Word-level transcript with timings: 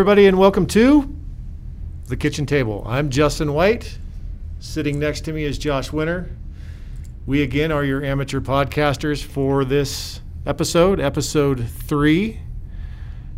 Everybody, 0.00 0.28
and 0.28 0.38
welcome 0.38 0.64
to 0.68 1.14
the 2.06 2.16
kitchen 2.16 2.46
table. 2.46 2.82
I'm 2.86 3.10
Justin 3.10 3.52
White. 3.52 3.98
Sitting 4.58 4.98
next 4.98 5.26
to 5.26 5.32
me 5.34 5.44
is 5.44 5.58
Josh 5.58 5.92
Winter. 5.92 6.30
We 7.26 7.42
again 7.42 7.70
are 7.70 7.84
your 7.84 8.02
amateur 8.02 8.40
podcasters 8.40 9.22
for 9.22 9.62
this 9.62 10.22
episode, 10.46 11.00
episode 11.00 11.68
three, 11.68 12.40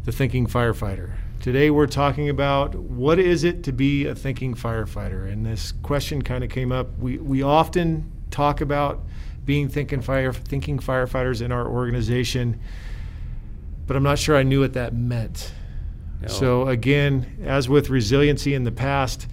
The 0.05 0.13
Thinking 0.13 0.47
Firefighter. 0.47 1.11
Today 1.41 1.69
we're 1.69 1.89
talking 1.89 2.29
about 2.29 2.77
what 2.77 3.19
is 3.19 3.43
it 3.43 3.65
to 3.65 3.73
be 3.73 4.07
a 4.07 4.15
thinking 4.15 4.55
firefighter? 4.55 5.29
And 5.29 5.45
this 5.45 5.73
question 5.83 6.23
kind 6.23 6.45
of 6.45 6.51
came 6.51 6.71
up. 6.71 6.97
We, 6.97 7.19
we 7.19 7.43
often 7.43 8.09
talk 8.31 8.61
about 8.61 9.01
being 9.45 9.69
thinking 9.69 10.01
fire 10.01 10.33
thinking 10.33 10.79
firefighters 10.79 11.43
in 11.43 11.51
our 11.51 11.67
organization, 11.67 12.61
but 13.85 13.97
I'm 13.97 14.05
not 14.05 14.21
sure 14.21 14.37
I 14.37 14.45
knew 14.45 14.61
what 14.61 14.75
that 14.75 14.95
meant. 14.95 15.55
No. 16.23 16.29
So 16.29 16.69
again, 16.69 17.45
as 17.45 17.69
with 17.69 17.91
resiliency 17.91 18.55
in 18.55 18.65
the 18.65 18.73
past, 18.73 19.27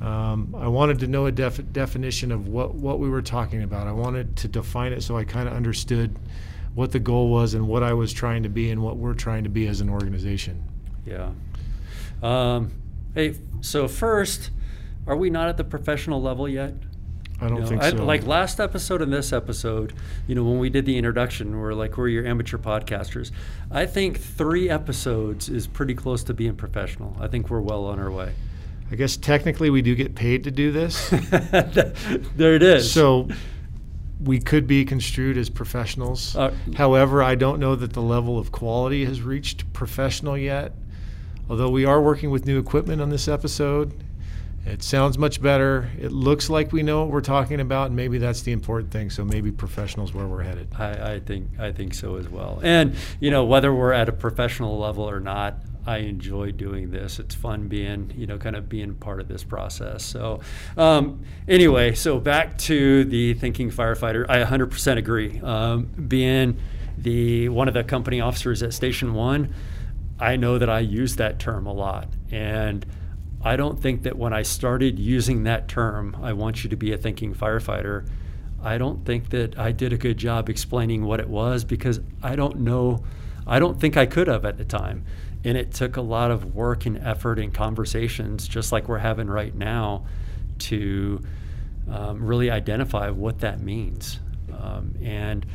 um, 0.00 0.54
I 0.58 0.68
wanted 0.68 1.00
to 1.00 1.06
know 1.06 1.26
a 1.26 1.32
def- 1.32 1.72
definition 1.72 2.32
of 2.32 2.48
what, 2.48 2.74
what 2.74 2.98
we 2.98 3.08
were 3.08 3.22
talking 3.22 3.62
about. 3.62 3.86
I 3.86 3.92
wanted 3.92 4.36
to 4.38 4.48
define 4.48 4.92
it 4.92 5.02
so 5.02 5.16
I 5.16 5.24
kind 5.24 5.46
of 5.46 5.54
understood 5.54 6.16
what 6.74 6.92
the 6.92 6.98
goal 6.98 7.28
was 7.28 7.54
and 7.54 7.68
what 7.68 7.82
I 7.82 7.92
was 7.92 8.12
trying 8.12 8.42
to 8.44 8.48
be 8.48 8.70
and 8.70 8.82
what 8.82 8.96
we're 8.96 9.14
trying 9.14 9.44
to 9.44 9.50
be 9.50 9.66
as 9.66 9.80
an 9.80 9.90
organization. 9.90 10.62
Yeah. 11.04 11.30
Um, 12.22 12.72
hey, 13.14 13.34
so 13.60 13.88
first, 13.88 14.50
are 15.06 15.16
we 15.16 15.30
not 15.30 15.48
at 15.48 15.56
the 15.56 15.64
professional 15.64 16.22
level 16.22 16.48
yet? 16.48 16.74
I 17.40 17.48
don't 17.48 17.56
You 17.56 17.62
know, 17.62 17.68
think 17.68 17.82
I- 17.82 17.90
so. 17.90 18.04
Like 18.04 18.26
last 18.26 18.60
episode 18.60 19.00
and 19.02 19.12
this 19.12 19.32
episode, 19.32 19.94
you 20.26 20.34
know, 20.34 20.44
when 20.44 20.58
we 20.58 20.68
did 20.70 20.84
the 20.84 20.96
introduction, 20.98 21.58
we're 21.58 21.72
like, 21.74 21.96
we're 21.96 22.08
your 22.08 22.26
amateur 22.26 22.58
podcasters. 22.58 23.30
I 23.70 23.86
think 23.86 24.18
three 24.20 24.68
episodes 24.68 25.48
is 25.48 25.66
pretty 25.66 25.94
close 25.94 26.22
to 26.24 26.34
being 26.34 26.54
professional. 26.56 27.16
I 27.20 27.28
think 27.28 27.48
we're 27.48 27.60
well 27.62 27.84
on 27.86 27.98
our 27.98 28.10
way. 28.10 28.32
I 28.92 28.96
guess 28.96 29.16
technically 29.16 29.70
we 29.70 29.82
do 29.82 29.94
get 29.94 30.14
paid 30.14 30.44
to 30.44 30.50
do 30.50 30.72
this. 30.72 31.08
there 31.10 32.54
it 32.56 32.62
is. 32.62 32.92
So 32.92 33.28
we 34.22 34.38
could 34.38 34.66
be 34.66 34.84
construed 34.84 35.38
as 35.38 35.48
professionals. 35.48 36.36
Uh, 36.36 36.52
However, 36.76 37.22
I 37.22 37.36
don't 37.36 37.58
know 37.60 37.74
that 37.76 37.92
the 37.94 38.02
level 38.02 38.38
of 38.38 38.52
quality 38.52 39.04
has 39.06 39.22
reached 39.22 39.72
professional 39.72 40.36
yet. 40.36 40.72
Although 41.48 41.70
we 41.70 41.84
are 41.84 42.00
working 42.02 42.30
with 42.30 42.46
new 42.46 42.58
equipment 42.58 43.00
on 43.00 43.10
this 43.10 43.28
episode, 43.28 43.94
it 44.66 44.82
sounds 44.82 45.16
much 45.16 45.40
better. 45.40 45.90
It 45.98 46.12
looks 46.12 46.50
like 46.50 46.72
we 46.72 46.82
know 46.82 47.00
what 47.00 47.10
we're 47.10 47.20
talking 47.22 47.60
about, 47.60 47.86
and 47.86 47.96
maybe 47.96 48.18
that's 48.18 48.42
the 48.42 48.52
important 48.52 48.92
thing. 48.92 49.10
So 49.10 49.24
maybe 49.24 49.50
professionals 49.50 50.12
where 50.12 50.26
we're 50.26 50.42
headed. 50.42 50.68
I, 50.78 51.14
I 51.14 51.20
think 51.20 51.48
I 51.58 51.72
think 51.72 51.94
so 51.94 52.16
as 52.16 52.28
well. 52.28 52.60
And 52.62 52.94
you 53.20 53.30
know, 53.30 53.44
whether 53.44 53.74
we're 53.74 53.92
at 53.92 54.08
a 54.08 54.12
professional 54.12 54.78
level 54.78 55.08
or 55.08 55.18
not, 55.18 55.56
I 55.86 55.98
enjoy 55.98 56.52
doing 56.52 56.90
this. 56.90 57.18
It's 57.18 57.34
fun 57.34 57.68
being, 57.68 58.12
you 58.14 58.26
know, 58.26 58.38
kind 58.38 58.54
of 58.54 58.68
being 58.68 58.94
part 58.94 59.20
of 59.20 59.28
this 59.28 59.42
process. 59.42 60.04
So, 60.04 60.40
um, 60.76 61.24
anyway, 61.48 61.94
so 61.94 62.20
back 62.20 62.58
to 62.58 63.04
the 63.04 63.34
thinking 63.34 63.70
firefighter. 63.70 64.26
I 64.28 64.44
100% 64.44 64.98
agree. 64.98 65.40
Um, 65.40 65.84
being 65.84 66.58
the 66.98 67.48
one 67.48 67.66
of 67.66 67.74
the 67.74 67.82
company 67.82 68.20
officers 68.20 68.62
at 68.62 68.74
Station 68.74 69.14
One, 69.14 69.54
I 70.18 70.36
know 70.36 70.58
that 70.58 70.68
I 70.68 70.80
use 70.80 71.16
that 71.16 71.38
term 71.38 71.66
a 71.66 71.72
lot, 71.72 72.08
and 72.30 72.84
I 73.42 73.56
don't 73.56 73.80
think 73.80 74.02
that 74.02 74.16
when 74.16 74.32
I 74.32 74.42
started 74.42 74.98
using 74.98 75.44
that 75.44 75.68
term, 75.68 76.16
I 76.22 76.34
want 76.34 76.62
you 76.62 76.70
to 76.70 76.76
be 76.76 76.92
a 76.92 76.98
thinking 76.98 77.34
firefighter. 77.34 78.06
I 78.62 78.76
don't 78.76 79.04
think 79.06 79.30
that 79.30 79.58
I 79.58 79.72
did 79.72 79.92
a 79.92 79.96
good 79.96 80.18
job 80.18 80.50
explaining 80.50 81.04
what 81.04 81.20
it 81.20 81.28
was 81.28 81.64
because 81.64 82.00
I 82.22 82.36
don't 82.36 82.60
know, 82.60 83.02
I 83.46 83.58
don't 83.58 83.80
think 83.80 83.96
I 83.96 84.04
could 84.04 84.28
have 84.28 84.44
at 84.44 84.58
the 84.58 84.64
time. 84.64 85.04
And 85.42 85.56
it 85.56 85.72
took 85.72 85.96
a 85.96 86.02
lot 86.02 86.30
of 86.30 86.54
work 86.54 86.84
and 86.84 86.98
effort 86.98 87.38
and 87.38 87.52
conversations, 87.52 88.46
just 88.46 88.72
like 88.72 88.88
we're 88.88 88.98
having 88.98 89.26
right 89.26 89.54
now, 89.54 90.04
to 90.58 91.22
um, 91.90 92.22
really 92.22 92.50
identify 92.50 93.08
what 93.08 93.38
that 93.38 93.60
means. 93.60 94.20
Um, 94.52 94.94
and 95.02 95.46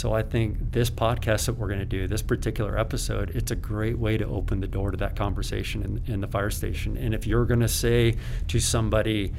so 0.00 0.14
I 0.14 0.22
think 0.22 0.72
this 0.72 0.88
podcast 0.88 1.44
that 1.44 1.58
we're 1.58 1.66
going 1.66 1.80
to 1.80 1.84
do, 1.84 2.08
this 2.08 2.22
particular 2.22 2.78
episode, 2.78 3.32
it's 3.34 3.50
a 3.50 3.54
great 3.54 3.98
way 3.98 4.16
to 4.16 4.24
open 4.24 4.60
the 4.60 4.66
door 4.66 4.92
to 4.92 4.96
that 4.96 5.14
conversation 5.14 5.82
in, 5.82 6.14
in 6.14 6.20
the 6.22 6.26
fire 6.26 6.48
station. 6.48 6.96
And 6.96 7.12
if 7.12 7.26
you're 7.26 7.44
going 7.44 7.60
to 7.60 7.68
say 7.68 8.16
to 8.48 8.60
somebody, 8.60 9.34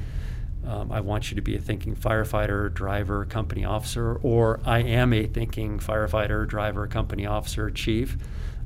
um, 0.64 0.92
I 0.92 1.00
want 1.00 1.32
you 1.32 1.34
to 1.34 1.42
be 1.42 1.56
a 1.56 1.58
thinking 1.58 1.96
firefighter, 1.96 2.72
driver, 2.72 3.24
company 3.24 3.64
officer, 3.64 4.20
or 4.22 4.60
I 4.64 4.84
am 4.84 5.12
a 5.12 5.26
thinking 5.26 5.80
firefighter, 5.80 6.46
driver, 6.46 6.86
company 6.86 7.26
officer, 7.26 7.68
chief, 7.68 8.16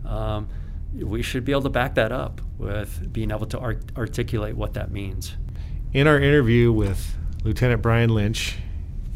um, 0.04 0.48
we 0.94 1.22
should 1.22 1.46
be 1.46 1.52
able 1.52 1.62
to 1.62 1.70
back 1.70 1.94
that 1.94 2.12
up 2.12 2.42
with 2.58 3.10
being 3.10 3.30
able 3.30 3.46
to 3.46 3.58
art- 3.58 3.90
articulate 3.96 4.54
what 4.54 4.74
that 4.74 4.90
means. 4.90 5.34
In 5.94 6.06
our 6.06 6.20
interview 6.20 6.72
with 6.72 7.16
Lieutenant 7.42 7.80
Bryan 7.80 8.10
Lynch 8.10 8.58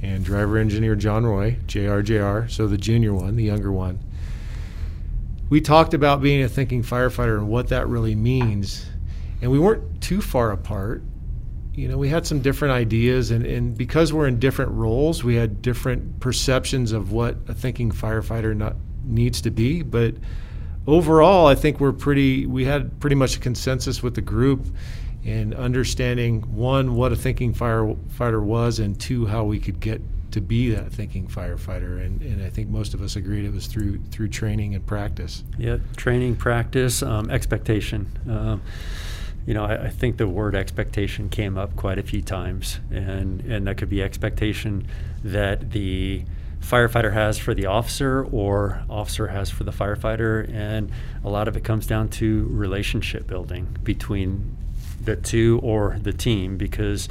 and 0.02 0.24
driver 0.24 0.56
engineer 0.58 0.94
John 0.94 1.26
Roy, 1.26 1.56
JRJR, 1.66 2.50
so 2.50 2.66
the 2.66 2.78
junior 2.78 3.14
one, 3.14 3.36
the 3.36 3.44
younger 3.44 3.70
one, 3.70 3.98
we 5.50 5.60
talked 5.60 5.94
about 5.94 6.22
being 6.22 6.42
a 6.42 6.48
thinking 6.48 6.82
firefighter 6.82 7.36
and 7.36 7.48
what 7.48 7.68
that 7.68 7.88
really 7.88 8.14
means. 8.14 8.86
And 9.42 9.50
we 9.50 9.58
weren't 9.58 10.00
too 10.00 10.20
far 10.20 10.52
apart. 10.52 11.02
You 11.74 11.88
know, 11.88 11.98
we 11.98 12.08
had 12.08 12.26
some 12.26 12.40
different 12.40 12.72
ideas, 12.72 13.30
and, 13.30 13.44
and 13.44 13.76
because 13.76 14.12
we're 14.12 14.28
in 14.28 14.38
different 14.38 14.70
roles, 14.72 15.24
we 15.24 15.34
had 15.34 15.60
different 15.60 16.20
perceptions 16.20 16.92
of 16.92 17.10
what 17.12 17.36
a 17.48 17.54
thinking 17.54 17.90
firefighter 17.90 18.56
not, 18.56 18.76
needs 19.04 19.40
to 19.42 19.50
be. 19.50 19.82
But 19.82 20.14
overall, 20.86 21.46
I 21.46 21.54
think 21.54 21.80
we're 21.80 21.92
pretty, 21.92 22.46
we 22.46 22.64
had 22.64 23.00
pretty 23.00 23.16
much 23.16 23.36
a 23.36 23.40
consensus 23.40 24.02
with 24.02 24.14
the 24.14 24.20
group 24.20 24.66
in 25.24 25.54
understanding 25.54 26.42
one, 26.54 26.94
what 26.94 27.12
a 27.12 27.16
thinking 27.16 27.52
firefighter 27.52 28.42
was, 28.42 28.78
and 28.78 28.98
two, 28.98 29.26
how 29.26 29.44
we 29.44 29.58
could 29.58 29.80
get 29.80 30.00
to 30.32 30.40
be 30.40 30.70
that 30.70 30.92
thinking 30.92 31.26
firefighter. 31.26 32.04
And, 32.04 32.22
and 32.22 32.42
I 32.42 32.50
think 32.50 32.68
most 32.68 32.94
of 32.94 33.02
us 33.02 33.16
agreed 33.16 33.44
it 33.44 33.52
was 33.52 33.66
through 33.66 34.00
through 34.10 34.28
training 34.28 34.74
and 34.74 34.86
practice. 34.86 35.44
Yeah, 35.58 35.78
training, 35.96 36.36
practice, 36.36 37.02
um, 37.02 37.30
expectation. 37.30 38.08
Um, 38.28 38.62
you 39.46 39.54
know, 39.54 39.64
I, 39.64 39.86
I, 39.86 39.88
think 39.88 40.18
the 40.18 40.28
word 40.28 40.54
expectation 40.54 41.28
came 41.30 41.56
up 41.56 41.74
quite 41.74 41.98
a 41.98 42.02
few 42.02 42.22
times, 42.22 42.78
and 42.90 43.40
and 43.42 43.66
that 43.66 43.76
could 43.76 43.90
be 43.90 44.02
expectation 44.02 44.86
that 45.24 45.72
the 45.72 46.24
firefighter 46.60 47.12
has 47.12 47.38
for 47.38 47.54
the 47.54 47.66
officer 47.66 48.24
or 48.30 48.82
officer 48.88 49.28
has 49.28 49.50
for 49.50 49.64
the 49.64 49.72
firefighter, 49.72 50.48
and 50.52 50.92
a 51.24 51.28
lot 51.28 51.48
of 51.48 51.56
it 51.56 51.64
comes 51.64 51.86
down 51.86 52.08
to 52.08 52.46
relationship 52.50 53.26
building 53.26 53.76
between 53.82 54.56
the 55.00 55.16
two 55.16 55.60
or 55.62 55.98
the 56.00 56.12
team 56.12 56.56
because. 56.56 57.08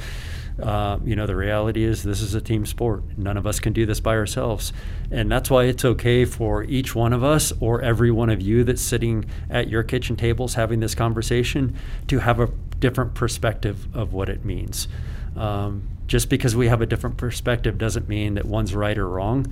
Uh, 0.60 0.98
you 1.06 1.16
know, 1.16 1.26
the 1.26 1.36
reality 1.36 1.84
is 1.84 2.02
this 2.02 2.20
is 2.20 2.34
a 2.34 2.40
team 2.40 2.66
sport. 2.66 3.02
None 3.16 3.38
of 3.38 3.46
us 3.46 3.60
can 3.60 3.72
do 3.72 3.86
this 3.86 3.98
by 3.98 4.14
ourselves. 4.14 4.74
And 5.10 5.32
that's 5.32 5.48
why 5.48 5.64
it's 5.64 5.86
okay 5.86 6.26
for 6.26 6.64
each 6.64 6.94
one 6.94 7.14
of 7.14 7.24
us 7.24 7.50
or 7.60 7.80
every 7.80 8.10
one 8.10 8.28
of 8.28 8.42
you 8.42 8.62
that's 8.64 8.82
sitting 8.82 9.24
at 9.48 9.68
your 9.68 9.82
kitchen 9.82 10.16
tables 10.16 10.54
having 10.54 10.80
this 10.80 10.94
conversation 10.94 11.78
to 12.08 12.18
have 12.18 12.40
a 12.40 12.48
different 12.78 13.14
perspective 13.14 13.86
of 13.96 14.12
what 14.12 14.28
it 14.28 14.44
means. 14.44 14.86
Um, 15.34 15.88
just 16.06 16.28
because 16.28 16.56
we 16.56 16.66
have 16.68 16.82
a 16.82 16.86
different 16.86 17.16
perspective 17.16 17.78
doesn't 17.78 18.08
mean 18.08 18.34
that 18.34 18.44
one's 18.44 18.74
right 18.74 18.98
or 18.98 19.08
wrong. 19.08 19.46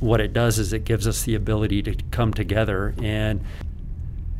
What 0.00 0.20
it 0.20 0.32
does 0.32 0.58
is 0.58 0.72
it 0.72 0.84
gives 0.84 1.06
us 1.06 1.24
the 1.24 1.34
ability 1.34 1.82
to 1.82 1.94
come 2.10 2.32
together 2.32 2.94
and 3.02 3.44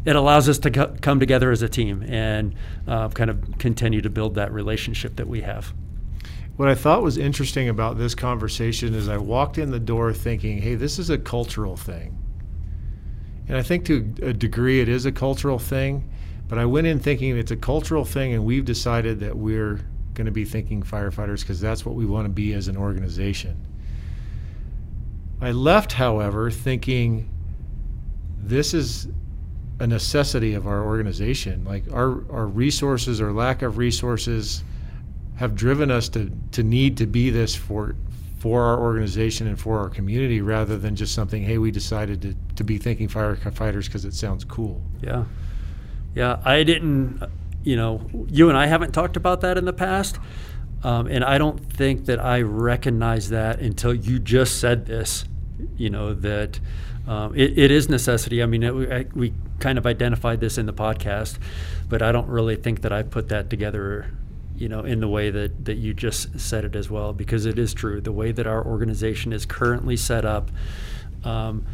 it 0.04 0.16
allows 0.16 0.48
us 0.48 0.58
to 0.58 0.70
co- 0.70 0.94
come 1.00 1.20
together 1.20 1.50
as 1.50 1.62
a 1.62 1.68
team 1.68 2.02
and 2.02 2.54
uh, 2.86 3.08
kind 3.08 3.30
of 3.30 3.58
continue 3.58 4.00
to 4.00 4.10
build 4.10 4.34
that 4.36 4.52
relationship 4.52 5.16
that 5.16 5.28
we 5.28 5.42
have. 5.42 5.72
What 6.56 6.68
I 6.68 6.74
thought 6.74 7.02
was 7.02 7.16
interesting 7.16 7.68
about 7.68 7.98
this 7.98 8.14
conversation 8.14 8.94
is 8.94 9.08
I 9.08 9.16
walked 9.16 9.58
in 9.58 9.70
the 9.70 9.78
door 9.78 10.12
thinking, 10.12 10.58
hey, 10.58 10.74
this 10.74 10.98
is 10.98 11.10
a 11.10 11.18
cultural 11.18 11.76
thing. 11.76 12.18
And 13.48 13.56
I 13.56 13.62
think 13.62 13.84
to 13.86 14.14
a 14.22 14.32
degree 14.32 14.80
it 14.80 14.88
is 14.88 15.06
a 15.06 15.12
cultural 15.12 15.58
thing, 15.58 16.10
but 16.48 16.58
I 16.58 16.66
went 16.66 16.86
in 16.86 16.98
thinking 16.98 17.36
it's 17.36 17.50
a 17.50 17.56
cultural 17.56 18.04
thing 18.04 18.32
and 18.32 18.44
we've 18.44 18.64
decided 18.64 19.20
that 19.20 19.36
we're 19.36 19.80
going 20.14 20.26
to 20.26 20.32
be 20.32 20.44
thinking 20.44 20.82
firefighters 20.82 21.40
because 21.40 21.60
that's 21.60 21.84
what 21.84 21.94
we 21.94 22.06
want 22.06 22.26
to 22.26 22.30
be 22.30 22.52
as 22.52 22.68
an 22.68 22.76
organization. 22.76 23.66
I 25.40 25.52
left, 25.52 25.92
however, 25.92 26.50
thinking 26.50 27.28
this 28.36 28.74
is 28.74 29.08
a 29.80 29.86
necessity 29.86 30.54
of 30.54 30.66
our 30.66 30.84
organization. 30.84 31.64
Like 31.64 31.84
our, 31.90 32.22
our 32.30 32.46
resources 32.46 33.20
or 33.20 33.32
lack 33.32 33.62
of 33.62 33.78
resources 33.78 34.62
have 35.36 35.54
driven 35.54 35.90
us 35.90 36.08
to, 36.10 36.30
to 36.52 36.62
need 36.62 36.98
to 36.98 37.06
be 37.06 37.30
this 37.30 37.56
for 37.56 37.96
for 38.38 38.62
our 38.62 38.80
organization 38.80 39.46
and 39.46 39.60
for 39.60 39.78
our 39.78 39.90
community 39.90 40.40
rather 40.40 40.78
than 40.78 40.96
just 40.96 41.14
something 41.14 41.42
hey 41.42 41.58
we 41.58 41.70
decided 41.70 42.22
to, 42.22 42.34
to 42.56 42.64
be 42.64 42.78
thinking 42.78 43.06
firefighters 43.06 43.84
because 43.84 44.06
it 44.06 44.14
sounds 44.14 44.46
cool 44.46 44.80
yeah 45.02 45.24
yeah 46.14 46.40
i 46.42 46.62
didn't 46.62 47.22
you 47.64 47.76
know 47.76 48.00
you 48.28 48.48
and 48.48 48.56
i 48.56 48.64
haven't 48.64 48.92
talked 48.92 49.18
about 49.18 49.42
that 49.42 49.58
in 49.58 49.66
the 49.66 49.74
past 49.74 50.18
um, 50.84 51.06
and 51.06 51.22
i 51.22 51.36
don't 51.36 51.58
think 51.70 52.06
that 52.06 52.18
i 52.18 52.40
recognize 52.40 53.28
that 53.28 53.60
until 53.60 53.92
you 53.92 54.18
just 54.18 54.58
said 54.58 54.86
this 54.86 55.26
you 55.76 55.90
know 55.90 56.14
that 56.14 56.58
um, 57.06 57.34
it, 57.34 57.58
it 57.58 57.70
is 57.70 57.88
necessity 57.88 58.42
i 58.42 58.46
mean 58.46 58.62
it, 58.62 59.14
we 59.14 59.32
kind 59.60 59.78
of 59.78 59.86
identified 59.86 60.40
this 60.40 60.58
in 60.58 60.66
the 60.66 60.72
podcast, 60.72 61.38
but 61.88 62.02
I 62.02 62.10
don't 62.10 62.28
really 62.28 62.56
think 62.56 62.80
that 62.82 62.92
I 62.92 63.02
put 63.02 63.28
that 63.28 63.50
together 63.50 64.10
you 64.56 64.68
know, 64.68 64.80
in 64.80 65.00
the 65.00 65.08
way 65.08 65.30
that, 65.30 65.64
that 65.64 65.76
you 65.76 65.94
just 65.94 66.38
said 66.38 66.66
it 66.66 66.76
as 66.76 66.90
well, 66.90 67.14
because 67.14 67.46
it 67.46 67.58
is 67.58 67.72
true. 67.72 67.98
The 67.98 68.12
way 68.12 68.30
that 68.30 68.46
our 68.46 68.62
organization 68.62 69.32
is 69.32 69.46
currently 69.46 69.96
set 69.96 70.26
up, 70.26 70.50
um, 71.24 71.64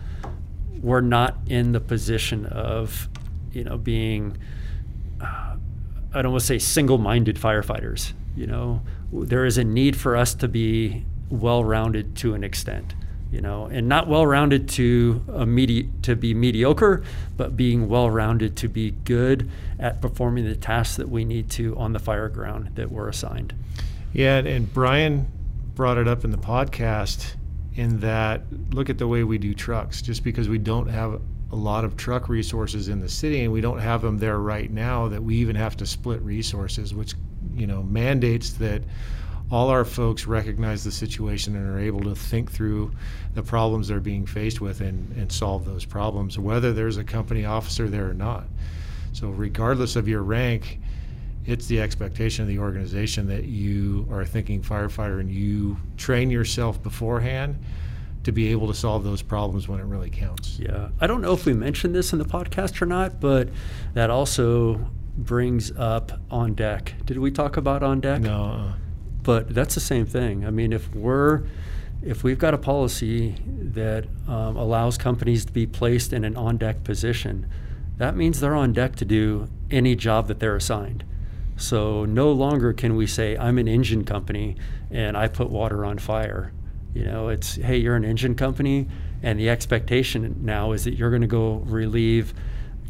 we're 0.80 1.00
not 1.00 1.36
in 1.48 1.72
the 1.72 1.80
position 1.80 2.46
of, 2.46 3.08
you 3.50 3.64
know, 3.64 3.76
being, 3.76 4.38
uh, 5.20 5.56
I 6.14 6.22
don't 6.22 6.30
want 6.30 6.42
to 6.42 6.46
say 6.46 6.60
single-minded 6.60 7.36
firefighters. 7.36 8.12
You 8.36 8.46
know, 8.46 8.82
there 9.12 9.44
is 9.44 9.58
a 9.58 9.64
need 9.64 9.96
for 9.96 10.14
us 10.14 10.34
to 10.34 10.46
be 10.46 11.04
well-rounded 11.28 12.14
to 12.18 12.34
an 12.34 12.44
extent 12.44 12.94
you 13.30 13.40
know, 13.40 13.66
and 13.66 13.88
not 13.88 14.08
well-rounded 14.08 14.68
to 14.68 15.24
a 15.32 15.44
medi- 15.44 15.90
to 16.02 16.14
be 16.16 16.32
mediocre, 16.32 17.02
but 17.36 17.56
being 17.56 17.88
well-rounded 17.88 18.56
to 18.56 18.68
be 18.68 18.92
good 19.04 19.50
at 19.78 20.00
performing 20.00 20.44
the 20.44 20.56
tasks 20.56 20.96
that 20.96 21.08
we 21.08 21.24
need 21.24 21.50
to 21.50 21.76
on 21.76 21.92
the 21.92 21.98
fire 21.98 22.28
ground 22.28 22.70
that 22.76 22.90
we're 22.90 23.08
assigned. 23.08 23.54
Yeah, 24.12 24.38
and 24.38 24.72
Bryan 24.72 25.26
brought 25.74 25.98
it 25.98 26.08
up 26.08 26.24
in 26.24 26.30
the 26.30 26.38
podcast 26.38 27.34
in 27.74 28.00
that 28.00 28.42
look 28.70 28.88
at 28.88 28.98
the 28.98 29.06
way 29.06 29.24
we 29.24 29.38
do 29.38 29.52
trucks. 29.52 30.00
Just 30.00 30.24
because 30.24 30.48
we 30.48 30.58
don't 30.58 30.88
have 30.88 31.20
a 31.52 31.56
lot 31.56 31.84
of 31.84 31.96
truck 31.96 32.28
resources 32.28 32.88
in 32.88 33.00
the 33.00 33.08
city 33.08 33.42
and 33.44 33.52
we 33.52 33.60
don't 33.60 33.78
have 33.78 34.02
them 34.02 34.18
there 34.18 34.38
right 34.38 34.70
now, 34.70 35.08
that 35.08 35.22
we 35.22 35.36
even 35.36 35.54
have 35.54 35.76
to 35.76 35.86
split 35.86 36.20
resources, 36.22 36.94
which 36.94 37.14
you 37.54 37.66
know 37.66 37.82
mandates 37.82 38.52
that 38.54 38.82
all 39.50 39.70
our 39.70 39.84
folks 39.84 40.26
recognize 40.26 40.82
the 40.82 40.90
situation 40.90 41.54
and 41.54 41.68
are 41.68 41.78
able 41.78 42.00
to 42.00 42.14
think 42.14 42.50
through 42.50 42.90
the 43.34 43.42
problems 43.42 43.88
they're 43.88 44.00
being 44.00 44.26
faced 44.26 44.60
with 44.60 44.80
and, 44.80 45.16
and 45.16 45.30
solve 45.30 45.64
those 45.64 45.84
problems, 45.84 46.38
whether 46.38 46.72
there's 46.72 46.96
a 46.96 47.04
company 47.04 47.44
officer 47.44 47.88
there 47.88 48.08
or 48.10 48.14
not. 48.14 48.44
So, 49.12 49.28
regardless 49.30 49.96
of 49.96 50.08
your 50.08 50.22
rank, 50.22 50.80
it's 51.46 51.66
the 51.66 51.80
expectation 51.80 52.42
of 52.42 52.48
the 52.48 52.58
organization 52.58 53.28
that 53.28 53.44
you 53.44 54.06
are 54.10 54.22
a 54.22 54.26
thinking 54.26 54.62
firefighter 54.62 55.20
and 55.20 55.30
you 55.30 55.76
train 55.96 56.30
yourself 56.30 56.82
beforehand 56.82 57.56
to 58.24 58.32
be 58.32 58.48
able 58.48 58.66
to 58.66 58.74
solve 58.74 59.04
those 59.04 59.22
problems 59.22 59.68
when 59.68 59.78
it 59.78 59.84
really 59.84 60.10
counts. 60.10 60.58
Yeah. 60.58 60.88
I 61.00 61.06
don't 61.06 61.22
know 61.22 61.32
if 61.32 61.46
we 61.46 61.52
mentioned 61.52 61.94
this 61.94 62.12
in 62.12 62.18
the 62.18 62.24
podcast 62.24 62.82
or 62.82 62.86
not, 62.86 63.20
but 63.20 63.48
that 63.94 64.10
also 64.10 64.90
brings 65.16 65.70
up 65.76 66.12
on 66.28 66.54
deck. 66.54 66.94
Did 67.04 67.18
we 67.18 67.30
talk 67.30 67.56
about 67.56 67.84
on 67.84 68.00
deck? 68.00 68.22
No. 68.22 68.34
Uh-uh. 68.34 68.72
But 69.26 69.52
that's 69.52 69.74
the 69.74 69.80
same 69.80 70.06
thing. 70.06 70.46
I 70.46 70.50
mean, 70.50 70.72
if 70.72 70.94
we're 70.94 71.42
if 72.00 72.22
we've 72.22 72.38
got 72.38 72.54
a 72.54 72.58
policy 72.58 73.34
that 73.48 74.06
um, 74.28 74.56
allows 74.56 74.96
companies 74.96 75.44
to 75.46 75.52
be 75.52 75.66
placed 75.66 76.12
in 76.12 76.24
an 76.24 76.36
on 76.36 76.58
deck 76.58 76.84
position, 76.84 77.50
that 77.96 78.14
means 78.14 78.38
they're 78.38 78.54
on 78.54 78.72
deck 78.72 78.94
to 78.96 79.04
do 79.04 79.48
any 79.68 79.96
job 79.96 80.28
that 80.28 80.38
they're 80.38 80.54
assigned. 80.54 81.02
So 81.56 82.04
no 82.04 82.30
longer 82.30 82.72
can 82.72 82.94
we 82.94 83.08
say, 83.08 83.36
I'm 83.36 83.58
an 83.58 83.66
engine 83.66 84.04
company 84.04 84.56
and 84.92 85.16
I 85.16 85.26
put 85.26 85.50
water 85.50 85.84
on 85.84 85.98
fire. 85.98 86.52
You 86.94 87.06
know, 87.06 87.28
it's, 87.28 87.56
hey, 87.56 87.78
you're 87.78 87.96
an 87.96 88.04
engine 88.04 88.36
company, 88.36 88.86
and 89.24 89.40
the 89.40 89.50
expectation 89.50 90.36
now 90.42 90.70
is 90.70 90.84
that 90.84 90.94
you're 90.94 91.10
going 91.10 91.22
to 91.22 91.26
go 91.26 91.54
relieve 91.66 92.32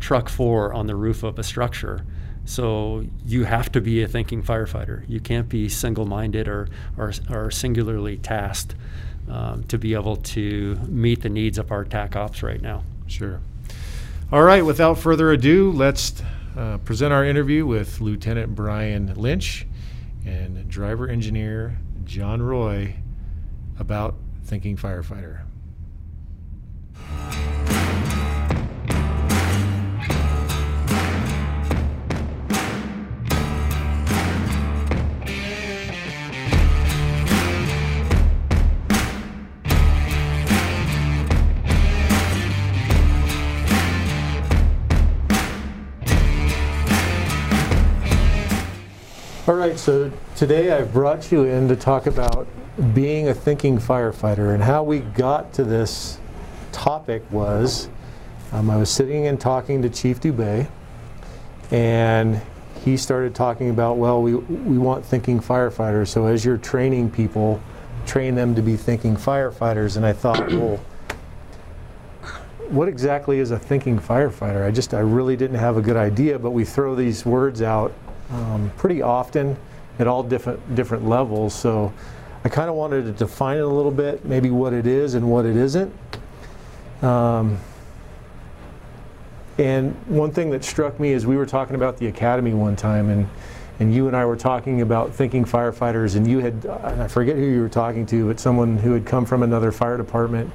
truck 0.01 0.29
four 0.29 0.75
on 0.75 0.87
the 0.87 0.97
roof 0.97 1.23
of 1.23 1.39
a 1.39 1.43
structure. 1.43 2.05
So 2.47 3.05
you 3.27 3.45
have 3.45 3.71
to 3.73 3.81
be 3.81 4.03
a 4.03 4.09
thinking 4.09 4.43
firefighter. 4.43 5.05
You 5.09 5.21
can't 5.21 5.49
be 5.49 5.69
single-minded 5.69 6.49
or 6.49 6.69
or, 6.97 7.13
or 7.29 7.51
singularly 7.51 8.17
tasked 8.17 8.75
um, 9.29 9.65
to 9.65 9.77
be 9.79 9.95
able 9.95 10.17
to 10.17 10.77
meet 10.89 11.23
the 11.23 11.29
needs 11.29 11.59
of 11.59 11.73
our 11.73 11.85
TAC 11.85 12.17
ops 12.17 12.43
right 12.43 12.63
now. 12.63 12.85
Sure. 13.09 13.41
All 14.33 14.43
right. 14.43 14.65
Without 14.65 14.99
further 14.99 15.33
ado, 15.33 15.73
let's 15.73 16.23
uh, 16.57 16.79
present 16.79 17.13
our 17.13 17.25
interview 17.25 17.67
with 17.67 18.01
Lieutenant 18.01 18.55
Bryan 18.55 19.13
Lynch 19.15 19.67
and 20.25 20.69
driver 20.69 21.09
engineer 21.09 21.79
John 22.05 22.41
Roy 22.41 22.95
about 23.79 24.15
thinking 24.45 24.77
firefighter. 24.77 25.46
All 49.49 49.55
right, 49.55 49.79
so 49.79 50.11
today 50.35 50.73
I've 50.73 50.93
brought 50.93 51.31
you 51.31 51.45
in 51.45 51.69
to 51.69 51.77
talk 51.77 52.09
about 52.09 52.49
being 52.95 53.29
a 53.29 53.35
thinking 53.35 53.79
firefighter 53.79 54.53
and 54.53 54.61
how 54.61 54.83
we 54.83 54.99
got 54.99 55.53
to 55.53 55.63
this 55.63 56.19
topic 56.73 57.23
was 57.31 57.89
um, 58.51 58.69
I 58.69 58.77
was 58.77 58.91
sitting 58.91 59.29
and 59.29 59.41
talking 59.41 59.83
to 59.83 59.89
Chief 59.89 60.21
Dubay, 60.21 60.67
and 61.71 62.41
he 62.85 62.97
started 62.97 63.37
talking 63.37 63.71
about, 63.71 63.99
well, 63.99 64.21
we, 64.21 64.35
we 64.35 64.79
want 64.79 65.05
thinking 65.05 65.39
firefighters, 65.39 66.09
so 66.09 66.27
as 66.27 66.45
you're 66.45 66.59
training 66.59 67.09
people, 67.09 67.63
train 68.05 68.35
them 68.35 68.53
to 68.57 68.63
be 68.63 68.77
thinking 68.77 69.15
firefighters. 69.15 69.97
And 69.97 70.05
I 70.05 70.13
thought, 70.13 70.49
well, 70.53 70.81
what 72.69 72.89
exactly 72.89 73.39
is 73.39 73.53
a 73.53 73.59
thinking 73.61 74.01
firefighter? 74.01 74.67
I 74.67 74.73
just, 74.73 74.93
I 74.93 74.99
really 74.99 75.37
didn't 75.37 75.59
have 75.59 75.77
a 75.77 75.83
good 75.83 75.97
idea, 75.97 76.37
but 76.37 76.51
we 76.51 76.65
throw 76.65 76.97
these 76.97 77.25
words 77.25 77.63
out 77.63 77.93
um, 78.31 78.71
pretty 78.77 79.03
often 79.03 79.57
at 79.99 80.07
all 80.07 80.23
different 80.23 80.75
different 80.75 81.09
levels. 81.09 81.55
So 81.55 81.93
I 82.45 82.49
kind 82.49 82.69
of 82.69 82.75
wanted 82.75 83.05
to 83.05 83.13
define 83.13 83.59
it 83.59 83.63
a 83.63 83.69
little 83.69 83.91
bit, 83.91 84.25
maybe 84.25 84.51
what 84.51 84.73
it 84.73 84.87
is 84.87 85.15
and 85.15 85.31
what 85.31 85.45
it 85.45 85.57
isn't. 85.57 85.93
Um, 87.03 87.59
and 89.59 89.95
one 90.07 90.33
thing 90.33 90.51
that 90.51 90.65
struck 90.65 91.01
me 91.01 91.13
is 91.13 91.27
we 91.27 91.37
were 91.37 91.47
talking 91.47 91.77
about 91.77 91.97
the 91.97 92.07
academy 92.07 92.55
one 92.55 92.77
time, 92.77 93.09
and 93.09 93.29
and 93.79 93.95
you 93.95 94.07
and 94.07 94.17
I 94.17 94.25
were 94.25 94.37
talking 94.37 94.81
about 94.81 95.15
thinking 95.15 95.45
firefighters, 95.45 96.17
and 96.17 96.27
you 96.27 96.39
had 96.41 96.65
and 96.65 97.03
I 97.03 97.09
forget 97.09 97.37
who 97.37 97.43
you 97.43 97.61
were 97.63 97.69
talking 97.69 98.07
to, 98.07 98.29
but 98.29 98.41
someone 98.41 98.79
who 98.79 98.93
had 98.93 99.07
come 99.07 99.25
from 99.25 99.43
another 99.43 99.73
fire 99.73 99.97
department, 99.97 100.51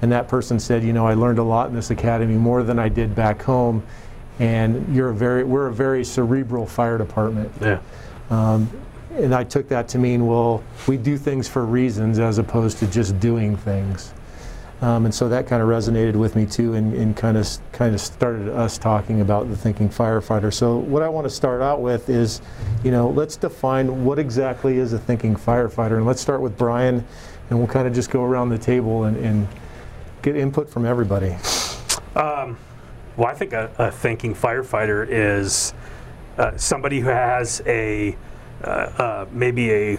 and 0.00 0.10
that 0.12 0.28
person 0.28 0.58
said, 0.58 0.82
you 0.82 0.92
know, 0.92 1.06
I 1.06 1.14
learned 1.14 1.38
a 1.38 1.44
lot 1.44 1.68
in 1.68 1.74
this 1.74 1.90
academy, 1.90 2.34
more 2.34 2.62
than 2.62 2.78
I 2.78 2.88
did 2.88 3.14
back 3.14 3.42
home 3.42 3.84
and 4.42 4.92
you're 4.92 5.10
a 5.10 5.14
very 5.14 5.44
we're 5.44 5.68
a 5.68 5.72
very 5.72 6.04
cerebral 6.04 6.66
fire 6.66 6.98
department. 6.98 7.52
Yeah. 7.60 7.78
Um, 8.28 8.68
and 9.12 9.34
I 9.34 9.44
took 9.44 9.68
that 9.68 9.88
to 9.88 9.98
mean, 9.98 10.26
well, 10.26 10.64
we 10.88 10.96
do 10.96 11.16
things 11.16 11.46
for 11.46 11.64
reasons 11.64 12.18
as 12.18 12.38
opposed 12.38 12.78
to 12.78 12.86
just 12.86 13.20
doing 13.20 13.56
things. 13.56 14.12
Um, 14.80 15.04
and 15.04 15.14
so 15.14 15.28
that 15.28 15.46
kind 15.46 15.62
of 15.62 15.68
resonated 15.68 16.16
with 16.16 16.34
me 16.34 16.44
too, 16.44 16.74
and, 16.74 16.92
and 16.94 17.16
kind 17.16 17.36
of 17.36 17.46
kind 17.70 17.94
of 17.94 18.00
started 18.00 18.48
us 18.48 18.78
talking 18.78 19.20
about 19.20 19.48
the 19.48 19.56
thinking 19.56 19.88
firefighter. 19.88 20.52
So 20.52 20.78
what 20.78 21.04
I 21.04 21.08
want 21.08 21.24
to 21.24 21.30
start 21.30 21.62
out 21.62 21.80
with 21.80 22.08
is, 22.08 22.40
you 22.82 22.90
know, 22.90 23.10
let's 23.10 23.36
define 23.36 24.04
what 24.04 24.18
exactly 24.18 24.78
is 24.78 24.92
a 24.92 24.98
thinking 24.98 25.36
firefighter, 25.36 25.98
and 25.98 26.06
let's 26.06 26.20
start 26.20 26.40
with 26.40 26.58
Bryan, 26.58 27.04
and 27.48 27.58
we'll 27.60 27.68
kind 27.68 27.86
of 27.86 27.94
just 27.94 28.10
go 28.10 28.24
around 28.24 28.48
the 28.48 28.58
table 28.58 29.04
and, 29.04 29.16
and 29.18 29.46
get 30.20 30.36
input 30.36 30.68
from 30.68 30.84
everybody. 30.84 31.36
Um, 32.16 32.58
well, 33.16 33.28
I 33.28 33.34
think 33.34 33.52
a, 33.52 33.70
a 33.78 33.90
thinking 33.90 34.34
firefighter 34.34 35.06
is 35.08 35.74
uh, 36.38 36.56
somebody 36.56 37.00
who 37.00 37.08
has 37.08 37.62
a 37.66 38.16
uh, 38.64 38.66
uh, 38.66 39.26
maybe 39.32 39.70
a 39.72 39.98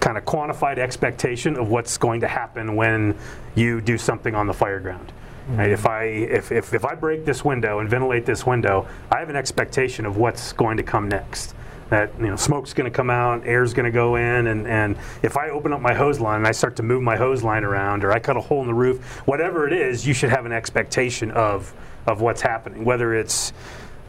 kind 0.00 0.18
of 0.18 0.24
quantified 0.24 0.78
expectation 0.78 1.56
of 1.56 1.68
what's 1.68 1.96
going 1.96 2.20
to 2.20 2.28
happen 2.28 2.74
when 2.74 3.16
you 3.54 3.80
do 3.80 3.96
something 3.96 4.34
on 4.34 4.46
the 4.46 4.54
fire 4.54 4.80
ground. 4.80 5.12
Right? 5.48 5.70
If 5.70 5.86
I 5.86 6.04
if, 6.04 6.52
if, 6.52 6.74
if 6.74 6.84
I 6.84 6.94
break 6.94 7.24
this 7.24 7.44
window 7.44 7.78
and 7.78 7.88
ventilate 7.88 8.26
this 8.26 8.44
window, 8.44 8.88
I 9.10 9.18
have 9.18 9.30
an 9.30 9.36
expectation 9.36 10.06
of 10.06 10.16
what's 10.16 10.52
going 10.52 10.76
to 10.76 10.82
come 10.82 11.08
next. 11.08 11.54
That 11.88 12.12
you 12.20 12.28
know, 12.28 12.36
smoke's 12.36 12.72
going 12.72 12.90
to 12.90 12.96
come 12.96 13.10
out, 13.10 13.44
air's 13.44 13.74
going 13.74 13.86
to 13.86 13.90
go 13.90 14.14
in, 14.14 14.46
and, 14.46 14.64
and 14.68 14.96
if 15.22 15.36
I 15.36 15.48
open 15.48 15.72
up 15.72 15.80
my 15.80 15.92
hose 15.92 16.20
line 16.20 16.36
and 16.36 16.46
I 16.46 16.52
start 16.52 16.76
to 16.76 16.84
move 16.84 17.02
my 17.02 17.16
hose 17.16 17.42
line 17.42 17.64
around, 17.64 18.04
or 18.04 18.12
I 18.12 18.20
cut 18.20 18.36
a 18.36 18.40
hole 18.40 18.60
in 18.60 18.68
the 18.68 18.74
roof, 18.74 19.02
whatever 19.26 19.66
it 19.66 19.72
is, 19.72 20.06
you 20.06 20.14
should 20.14 20.30
have 20.30 20.46
an 20.46 20.52
expectation 20.52 21.32
of 21.32 21.74
of 22.06 22.20
what's 22.20 22.40
happening, 22.40 22.84
whether 22.84 23.14
it's, 23.14 23.52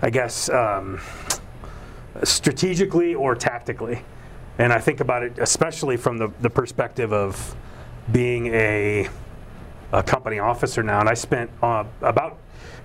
I 0.01 0.09
guess, 0.09 0.49
um, 0.49 0.99
strategically 2.23 3.15
or 3.15 3.35
tactically. 3.35 4.03
And 4.57 4.71
I 4.71 4.79
think 4.79 4.99
about 4.99 5.23
it 5.23 5.39
especially 5.39 5.97
from 5.97 6.17
the, 6.17 6.31
the 6.41 6.49
perspective 6.49 7.13
of 7.13 7.55
being 8.11 8.47
a, 8.47 9.09
a 9.91 10.03
company 10.03 10.39
officer 10.39 10.83
now. 10.83 10.99
And 10.99 11.09
I 11.09 11.13
spent 11.13 11.49
uh, 11.61 11.85
about 12.01 12.37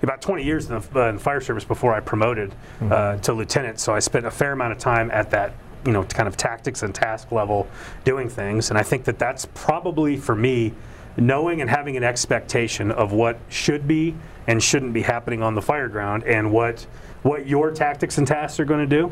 about 0.03 0.21
20 0.21 0.43
years 0.43 0.69
in 0.69 0.79
the, 0.79 0.99
uh, 0.99 1.09
in 1.09 1.15
the, 1.15 1.21
fire 1.21 1.41
service 1.41 1.63
before 1.63 1.93
I 1.93 1.99
promoted 1.99 2.51
mm-hmm. 2.51 2.91
uh, 2.91 3.17
to 3.17 3.33
lieutenant. 3.33 3.79
So 3.79 3.95
I 3.95 3.99
spent 3.99 4.27
a 4.27 4.31
fair 4.31 4.51
amount 4.51 4.73
of 4.73 4.77
time 4.77 5.09
at 5.11 5.31
that, 5.31 5.53
you 5.85 5.91
know, 5.91 6.03
kind 6.03 6.27
of 6.27 6.37
tactics 6.37 6.83
and 6.83 6.93
task 6.93 7.31
level 7.31 7.67
doing 8.03 8.29
things. 8.29 8.69
And 8.69 8.77
I 8.77 8.83
think 8.83 9.05
that 9.05 9.17
that's 9.17 9.47
probably 9.55 10.15
for 10.15 10.35
me 10.35 10.73
knowing 11.17 11.61
and 11.61 11.69
having 11.69 11.97
an 11.97 12.03
expectation 12.03 12.91
of 12.91 13.11
what 13.11 13.39
should 13.49 13.87
be 13.87 14.15
and 14.47 14.61
shouldn't 14.61 14.93
be 14.93 15.01
happening 15.01 15.41
on 15.41 15.55
the 15.55 15.61
fire 15.61 15.89
ground 15.89 16.23
and 16.23 16.51
what 16.51 16.85
what 17.23 17.47
your 17.47 17.71
tactics 17.71 18.17
and 18.17 18.27
tasks 18.27 18.59
are 18.59 18.65
going 18.65 18.87
to 18.87 18.95
do 18.95 19.11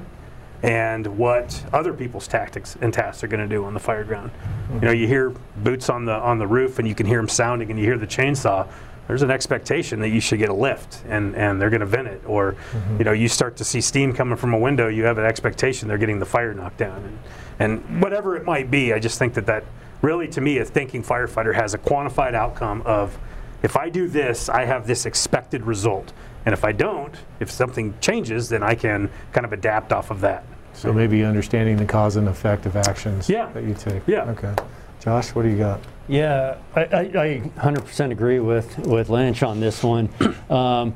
and 0.64 1.06
what 1.18 1.64
other 1.74 1.94
people's 1.94 2.28
tactics 2.28 2.78
and 2.82 2.94
tasks 2.94 3.24
are 3.24 3.28
going 3.28 3.42
to 3.42 3.48
do 3.48 3.66
on 3.66 3.74
the 3.74 3.80
fire 3.80 4.04
ground. 4.04 4.32
You 4.74 4.80
know, 4.82 4.92
you 4.92 5.08
hear 5.08 5.32
boots 5.58 5.90
on 5.90 6.06
the 6.06 6.14
on 6.14 6.40
the 6.40 6.48
roof 6.48 6.80
and 6.80 6.88
you 6.88 6.96
can 6.96 7.06
hear 7.06 7.18
them 7.18 7.30
sounding 7.30 7.70
and 7.70 7.80
you 7.80 7.86
hear 7.86 7.98
the 7.98 8.08
chainsaw. 8.08 8.68
There's 9.08 9.22
an 9.22 9.30
expectation 9.30 10.00
that 10.00 10.10
you 10.10 10.20
should 10.20 10.40
get 10.40 10.50
a 10.50 10.54
lift 10.54 11.04
and, 11.08 11.36
and 11.36 11.62
they're 11.62 11.70
going 11.70 11.82
to 11.82 11.86
vent 11.86 12.08
it. 12.08 12.24
Or, 12.26 12.54
mm-hmm. 12.54 12.98
you 12.98 13.04
know, 13.04 13.12
you 13.12 13.28
start 13.28 13.56
to 13.58 13.64
see 13.64 13.80
steam 13.80 14.14
coming 14.14 14.36
from 14.36 14.54
a 14.54 14.58
window, 14.58 14.88
you 14.88 15.04
have 15.04 15.20
an 15.20 15.26
expectation 15.26 15.88
they're 15.88 16.00
getting 16.00 16.18
the 16.18 16.26
fire 16.26 16.54
knocked 16.54 16.78
down. 16.78 17.04
And, 17.04 17.82
and 17.84 18.02
whatever 18.02 18.36
it 18.36 18.46
might 18.46 18.72
be, 18.72 18.94
I 18.94 19.00
just 19.00 19.20
think 19.20 19.36
that 19.36 19.46
that 19.46 19.64
really, 20.06 20.28
to 20.28 20.40
me, 20.40 20.60
a 20.60 20.66
thinking 20.66 21.02
firefighter 21.04 21.54
has 21.56 21.74
a 21.74 21.80
quantified 21.80 22.36
outcome 22.36 22.84
of 22.86 23.18
if 23.64 23.76
I 23.76 23.90
do 23.90 24.08
this, 24.08 24.48
I 24.48 24.66
have 24.66 24.86
this 24.86 25.08
expected 25.08 25.64
result. 25.64 26.14
And 26.46 26.54
if 26.54 26.64
I 26.64 26.72
don't, 26.72 27.16
if 27.40 27.50
something 27.50 27.96
changes, 28.00 28.48
then 28.50 28.62
I 28.62 28.76
can 28.76 29.10
kind 29.34 29.46
of 29.46 29.52
adapt 29.52 29.92
off 29.92 30.12
of 30.12 30.22
that. 30.22 30.44
So 30.74 30.94
maybe 30.94 31.24
understanding 31.24 31.78
the 31.78 31.86
cause 31.86 32.18
and 32.18 32.28
effect 32.28 32.68
of 32.68 32.76
actions 32.76 33.28
Yeah. 33.28 33.50
that 33.54 33.64
you 33.64 33.74
take. 33.74 34.04
Yeah. 34.06 34.30
Okay. 34.32 34.54
Josh, 35.00 35.34
what 35.34 35.42
do 35.42 35.50
you 35.50 35.58
got? 35.58 35.80
Yeah, 36.08 36.58
I, 36.76 36.82
I, 36.82 37.00
I 37.00 37.52
100% 37.58 38.12
agree 38.12 38.40
with, 38.40 38.78
with 38.80 39.10
Lynch 39.10 39.42
on 39.42 39.60
this 39.60 39.84
one. 39.84 40.10
Um, 40.48 40.94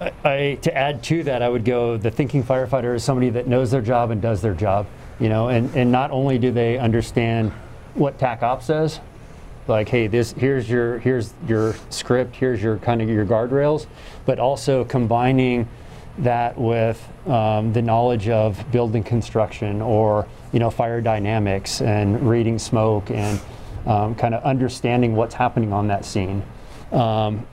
I, 0.00 0.12
I, 0.24 0.58
to 0.62 0.76
add 0.76 1.04
to 1.04 1.22
that, 1.22 1.42
I 1.42 1.48
would 1.48 1.64
go 1.64 1.96
the 1.96 2.10
thinking 2.10 2.42
firefighter 2.42 2.92
is 2.96 3.04
somebody 3.04 3.30
that 3.30 3.46
knows 3.46 3.70
their 3.70 3.80
job 3.80 4.10
and 4.10 4.20
does 4.20 4.42
their 4.42 4.54
job. 4.54 4.88
You 5.20 5.28
know, 5.28 5.46
and, 5.46 5.72
and 5.76 5.92
not 5.92 6.10
only 6.10 6.38
do 6.38 6.50
they 6.50 6.76
understand 6.76 7.52
what 7.94 8.18
TAC 8.18 8.42
op 8.42 8.62
says, 8.62 9.00
like, 9.68 9.88
hey, 9.88 10.06
this 10.06 10.32
here's 10.32 10.68
your 10.68 10.98
here's 10.98 11.32
your 11.46 11.74
script, 11.90 12.36
here's 12.36 12.62
your 12.62 12.78
kind 12.78 13.00
of 13.00 13.08
your 13.08 13.24
guardrails, 13.24 13.86
but 14.26 14.38
also 14.38 14.84
combining 14.84 15.68
that 16.18 16.58
with 16.58 17.00
um, 17.26 17.72
the 17.72 17.80
knowledge 17.80 18.28
of 18.28 18.70
building 18.70 19.02
construction 19.02 19.80
or 19.80 20.26
you 20.52 20.58
know 20.58 20.70
fire 20.70 21.00
dynamics 21.00 21.80
and 21.80 22.28
reading 22.28 22.58
smoke 22.58 23.10
and 23.10 23.40
um, 23.86 24.14
kind 24.14 24.34
of 24.34 24.42
understanding 24.42 25.14
what's 25.14 25.34
happening 25.34 25.72
on 25.72 25.88
that 25.88 26.04
scene. 26.04 26.42
Um, 26.90 27.46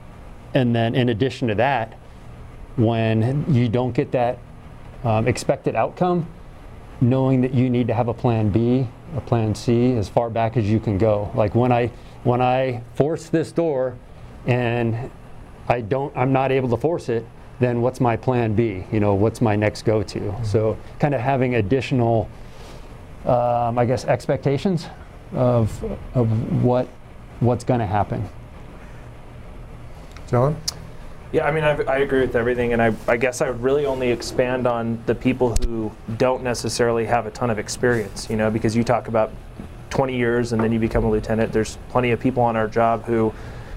and 0.54 0.74
then 0.74 0.94
in 0.94 1.08
addition 1.08 1.48
to 1.48 1.54
that, 1.56 1.94
when 2.76 3.44
you 3.52 3.68
don't 3.68 3.92
get 3.92 4.12
that 4.12 4.38
um, 5.04 5.26
expected 5.28 5.74
outcome, 5.74 6.26
knowing 7.00 7.40
that 7.40 7.54
you 7.54 7.70
need 7.70 7.86
to 7.86 7.94
have 7.94 8.08
a 8.08 8.14
plan 8.14 8.50
B, 8.50 8.86
a 9.16 9.20
plan 9.20 9.54
C 9.54 9.92
as 9.94 10.08
far 10.08 10.30
back 10.30 10.56
as 10.56 10.70
you 10.70 10.80
can 10.80 10.98
go. 10.98 11.30
Like 11.34 11.54
when 11.54 11.72
I 11.72 11.90
when 12.24 12.40
I 12.40 12.82
force 12.94 13.28
this 13.28 13.52
door 13.52 13.96
and 14.46 15.10
I 15.68 15.80
don't 15.80 16.16
I'm 16.16 16.32
not 16.32 16.52
able 16.52 16.68
to 16.70 16.76
force 16.76 17.08
it, 17.08 17.26
then 17.58 17.80
what's 17.80 18.00
my 18.00 18.16
plan 18.16 18.54
B? 18.54 18.84
You 18.92 19.00
know, 19.00 19.14
what's 19.14 19.40
my 19.40 19.56
next 19.56 19.82
go 19.82 20.02
to? 20.02 20.34
So 20.44 20.76
kind 20.98 21.14
of 21.14 21.20
having 21.20 21.56
additional 21.56 22.28
um, 23.24 23.78
I 23.78 23.84
guess 23.84 24.04
expectations 24.04 24.86
of 25.32 25.70
of 26.14 26.62
what 26.62 26.88
what's 27.40 27.64
going 27.64 27.80
to 27.80 27.86
happen. 27.86 28.28
John? 30.28 30.56
Yeah, 31.32 31.46
I 31.46 31.52
mean, 31.52 31.62
I, 31.62 31.76
I 31.82 31.98
agree 31.98 32.22
with 32.22 32.34
everything, 32.34 32.72
and 32.72 32.82
I, 32.82 32.92
I 33.06 33.16
guess 33.16 33.40
I 33.40 33.48
would 33.48 33.62
really 33.62 33.86
only 33.86 34.10
expand 34.10 34.66
on 34.66 35.00
the 35.06 35.14
people 35.14 35.54
who 35.56 35.92
don't 36.16 36.42
necessarily 36.42 37.06
have 37.06 37.26
a 37.26 37.30
ton 37.30 37.50
of 37.50 37.58
experience, 37.58 38.28
you 38.28 38.36
know, 38.36 38.50
because 38.50 38.74
you 38.74 38.82
talk 38.82 39.06
about 39.06 39.30
20 39.90 40.16
years 40.16 40.52
and 40.52 40.60
then 40.60 40.72
you 40.72 40.80
become 40.80 41.04
a 41.04 41.10
lieutenant. 41.10 41.52
There's 41.52 41.78
plenty 41.88 42.10
of 42.10 42.18
people 42.18 42.42
on 42.42 42.56
our 42.56 42.66
job 42.66 43.04
who 43.04 43.32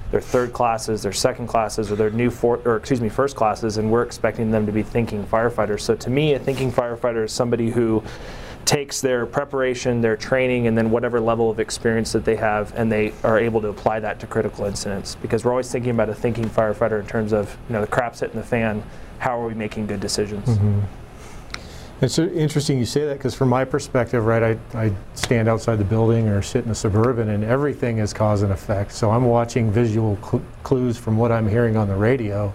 they're 0.09 0.21
third 0.21 0.51
classes, 0.51 1.03
they're 1.03 1.13
second 1.13 1.45
classes, 1.45 1.91
or 1.91 1.95
they're 1.95 2.09
new 2.09 2.31
four, 2.31 2.59
or 2.65 2.77
excuse 2.77 3.01
me, 3.01 3.09
first 3.09 3.35
classes, 3.35 3.77
and 3.77 3.91
we're 3.91 4.03
expecting 4.03 4.49
them 4.49 4.65
to 4.65 4.71
be 4.71 4.81
thinking 4.81 5.23
firefighters. 5.23 5.81
So 5.81 5.95
to 5.95 6.09
me, 6.09 6.33
a 6.33 6.39
thinking 6.39 6.71
firefighter 6.71 7.25
is 7.25 7.31
somebody 7.31 7.69
who 7.69 8.03
takes 8.65 9.01
their 9.01 9.25
preparation, 9.25 10.01
their 10.01 10.15
training, 10.15 10.67
and 10.67 10.77
then 10.77 10.89
whatever 10.89 11.19
level 11.19 11.49
of 11.49 11.59
experience 11.59 12.11
that 12.13 12.25
they 12.25 12.35
have, 12.35 12.73
and 12.75 12.91
they 12.91 13.13
are 13.23 13.37
able 13.39 13.61
to 13.61 13.67
apply 13.67 13.99
that 13.99 14.19
to 14.19 14.27
critical 14.27 14.65
incidents. 14.65 15.15
Because 15.15 15.43
we're 15.43 15.51
always 15.51 15.71
thinking 15.71 15.91
about 15.91 16.09
a 16.09 16.15
thinking 16.15 16.49
firefighter 16.49 16.99
in 16.99 17.07
terms 17.07 17.33
of, 17.33 17.55
you 17.67 17.73
know, 17.73 17.81
the 17.81 17.87
crap's 17.87 18.21
hitting 18.21 18.37
the 18.37 18.45
fan. 18.45 18.83
How 19.19 19.39
are 19.39 19.47
we 19.47 19.53
making 19.53 19.87
good 19.87 19.99
decisions? 19.99 20.57
It's 22.01 22.19
uh, 22.19 22.23
interesting 22.31 22.79
you 22.79 22.85
say 22.85 23.05
that 23.05 23.17
because 23.17 23.33
from 23.33 23.47
my 23.47 23.63
perspective, 23.63 24.25
right, 24.25 24.57
I, 24.73 24.77
I 24.77 24.91
stand 25.13 25.47
outside 25.47 25.77
the 25.77 25.85
building 25.85 26.27
or 26.27 26.41
sit 26.41 26.65
in 26.65 26.71
a 26.71 26.75
suburban 26.75 27.29
and 27.29 27.43
everything 27.45 27.99
is 27.99 28.11
cause 28.11 28.41
and 28.41 28.51
effect. 28.51 28.91
So 28.91 29.11
I'm 29.11 29.25
watching 29.25 29.71
visual 29.71 30.17
cl- 30.21 30.43
clues 30.63 30.97
from 30.97 31.17
what 31.17 31.31
I'm 31.31 31.47
hearing 31.47 31.77
on 31.77 31.87
the 31.87 31.95
radio. 31.95 32.53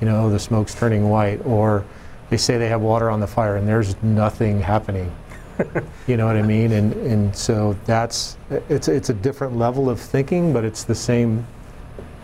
You 0.00 0.06
know, 0.06 0.28
the 0.28 0.38
smoke's 0.38 0.74
turning 0.74 1.08
white, 1.08 1.44
or 1.46 1.84
they 2.28 2.36
say 2.36 2.58
they 2.58 2.68
have 2.68 2.82
water 2.82 3.08
on 3.08 3.20
the 3.20 3.26
fire 3.26 3.56
and 3.56 3.66
there's 3.66 4.02
nothing 4.02 4.60
happening. 4.60 5.14
you 6.06 6.16
know 6.16 6.26
what 6.26 6.36
I 6.36 6.42
mean? 6.42 6.72
And 6.72 6.92
and 6.94 7.36
so 7.36 7.76
that's 7.84 8.36
it's 8.68 8.88
it's 8.88 9.10
a 9.10 9.14
different 9.14 9.56
level 9.56 9.88
of 9.88 10.00
thinking, 10.00 10.52
but 10.52 10.64
it's 10.64 10.84
the 10.84 10.94
same 10.94 11.46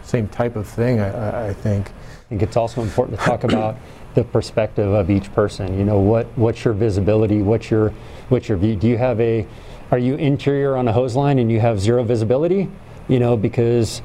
same 0.03 0.29
type 0.29 0.57
of 0.57 0.67
thing. 0.67 1.01
I, 1.01 1.49
I, 1.49 1.53
think. 1.53 1.89
I 1.89 2.29
think 2.29 2.43
it's 2.43 2.57
also 2.57 2.83
important 2.83 3.19
to 3.19 3.25
talk 3.25 3.45
about 3.45 3.77
the 4.15 4.25
perspective 4.25 4.93
of 4.93 5.11
each 5.11 5.33
person. 5.33 5.79
You 5.79 5.85
know, 5.85 6.01
what 6.01 6.27
what's 6.37 6.65
your 6.65 6.75
visibility? 6.75 7.43
What's 7.43 7.71
your 7.71 7.91
what's 8.29 8.49
your 8.49 8.59
view? 8.59 8.77
Do 8.77 8.89
you 8.89 8.99
have 8.99 9.21
a 9.21 9.47
are 9.91 9.99
you 9.99 10.15
interior 10.15 10.77
on 10.77 10.87
a 10.89 10.93
hose 10.93 11.17
line 11.17 11.39
and 11.39 11.51
you 11.51 11.61
have 11.61 11.81
zero 11.81 12.03
visibility? 12.05 12.69
You 13.09 13.19
know, 13.19 13.37
because 13.37 14.03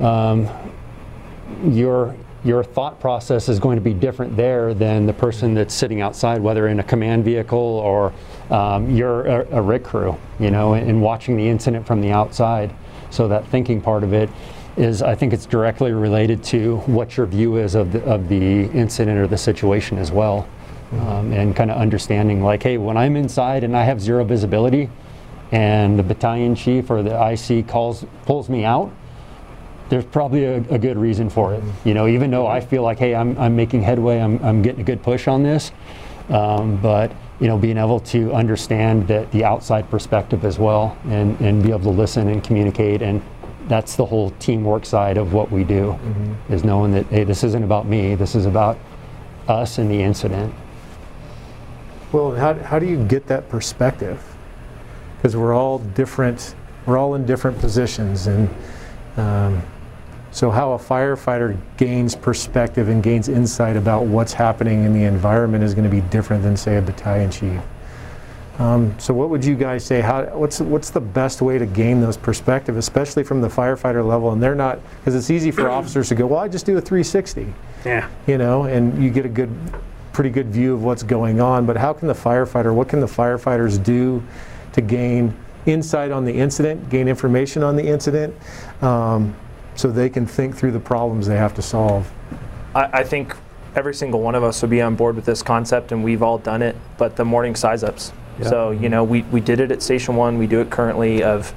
um, 0.00 0.48
your 1.64 2.14
your 2.44 2.62
thought 2.62 3.00
process 3.00 3.48
is 3.48 3.58
going 3.58 3.76
to 3.76 3.82
be 3.82 3.94
different 3.94 4.36
there 4.36 4.74
than 4.74 5.06
the 5.06 5.12
person 5.12 5.54
that's 5.54 5.72
sitting 5.72 6.02
outside, 6.02 6.40
whether 6.40 6.68
in 6.68 6.78
a 6.78 6.82
command 6.82 7.24
vehicle 7.24 7.58
or 7.58 8.12
um, 8.50 8.94
you're 8.94 9.26
a, 9.26 9.58
a 9.58 9.62
rig 9.62 9.82
crew, 9.82 10.16
you 10.38 10.50
know, 10.50 10.74
and, 10.74 10.88
and 10.88 11.00
watching 11.00 11.36
the 11.36 11.48
incident 11.48 11.86
from 11.86 12.02
the 12.02 12.10
outside. 12.10 12.74
So 13.10 13.28
that 13.28 13.46
thinking 13.48 13.80
part 13.80 14.04
of 14.04 14.12
it 14.12 14.28
is, 14.76 15.02
I 15.02 15.14
think 15.14 15.32
it's 15.32 15.46
directly 15.46 15.92
related 15.92 16.44
to 16.44 16.78
what 16.80 17.16
your 17.16 17.26
view 17.26 17.56
is 17.56 17.74
of 17.74 17.92
the, 17.92 18.04
of 18.04 18.28
the 18.28 18.64
incident 18.72 19.18
or 19.18 19.26
the 19.26 19.38
situation 19.38 19.96
as 19.96 20.12
well. 20.12 20.46
Um, 20.92 21.32
and 21.32 21.56
kind 21.56 21.70
of 21.70 21.78
understanding 21.78 22.42
like, 22.42 22.62
hey, 22.62 22.76
when 22.78 22.96
I'm 22.96 23.16
inside 23.16 23.64
and 23.64 23.76
I 23.76 23.82
have 23.82 24.00
zero 24.00 24.22
visibility 24.22 24.90
and 25.50 25.98
the 25.98 26.02
battalion 26.02 26.54
chief 26.54 26.90
or 26.90 27.02
the 27.02 27.32
IC 27.32 27.66
calls, 27.66 28.04
pulls 28.26 28.48
me 28.48 28.64
out, 28.64 28.92
there's 29.94 30.04
probably 30.04 30.44
a, 30.44 30.56
a 30.70 30.78
good 30.78 30.98
reason 30.98 31.30
for 31.30 31.54
it. 31.54 31.62
You 31.84 31.94
know, 31.94 32.08
even 32.08 32.28
though 32.28 32.48
I 32.48 32.60
feel 32.60 32.82
like, 32.82 32.98
hey, 32.98 33.14
I'm, 33.14 33.38
I'm 33.38 33.54
making 33.54 33.82
headway, 33.82 34.18
I'm, 34.18 34.42
I'm 34.42 34.60
getting 34.60 34.80
a 34.80 34.84
good 34.84 35.04
push 35.04 35.28
on 35.28 35.44
this, 35.44 35.70
um, 36.30 36.76
but 36.82 37.12
you 37.38 37.46
know, 37.46 37.56
being 37.56 37.78
able 37.78 38.00
to 38.00 38.32
understand 38.32 39.06
that 39.06 39.30
the 39.30 39.44
outside 39.44 39.88
perspective 39.90 40.44
as 40.44 40.58
well, 40.58 40.98
and, 41.04 41.40
and 41.40 41.62
be 41.62 41.68
able 41.68 41.80
to 41.80 41.90
listen 41.90 42.26
and 42.26 42.42
communicate, 42.42 43.02
and 43.02 43.22
that's 43.68 43.94
the 43.94 44.04
whole 44.04 44.30
teamwork 44.40 44.84
side 44.84 45.16
of 45.16 45.32
what 45.32 45.52
we 45.52 45.62
do, 45.62 45.96
is 46.48 46.64
knowing 46.64 46.90
that 46.90 47.06
hey, 47.06 47.22
this 47.22 47.44
isn't 47.44 47.62
about 47.62 47.86
me, 47.86 48.16
this 48.16 48.34
is 48.34 48.46
about 48.46 48.76
us 49.46 49.78
and 49.78 49.88
the 49.88 50.02
incident. 50.02 50.52
Well, 52.10 52.32
how, 52.32 52.54
how 52.54 52.80
do 52.80 52.86
you 52.86 53.04
get 53.04 53.28
that 53.28 53.48
perspective? 53.48 54.20
Because 55.16 55.36
we're 55.36 55.54
all 55.54 55.78
different, 55.78 56.56
we're 56.84 56.98
all 56.98 57.14
in 57.14 57.24
different 57.26 57.60
positions. 57.60 58.26
And 58.26 58.48
um, 59.16 59.62
so, 60.34 60.50
how 60.50 60.72
a 60.72 60.78
firefighter 60.78 61.56
gains 61.76 62.16
perspective 62.16 62.88
and 62.88 63.04
gains 63.04 63.28
insight 63.28 63.76
about 63.76 64.06
what's 64.06 64.32
happening 64.32 64.82
in 64.82 64.92
the 64.92 65.04
environment 65.04 65.62
is 65.62 65.74
going 65.74 65.88
to 65.88 65.90
be 65.90 66.00
different 66.08 66.42
than, 66.42 66.56
say, 66.56 66.76
a 66.76 66.82
battalion 66.82 67.30
chief. 67.30 67.60
Um, 68.58 68.98
so, 68.98 69.14
what 69.14 69.30
would 69.30 69.44
you 69.44 69.54
guys 69.54 69.84
say? 69.84 70.00
How, 70.00 70.24
what's, 70.36 70.58
what's 70.58 70.90
the 70.90 71.00
best 71.00 71.40
way 71.40 71.56
to 71.56 71.66
gain 71.66 72.00
those 72.00 72.16
perspective, 72.16 72.76
especially 72.76 73.22
from 73.22 73.42
the 73.42 73.46
firefighter 73.46 74.04
level? 74.04 74.32
And 74.32 74.42
they're 74.42 74.56
not, 74.56 74.80
because 74.98 75.14
it's 75.14 75.30
easy 75.30 75.52
for 75.52 75.70
officers 75.78 76.08
to 76.08 76.16
go, 76.16 76.26
well, 76.26 76.40
I 76.40 76.48
just 76.48 76.66
do 76.66 76.76
a 76.76 76.80
360 76.80 77.54
Yeah. 77.84 78.08
you 78.26 78.36
know, 78.36 78.64
and 78.64 79.00
you 79.00 79.10
get 79.10 79.24
a 79.24 79.28
good, 79.28 79.56
pretty 80.12 80.30
good 80.30 80.48
view 80.48 80.74
of 80.74 80.82
what's 80.82 81.04
going 81.04 81.40
on. 81.40 81.64
But 81.64 81.76
how 81.76 81.92
can 81.92 82.08
the 82.08 82.12
firefighter, 82.12 82.74
what 82.74 82.88
can 82.88 82.98
the 82.98 83.06
firefighters 83.06 83.80
do 83.80 84.20
to 84.72 84.80
gain 84.80 85.32
insight 85.66 86.10
on 86.10 86.24
the 86.24 86.32
incident, 86.34 86.90
gain 86.90 87.06
information 87.06 87.62
on 87.62 87.76
the 87.76 87.86
incident, 87.86 88.34
um, 88.82 89.36
so 89.74 89.90
they 89.90 90.08
can 90.08 90.26
think 90.26 90.56
through 90.56 90.72
the 90.72 90.80
problems 90.80 91.26
they 91.26 91.36
have 91.36 91.54
to 91.54 91.62
solve? 91.62 92.10
I, 92.74 93.00
I 93.00 93.04
think 93.04 93.36
every 93.74 93.94
single 93.94 94.20
one 94.20 94.34
of 94.34 94.44
us 94.44 94.62
would 94.62 94.70
be 94.70 94.80
on 94.80 94.94
board 94.94 95.16
with 95.16 95.24
this 95.24 95.42
concept, 95.42 95.92
and 95.92 96.04
we've 96.04 96.22
all 96.22 96.38
done 96.38 96.62
it. 96.62 96.76
But 96.98 97.16
the 97.16 97.24
morning 97.24 97.54
size 97.54 97.82
ups. 97.84 98.12
So 98.42 98.72
you 98.72 98.88
know, 98.88 99.04
we, 99.04 99.22
we 99.22 99.40
did 99.40 99.60
it 99.60 99.70
at 99.70 99.80
Station 99.80 100.16
One. 100.16 100.38
We 100.38 100.48
do 100.48 100.60
it 100.60 100.68
currently 100.68 101.22
of 101.22 101.54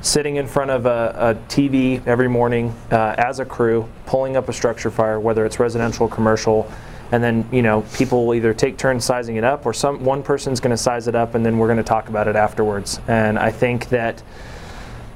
sitting 0.00 0.36
in 0.36 0.46
front 0.46 0.70
of 0.70 0.86
a, 0.86 1.14
a 1.16 1.34
TV 1.48 2.06
every 2.06 2.28
morning 2.28 2.74
uh, 2.90 3.14
as 3.18 3.40
a 3.40 3.44
crew, 3.44 3.88
pulling 4.06 4.36
up 4.36 4.48
a 4.48 4.52
structure 4.52 4.90
fire, 4.90 5.18
whether 5.18 5.44
it's 5.46 5.58
residential, 5.58 6.08
commercial, 6.08 6.70
and 7.12 7.22
then 7.22 7.46
you 7.52 7.62
know 7.62 7.82
people 7.94 8.26
will 8.26 8.34
either 8.34 8.54
take 8.54 8.76
turns 8.76 9.04
sizing 9.04 9.36
it 9.36 9.44
up, 9.44 9.66
or 9.66 9.72
some 9.72 10.04
one 10.04 10.22
person's 10.22 10.60
going 10.60 10.70
to 10.70 10.76
size 10.76 11.08
it 11.08 11.14
up, 11.14 11.34
and 11.34 11.44
then 11.44 11.58
we're 11.58 11.68
going 11.68 11.76
to 11.78 11.82
talk 11.82 12.08
about 12.08 12.28
it 12.28 12.36
afterwards. 12.36 13.00
And 13.06 13.38
I 13.38 13.50
think 13.50 13.88
that 13.90 14.22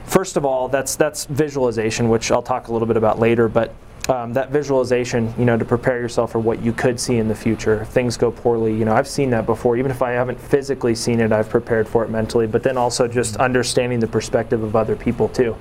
first 0.09 0.37
of 0.37 0.45
all, 0.45 0.69
that's 0.69 0.97
that's 0.97 1.27
visualization, 1.27 2.09
which 2.09 2.31
I'll 2.31 2.43
talk 2.43 2.69
a 2.69 2.73
little 2.73 2.89
bit 2.89 2.97
about 2.97 3.19
later. 3.19 3.49
But 3.49 3.75
um, 4.09 4.33
that 4.33 4.51
visualization, 4.51 5.33
you 5.39 5.45
know, 5.45 5.59
to 5.59 5.65
prepare 5.65 6.01
yourself 6.01 6.33
for 6.33 6.39
what 6.39 6.63
you 6.63 6.73
could 6.73 6.99
see 6.99 7.19
in 7.19 7.29
the 7.29 7.35
future. 7.35 7.83
If 7.83 7.89
things 7.89 8.17
go 8.17 8.31
poorly, 8.31 8.75
you 8.75 8.87
know, 8.87 8.95
I've 8.95 9.09
seen 9.09 9.31
that 9.31 9.45
before. 9.45 9.77
Even 9.77 9.91
if 9.91 10.01
I 10.01 10.13
haven't 10.13 10.41
physically 10.41 10.95
seen 10.95 11.21
it, 11.21 11.31
I've 11.31 11.51
prepared 11.51 11.87
for 11.87 12.05
it 12.05 12.11
mentally. 12.11 12.47
But 12.47 12.63
then 12.63 12.79
also 12.79 13.07
just 13.07 13.37
understanding 13.37 14.01
the 14.01 14.07
perspective 14.07 14.63
of 14.63 14.75
other 14.75 14.97
people 14.97 15.29
too. 15.29 15.57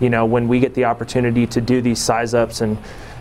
You 0.00 0.10
know, 0.10 0.26
when 0.26 0.48
we 0.48 0.58
get 0.58 0.74
the 0.74 0.86
opportunity 0.86 1.46
to 1.46 1.60
do 1.60 1.80
these 1.80 2.00
size 2.00 2.34
ups 2.34 2.60
and 2.62 2.76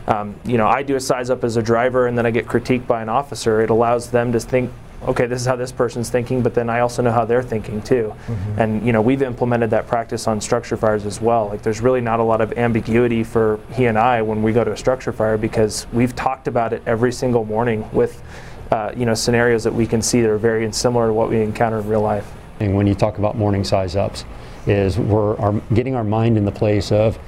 um, 0.07 0.35
you 0.43 0.57
know, 0.57 0.67
I 0.67 0.83
do 0.83 0.95
a 0.95 0.99
size 0.99 1.29
up 1.29 1.45
as 1.45 1.55
a 1.55 1.61
driver 1.61 2.07
and 2.07 2.17
then 2.17 2.25
I 2.25 2.31
get 2.31 2.45
critiqued 2.45 2.87
by 2.87 3.01
an 3.01 3.07
officer. 3.07 3.61
It 3.61 3.69
allows 3.69 4.11
them 4.11 4.33
to 4.33 4.39
think 4.39 4.69
okay, 5.07 5.25
this 5.25 5.41
is 5.41 5.47
how 5.47 5.55
this 5.55 5.71
person's 5.71 6.09
thinking, 6.09 6.41
but 6.41 6.53
then 6.53 6.69
I 6.69 6.79
also 6.79 7.01
know 7.01 7.11
how 7.11 7.25
they're 7.25 7.43
thinking 7.43 7.81
too. 7.81 8.13
Mm-hmm. 8.27 8.59
And 8.59 8.85
you 8.85 8.93
know, 8.93 9.01
we've 9.01 9.21
implemented 9.21 9.69
that 9.71 9.87
practice 9.87 10.27
on 10.27 10.39
structure 10.41 10.77
fires 10.77 11.05
as 11.05 11.21
well. 11.21 11.47
Like 11.47 11.61
there's 11.61 11.81
really 11.81 12.01
not 12.01 12.19
a 12.19 12.23
lot 12.23 12.41
of 12.41 12.53
ambiguity 12.57 13.23
for 13.23 13.59
he 13.73 13.85
and 13.85 13.97
I 13.97 14.21
when 14.21 14.41
we 14.43 14.53
go 14.53 14.63
to 14.63 14.71
a 14.71 14.77
structure 14.77 15.11
fire 15.11 15.37
because 15.37 15.87
we've 15.91 16.15
talked 16.15 16.47
about 16.47 16.73
it 16.73 16.81
every 16.85 17.11
single 17.11 17.45
morning 17.45 17.87
with 17.91 18.23
uh, 18.71 18.91
you 18.95 19.05
know 19.05 19.13
scenarios 19.13 19.63
that 19.63 19.73
we 19.73 19.85
can 19.85 20.01
see 20.01 20.21
that 20.21 20.29
are 20.29 20.37
very 20.37 20.71
similar 20.71 21.07
to 21.07 21.13
what 21.13 21.29
we 21.29 21.41
encounter 21.41 21.79
in 21.79 21.87
real 21.87 22.01
life. 22.01 22.31
And 22.59 22.75
when 22.75 22.87
you 22.87 22.95
talk 22.95 23.17
about 23.17 23.35
morning 23.35 23.63
size 23.63 23.95
ups, 23.95 24.25
is 24.67 24.97
we're 24.97 25.35
our, 25.37 25.53
getting 25.73 25.95
our 25.95 26.03
mind 26.03 26.37
in 26.37 26.45
the 26.45 26.51
place 26.51 26.91
of 26.91 27.19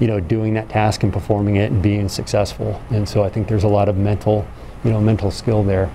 you 0.00 0.06
know 0.06 0.20
doing 0.20 0.54
that 0.54 0.68
task 0.68 1.02
and 1.02 1.12
performing 1.12 1.56
it 1.56 1.72
and 1.72 1.82
being 1.82 2.08
successful. 2.08 2.80
And 2.90 3.08
so 3.08 3.22
I 3.22 3.28
think 3.28 3.48
there's 3.48 3.64
a 3.64 3.68
lot 3.68 3.88
of 3.88 3.96
mental 3.96 4.46
you 4.84 4.90
know 4.90 5.00
mental 5.00 5.30
skill 5.30 5.62
there. 5.62 5.90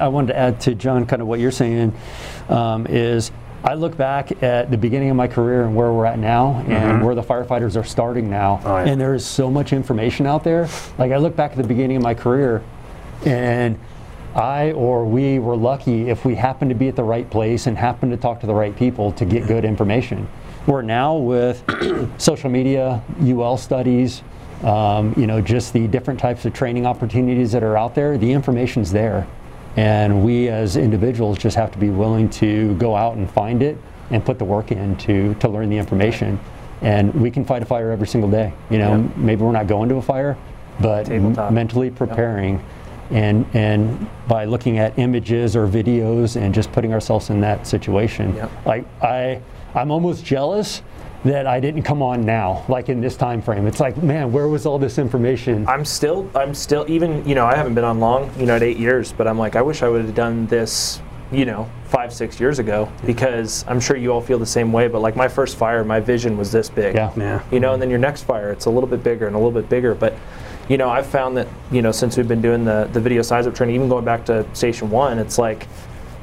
I 0.00 0.08
wanted 0.08 0.28
to 0.28 0.38
add 0.38 0.60
to 0.62 0.74
John 0.74 1.06
kind 1.06 1.22
of 1.22 1.28
what 1.28 1.40
you're 1.40 1.50
saying 1.50 1.94
um, 2.48 2.86
is 2.86 3.30
I 3.62 3.74
look 3.74 3.96
back 3.96 4.42
at 4.42 4.70
the 4.70 4.78
beginning 4.78 5.10
of 5.10 5.16
my 5.16 5.28
career 5.28 5.64
and 5.64 5.76
where 5.76 5.92
we're 5.92 6.06
at 6.06 6.18
now 6.18 6.64
and 6.66 6.68
mm-hmm. 6.68 7.04
where 7.04 7.14
the 7.14 7.22
firefighters 7.22 7.78
are 7.78 7.84
starting 7.84 8.30
now. 8.30 8.60
Oh, 8.64 8.78
yeah. 8.78 8.90
And 8.90 9.00
there 9.00 9.14
is 9.14 9.26
so 9.26 9.50
much 9.50 9.74
information 9.74 10.26
out 10.26 10.42
there. 10.42 10.68
Like 10.96 11.12
I 11.12 11.18
look 11.18 11.36
back 11.36 11.50
at 11.52 11.58
the 11.58 11.64
beginning 11.64 11.98
of 11.98 12.02
my 12.02 12.14
career 12.14 12.62
and 13.26 13.78
I 14.34 14.72
or 14.72 15.04
we 15.04 15.38
were 15.38 15.56
lucky 15.56 16.08
if 16.08 16.24
we 16.24 16.36
happened 16.36 16.70
to 16.70 16.74
be 16.74 16.88
at 16.88 16.96
the 16.96 17.04
right 17.04 17.28
place 17.28 17.66
and 17.66 17.76
happened 17.76 18.12
to 18.12 18.16
talk 18.16 18.40
to 18.40 18.46
the 18.46 18.54
right 18.54 18.74
people 18.74 19.12
to 19.12 19.26
get 19.26 19.46
good 19.46 19.64
information. 19.64 20.26
We're 20.66 20.82
now 20.82 21.16
with 21.16 21.62
social 22.18 22.48
media, 22.48 23.02
UL 23.22 23.58
studies, 23.58 24.22
um, 24.62 25.14
you 25.16 25.26
know, 25.26 25.40
just 25.40 25.72
the 25.72 25.86
different 25.88 26.20
types 26.20 26.44
of 26.44 26.54
training 26.54 26.86
opportunities 26.86 27.52
that 27.52 27.62
are 27.62 27.76
out 27.76 27.94
there. 27.94 28.16
The 28.16 28.32
information's 28.32 28.92
there. 28.92 29.26
And 29.76 30.24
we 30.24 30.48
as 30.48 30.76
individuals 30.76 31.38
just 31.38 31.56
have 31.56 31.70
to 31.72 31.78
be 31.78 31.90
willing 31.90 32.28
to 32.30 32.74
go 32.76 32.96
out 32.96 33.16
and 33.16 33.30
find 33.30 33.62
it 33.62 33.78
and 34.10 34.24
put 34.24 34.38
the 34.38 34.44
work 34.44 34.72
in 34.72 34.96
to, 34.96 35.34
to 35.34 35.48
learn 35.48 35.70
the 35.70 35.78
information. 35.78 36.40
And 36.82 37.14
we 37.14 37.30
can 37.30 37.44
fight 37.44 37.62
a 37.62 37.66
fire 37.66 37.90
every 37.90 38.06
single 38.06 38.30
day. 38.30 38.52
You 38.70 38.78
know, 38.78 39.12
maybe 39.16 39.42
we're 39.42 39.52
not 39.52 39.66
going 39.66 39.88
to 39.90 39.96
a 39.96 40.02
fire, 40.02 40.36
but 40.80 41.08
mentally 41.08 41.90
preparing 41.90 42.54
yep. 42.54 42.64
and 43.10 43.46
and 43.54 44.08
by 44.26 44.46
looking 44.46 44.78
at 44.78 44.98
images 44.98 45.54
or 45.54 45.68
videos 45.68 46.40
and 46.40 46.54
just 46.54 46.72
putting 46.72 46.92
ourselves 46.92 47.28
in 47.30 47.40
that 47.42 47.66
situation. 47.66 48.34
Yep. 48.34 48.50
Like 48.64 49.02
I 49.02 49.42
I'm 49.74 49.90
almost 49.90 50.24
jealous 50.24 50.82
that 51.24 51.46
I 51.46 51.60
didn't 51.60 51.82
come 51.82 52.02
on 52.02 52.24
now, 52.24 52.64
like 52.68 52.88
in 52.88 53.00
this 53.00 53.16
time 53.16 53.42
frame. 53.42 53.66
It's 53.66 53.80
like, 53.80 53.96
man, 54.02 54.32
where 54.32 54.48
was 54.48 54.64
all 54.64 54.78
this 54.78 54.98
information? 54.98 55.68
I'm 55.68 55.84
still, 55.84 56.30
I'm 56.34 56.54
still, 56.54 56.86
even, 56.88 57.26
you 57.28 57.34
know, 57.34 57.44
I 57.44 57.54
haven't 57.54 57.74
been 57.74 57.84
on 57.84 58.00
long, 58.00 58.30
you 58.38 58.46
know, 58.46 58.56
at 58.56 58.62
eight 58.62 58.78
years, 58.78 59.12
but 59.12 59.26
I'm 59.26 59.38
like, 59.38 59.54
I 59.54 59.60
wish 59.60 59.82
I 59.82 59.88
would 59.88 60.04
have 60.04 60.14
done 60.14 60.46
this, 60.46 61.02
you 61.30 61.44
know, 61.44 61.70
five, 61.84 62.12
six 62.12 62.40
years 62.40 62.58
ago, 62.58 62.90
because 63.04 63.66
I'm 63.68 63.80
sure 63.80 63.96
you 63.96 64.12
all 64.12 64.22
feel 64.22 64.38
the 64.38 64.46
same 64.46 64.72
way. 64.72 64.88
But 64.88 65.02
like 65.02 65.14
my 65.14 65.28
first 65.28 65.56
fire, 65.56 65.84
my 65.84 66.00
vision 66.00 66.38
was 66.38 66.50
this 66.50 66.70
big. 66.70 66.94
Yeah. 66.94 67.12
yeah. 67.16 67.42
You 67.52 67.60
know, 67.60 67.74
and 67.74 67.82
then 67.82 67.90
your 67.90 67.98
next 67.98 68.22
fire, 68.22 68.50
it's 68.50 68.64
a 68.64 68.70
little 68.70 68.88
bit 68.88 69.04
bigger 69.04 69.26
and 69.26 69.36
a 69.36 69.38
little 69.38 69.52
bit 69.52 69.68
bigger. 69.68 69.94
But, 69.94 70.14
you 70.70 70.78
know, 70.78 70.88
I've 70.88 71.06
found 71.06 71.36
that, 71.36 71.48
you 71.70 71.82
know, 71.82 71.92
since 71.92 72.16
we've 72.16 72.28
been 72.28 72.40
doing 72.40 72.64
the, 72.64 72.88
the 72.94 73.00
video 73.00 73.20
size 73.20 73.46
up 73.46 73.54
training, 73.54 73.74
even 73.74 73.90
going 73.90 74.06
back 74.06 74.24
to 74.26 74.46
station 74.54 74.88
one, 74.88 75.18
it's 75.18 75.36
like 75.36 75.66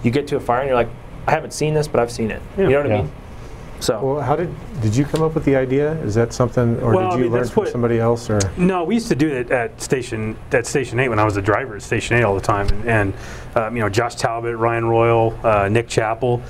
you 0.01 0.09
get 0.09 0.27
to 0.29 0.37
a 0.37 0.39
fire 0.39 0.61
and 0.61 0.69
you're 0.69 0.75
like, 0.75 0.89
I 1.27 1.31
haven't 1.31 1.53
seen 1.53 1.75
this, 1.75 1.87
but 1.87 1.99
I've 1.99 2.11
seen 2.11 2.31
it. 2.31 2.41
Yeah. 2.57 2.63
You 2.63 2.69
know 2.71 2.81
what 2.81 2.89
yeah. 2.89 2.95
I 2.95 3.01
mean? 3.03 3.11
So, 3.79 4.03
well, 4.03 4.21
how 4.21 4.35
did 4.35 4.53
did 4.81 4.95
you 4.95 5.05
come 5.05 5.21
up 5.21 5.35
with 5.35 5.45
the 5.45 5.55
idea? 5.55 5.93
Is 6.01 6.15
that 6.15 6.33
something, 6.33 6.79
or 6.81 6.95
well, 6.95 7.11
did 7.11 7.19
you 7.19 7.25
I 7.25 7.27
mean, 7.27 7.31
learn 7.31 7.47
from 7.47 7.63
what, 7.63 7.71
somebody 7.71 7.99
else? 7.99 8.29
Or 8.29 8.39
no, 8.57 8.83
we 8.83 8.95
used 8.95 9.07
to 9.09 9.15
do 9.15 9.27
it 9.27 9.51
at 9.51 9.79
station 9.81 10.37
at 10.51 10.65
Station 10.65 10.99
Eight 10.99 11.09
when 11.09 11.19
I 11.19 11.23
was 11.23 11.37
a 11.37 11.41
driver 11.41 11.75
at 11.75 11.83
Station 11.83 12.17
Eight 12.17 12.23
all 12.23 12.33
the 12.33 12.41
time, 12.41 12.67
and, 12.69 12.85
and 12.85 13.13
um, 13.55 13.75
you 13.75 13.83
know 13.83 13.89
Josh 13.89 14.15
Talbot, 14.15 14.55
Ryan 14.57 14.85
Royal, 14.85 15.39
uh, 15.43 15.69
Nick 15.69 15.87
Chappell, 15.87 16.41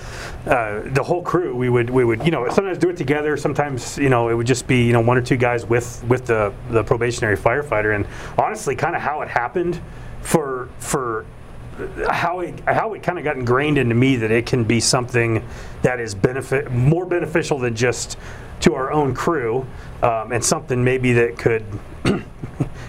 uh, 0.45 0.81
the 0.85 1.03
whole 1.03 1.21
crew. 1.21 1.55
We 1.55 1.69
would 1.69 1.89
we 1.89 2.05
would 2.05 2.23
you 2.23 2.31
know 2.31 2.47
sometimes 2.49 2.77
do 2.77 2.89
it 2.89 2.97
together. 2.97 3.35
Sometimes 3.35 3.97
you 3.97 4.09
know 4.09 4.29
it 4.29 4.33
would 4.33 4.47
just 4.47 4.65
be 4.65 4.85
you 4.85 4.93
know 4.93 5.01
one 5.01 5.17
or 5.17 5.21
two 5.21 5.37
guys 5.37 5.65
with 5.65 6.03
with 6.05 6.25
the 6.25 6.53
the 6.69 6.83
probationary 6.83 7.37
firefighter. 7.37 7.95
And 7.95 8.07
honestly, 8.37 8.75
kind 8.75 8.95
of 8.95 9.01
how 9.01 9.21
it 9.21 9.27
happened 9.27 9.81
for 10.21 10.69
for 10.79 11.25
how 12.09 12.39
it 12.39 12.59
how 12.61 12.93
it 12.93 13.03
kind 13.03 13.17
of 13.17 13.23
got 13.23 13.37
ingrained 13.37 13.77
into 13.77 13.95
me 13.95 14.15
that 14.15 14.31
it 14.31 14.45
can 14.45 14.63
be 14.63 14.79
something 14.79 15.45
that 15.81 15.99
is 15.99 16.15
benefit 16.15 16.71
more 16.71 17.05
beneficial 17.05 17.59
than 17.59 17.75
just 17.75 18.17
to 18.59 18.73
our 18.73 18.91
own 18.91 19.13
crew 19.13 19.65
um, 20.01 20.31
and 20.31 20.43
something 20.43 20.83
maybe 20.83 21.13
that 21.13 21.37
could 21.37 21.63
you 22.05 22.21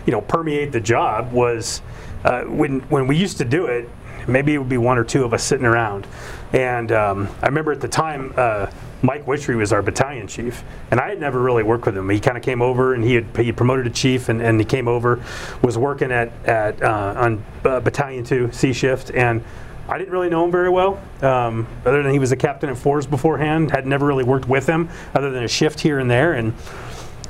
know 0.06 0.20
permeate 0.22 0.72
the 0.72 0.80
job 0.80 1.32
was 1.32 1.82
uh, 2.24 2.42
when 2.44 2.80
when 2.88 3.06
we 3.06 3.16
used 3.16 3.38
to 3.38 3.44
do 3.44 3.66
it 3.66 3.88
maybe 4.28 4.54
it 4.54 4.58
would 4.58 4.68
be 4.68 4.78
one 4.78 4.98
or 4.98 5.04
two 5.04 5.24
of 5.24 5.32
us 5.32 5.42
sitting 5.42 5.66
around. 5.66 6.06
And 6.52 6.92
um, 6.92 7.28
I 7.42 7.46
remember 7.46 7.72
at 7.72 7.80
the 7.80 7.88
time 7.88 8.32
uh, 8.36 8.70
Mike 9.02 9.26
Witchery 9.26 9.56
was 9.56 9.72
our 9.72 9.82
battalion 9.82 10.26
chief, 10.26 10.64
and 10.90 10.98
I 10.98 11.08
had 11.08 11.20
never 11.20 11.40
really 11.40 11.62
worked 11.62 11.86
with 11.86 11.96
him. 11.96 12.10
He 12.10 12.18
kind 12.18 12.36
of 12.36 12.42
came 12.42 12.60
over, 12.60 12.94
and 12.94 13.04
he 13.04 13.14
had 13.14 13.36
he 13.36 13.52
promoted 13.52 13.84
to 13.84 13.90
chief, 13.90 14.28
and, 14.28 14.42
and 14.42 14.58
he 14.58 14.64
came 14.64 14.88
over, 14.88 15.22
was 15.62 15.78
working 15.78 16.10
at 16.10 16.32
at 16.46 16.82
uh, 16.82 17.14
on 17.16 17.44
uh, 17.64 17.80
Battalion 17.80 18.24
Two 18.24 18.50
C 18.52 18.72
shift, 18.72 19.10
and 19.12 19.42
I 19.88 19.98
didn't 19.98 20.12
really 20.12 20.28
know 20.28 20.44
him 20.44 20.50
very 20.50 20.68
well, 20.68 21.00
um, 21.22 21.66
other 21.86 22.02
than 22.02 22.12
he 22.12 22.18
was 22.18 22.32
a 22.32 22.36
captain 22.36 22.70
at 22.70 22.76
fours 22.76 23.06
beforehand. 23.06 23.70
Had 23.70 23.86
never 23.86 24.04
really 24.04 24.24
worked 24.24 24.48
with 24.48 24.66
him, 24.66 24.88
other 25.14 25.30
than 25.30 25.44
a 25.44 25.48
shift 25.48 25.80
here 25.80 25.98
and 25.98 26.10
there, 26.10 26.32
and. 26.32 26.52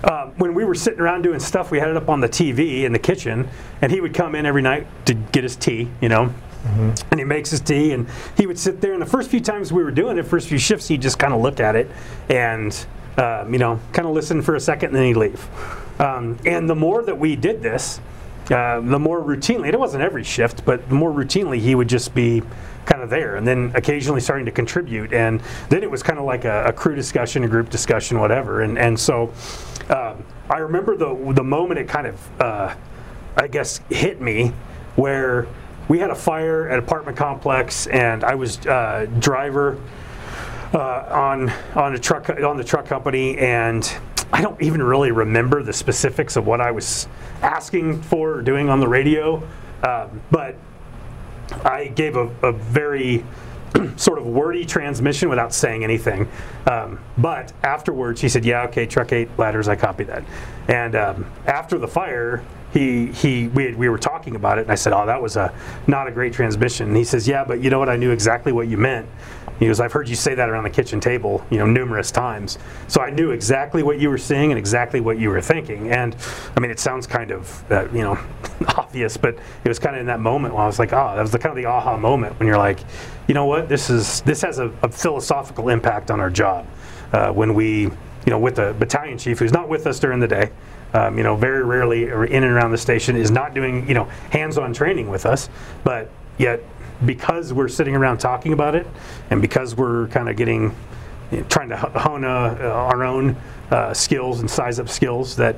Uh, 0.05 0.27
when 0.37 0.55
we 0.55 0.65
were 0.65 0.77
sitting 0.77 1.01
around 1.01 1.23
doing 1.23 1.41
stuff, 1.41 1.73
we 1.73 1.81
had 1.81 1.89
it 1.89 1.97
up 1.97 2.09
on 2.09 2.21
the 2.21 2.29
TV 2.29 2.85
in 2.85 2.93
the 2.93 3.01
kitchen, 3.01 3.49
and 3.83 3.91
he 3.91 4.01
would 4.01 4.15
come 4.15 4.37
in 4.37 4.47
every 4.47 4.63
night 4.63 4.87
to 5.07 5.13
get 5.13 5.43
his 5.43 5.57
tea, 5.57 5.89
you 6.01 6.09
know, 6.09 6.33
Mm-hmm. 6.69 7.09
And 7.11 7.21
he 7.21 7.25
makes 7.25 7.51
his 7.51 7.61
tea, 7.61 7.93
and 7.93 8.07
he 8.37 8.47
would 8.47 8.59
sit 8.59 8.81
there. 8.81 8.93
And 8.93 9.03
the 9.03 9.07
first 9.07 9.31
few 9.31 9.41
times 9.41 9.73
we 9.73 9.83
were 9.83 9.91
doing 9.91 10.19
it, 10.19 10.25
first 10.25 10.49
few 10.49 10.59
shifts, 10.59 10.89
he'd 10.89 11.03
just 11.03 11.19
kind 11.19 11.33
of 11.33 11.41
look 11.41 11.61
at 11.61 11.77
it 11.77 11.91
and, 12.29 12.87
uh, 13.17 13.45
you 13.51 13.59
know, 13.59 13.81
kind 13.93 14.07
of 14.07 14.15
listen 14.15 14.43
for 14.43 14.55
a 14.55 14.61
second, 14.61 14.89
and 14.89 14.97
then 14.97 15.05
he'd 15.05 15.17
leave. 15.17 15.49
Um, 16.01 16.39
and 16.45 16.69
the 16.69 16.77
more 16.77 17.03
that 17.03 17.19
we 17.19 17.37
did 17.37 17.63
this, 17.63 18.01
uh, 18.51 18.81
the 18.81 18.99
more 18.99 19.21
routinely, 19.21 19.69
it 19.69 19.79
wasn't 19.79 20.03
every 20.03 20.25
shift, 20.25 20.65
but 20.65 20.89
the 20.89 20.95
more 20.95 21.13
routinely 21.13 21.59
he 21.59 21.75
would 21.75 21.89
just 21.89 22.15
be 22.15 22.43
kind 22.87 23.03
of 23.03 23.11
there 23.11 23.37
and 23.37 23.47
then 23.47 23.71
occasionally 23.75 24.21
starting 24.21 24.47
to 24.47 24.53
contribute. 24.53 25.13
And 25.13 25.43
then 25.69 25.83
it 25.83 25.91
was 25.91 26.03
kind 26.03 26.19
of 26.19 26.25
like 26.25 26.47
a, 26.47 26.65
a 26.65 26.73
crew 26.73 26.95
discussion, 26.95 27.45
a 27.45 27.49
group 27.49 27.69
discussion, 27.69 28.19
whatever. 28.19 28.63
And, 28.63 28.79
and 28.79 28.99
so 28.99 29.31
uh, 29.91 30.15
I 30.49 30.59
remember 30.59 30.97
the, 30.97 31.33
the 31.35 31.45
moment 31.45 31.79
it 31.81 31.89
kind 31.89 32.07
of, 32.07 32.41
uh, 32.41 32.75
I 33.37 33.47
guess, 33.49 33.81
hit 33.91 34.23
me 34.23 34.53
where 34.97 35.47
we 35.89 35.99
had 35.99 36.11
a 36.11 36.15
fire 36.15 36.69
at 36.69 36.79
apartment 36.79 37.17
complex, 37.17 37.87
and 37.87 38.23
I 38.23 38.35
was 38.35 38.65
uh, 38.67 39.07
driver 39.19 39.81
uh, 40.75 41.07
on 41.11 41.51
on 41.75 41.95
a 41.95 41.99
truck 41.99 42.29
on 42.29 42.57
the 42.57 42.65
truck 42.65 42.87
company, 42.87 43.39
and 43.39 43.91
I 44.33 44.43
don't 44.43 44.61
even 44.61 44.83
really 44.83 45.11
remember 45.11 45.63
the 45.63 45.73
specifics 45.73 46.37
of 46.37 46.47
what 46.47 46.61
I 46.61 46.71
was 46.71 47.09
asking 47.41 48.03
for 48.03 48.35
or 48.35 48.43
doing 48.43 48.69
on 48.69 48.81
the 48.81 48.89
radio, 48.89 49.43
uh, 49.83 50.09
but 50.31 50.57
I 51.65 51.87
gave 51.87 52.17
a, 52.17 52.29
a 52.43 52.53
very 52.53 53.25
sort 53.97 54.19
of 54.19 54.27
wordy 54.27 54.67
transmission 54.67 55.31
without 55.31 55.55
saying 55.55 55.85
anything. 55.85 56.29
Um, 56.67 57.01
but 57.17 57.53
afterwards, 57.63 58.21
he 58.21 58.29
said, 58.29 58.45
"Yeah, 58.45 58.65
okay, 58.65 58.85
truck 58.85 59.13
eight 59.13 59.31
ladders, 59.39 59.69
I 59.69 59.77
copy 59.77 60.05
that." 60.05 60.23
And 60.69 60.95
um, 60.95 61.27
after 61.47 61.79
the 61.79 61.89
fire, 61.89 62.45
he 62.73 63.07
he 63.07 63.49
we, 63.49 63.75
we 63.75 63.89
were 63.89 63.99
talking 63.99 64.37
about 64.37 64.59
it 64.59 64.63
and 64.63 64.71
I 64.71 64.75
said, 64.75 64.93
"Oh, 64.93 65.07
that 65.07 65.21
was 65.21 65.37
a 65.37 65.53
not 65.87 66.07
a 66.07 66.11
great 66.11 66.33
transmission." 66.33 66.89
And 66.89 66.97
he 66.97 67.05
says, 67.05 67.27
"Yeah, 67.27 67.45
but 67.45 67.61
you 67.63 67.71
know 67.71 67.79
what? 67.79 67.89
I 67.89 67.97
knew 67.97 68.11
exactly 68.11 68.53
what 68.53 68.69
you 68.69 68.77
meant." 68.77 69.09
He 69.59 69.67
goes, 69.67 69.81
"I've 69.81 69.93
heard 69.93 70.09
you 70.09 70.15
say 70.15 70.35
that 70.35 70.49
around 70.49 70.65
the 70.65 70.71
kitchen 70.71 71.01
table, 71.01 71.45
you 71.51 71.59
know, 71.59 71.67
numerous 71.67 72.11
times. 72.11 72.59
So 72.87 73.01
I 73.01 73.11
knew 73.11 73.31
exactly 73.31 73.83
what 73.83 73.99
you 73.99 74.09
were 74.09 74.19
saying 74.19 74.53
and 74.53 74.59
exactly 74.59 75.01
what 75.01 75.19
you 75.19 75.31
were 75.31 75.41
thinking." 75.41 75.91
And 75.91 76.15
I 76.57 76.61
mean, 76.61 76.71
it 76.71 76.79
sounds 76.79 77.07
kind 77.07 77.31
of 77.31 77.73
uh, 77.73 77.89
you 77.91 78.03
know 78.03 78.19
obvious, 78.77 79.17
but 79.17 79.35
it 79.65 79.69
was 79.69 79.79
kind 79.79 79.97
of 79.97 80.01
in 80.01 80.07
that 80.07 80.21
moment 80.21 80.55
when 80.55 80.63
I 80.63 80.67
was 80.67 80.79
like, 80.79 80.93
"Oh, 80.93 81.15
that 81.17 81.23
was 81.23 81.33
the 81.33 81.39
kind 81.39 81.57
of 81.57 81.57
the 81.57 81.69
aha 81.69 81.97
moment 81.97 82.39
when 82.39 82.47
you're 82.47 82.59
like, 82.59 82.81
you 83.27 83.35
know 83.35 83.47
what? 83.47 83.69
This 83.69 83.89
is 83.89 84.21
this 84.23 84.43
has 84.43 84.59
a, 84.59 84.71
a 84.83 84.89
philosophical 84.89 85.71
impact 85.71 86.11
on 86.11 86.21
our 86.21 86.31
job 86.31 86.67
uh, 87.13 87.33
when 87.33 87.55
we." 87.55 87.91
You 88.29 88.33
know, 88.33 88.39
with 88.41 88.57
the 88.57 88.75
battalion 88.79 89.17
chief 89.17 89.39
who's 89.39 89.55
not 89.55 89.71
with 89.71 89.87
us 89.87 89.99
during 89.99 90.21
the 90.21 90.29
day, 90.29 90.51
um, 90.93 91.17
you 91.17 91.25
know, 91.25 91.35
very 91.35 91.65
rarely 91.65 92.11
or 92.11 92.27
in 92.27 92.45
and 92.45 92.53
around 92.53 92.73
the 92.73 92.77
station 92.77 93.17
is 93.17 93.31
not 93.31 93.55
doing, 93.55 93.89
you 93.89 93.95
know, 93.95 94.05
hands-on 94.31 94.75
training 94.75 95.09
with 95.09 95.25
us, 95.25 95.49
but 95.83 96.11
yet 96.37 96.61
because 97.07 97.55
we're 97.55 97.69
sitting 97.69 97.97
around 97.97 98.19
talking 98.19 98.53
about 98.53 98.75
it 98.75 98.87
and 99.31 99.41
because 99.41 99.75
we're 99.75 100.09
kind 100.09 100.29
of 100.29 100.37
getting 100.37 100.75
you 101.31 101.39
know, 101.39 101.43
trying 101.45 101.71
to 101.71 101.79
hone 101.79 102.23
uh, 102.23 102.29
our 102.29 103.03
own 103.03 103.35
uh, 103.71 103.95
skills 103.95 104.41
and 104.41 104.51
size 104.51 104.79
up 104.79 104.91
skills 104.91 105.35
that 105.37 105.57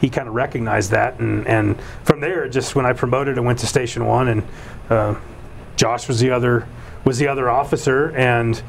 he 0.00 0.08
kind 0.08 0.28
of 0.28 0.34
recognized 0.36 0.92
that. 0.92 1.18
And, 1.18 1.44
and 1.48 1.76
from 2.04 2.20
there 2.20 2.48
just 2.48 2.76
when 2.76 2.86
I 2.86 2.92
promoted 2.92 3.36
I 3.36 3.40
went 3.40 3.58
to 3.58 3.66
station 3.66 4.06
one 4.06 4.28
and 4.28 4.46
uh, 4.88 5.16
Josh 5.74 6.06
was 6.06 6.20
the 6.20 6.30
other 6.30 6.68
was 7.04 7.18
the 7.18 7.26
other 7.26 7.50
officer 7.50 8.16
and 8.16 8.62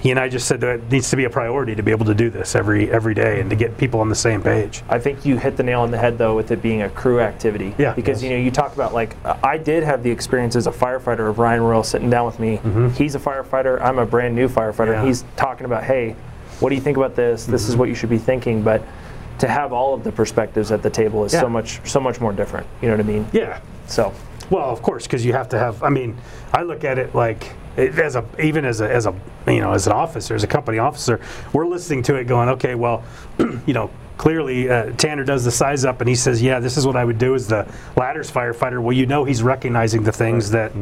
he 0.00 0.10
and 0.10 0.18
I 0.18 0.28
just 0.28 0.48
said 0.48 0.60
that 0.62 0.76
it 0.76 0.90
needs 0.90 1.10
to 1.10 1.16
be 1.16 1.24
a 1.24 1.30
priority 1.30 1.74
to 1.74 1.82
be 1.82 1.90
able 1.90 2.06
to 2.06 2.14
do 2.14 2.30
this 2.30 2.54
every 2.54 2.90
every 2.90 3.14
day 3.14 3.40
and 3.40 3.50
to 3.50 3.56
get 3.56 3.76
people 3.78 4.00
on 4.00 4.08
the 4.08 4.14
same 4.14 4.42
page. 4.42 4.82
I 4.88 4.98
think 4.98 5.24
you 5.26 5.36
hit 5.36 5.56
the 5.56 5.62
nail 5.62 5.80
on 5.82 5.90
the 5.90 5.98
head 5.98 6.16
though 6.18 6.34
with 6.34 6.50
it 6.50 6.62
being 6.62 6.82
a 6.82 6.90
crew 6.90 7.20
activity. 7.20 7.74
Yeah. 7.78 7.92
Because 7.92 8.22
you 8.22 8.30
know 8.30 8.36
you 8.36 8.50
talk 8.50 8.72
about 8.74 8.94
like 8.94 9.14
I 9.44 9.58
did 9.58 9.82
have 9.82 10.02
the 10.02 10.10
experience 10.10 10.56
as 10.56 10.66
a 10.66 10.70
firefighter 10.72 11.28
of 11.28 11.38
Ryan 11.38 11.60
Royal 11.62 11.82
sitting 11.84 12.08
down 12.10 12.24
with 12.26 12.40
me. 12.40 12.60
He's 12.96 13.14
a 13.14 13.18
firefighter. 13.20 13.80
I'm 13.80 13.98
a 13.98 14.06
brand 14.06 14.34
new 14.34 14.48
firefighter. 14.48 14.74
Mm-hmm. 14.74 14.90
Yeah. 14.92 14.98
And 15.00 15.08
he's 15.08 15.24
talking 15.36 15.66
about 15.66 15.84
hey, 15.84 16.16
what 16.60 16.70
do 16.70 16.74
you 16.74 16.80
think 16.80 16.96
about 16.96 17.14
this? 17.14 17.44
This 17.46 17.62
Mm-hmm. 17.62 17.70
is 17.72 17.76
what 17.76 17.88
you 17.90 17.94
should 17.94 18.10
be 18.10 18.18
thinking. 18.18 18.62
But 18.62 18.82
to 19.38 19.48
have 19.48 19.72
all 19.72 19.94
of 19.94 20.02
the 20.04 20.12
perspectives 20.12 20.70
at 20.72 20.82
the 20.82 20.90
table 20.90 21.24
is 21.24 21.32
Yeah. 21.34 21.40
so 21.40 21.48
much 21.48 21.80
so 21.84 22.00
much 22.00 22.20
more 22.20 22.32
different. 22.32 22.66
You 22.80 22.88
know 22.88 22.94
what 22.96 23.04
I 23.04 23.08
mean? 23.08 23.26
Yeah. 23.32 23.60
So 23.86 24.12
Well, 24.50 24.70
of 24.70 24.80
course, 24.82 25.04
because 25.06 25.24
you 25.26 25.32
have 25.34 25.48
to 25.50 25.58
have. 25.58 25.82
I 25.82 25.90
mean, 25.90 26.16
I 26.54 26.62
look 26.62 26.84
at 26.84 26.98
it 26.98 27.14
like 27.14 27.52
it, 27.76 27.98
as 27.98 28.16
a 28.16 28.24
even 28.42 28.64
as 28.64 28.80
a 28.80 28.90
as 28.92 29.06
a 29.06 29.14
you 29.46 29.60
know 29.60 29.72
as 29.72 29.86
an 29.86 29.92
officer, 29.92 30.34
as 30.34 30.42
a 30.42 30.46
company 30.46 30.78
officer, 30.78 31.20
we're 31.52 31.66
listening 31.66 32.02
to 32.04 32.16
it, 32.16 32.24
going, 32.24 32.48
okay, 32.50 32.74
well, 32.74 33.02
you 33.66 33.72
know. 33.74 33.90
Clearly, 34.18 34.68
uh, 34.68 34.92
Tanner 34.98 35.24
does 35.24 35.46
the 35.46 35.50
size 35.50 35.86
up, 35.86 36.02
and 36.02 36.08
he 36.08 36.14
says, 36.14 36.42
"Yeah, 36.42 36.60
this 36.60 36.76
is 36.76 36.86
what 36.86 36.94
I 36.94 37.06
would 37.06 37.16
do 37.16 37.34
as 37.34 37.46
the 37.48 37.66
ladders 37.96 38.30
firefighter." 38.30 38.78
Well, 38.82 38.92
you 38.94 39.06
know, 39.06 39.24
he's 39.24 39.42
recognizing 39.42 40.02
the 40.02 40.12
things 40.12 40.50
that, 40.50 40.72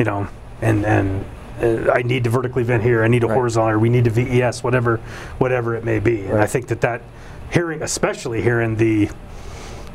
you 0.00 0.04
know, 0.04 0.26
and 0.62 0.84
and 0.84 1.24
uh, 1.62 1.92
I 1.92 2.02
need 2.02 2.24
to 2.24 2.30
vertically 2.30 2.64
vent 2.64 2.82
here. 2.82 3.04
I 3.04 3.06
need 3.06 3.22
a 3.22 3.28
Right. 3.28 3.34
horizontal. 3.36 3.76
Or 3.76 3.78
we 3.78 3.88
need 3.88 4.02
to 4.06 4.10
VES, 4.10 4.64
whatever, 4.64 4.96
whatever 5.38 5.76
it 5.76 5.84
may 5.84 6.00
be. 6.00 6.24
And 6.24 6.40
I 6.40 6.46
think 6.46 6.66
that 6.66 6.80
that 6.80 7.02
hearing, 7.52 7.82
especially 7.82 8.42
hearing 8.42 8.74
the 8.74 9.08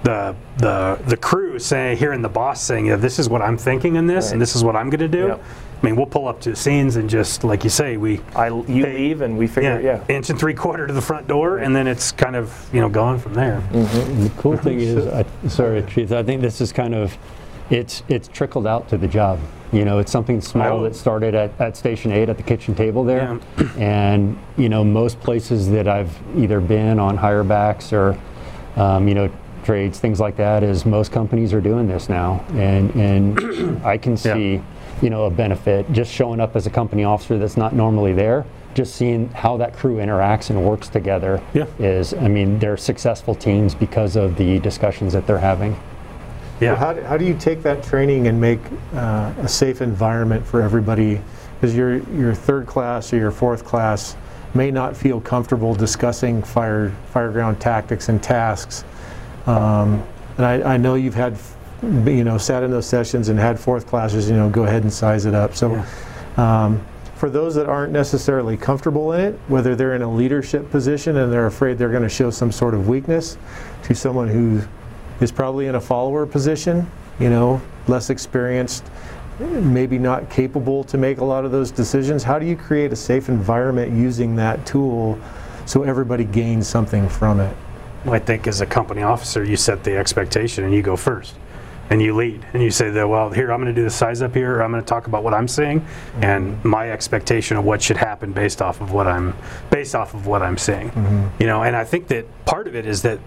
the 0.03 0.33
the 0.59 0.97
the 1.05 1.17
crew 1.17 1.59
saying, 1.59 1.97
hearing 1.97 2.21
the 2.21 2.29
boss 2.29 2.61
saying, 2.63 2.85
yeah, 2.85 2.95
"This 2.95 3.19
is 3.19 3.27
what 3.27 3.41
I'm 3.41 3.57
thinking 3.57 3.97
in 3.97 4.07
this, 4.07 4.31
and 4.31 4.41
this 4.41 4.55
is 4.55 4.63
what 4.63 4.77
I'm 4.77 4.89
going 4.89 5.01
to 5.01 5.09
do." 5.09 5.27
Yep. 5.27 5.43
I 5.83 5.87
mean, 5.87 5.97
we'll 5.97 6.05
pull 6.05 6.29
up 6.29 6.39
to 6.41 6.55
scenes 6.55 6.95
and 6.95 7.09
just 7.09 7.43
like 7.43 7.65
you 7.65 7.69
say, 7.69 7.97
we 7.97 8.21
I 8.35 8.47
you 8.47 8.85
leave 8.85 9.19
and 9.19 9.37
we 9.37 9.47
figure 9.47 9.81
yeah, 9.81 9.97
yeah. 10.07 10.15
inch 10.15 10.29
and 10.29 10.39
three 10.39 10.53
quarter 10.53 10.87
to 10.87 10.93
the 10.93 11.01
front 11.01 11.27
door, 11.27 11.57
and 11.57 11.75
then 11.75 11.87
it's 11.87 12.13
kind 12.13 12.37
of 12.37 12.69
you 12.73 12.79
know 12.79 12.87
gone 12.87 13.19
from 13.19 13.33
there. 13.33 13.59
The 13.71 14.31
cool 14.37 14.55
thing 14.55 14.79
is, 14.79 15.05
I, 15.07 15.25
sorry, 15.49 15.83
Chief, 15.83 16.13
I 16.13 16.23
think 16.23 16.41
this 16.41 16.61
is 16.61 16.71
kind 16.71 16.95
of, 16.95 17.17
it's 17.69 18.01
it's 18.07 18.29
trickled 18.29 18.65
out 18.65 18.87
to 18.89 18.97
the 18.97 19.09
job. 19.09 19.39
You 19.73 19.83
know, 19.83 19.97
it's 19.99 20.11
something 20.11 20.39
small 20.39 20.81
that 20.83 20.95
started 20.95 21.33
at, 21.33 21.59
at 21.59 21.75
Station 21.75 22.11
8 22.11 22.29
at 22.29 22.37
the 22.37 22.43
kitchen 22.43 22.75
table 22.75 23.03
there. 23.03 23.39
And, 23.77 24.37
you 24.55 24.69
know, 24.69 24.83
most 24.83 25.19
places 25.19 25.67
that 25.71 25.87
I've 25.87 26.15
either 26.37 26.61
been 26.61 26.99
on 26.99 27.17
higher 27.17 27.43
backs 27.43 27.91
or, 27.91 28.15
um, 28.75 29.07
you 29.07 29.15
know, 29.15 29.31
trades, 29.63 29.99
things 29.99 30.19
like 30.19 30.37
that, 30.37 30.61
is 30.61 30.85
most 30.85 31.11
companies 31.11 31.53
are 31.53 31.61
doing 31.61 31.87
this 31.87 32.07
now. 32.07 32.45
And, 32.51 32.91
and 32.95 33.83
I 33.85 33.97
can 33.97 34.15
see, 34.15 34.61
you 35.03 35.09
know, 35.09 35.25
a 35.25 35.29
benefit 35.29 35.91
just 35.91 36.09
showing 36.11 36.39
up 36.39 36.55
as 36.55 36.65
a 36.65 36.69
company 36.69 37.03
officer 37.03 37.37
that's 37.37 37.57
not 37.57 37.73
normally 37.75 38.13
there. 38.13 38.45
Just 38.73 38.95
seeing 38.95 39.27
how 39.31 39.57
that 39.57 39.73
crew 39.75 39.97
interacts 39.97 40.49
and 40.49 40.63
works 40.63 40.87
together 40.87 41.41
Yeah. 41.53 41.65
is, 41.77 42.13
I 42.13 42.29
mean, 42.29 42.57
they're 42.57 42.77
successful 42.77 43.35
teams 43.35 43.75
because 43.75 44.15
of 44.15 44.37
the 44.37 44.59
discussions 44.59 45.11
that 45.11 45.27
they're 45.27 45.37
having. 45.37 45.75
Yeah. 46.61 46.75
How, 46.75 46.93
do- 46.93 47.01
how 47.01 47.17
do 47.17 47.25
you 47.25 47.33
take 47.37 47.61
that 47.63 47.83
training 47.83 48.27
and 48.27 48.39
make 48.39 48.61
uh, 48.95 49.33
a 49.41 49.47
safe 49.47 49.81
environment 49.81 50.47
for 50.47 50.61
everybody? 50.61 51.19
Because 51.59 51.75
your 51.75 51.97
your 52.13 52.33
third 52.33 52.65
class 52.65 53.11
or 53.11 53.17
your 53.17 53.31
fourth 53.31 53.65
class 53.65 54.15
may 54.53 54.71
not 54.71 54.95
feel 54.95 55.19
comfortable 55.19 55.75
discussing 55.75 56.41
fire 56.43 56.93
fireground 57.13 57.59
tactics 57.59 58.07
and 58.07 58.23
tasks. 58.23 58.85
Um, 59.47 60.01
and 60.37 60.45
I, 60.45 60.73
I 60.75 60.77
know 60.77 60.95
you've 60.95 61.15
had, 61.15 61.37
you 61.83 62.23
know, 62.23 62.37
sat 62.37 62.63
in 62.63 62.71
those 62.71 62.85
sessions 62.85 63.29
and 63.29 63.39
had 63.39 63.59
fourth 63.59 63.87
classes. 63.87 64.29
You 64.29 64.35
know, 64.35 64.49
go 64.49 64.63
ahead 64.63 64.83
and 64.83 64.91
size 64.91 65.25
it 65.25 65.35
up. 65.35 65.55
So. 65.55 65.83
Um, 66.37 66.83
for 67.23 67.29
those 67.29 67.55
that 67.55 67.67
aren't 67.67 67.93
necessarily 67.93 68.57
comfortable 68.57 69.13
in 69.13 69.21
it, 69.21 69.39
whether 69.47 69.77
they're 69.77 69.95
in 69.95 70.01
a 70.01 70.13
leadership 70.13 70.69
position 70.69 71.15
and 71.15 71.31
they're 71.31 71.45
afraid 71.45 71.77
they're 71.77 71.89
going 71.89 72.03
to 72.03 72.09
show 72.09 72.29
some 72.29 72.51
sort 72.51 72.73
of 72.73 72.89
weakness, 72.89 73.37
to 73.83 73.95
someone 73.95 74.27
who 74.27 74.61
is 75.21 75.31
probably 75.31 75.67
in 75.67 75.75
a 75.75 75.79
follower 75.79 76.25
position, 76.25 76.85
you 77.19 77.29
know, 77.29 77.61
less 77.87 78.09
experienced, 78.09 78.83
maybe 79.39 79.97
not 79.97 80.29
capable 80.29 80.83
to 80.83 80.97
make 80.97 81.19
a 81.19 81.23
lot 81.23 81.45
of 81.45 81.51
those 81.51 81.71
decisions. 81.71 82.23
How 82.23 82.37
do 82.37 82.45
you 82.45 82.57
create 82.57 82.91
a 82.91 82.95
safe 82.97 83.29
environment 83.29 83.93
using 83.93 84.35
that 84.35 84.65
tool 84.65 85.17
so 85.65 85.83
everybody 85.83 86.25
gains 86.25 86.67
something 86.67 87.07
from 87.07 87.39
it? 87.39 87.55
I 88.05 88.19
think 88.19 88.47
as 88.47 88.59
a 88.59 88.65
company 88.65 89.01
officer, 89.01 89.45
you 89.45 89.55
set 89.55 89.83
the 89.85 89.95
expectation 89.95 90.65
and 90.65 90.73
you 90.73 90.81
go 90.81 90.97
first. 90.97 91.35
And 91.89 92.01
you 92.01 92.15
lead, 92.15 92.45
and 92.53 92.63
you 92.63 92.71
say 92.71 92.89
that. 92.89 93.07
Well, 93.07 93.29
here 93.29 93.51
I'm 93.51 93.61
going 93.61 93.73
to 93.73 93.79
do 93.79 93.83
the 93.83 93.89
size 93.89 94.21
up 94.21 94.33
here. 94.33 94.55
Or 94.55 94.63
I'm 94.63 94.71
going 94.71 94.81
to 94.81 94.87
talk 94.87 95.07
about 95.07 95.23
what 95.23 95.33
I'm 95.33 95.47
seeing, 95.47 95.81
mm-hmm. 95.81 96.23
and 96.23 96.63
my 96.63 96.89
expectation 96.89 97.57
of 97.57 97.65
what 97.65 97.81
should 97.81 97.97
happen 97.97 98.31
based 98.31 98.61
off 98.61 98.81
of 98.81 98.91
what 98.91 99.05
I'm 99.05 99.35
based 99.69 99.93
off 99.93 100.13
of 100.13 100.25
what 100.25 100.41
I'm 100.41 100.57
seeing. 100.57 100.89
Mm-hmm. 100.89 101.41
You 101.41 101.47
know, 101.47 101.63
and 101.63 101.75
I 101.75 101.83
think 101.83 102.07
that 102.07 102.25
part 102.45 102.67
of 102.67 102.75
it 102.75 102.85
is 102.85 103.01
that, 103.03 103.19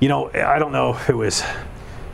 you 0.00 0.08
know, 0.08 0.30
I 0.32 0.58
don't 0.58 0.72
know 0.72 0.94
if 0.94 1.10
it 1.10 1.16
was 1.16 1.42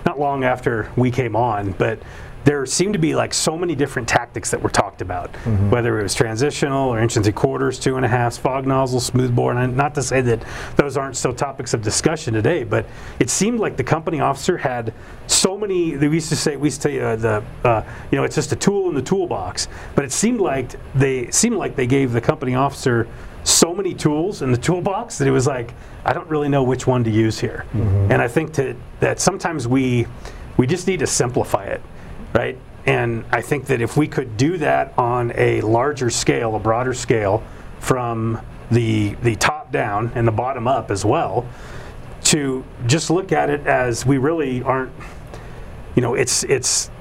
not 0.06 0.18
long 0.18 0.44
after 0.44 0.90
we 0.96 1.10
came 1.10 1.36
on, 1.36 1.72
but 1.72 2.00
there 2.48 2.64
seemed 2.64 2.94
to 2.94 2.98
be 2.98 3.14
like 3.14 3.34
so 3.34 3.58
many 3.58 3.74
different 3.74 4.08
tactics 4.08 4.50
that 4.50 4.62
were 4.62 4.70
talked 4.70 5.02
about, 5.02 5.28
whether 5.68 6.00
it 6.00 6.02
was 6.02 6.14
transitional 6.14 6.88
or 6.88 6.98
inch 6.98 7.16
and 7.16 7.22
three 7.22 7.34
quarters, 7.34 7.78
two 7.78 7.96
and 7.96 8.06
a 8.06 8.08
half, 8.08 8.38
fog 8.38 8.66
nozzle, 8.66 9.00
smooth 9.00 9.36
bore. 9.36 9.52
And 9.52 9.76
not 9.76 9.94
to 9.96 10.02
say 10.02 10.22
that 10.22 10.42
those 10.76 10.96
aren't 10.96 11.14
still 11.14 11.34
topics 11.34 11.74
of 11.74 11.82
discussion 11.82 12.32
today, 12.32 12.64
but 12.64 12.86
it 13.18 13.28
seemed 13.28 13.60
like 13.60 13.76
the 13.76 13.84
company 13.84 14.20
officer 14.20 14.56
had 14.56 14.94
so 15.26 15.58
many. 15.58 15.94
We 15.98 16.08
used 16.08 16.30
to 16.30 16.36
say 16.36 16.56
we 16.56 16.68
used 16.68 16.80
to 16.80 16.88
say 16.88 17.00
uh, 17.00 17.16
the 17.16 17.44
uh, 17.64 17.82
you 18.10 18.16
know 18.16 18.24
it's 18.24 18.36
just 18.36 18.50
a 18.52 18.56
tool 18.56 18.88
in 18.88 18.94
the 18.94 19.02
toolbox, 19.02 19.68
but 19.94 20.06
it 20.06 20.12
seemed 20.12 20.40
like 20.40 20.74
they 20.94 21.30
seemed 21.30 21.56
like 21.56 21.76
they 21.76 21.86
gave 21.86 22.12
the 22.12 22.20
company 22.22 22.54
officer 22.54 23.06
so 23.44 23.74
many 23.74 23.92
tools 23.92 24.40
in 24.40 24.52
the 24.52 24.56
toolbox 24.58 25.18
that 25.18 25.28
it 25.28 25.32
was 25.32 25.46
like 25.46 25.74
I 26.02 26.14
don't 26.14 26.28
really 26.30 26.48
know 26.48 26.62
which 26.62 26.86
one 26.86 27.04
to 27.04 27.10
use 27.10 27.38
here. 27.38 27.66
And 28.10 28.22
I 28.22 28.28
think 28.28 28.54
that 28.54 28.74
that 29.00 29.20
sometimes 29.20 29.68
we 29.68 30.06
we 30.56 30.66
just 30.66 30.86
need 30.86 31.00
to 31.00 31.06
simplify 31.06 31.64
it, 31.66 31.82
right? 32.32 32.58
And 32.86 33.24
I 33.30 33.42
think 33.42 33.66
that 33.66 33.80
if 33.80 33.96
we 33.96 34.06
could 34.06 34.36
do 34.36 34.58
that 34.58 34.94
on 34.96 35.32
a 35.34 35.60
larger 35.60 36.10
scale, 36.10 36.56
a 36.56 36.58
broader 36.58 36.94
scale, 36.94 37.42
from 37.80 38.40
the 38.70 39.14
the 39.22 39.36
top 39.36 39.72
down 39.72 40.12
and 40.14 40.26
the 40.26 40.32
bottom 40.32 40.66
up 40.66 40.90
as 40.90 41.04
well, 41.04 41.48
to 42.24 42.64
just 42.86 43.10
look 43.10 43.32
at 43.32 43.50
it 43.50 43.66
as 43.66 44.04
we 44.04 44.18
really 44.18 44.62
aren't 44.62 44.92
you 45.98 46.02
know, 46.02 46.14
it's 46.14 46.44
it's 46.44 46.92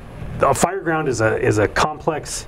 a 0.41 0.55
fire 0.55 0.81
ground 0.81 1.07
is 1.07 1.21
a 1.21 1.39
is 1.39 1.59
a 1.59 1.67
complex 1.67 2.47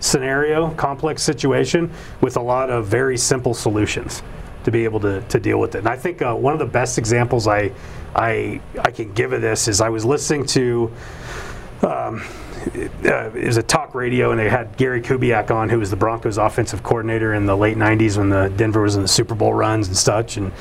scenario, 0.00 0.70
complex 0.70 1.22
situation 1.22 1.90
with 2.22 2.38
a 2.38 2.40
lot 2.40 2.70
of 2.70 2.86
very 2.86 3.18
simple 3.18 3.52
solutions 3.52 4.22
to 4.64 4.70
be 4.70 4.84
able 4.84 5.00
to, 5.00 5.20
to 5.22 5.38
deal 5.38 5.60
with 5.60 5.74
it. 5.74 5.80
And 5.80 5.88
I 5.88 5.96
think 5.96 6.22
uh, 6.22 6.34
one 6.34 6.54
of 6.54 6.58
the 6.58 6.64
best 6.64 6.96
examples 6.96 7.46
I 7.46 7.72
I 8.14 8.62
I 8.78 8.90
can 8.90 9.12
give 9.12 9.34
of 9.34 9.42
this 9.42 9.68
is 9.68 9.82
I 9.82 9.90
was 9.90 10.06
listening 10.06 10.46
to 10.46 10.90
um, 11.82 12.22
uh, 13.04 13.30
it 13.34 13.46
was 13.46 13.56
a 13.56 13.62
talk 13.62 13.94
radio, 13.94 14.30
and 14.30 14.38
they 14.38 14.48
had 14.48 14.76
Gary 14.76 15.02
Kubiak 15.02 15.50
on, 15.50 15.68
who 15.68 15.78
was 15.78 15.90
the 15.90 15.96
Broncos 15.96 16.38
offensive 16.38 16.82
coordinator 16.82 17.34
in 17.34 17.46
the 17.46 17.56
late 17.56 17.76
'90s 17.76 18.16
when 18.16 18.28
the 18.28 18.48
Denver 18.56 18.82
was 18.82 18.96
in 18.96 19.02
the 19.02 19.08
Super 19.08 19.34
Bowl 19.34 19.52
runs 19.52 19.88
and 19.88 19.96
such. 19.96 20.36
And 20.36 20.52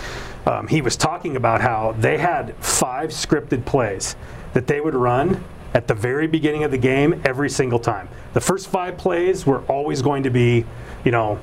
um, 0.45 0.67
he 0.67 0.81
was 0.81 0.95
talking 0.95 1.35
about 1.35 1.61
how 1.61 1.95
they 1.99 2.17
had 2.17 2.55
five 2.57 3.11
scripted 3.11 3.65
plays 3.65 4.15
that 4.53 4.67
they 4.67 4.81
would 4.81 4.95
run 4.95 5.43
at 5.73 5.87
the 5.87 5.93
very 5.93 6.27
beginning 6.27 6.63
of 6.63 6.71
the 6.71 6.77
game 6.77 7.21
every 7.23 7.49
single 7.49 7.79
time. 7.79 8.09
The 8.33 8.41
first 8.41 8.67
five 8.67 8.97
plays 8.97 9.45
were 9.45 9.61
always 9.67 10.01
going 10.01 10.23
to 10.23 10.29
be, 10.29 10.65
you 11.05 11.11
know, 11.11 11.39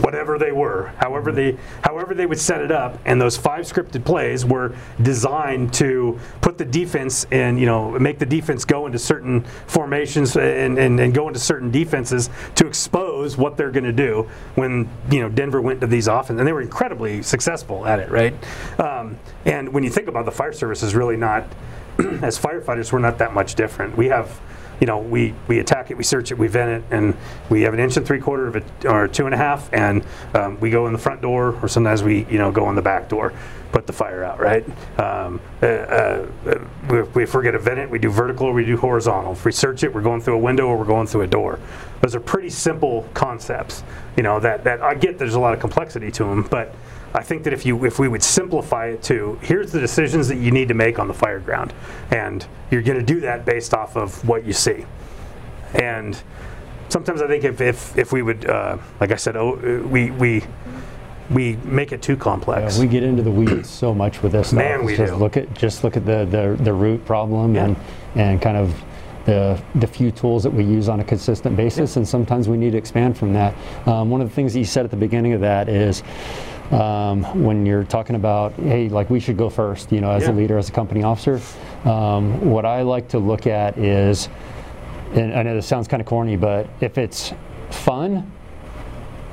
whatever 0.00 0.38
they 0.38 0.52
were, 0.52 0.92
however 0.98 1.32
they 1.32 1.56
however 1.82 2.14
they 2.14 2.26
would 2.26 2.38
set 2.38 2.60
it 2.60 2.72
up, 2.72 2.98
and 3.04 3.20
those 3.20 3.36
five 3.36 3.64
scripted 3.64 4.04
plays 4.04 4.44
were 4.44 4.74
designed 5.02 5.72
to 5.74 6.18
put 6.40 6.58
the 6.58 6.64
defense 6.64 7.26
and 7.30 7.58
you 7.58 7.66
know 7.66 7.92
make 7.98 8.18
the 8.18 8.26
defense 8.26 8.64
go 8.64 8.86
into 8.86 8.98
certain 8.98 9.42
formations 9.66 10.36
and, 10.36 10.78
and, 10.78 10.98
and 10.98 11.14
go 11.14 11.28
into 11.28 11.40
certain 11.40 11.70
defenses 11.70 12.30
to 12.54 12.66
expose 12.66 13.36
what 13.36 13.56
they're 13.56 13.70
going 13.70 13.84
to 13.84 13.92
do 13.92 14.28
when 14.56 14.88
you 15.10 15.20
know 15.20 15.28
Denver 15.28 15.60
went 15.60 15.80
to 15.80 15.86
these 15.86 16.08
offense, 16.08 16.38
and 16.38 16.46
they 16.46 16.52
were 16.52 16.62
incredibly 16.62 17.22
successful 17.22 17.86
at 17.86 17.98
it, 17.98 18.10
right? 18.10 18.34
Um, 18.80 19.18
and 19.44 19.72
when 19.72 19.84
you 19.84 19.90
think 19.90 20.08
about 20.08 20.24
the 20.24 20.32
fire 20.32 20.52
service 20.52 20.82
is 20.82 20.94
really 20.94 21.16
not 21.16 21.44
as 22.22 22.38
firefighters, 22.38 22.92
we're 22.92 22.98
not 22.98 23.18
that 23.18 23.32
much 23.32 23.54
different. 23.54 23.96
We 23.96 24.06
have 24.06 24.40
you 24.80 24.86
know, 24.86 24.98
we, 24.98 25.34
we 25.48 25.58
attack 25.58 25.90
it, 25.90 25.96
we 25.96 26.04
search 26.04 26.30
it, 26.30 26.38
we 26.38 26.48
vent 26.48 26.82
it, 26.84 26.94
and 26.94 27.16
we 27.48 27.62
have 27.62 27.74
an 27.74 27.80
inch 27.80 27.96
and 27.96 28.06
three 28.06 28.20
quarter 28.20 28.46
of 28.46 28.56
it, 28.56 28.64
or 28.84 29.08
two 29.08 29.26
and 29.26 29.34
a 29.34 29.38
half, 29.38 29.72
and 29.72 30.04
um, 30.34 30.58
we 30.60 30.70
go 30.70 30.86
in 30.86 30.92
the 30.92 30.98
front 30.98 31.22
door, 31.22 31.58
or 31.62 31.68
sometimes 31.68 32.02
we, 32.02 32.26
you 32.26 32.38
know, 32.38 32.52
go 32.52 32.68
in 32.68 32.74
the 32.74 32.82
back 32.82 33.08
door. 33.08 33.32
put 33.72 33.86
the 33.86 33.92
fire 33.92 34.24
out, 34.24 34.40
right? 34.40 34.64
Um, 34.98 35.40
uh, 35.62 35.66
uh, 35.66 36.26
if, 36.88 37.34
we're 37.34 37.42
going 37.42 37.52
to 37.52 37.58
vent 37.58 37.78
it, 37.78 37.90
we 37.90 37.98
do 37.98 38.10
vertical 38.10 38.46
or 38.46 38.52
we 38.52 38.64
do 38.64 38.76
horizontal. 38.76 39.32
If 39.32 39.44
we 39.44 39.52
search 39.52 39.82
it, 39.82 39.92
we're 39.94 40.02
going 40.02 40.20
through 40.20 40.36
a 40.36 40.38
window 40.38 40.66
or 40.68 40.78
we're 40.78 40.84
going 40.84 41.06
through 41.06 41.22
a 41.22 41.26
door. 41.26 41.58
Those 42.00 42.14
are 42.14 42.20
pretty 42.20 42.50
simple 42.50 43.08
concepts. 43.12 43.82
You 44.16 44.22
know 44.22 44.40
that 44.40 44.64
that 44.64 44.80
I 44.82 44.94
get. 44.94 45.18
There's 45.18 45.34
a 45.34 45.40
lot 45.40 45.52
of 45.52 45.60
complexity 45.60 46.10
to 46.12 46.24
them, 46.24 46.42
but 46.50 46.74
I 47.14 47.22
think 47.22 47.44
that 47.44 47.52
if 47.52 47.64
you 47.64 47.84
if 47.84 47.98
we 47.98 48.08
would 48.08 48.22
simplify 48.22 48.88
it 48.88 49.02
to 49.04 49.38
here's 49.42 49.72
the 49.72 49.80
decisions 49.80 50.28
that 50.28 50.36
you 50.36 50.50
need 50.50 50.68
to 50.68 50.74
make 50.74 50.98
on 50.98 51.08
the 51.08 51.14
fire 51.14 51.40
ground, 51.40 51.72
and 52.10 52.46
you're 52.70 52.82
going 52.82 52.98
to 52.98 53.04
do 53.04 53.20
that 53.20 53.44
based 53.44 53.72
off 53.72 53.96
of 53.96 54.26
what 54.28 54.44
you 54.44 54.52
see, 54.52 54.84
and 55.74 56.20
sometimes 56.88 57.22
I 57.22 57.26
think 57.26 57.44
if 57.44 57.60
if, 57.60 57.96
if 57.96 58.12
we 58.12 58.22
would 58.22 58.48
uh, 58.48 58.78
like 59.00 59.12
I 59.12 59.16
said, 59.16 59.36
oh, 59.36 59.54
we 59.88 60.10
we 60.10 60.44
we 61.30 61.56
make 61.64 61.92
it 61.92 62.02
too 62.02 62.16
complex. 62.16 62.76
Yeah, 62.76 62.82
we 62.82 62.88
get 62.88 63.02
into 63.02 63.22
the 63.22 63.30
weeds 63.30 63.68
so 63.68 63.94
much 63.94 64.22
with 64.22 64.32
this. 64.32 64.52
Man, 64.52 64.78
stuff. 64.78 64.86
we 64.86 64.96
just 64.96 65.12
do. 65.12 65.18
Look 65.18 65.36
at 65.36 65.54
just 65.54 65.84
look 65.84 65.96
at 65.96 66.04
the 66.04 66.24
the, 66.26 66.62
the 66.62 66.72
root 66.72 67.04
problem 67.04 67.54
Yeah. 67.54 67.64
and 67.64 67.76
and 68.14 68.42
kind 68.42 68.56
of 68.56 68.74
the 69.24 69.60
the 69.76 69.86
few 69.86 70.10
tools 70.12 70.42
that 70.44 70.52
we 70.52 70.64
use 70.64 70.88
on 70.88 71.00
a 71.00 71.04
consistent 71.04 71.56
basis, 71.56 71.96
and 71.96 72.06
sometimes 72.06 72.48
we 72.48 72.56
need 72.56 72.72
to 72.72 72.78
expand 72.78 73.16
from 73.16 73.32
that. 73.32 73.54
Um, 73.88 74.10
one 74.10 74.20
of 74.20 74.28
the 74.28 74.34
things 74.34 74.52
that 74.52 74.58
you 74.60 74.64
said 74.64 74.84
at 74.84 74.90
the 74.90 74.96
beginning 74.96 75.32
of 75.32 75.40
that 75.40 75.68
is. 75.68 76.02
Um, 76.72 77.22
when 77.44 77.64
you're 77.64 77.84
talking 77.84 78.16
about, 78.16 78.52
hey, 78.54 78.88
like 78.88 79.08
we 79.08 79.20
should 79.20 79.36
go 79.36 79.48
first, 79.48 79.92
you 79.92 80.00
know, 80.00 80.10
as 80.10 80.24
Yeah. 80.24 80.30
a 80.30 80.32
leader, 80.32 80.58
as 80.58 80.68
a 80.68 80.72
company 80.72 81.02
officer, 81.04 81.40
um, 81.84 82.50
what 82.50 82.64
I 82.66 82.82
like 82.82 83.08
to 83.08 83.18
look 83.18 83.46
at 83.46 83.78
is, 83.78 84.28
and 85.14 85.32
I 85.32 85.42
know 85.44 85.54
this 85.54 85.66
sounds 85.66 85.86
kind 85.86 86.00
of 86.00 86.06
corny, 86.06 86.36
but 86.36 86.66
if 86.80 86.98
it's 86.98 87.32
fun, 87.70 88.30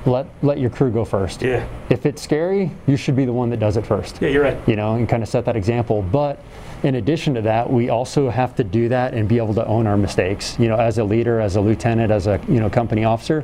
let 0.05 0.27
let 0.41 0.59
your 0.59 0.69
crew 0.69 0.91
go 0.91 1.05
first. 1.05 1.41
Yeah. 1.41 1.63
If 1.89 2.05
it's 2.05 2.21
scary, 2.21 2.69
you 2.87 2.97
should 2.97 3.15
be 3.15 3.23
the 3.25 3.31
one 3.33 3.49
that 3.51 3.59
does 3.59 3.77
it 3.77 3.85
first. 3.85 4.21
Yeah, 4.21 4.27
you're 4.29 4.43
right. 4.43 4.57
You 4.67 4.75
know, 4.75 4.95
and 4.95 5.07
kind 5.07 5.23
of 5.23 5.29
set 5.29 5.45
that 5.45 5.55
example. 5.55 6.01
But 6.01 6.39
in 6.83 6.95
addition 6.95 7.33
to 7.35 7.41
that, 7.43 7.71
we 7.71 7.89
also 7.89 8.29
have 8.29 8.53
to 8.57 8.63
do 8.65 8.89
that 8.89 9.13
and 9.13 9.27
be 9.29 9.37
able 9.37 9.53
to 9.53 9.65
own 9.65 9.87
our 9.87 9.95
mistakes. 9.97 10.57
You 10.59 10.67
know, 10.67 10.75
as 10.75 10.97
a 10.97 11.03
leader, 11.05 11.39
as 11.39 11.55
a 11.55 11.61
lieutenant, 11.61 12.11
as 12.11 12.27
a 12.27 12.39
you 12.49 12.59
know 12.59 12.69
company 12.69 13.05
officer, 13.05 13.43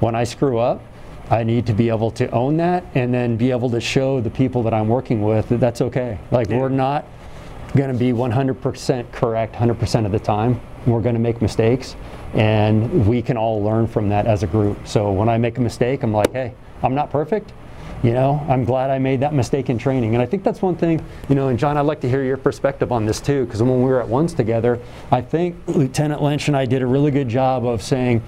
when 0.00 0.14
I 0.16 0.24
screw 0.24 0.58
up, 0.58 0.82
I 1.30 1.44
need 1.44 1.66
to 1.66 1.72
be 1.72 1.88
able 1.88 2.10
to 2.12 2.30
own 2.30 2.56
that 2.58 2.84
and 2.94 3.12
then 3.12 3.36
be 3.36 3.50
able 3.50 3.70
to 3.70 3.80
show 3.80 4.20
the 4.20 4.30
people 4.30 4.62
that 4.64 4.74
I'm 4.74 4.88
working 4.88 5.22
with 5.22 5.48
that 5.48 5.60
that's 5.60 5.80
okay. 5.80 6.18
Like 6.30 6.48
Yeah. 6.50 6.58
we're 6.58 6.68
not 6.68 7.06
going 7.76 7.90
to 7.92 7.98
be 7.98 8.12
100% 8.12 9.12
correct 9.12 9.54
100% 9.54 10.06
of 10.06 10.12
the 10.12 10.18
time. 10.18 10.60
We're 10.84 11.00
going 11.00 11.14
to 11.14 11.20
make 11.20 11.40
mistakes, 11.40 11.94
and 12.34 13.06
we 13.06 13.22
can 13.22 13.36
all 13.36 13.62
learn 13.62 13.86
from 13.86 14.08
that 14.08 14.26
as 14.26 14.42
a 14.42 14.48
group. 14.48 14.76
So 14.86 15.12
when 15.12 15.28
I 15.28 15.38
make 15.38 15.56
a 15.58 15.60
mistake, 15.60 16.02
I'm 16.02 16.12
like, 16.12 16.32
hey, 16.32 16.54
I'm 16.82 16.94
not 16.94 17.10
perfect. 17.10 17.52
You 18.02 18.12
know, 18.12 18.44
I'm 18.48 18.64
glad 18.64 18.90
I 18.90 18.98
made 18.98 19.20
that 19.20 19.32
mistake 19.32 19.70
in 19.70 19.78
training. 19.78 20.14
And 20.14 20.22
I 20.22 20.26
think 20.26 20.42
that's 20.42 20.60
one 20.60 20.74
thing, 20.74 21.00
you 21.28 21.36
know, 21.36 21.48
and 21.48 21.58
John, 21.58 21.76
I'd 21.76 21.82
like 21.82 22.00
to 22.00 22.08
hear 22.08 22.24
your 22.24 22.36
perspective 22.36 22.90
on 22.90 23.06
this 23.06 23.20
too, 23.20 23.44
because 23.44 23.62
when 23.62 23.78
we 23.78 23.88
were 23.88 24.02
at 24.02 24.08
once 24.08 24.32
together, 24.34 24.80
I 25.12 25.20
think 25.22 25.54
Lieutenant 25.68 26.20
Lynch 26.20 26.48
and 26.48 26.56
I 26.56 26.66
did 26.66 26.82
a 26.82 26.86
really 26.86 27.12
good 27.12 27.28
job 27.28 27.64
of 27.64 27.80
saying, 27.80 28.20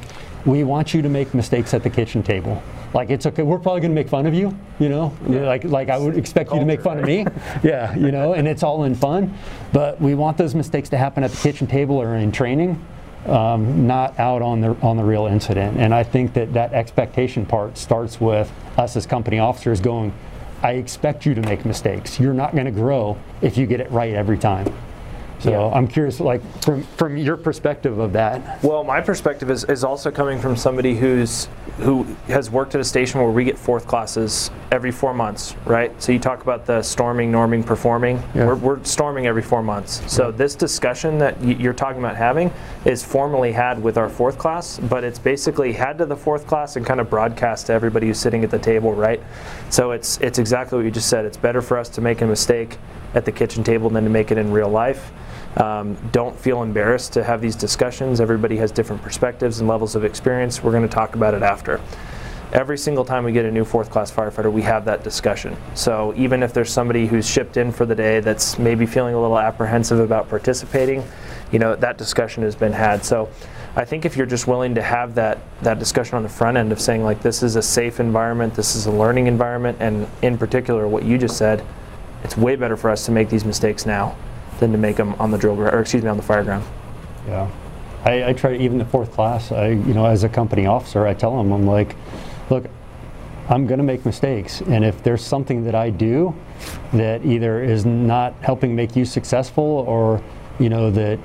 we 0.46 0.62
want 0.64 0.92
you 0.92 1.02
to 1.02 1.09
make 1.09 1.33
mistakes 1.35 1.72
at 1.74 1.83
the 1.83 1.90
kitchen 1.90 2.22
table. 2.22 2.62
Like 2.92 3.11
it's 3.11 3.26
okay. 3.26 3.42
We're 3.42 3.59
probably 3.59 3.80
going 3.80 3.90
to 3.90 3.94
make 3.94 4.09
fun 4.09 4.26
of 4.26 4.35
you, 4.35 4.57
you 4.78 4.88
know. 4.88 5.16
Like 5.26 5.64
like 5.64 5.88
I 5.88 5.98
would 5.98 6.16
expect 6.16 6.52
you 6.52 6.61
to 6.61 6.64
make 6.64 6.80
fun 6.80 6.98
of 6.98 7.04
me. 7.04 7.26
yeah, 7.62 7.94
you 7.96 8.12
know, 8.12 8.35
and 8.35 8.46
it's 8.46 8.62
all 8.62 8.85
in 8.85 8.94
fun. 8.94 9.37
But 9.72 10.00
we 10.00 10.14
want 10.14 10.37
those 10.38 10.54
mistakes 10.54 10.88
to 10.90 10.96
happen 10.96 11.24
at 11.24 11.30
the 11.30 11.37
kitchen 11.37 11.66
table 11.66 12.00
or 12.00 12.14
in 12.16 12.30
training, 12.30 12.85
um, 13.26 13.87
not 13.87 14.18
out 14.18 14.42
on 14.42 14.61
the 14.61 14.76
on 14.80 14.96
the 14.96 15.04
real 15.04 15.26
incident. 15.26 15.78
And 15.78 15.92
I 15.92 16.04
think 16.04 16.35
that 16.35 16.52
that 16.52 16.72
expectation 16.72 17.46
part 17.46 17.76
starts 17.76 18.20
with 18.20 18.52
us 18.78 18.96
as 18.96 19.07
company 19.07 19.38
officers 19.38 19.80
going. 19.80 20.12
I 20.62 20.72
expect 20.72 21.26
you 21.26 21.35
to 21.35 21.42
make 21.42 21.66
mistakes. 21.66 22.18
You're 22.18 22.33
not 22.33 22.52
going 22.52 22.64
to 22.64 22.70
grow 22.70 23.18
if 23.42 23.59
you 23.59 23.66
get 23.66 23.80
it 23.80 23.90
right 23.90 24.14
every 24.14 24.38
time. 24.38 24.72
So 25.44 25.50
Yeah. 25.50 25.76
I'm 25.76 25.87
curious, 25.87 26.20
like 26.20 26.40
from 26.62 26.85
from 26.96 27.18
your 27.18 27.37
perspective 27.37 27.98
of 27.98 28.14
that. 28.14 28.62
Well, 28.64 28.83
my 28.83 29.02
perspective 29.02 29.50
is, 29.50 29.64
is 29.64 29.85
also 29.85 30.11
coming 30.11 30.38
from 30.40 30.57
somebody 30.57 30.96
who's 30.96 31.48
who 31.76 32.04
has 32.28 32.50
worked 32.50 32.74
at 32.74 32.80
a 32.80 32.85
station 32.85 33.20
where 33.20 33.30
we 33.30 33.44
get 33.44 33.59
fourth 33.59 33.87
classes 33.87 34.50
every 34.72 34.90
four 34.90 35.12
months, 35.12 35.54
right? 35.66 35.90
So 36.02 36.12
you 36.12 36.18
talk 36.18 36.40
about 36.40 36.64
the 36.64 36.80
storming, 36.83 37.30
norming, 37.30 37.66
performing. 37.66 38.22
Yeah. 38.35 38.46
We're, 38.46 38.54
we're 38.54 38.85
storming 38.85 39.26
every 39.26 39.42
four 39.42 39.62
months. 39.62 40.00
So 40.11 40.30
this 40.30 40.54
discussion 40.54 41.18
that 41.18 41.42
you're 41.44 41.74
talking 41.74 41.98
about 41.98 42.16
having 42.16 42.50
is 42.87 43.04
formally 43.04 43.52
had 43.52 43.83
with 43.83 43.98
our 43.98 44.09
fourth 44.09 44.38
class, 44.38 44.78
but 44.78 45.04
it's 45.04 45.18
basically 45.18 45.74
had 45.74 45.98
to 45.98 46.07
the 46.07 46.16
fourth 46.16 46.46
class 46.46 46.76
and 46.76 46.87
kind 46.87 47.00
of 47.00 47.11
broadcast 47.11 47.66
to 47.66 47.74
everybody 47.74 48.07
who's 48.07 48.18
sitting 48.18 48.44
at 48.44 48.50
the 48.50 48.59
table, 48.59 48.94
right? 48.94 49.20
So 49.68 49.90
it's 49.90 50.16
it's 50.22 50.38
exactly 50.38 50.78
what 50.78 50.87
you 50.87 50.90
just 50.90 51.11
said. 51.11 51.26
It's 51.26 51.37
better 51.37 51.61
for 51.61 51.76
us 51.76 51.90
to 51.90 52.00
make 52.00 52.22
a 52.22 52.26
mistake 52.26 52.78
at 53.14 53.26
the 53.26 53.33
kitchen 53.33 53.62
table 53.62 53.90
than 53.90 54.04
to 54.04 54.11
make 54.11 54.30
it 54.30 54.38
in 54.38 54.50
real 54.50 54.70
life. 54.70 55.12
Um, 55.57 55.97
don't 56.11 56.38
feel 56.38 56.62
embarrassed 56.62 57.12
to 57.12 57.23
have 57.23 57.40
these 57.40 57.55
discussions. 57.55 58.21
Everybody 58.21 58.57
has 58.57 58.73
different 58.73 59.03
perspectives 59.03 59.61
and 59.61 59.69
levels 59.69 59.95
of 59.95 60.05
experience. 60.05 60.62
We're 60.62 60.73
going 60.73 60.88
to 60.88 60.95
talk 60.95 61.14
about 61.14 61.35
it 61.35 61.43
after. 61.43 61.81
Every 62.53 62.79
single 62.79 63.05
time 63.05 63.25
we 63.25 63.33
get 63.33 63.45
a 63.45 63.51
new 63.51 63.64
fourth 63.64 63.90
class 63.90 64.12
firefighter, 64.12 64.53
we 64.53 64.62
have 64.62 64.85
that 64.85 65.03
discussion. 65.03 65.57
So 65.75 66.12
even 66.17 66.43
if 66.43 66.53
there's 66.53 66.73
somebody 66.73 67.07
who's 67.07 67.29
shipped 67.29 67.57
in 67.57 67.73
for 67.73 67.87
the 67.87 67.95
day 67.95 68.21
that's 68.21 68.59
maybe 68.59 68.87
feeling 68.87 69.14
a 69.14 69.21
little 69.21 69.38
apprehensive 69.38 69.99
about 69.99 70.29
participating, 70.29 71.05
you 71.51 71.59
know, 71.59 71.75
that 71.77 71.99
discussion 71.99 72.43
has 72.43 72.55
been 72.55 72.73
had. 72.73 73.05
So 73.05 73.29
I 73.77 73.85
think 73.85 74.05
if 74.05 74.17
you're 74.17 74.27
just 74.27 74.47
willing 74.47 74.75
to 74.77 74.83
have 74.83 75.17
that, 75.17 75.38
that 75.62 75.81
discussion 75.81 76.17
on 76.17 76.23
the 76.23 76.29
front 76.29 76.57
end 76.57 76.71
of 76.71 76.81
saying, 76.81 77.03
like, 77.03 77.23
this 77.23 77.43
is 77.43 77.57
a 77.57 77.62
safe 77.62 77.99
environment, 77.99 78.55
this 78.55 78.77
is 78.77 78.87
a 78.87 78.93
learning 78.93 79.27
environment, 79.27 79.79
and 79.81 80.07
in 80.23 80.38
particular, 80.38 80.87
what 80.87 81.05
you 81.05 81.19
just 81.19 81.37
said, 81.37 81.64
it's 82.23 82.37
way 82.37 82.55
better 82.55 82.77
for 82.77 82.88
us 82.88 83.05
to 83.07 83.12
make 83.12 83.31
these 83.31 83.45
mistakes 83.45 83.85
now 83.85 84.17
than 84.61 84.73
to 84.73 84.79
make 84.79 84.97
them 84.97 85.14
on 85.14 85.31
the 85.31 85.38
drill 85.38 85.57
ground, 85.57 85.75
or 85.75 85.81
excuse 85.81 86.03
me, 86.03 86.09
on 86.09 86.17
the 86.17 86.23
fire 86.23 86.45
ground. 86.45 86.64
Yeah, 87.27 87.51
I, 88.05 88.31
I 88.31 88.33
try 88.33 88.57
even 88.57 88.79
the 88.79 88.85
fourth 88.85 89.12
class. 89.12 89.53
I, 89.53 89.69
you 89.69 89.95
know, 89.95 90.07
as 90.07 90.25
a 90.25 90.29
company 90.29 90.67
officer, 90.67 91.07
I 91.07 91.14
tell 91.14 91.37
them, 91.37 91.53
I'm 91.53 91.67
like, 91.67 91.97
look, 92.51 92.67
I'm 93.49 93.67
going 93.67 93.79
to 93.79 93.85
make 93.85 94.07
mistakes, 94.07 94.62
and 94.62 94.85
if 94.85 95.03
there's 95.03 95.23
something 95.23 95.64
that 95.64 95.75
I 95.75 95.90
do 95.90 96.35
that 96.93 97.25
either 97.27 97.62
is 97.62 97.85
not 97.85 98.35
helping 98.40 98.75
make 98.75 98.97
you 98.97 99.05
successful, 99.05 99.85
or 99.87 100.23
you 100.59 100.69
know 100.69 100.90
that 100.90 101.19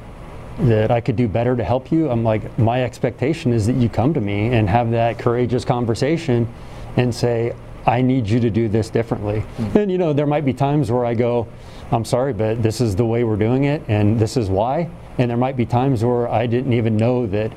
that 0.59 0.91
I 0.91 0.99
could 0.99 1.15
do 1.15 1.29
better 1.29 1.55
to 1.55 1.63
help 1.63 1.89
you, 1.89 2.09
I'm 2.09 2.23
like, 2.23 2.59
my 2.59 2.83
expectation 2.83 3.53
is 3.53 3.65
that 3.67 3.77
you 3.77 3.87
come 3.87 4.13
to 4.13 4.19
me 4.19 4.47
and 4.47 4.69
have 4.69 4.91
that 4.91 5.17
courageous 5.17 5.63
conversation, 5.63 6.53
and 6.97 7.15
say, 7.15 7.53
I 7.85 8.01
need 8.01 8.27
you 8.27 8.41
to 8.41 8.49
do 8.49 8.67
this 8.67 8.89
differently. 8.89 9.39
Hmm. 9.39 9.77
And 9.77 9.91
you 9.91 9.97
know, 9.97 10.11
there 10.11 10.27
might 10.27 10.43
be 10.43 10.53
times 10.53 10.91
where 10.91 11.05
I 11.05 11.13
go, 11.13 11.47
I'm 11.91 12.05
sorry, 12.05 12.33
but 12.33 12.61
this 12.61 12.81
is 12.81 12.95
the 12.95 13.05
way 13.05 13.23
we're 13.23 13.35
doing 13.35 13.63
it, 13.63 13.81
and 13.87 14.19
this 14.19 14.37
is 14.37 14.49
why. 14.49 14.89
And 15.17 15.29
there 15.29 15.37
might 15.37 15.57
be 15.57 15.65
times 15.65 16.03
where 16.03 16.29
I 16.29 16.45
didn't 16.45 16.73
even 16.73 16.95
know 16.95 17.25
that, 17.27 17.51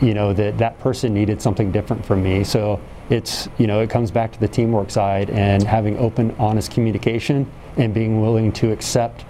you 0.00 0.12
know, 0.12 0.32
that 0.34 0.58
that 0.58 0.78
person 0.80 1.14
needed 1.14 1.40
something 1.40 1.72
different 1.72 2.04
from 2.04 2.22
me. 2.22 2.44
So 2.44 2.80
it's, 3.10 3.48
you 3.58 3.66
know, 3.66 3.80
it 3.80 3.90
comes 3.90 4.10
back 4.10 4.32
to 4.32 4.40
the 4.40 4.48
teamwork 4.48 4.90
side 4.90 5.30
and 5.30 5.62
having 5.62 5.98
open, 5.98 6.34
honest 6.38 6.70
communication 6.70 7.50
and 7.76 7.92
being 7.94 8.20
willing 8.20 8.52
to 8.52 8.70
accept 8.70 9.24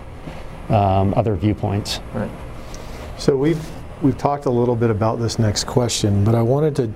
um, 0.69 1.15
other 1.15 1.37
viewpoints. 1.37 2.01
Right. 2.13 2.31
So 3.19 3.37
we've 3.37 3.65
we've 4.03 4.19
talked 4.19 4.47
a 4.47 4.51
little 4.51 4.77
bit 4.77 4.91
about 4.91 5.21
this 5.21 5.39
next 5.39 5.65
question, 5.65 6.25
but 6.25 6.35
I 6.35 6.43
wanted 6.43 6.75
to 6.77 6.93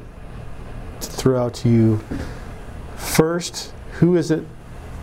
throw 1.01 1.43
out 1.43 1.55
to 1.55 1.69
you 1.69 2.01
first, 2.97 3.73
who 3.93 4.17
is 4.17 4.31
it 4.31 4.45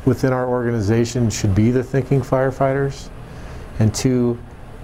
within 0.05 0.31
our 0.31 0.47
organization 0.47 1.29
should 1.29 1.55
be 1.55 1.71
the 1.71 1.83
thinking 1.83 2.21
firefighters? 2.21 3.09
And 3.79 3.93
two, 3.93 4.39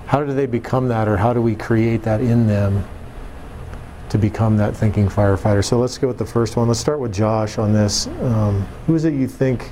how 0.08 0.24
do 0.24 0.34
they 0.34 0.46
become 0.46 0.88
that 0.90 1.08
or 1.08 1.16
how 1.16 1.34
do 1.34 1.42
we 1.42 1.56
create 1.56 2.04
that 2.04 2.22
in 2.22 2.48
them 2.48 2.84
to 4.10 4.18
become 4.18 4.58
that 4.58 4.76
thinking 4.76 5.08
firefighter? 5.08 5.64
So 5.64 5.80
let's 5.80 5.98
go 5.98 6.08
with 6.08 6.18
the 6.18 6.26
first 6.26 6.58
one. 6.58 6.68
Let's 6.68 6.80
start 6.80 7.00
with 7.00 7.14
Josh 7.14 7.58
on 7.58 7.72
this. 7.72 8.08
Um, 8.08 8.68
who 8.88 8.96
is 8.96 9.06
it 9.06 9.14
you 9.14 9.28
think 9.28 9.72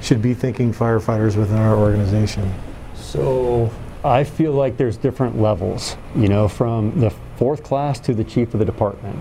should 0.00 0.22
be 0.22 0.34
thinking 0.34 0.72
firefighters 0.72 1.36
within 1.36 1.58
our 1.58 1.76
organization? 1.76 2.52
So 2.94 3.70
I 4.04 4.24
feel 4.24 4.52
like 4.52 4.76
there's 4.76 4.96
different 4.96 5.40
levels, 5.40 5.96
you 6.16 6.28
know, 6.28 6.48
from 6.48 6.98
the 6.98 7.10
fourth 7.36 7.62
class 7.62 8.00
to 8.00 8.14
the 8.14 8.24
chief 8.24 8.54
of 8.54 8.58
the 8.58 8.64
department. 8.64 9.18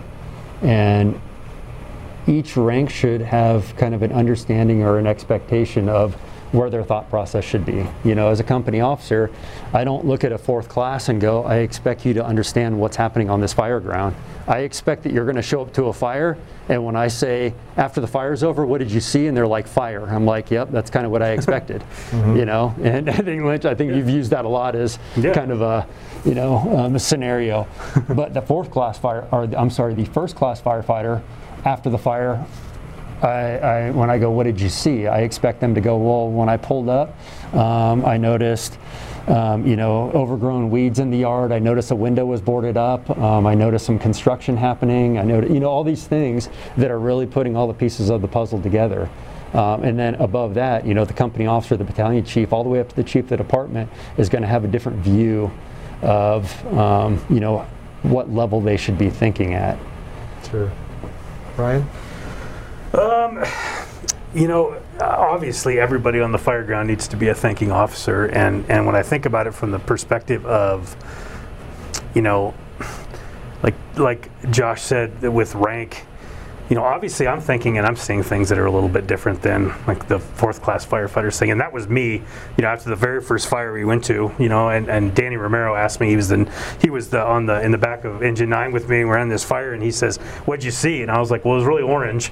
And 0.61 1.19
each 2.27 2.55
rank 2.57 2.89
should 2.89 3.21
have 3.21 3.75
kind 3.77 3.93
of 3.95 4.03
an 4.03 4.11
understanding 4.11 4.83
or 4.83 4.97
an 4.97 5.07
expectation 5.07 5.89
of 5.89 6.15
where 6.51 6.69
their 6.69 6.83
thought 6.83 7.09
process 7.09 7.45
should 7.45 7.65
be. 7.65 7.85
You 8.03 8.13
know, 8.13 8.27
as 8.27 8.41
a 8.41 8.43
company 8.43 8.81
officer, 8.81 9.31
I 9.73 9.85
don't 9.85 10.05
look 10.05 10.25
at 10.25 10.33
a 10.33 10.37
fourth 10.37 10.67
class 10.67 11.07
and 11.07 11.21
go, 11.21 11.45
I 11.45 11.57
expect 11.59 12.05
you 12.05 12.13
to 12.15 12.25
understand 12.25 12.77
what's 12.77 12.97
happening 12.97 13.29
on 13.29 13.39
this 13.39 13.53
fire 13.53 13.79
ground. 13.79 14.17
I 14.47 14.59
expect 14.59 15.03
that 15.03 15.13
you're 15.13 15.23
going 15.23 15.37
to 15.37 15.41
show 15.41 15.61
up 15.61 15.71
to 15.75 15.85
a 15.85 15.93
fire, 15.93 16.37
and 16.67 16.83
when 16.83 16.97
I 16.97 17.07
say, 17.07 17.53
after 17.77 18.01
the 18.01 18.07
fire's 18.07 18.43
over, 18.43 18.65
what 18.65 18.79
did 18.79 18.91
you 18.91 18.99
see? 18.99 19.27
And 19.27 19.37
they're 19.37 19.47
like, 19.47 19.65
fire. 19.65 20.05
I'm 20.05 20.25
like, 20.25 20.51
yep, 20.51 20.71
that's 20.71 20.89
kind 20.89 21.05
of 21.05 21.11
what 21.13 21.21
I 21.21 21.29
expected. 21.37 21.83
You 22.11 22.43
know, 22.43 22.75
and 22.83 23.09
I 23.09 23.13
think, 23.13 23.43
Lynch, 23.43 23.63
I 23.63 23.73
think 23.73 23.95
you've 23.95 24.09
used 24.09 24.31
that 24.31 24.43
a 24.43 24.49
lot 24.49 24.75
as 24.75 24.99
Yeah. 25.15 25.33
kind 25.33 25.51
of 25.51 25.61
a, 25.61 25.87
you 26.25 26.35
know, 26.35 26.57
um, 26.77 26.95
a 26.95 26.99
scenario. 26.99 27.65
but 28.09 28.33
the 28.33 28.41
fourth 28.41 28.71
class 28.71 28.97
fire, 28.97 29.25
or 29.31 29.43
I'm 29.55 29.69
sorry, 29.69 29.93
the 29.93 30.05
first 30.05 30.35
class 30.35 30.59
firefighter, 30.61 31.21
after 31.65 31.89
the 31.89 31.97
fire, 31.97 32.45
I, 33.21 33.27
I, 33.27 33.91
when 33.91 34.09
I 34.09 34.17
go, 34.17 34.31
what 34.31 34.43
did 34.43 34.59
you 34.59 34.69
see? 34.69 35.07
I 35.07 35.19
expect 35.19 35.59
them 35.59 35.75
to 35.75 35.81
go, 35.81 35.97
well, 35.97 36.29
when 36.29 36.49
I 36.49 36.57
pulled 36.57 36.89
up, 36.89 37.15
um, 37.53 38.03
I 38.03 38.17
noticed, 38.17 38.79
um, 39.27 39.65
you 39.67 39.75
know, 39.75 40.11
overgrown 40.11 40.71
weeds 40.71 40.97
in 40.97 41.11
the 41.11 41.19
yard. 41.19 41.51
I 41.51 41.59
noticed 41.59 41.91
a 41.91 41.95
window 41.95 42.25
was 42.25 42.41
boarded 42.41 42.77
up. 42.77 43.07
Um, 43.17 43.45
I 43.45 43.53
noticed 43.53 43.85
some 43.85 43.99
construction 43.99 44.57
happening. 44.57 45.19
I 45.19 45.23
noticed, 45.23 45.53
you 45.53 45.59
know, 45.59 45.69
all 45.69 45.83
these 45.83 46.07
things 46.07 46.49
that 46.77 46.89
are 46.89 46.99
really 46.99 47.27
putting 47.27 47.55
all 47.55 47.67
the 47.67 47.75
pieces 47.75 48.09
of 48.09 48.21
the 48.21 48.27
puzzle 48.27 48.59
together. 48.59 49.07
Um, 49.53 49.83
and 49.83 49.99
then 49.99 50.15
above 50.15 50.55
that, 50.55 50.85
you 50.85 50.93
know, 50.93 51.05
the 51.05 51.13
company 51.13 51.45
officer, 51.45 51.77
the 51.77 51.83
battalion 51.83 52.25
chief, 52.25 52.53
all 52.53 52.63
the 52.63 52.69
way 52.69 52.79
up 52.79 52.89
to 52.89 52.95
the 52.95 53.03
chief 53.03 53.25
of 53.25 53.29
the 53.29 53.37
department 53.37 53.89
is 54.17 54.29
going 54.29 54.41
to 54.41 54.47
have 54.47 54.63
a 54.63 54.67
different 54.67 54.99
view 54.99 55.51
of, 56.01 56.65
um, 56.73 57.23
you 57.29 57.39
know, 57.39 57.67
what 58.01 58.31
level 58.31 58.61
they 58.61 58.77
should 58.77 58.97
be 58.97 59.09
thinking 59.09 59.53
at. 59.53 59.77
Sure. 60.49 60.71
Bryan? 61.61 61.87
Um, 62.93 63.45
you 64.33 64.47
know, 64.47 64.81
obviously 64.99 65.79
everybody 65.79 66.19
on 66.19 66.31
the 66.31 66.39
fire 66.39 66.63
ground 66.63 66.87
needs 66.87 67.07
to 67.09 67.15
be 67.15 67.27
a 67.27 67.35
thinking 67.35 67.71
officer, 67.71 68.25
and 68.25 68.65
and 68.67 68.87
when 68.87 68.95
I 68.95 69.03
think 69.03 69.27
about 69.27 69.45
it 69.45 69.53
from 69.53 69.69
the 69.69 69.77
perspective 69.77 70.43
of, 70.47 70.95
you 72.15 72.23
know, 72.23 72.55
like 73.61 73.75
like 73.95 74.29
Josh 74.49 74.81
said 74.81 75.21
with 75.21 75.53
rank, 75.53 76.03
you 76.71 76.75
know, 76.75 76.85
obviously 76.85 77.27
I'm 77.27 77.41
thinking 77.41 77.77
and 77.77 77.85
I'm 77.85 77.97
seeing 77.97 78.23
things 78.23 78.47
that 78.47 78.57
are 78.57 78.65
a 78.65 78.71
little 78.71 78.87
bit 78.87 79.05
different 79.05 79.41
than 79.41 79.73
like 79.87 80.07
the 80.07 80.19
fourth 80.19 80.61
class 80.61 80.85
firefighters 80.85 81.37
thing, 81.37 81.51
and 81.51 81.59
that 81.59 81.73
was 81.73 81.89
me. 81.89 82.13
You 82.13 82.61
know, 82.61 82.69
after 82.69 82.89
the 82.89 82.95
very 82.95 83.21
first 83.21 83.49
fire 83.49 83.73
we 83.73 83.83
went 83.83 84.05
to, 84.05 84.33
you 84.39 84.47
know, 84.47 84.69
and, 84.69 84.87
and 84.87 85.13
Danny 85.13 85.35
Romero 85.35 85.75
asked 85.75 85.99
me, 85.99 86.07
he 86.07 86.15
was 86.15 86.29
the 86.29 86.49
he 86.79 86.89
was 86.89 87.09
the 87.09 87.21
on 87.21 87.45
the 87.45 87.61
in 87.61 87.71
the 87.71 87.77
back 87.77 88.05
of 88.05 88.23
engine 88.23 88.49
nine 88.49 88.71
with 88.71 88.87
me. 88.87 89.01
and 89.01 89.09
We're 89.09 89.17
on 89.17 89.27
this 89.27 89.43
fire, 89.43 89.73
and 89.73 89.83
he 89.83 89.91
says, 89.91 90.15
"What'd 90.45 90.63
you 90.63 90.71
see?" 90.71 91.01
And 91.01 91.11
I 91.11 91.19
was 91.19 91.29
like, 91.29 91.43
"Well, 91.43 91.55
it 91.55 91.57
was 91.57 91.65
really 91.65 91.83
orange." 91.83 92.31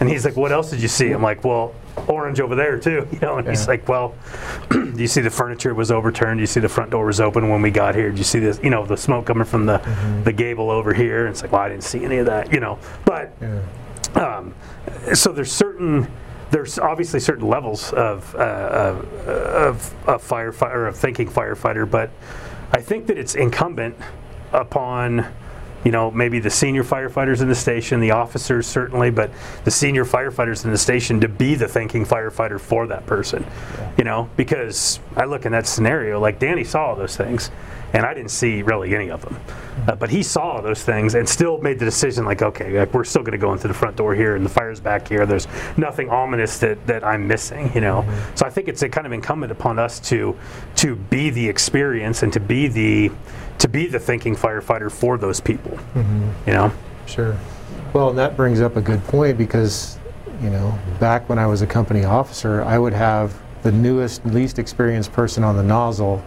And 0.00 0.08
he's 0.10 0.22
like, 0.22 0.36
"What 0.36 0.52
else 0.52 0.68
did 0.68 0.82
you 0.82 0.88
see?" 0.88 1.10
I'm 1.12 1.22
like, 1.22 1.42
"Well." 1.42 1.72
Orange 2.08 2.40
over 2.40 2.54
there 2.54 2.78
too, 2.78 3.06
you 3.12 3.18
know, 3.20 3.38
and 3.38 3.48
he's 3.48 3.66
like, 3.68 3.88
"Well, 3.88 4.14
do 4.70 4.92
you 4.96 5.06
see 5.08 5.20
the 5.20 5.30
furniture 5.30 5.74
was 5.74 5.90
overturned? 5.90 6.38
Do 6.38 6.42
you 6.42 6.46
see 6.46 6.60
the 6.60 6.68
front 6.68 6.90
door 6.90 7.06
was 7.06 7.20
open 7.20 7.48
when 7.48 7.62
we 7.62 7.70
got 7.70 7.94
here? 7.94 8.10
Do 8.10 8.18
you 8.18 8.24
see 8.24 8.38
this, 8.38 8.60
you 8.62 8.70
know, 8.70 8.84
the 8.86 8.96
smoke 8.96 9.26
coming 9.26 9.44
from 9.44 9.66
the 9.66 9.78
the 10.24 10.32
gable 10.32 10.70
over 10.70 10.92
here?" 10.94 11.26
And 11.26 11.30
it's 11.32 11.42
like, 11.42 11.52
"Well, 11.52 11.62
I 11.62 11.68
didn't 11.68 11.84
see 11.84 12.04
any 12.04 12.18
of 12.18 12.26
that," 12.26 12.52
you 12.52 12.60
know. 12.60 12.78
But 13.04 13.32
Yeah. 13.40 13.60
um, 14.14 14.54
so 15.14 15.32
there's 15.32 15.52
certain 15.52 16.08
there's 16.50 16.78
obviously 16.78 17.20
certain 17.20 17.46
levels 17.46 17.92
of 17.92 18.34
uh, 18.34 18.38
of, 18.38 19.12
of 19.28 19.94
a 20.06 20.18
firefighter 20.18 20.88
of 20.88 20.96
thinking 20.96 21.28
firefighter, 21.28 21.88
but 21.90 22.10
I 22.72 22.80
think 22.80 23.06
that 23.06 23.18
it's 23.18 23.34
incumbent 23.34 23.96
upon 24.52 25.26
you 25.84 25.90
know 25.90 26.10
maybe 26.10 26.38
the 26.40 26.50
senior 26.50 26.84
firefighters 26.84 27.40
in 27.40 27.48
the 27.48 27.54
station, 27.54 28.00
the 28.00 28.10
officers 28.10 28.66
certainly, 28.66 29.10
but 29.10 29.30
the 29.64 29.70
senior 29.70 30.04
firefighters 30.04 30.64
in 30.64 30.70
the 30.70 30.78
station 30.78 31.20
to 31.20 31.28
be 31.28 31.54
the 31.54 31.68
thinking 31.68 32.04
firefighter 32.04 32.60
for 32.60 32.86
that 32.86 33.06
person. 33.06 33.44
You 33.96 34.04
know, 34.04 34.28
because 34.36 35.00
I 35.16 35.24
look 35.24 35.46
in 35.46 35.52
that 35.52 35.66
scenario 35.66 36.20
like 36.20 36.38
Danny 36.38 36.64
saw 36.64 36.86
all 36.86 36.96
those 36.96 37.16
things, 37.16 37.50
and 37.92 38.04
I 38.04 38.14
didn't 38.14 38.30
see 38.30 38.62
really 38.62 38.94
any 38.94 39.10
of 39.10 39.22
them. 39.22 39.40
Uh, 39.86 39.94
but 39.94 40.10
he 40.10 40.22
saw 40.22 40.60
those 40.60 40.82
things 40.82 41.14
and 41.14 41.28
still 41.28 41.58
made 41.58 41.78
the 41.78 41.84
decision 41.84 42.24
like, 42.24 42.42
okay, 42.42 42.78
like 42.78 42.92
we're 42.92 43.04
still 43.04 43.22
going 43.22 43.32
to 43.32 43.38
go 43.38 43.52
into 43.52 43.68
the 43.68 43.74
front 43.74 43.96
door 43.96 44.14
here 44.14 44.36
and 44.36 44.44
the 44.44 44.50
fire's 44.50 44.80
back 44.80 45.08
here. 45.08 45.24
There's 45.24 45.48
nothing 45.76 46.10
ominous 46.10 46.58
that, 46.58 46.84
that 46.86 47.04
I'm 47.04 47.26
missing, 47.26 47.72
you 47.74 47.80
know. 47.80 48.04
So 48.34 48.44
I 48.44 48.50
think 48.50 48.68
it's 48.68 48.82
a 48.82 48.88
kind 48.88 49.06
of 49.06 49.12
incumbent 49.12 49.52
upon 49.52 49.78
us 49.78 50.00
to 50.00 50.36
to 50.76 50.96
be 50.96 51.30
the 51.30 51.48
experience 51.48 52.22
and 52.22 52.32
to 52.32 52.40
be 52.40 52.68
the 52.68 53.10
to 53.58 53.68
be 53.68 53.86
the 53.86 53.98
thinking 53.98 54.36
firefighter 54.36 54.90
for 54.90 55.18
those 55.18 55.40
people, 55.40 55.72
mm-hmm. 55.72 56.30
you 56.46 56.52
know. 56.52 56.72
Sure. 57.06 57.36
Well, 57.92 58.10
and 58.10 58.18
that 58.18 58.36
brings 58.36 58.60
up 58.60 58.76
a 58.76 58.80
good 58.80 59.02
point 59.04 59.38
because, 59.38 59.98
you 60.42 60.50
know, 60.50 60.78
back 61.00 61.28
when 61.28 61.38
I 61.38 61.46
was 61.46 61.62
a 61.62 61.66
company 61.66 62.04
officer, 62.04 62.62
I 62.62 62.78
would 62.78 62.92
have 62.92 63.40
the 63.62 63.72
newest, 63.72 64.24
least 64.26 64.58
experienced 64.58 65.12
person 65.12 65.42
on 65.42 65.56
the 65.56 65.62
nozzle 65.62 66.22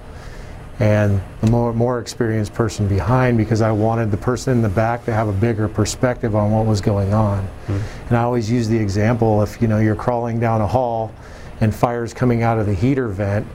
and 0.80 1.22
the 1.42 1.48
more, 1.48 1.72
more 1.74 2.00
experienced 2.00 2.54
person 2.54 2.88
behind 2.88 3.38
because 3.38 3.62
I 3.62 3.72
wanted 3.72 4.10
the 4.10 4.18
person 4.18 4.54
in 4.54 4.62
the 4.64 4.70
back 4.70 5.06
to 5.06 5.14
have 5.14 5.28
a 5.28 5.34
bigger 5.34 5.68
perspective 5.68 6.36
on 6.36 6.52
what 6.52 6.66
was 6.66 6.82
going 6.82 7.14
on. 7.14 7.44
Mm-hmm. 7.44 8.08
And 8.08 8.18
I 8.18 8.24
always 8.24 8.50
use 8.50 8.68
the 8.68 8.80
example 8.80 9.44
if, 9.44 9.62
you 9.62 9.68
know, 9.68 9.78
you're 9.78 9.96
crawling 9.96 10.40
down 10.40 10.60
a 10.60 10.68
hall 10.68 11.14
and 11.60 11.74
fire's 11.74 12.16
coming 12.16 12.42
out 12.42 12.58
of 12.58 12.66
the 12.66 12.74
heater 12.74 13.08
vent, 13.08 13.46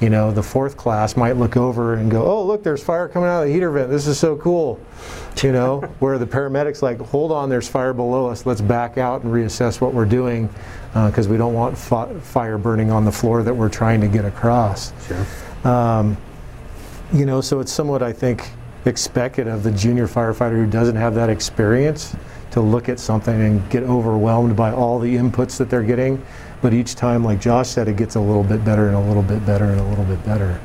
you 0.00 0.10
know, 0.10 0.32
the 0.32 0.42
fourth 0.42 0.76
class 0.76 1.16
might 1.16 1.36
look 1.36 1.56
over 1.56 1.94
and 1.94 2.10
go, 2.10 2.24
"Oh, 2.24 2.44
look, 2.44 2.62
there's 2.62 2.82
fire 2.82 3.08
coming 3.08 3.28
out 3.28 3.42
of 3.42 3.48
the 3.48 3.52
heater 3.54 3.70
vent. 3.70 3.90
This 3.90 4.06
is 4.06 4.18
so 4.18 4.36
cool." 4.36 4.80
You 5.42 5.52
know, 5.52 5.80
where 6.00 6.18
the 6.18 6.26
paramedics 6.26 6.82
like, 6.82 7.00
"Hold 7.00 7.32
on, 7.32 7.48
there's 7.48 7.68
fire 7.68 7.92
below 7.92 8.26
us. 8.26 8.46
Let's 8.46 8.60
back 8.60 8.98
out 8.98 9.22
and 9.22 9.32
reassess 9.32 9.80
what 9.80 9.94
we're 9.94 10.04
doing 10.04 10.48
because 10.92 11.26
we 11.26 11.36
don't 11.36 11.54
want 11.54 11.76
fi- 11.76 12.12
fire 12.20 12.58
burning 12.58 12.90
on 12.90 13.04
the 13.04 13.12
floor 13.12 13.42
that 13.42 13.54
we're 13.54 13.68
trying 13.68 14.00
to 14.00 14.08
get 14.08 14.24
across." 14.24 14.92
Sure. 15.06 15.70
Um, 15.70 16.16
you 17.12 17.26
know, 17.26 17.40
so 17.40 17.60
it's 17.60 17.72
somewhat, 17.72 18.02
I 18.02 18.12
think, 18.12 18.48
expected 18.84 19.48
of 19.48 19.62
the 19.62 19.70
junior 19.70 20.06
firefighter 20.06 20.56
who 20.56 20.66
doesn't 20.66 20.96
have 20.96 21.14
that 21.14 21.30
experience 21.30 22.16
to 22.50 22.60
look 22.60 22.88
at 22.88 23.00
something 23.00 23.40
and 23.40 23.68
get 23.70 23.82
overwhelmed 23.82 24.56
by 24.56 24.72
all 24.72 24.98
the 24.98 25.14
inputs 25.16 25.56
that 25.56 25.70
they're 25.70 25.82
getting. 25.82 26.24
But 26.64 26.72
each 26.72 26.94
time, 26.94 27.22
like 27.22 27.42
Josh 27.42 27.68
said, 27.68 27.88
it 27.88 27.98
gets 27.98 28.14
a 28.14 28.20
little 28.20 28.42
bit 28.42 28.64
better 28.64 28.86
and 28.86 28.96
a 28.96 29.00
little 29.00 29.22
bit 29.22 29.44
better 29.44 29.66
and 29.66 29.78
a 29.78 29.84
little 29.84 30.06
bit 30.06 30.24
better. 30.24 30.58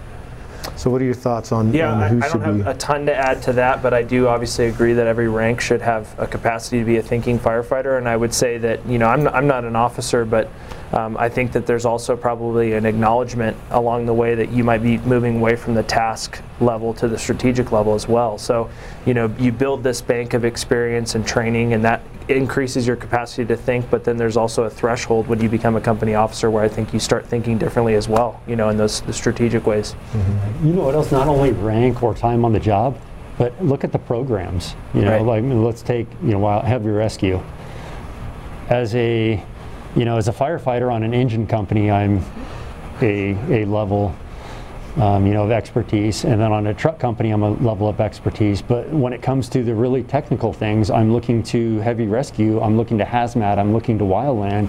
So, 0.77 0.89
what 0.89 1.01
are 1.01 1.03
your 1.03 1.13
thoughts 1.13 1.51
on, 1.51 1.73
Yeah, 1.73 1.91
on 1.91 2.01
I, 2.01 2.07
who 2.07 2.21
I 2.21 2.29
should 2.29 2.41
don't 2.41 2.57
be? 2.59 2.63
have 2.63 2.73
a 2.73 2.79
ton 2.79 3.05
to 3.07 3.13
add 3.13 3.41
to 3.41 3.53
that, 3.53 3.83
but 3.83 3.93
I 3.93 4.03
do 4.03 4.29
obviously 4.29 4.67
agree 4.67 4.93
that 4.93 5.07
every 5.07 5.27
rank 5.27 5.59
should 5.59 5.81
have 5.81 6.17
a 6.17 6.25
capacity 6.25 6.79
to 6.79 6.85
be 6.85 6.95
a 6.95 7.01
thinking 7.01 7.37
firefighter. 7.37 7.97
And 7.97 8.07
I 8.07 8.15
would 8.15 8.33
say 8.33 8.57
that, 8.59 8.85
you 8.85 8.97
know, 8.97 9.07
I'm, 9.07 9.27
I'm 9.27 9.45
not 9.45 9.65
an 9.65 9.75
officer, 9.75 10.23
but 10.23 10.49
um, 10.93 11.17
I 11.17 11.29
think 11.29 11.51
that 11.51 11.65
there's 11.67 11.85
also 11.85 12.15
probably 12.17 12.73
an 12.73 12.85
acknowledgement 12.85 13.55
along 13.71 14.05
the 14.07 14.13
way 14.13 14.33
that 14.35 14.51
you 14.51 14.63
might 14.63 14.81
be 14.81 14.97
moving 14.99 15.37
away 15.37 15.55
from 15.55 15.75
the 15.75 15.83
task 15.83 16.41
level 16.59 16.93
to 16.95 17.07
the 17.07 17.17
strategic 17.17 17.71
level 17.71 17.93
as 17.93 18.07
well. 18.07 18.37
So, 18.37 18.69
you 19.05 19.13
know, 19.13 19.33
you 19.37 19.51
build 19.51 19.83
this 19.83 20.01
bank 20.01 20.33
of 20.33 20.45
experience 20.45 21.13
and 21.15 21.25
training, 21.27 21.73
and 21.73 21.83
that 21.85 22.01
increases 22.27 22.87
your 22.87 22.95
capacity 22.95 23.45
to 23.45 23.55
think. 23.55 23.89
But 23.89 24.03
then 24.03 24.17
there's 24.17 24.37
also 24.37 24.63
a 24.63 24.69
threshold 24.69 25.27
when 25.27 25.39
you 25.41 25.49
become 25.49 25.75
a 25.75 25.81
company 25.81 26.15
officer 26.15 26.49
where 26.49 26.63
I 26.63 26.67
think 26.67 26.91
you 26.93 26.99
start 26.99 27.25
thinking 27.25 27.57
differently 27.59 27.93
as 27.95 28.07
well, 28.07 28.41
you 28.47 28.55
know, 28.55 28.69
in 28.69 28.77
those 28.77 29.01
the 29.01 29.13
strategic 29.13 29.67
ways. 29.67 29.95
You 30.63 30.73
know 30.73 30.85
what 30.85 30.95
else? 30.95 31.11
Not 31.11 31.27
only 31.27 31.51
rank 31.51 32.01
or 32.01 32.13
time 32.15 32.45
on 32.45 32.51
the 32.53 32.59
job, 32.59 32.97
but 33.37 33.53
look 33.63 33.83
at 33.83 33.91
the 33.91 33.99
programs. 33.99 34.75
You 34.93 35.03
know, 35.03 35.23
Right. 35.23 35.43
like 35.43 35.43
let's 35.45 35.81
take 35.83 36.07
you 36.23 36.31
know 36.31 36.59
heavy 36.61 36.89
rescue. 36.89 37.39
As 38.69 38.93
a 38.95 39.43
you 39.95 40.05
know 40.05 40.17
as 40.17 40.27
a 40.27 40.33
firefighter 40.33 40.91
on 40.91 41.03
an 41.03 41.13
engine 41.13 41.47
company, 41.47 41.91
I'm 41.91 42.23
a 43.01 43.37
a 43.49 43.65
level. 43.65 44.15
Um, 44.97 45.27
you 45.27 45.33
know, 45.33 45.43
of 45.43 45.51
expertise, 45.51 46.25
and 46.25 46.41
then 46.41 46.51
on 46.51 46.65
a 46.67 46.73
truck 46.73 46.99
company, 46.99 47.29
I'm 47.29 47.43
a 47.43 47.51
level 47.51 47.87
of 47.87 48.01
expertise. 48.01 48.61
But 48.61 48.89
when 48.89 49.13
it 49.13 49.21
comes 49.21 49.47
to 49.49 49.63
the 49.63 49.73
really 49.73 50.03
technical 50.03 50.51
things, 50.51 50.89
I'm 50.89 51.13
looking 51.13 51.43
to 51.43 51.77
heavy 51.77 52.07
rescue, 52.07 52.59
I'm 52.59 52.75
looking 52.75 52.97
to 52.97 53.05
hazmat, 53.05 53.59
I'm 53.59 53.71
looking 53.71 53.99
to 53.99 54.03
wildland 54.03 54.67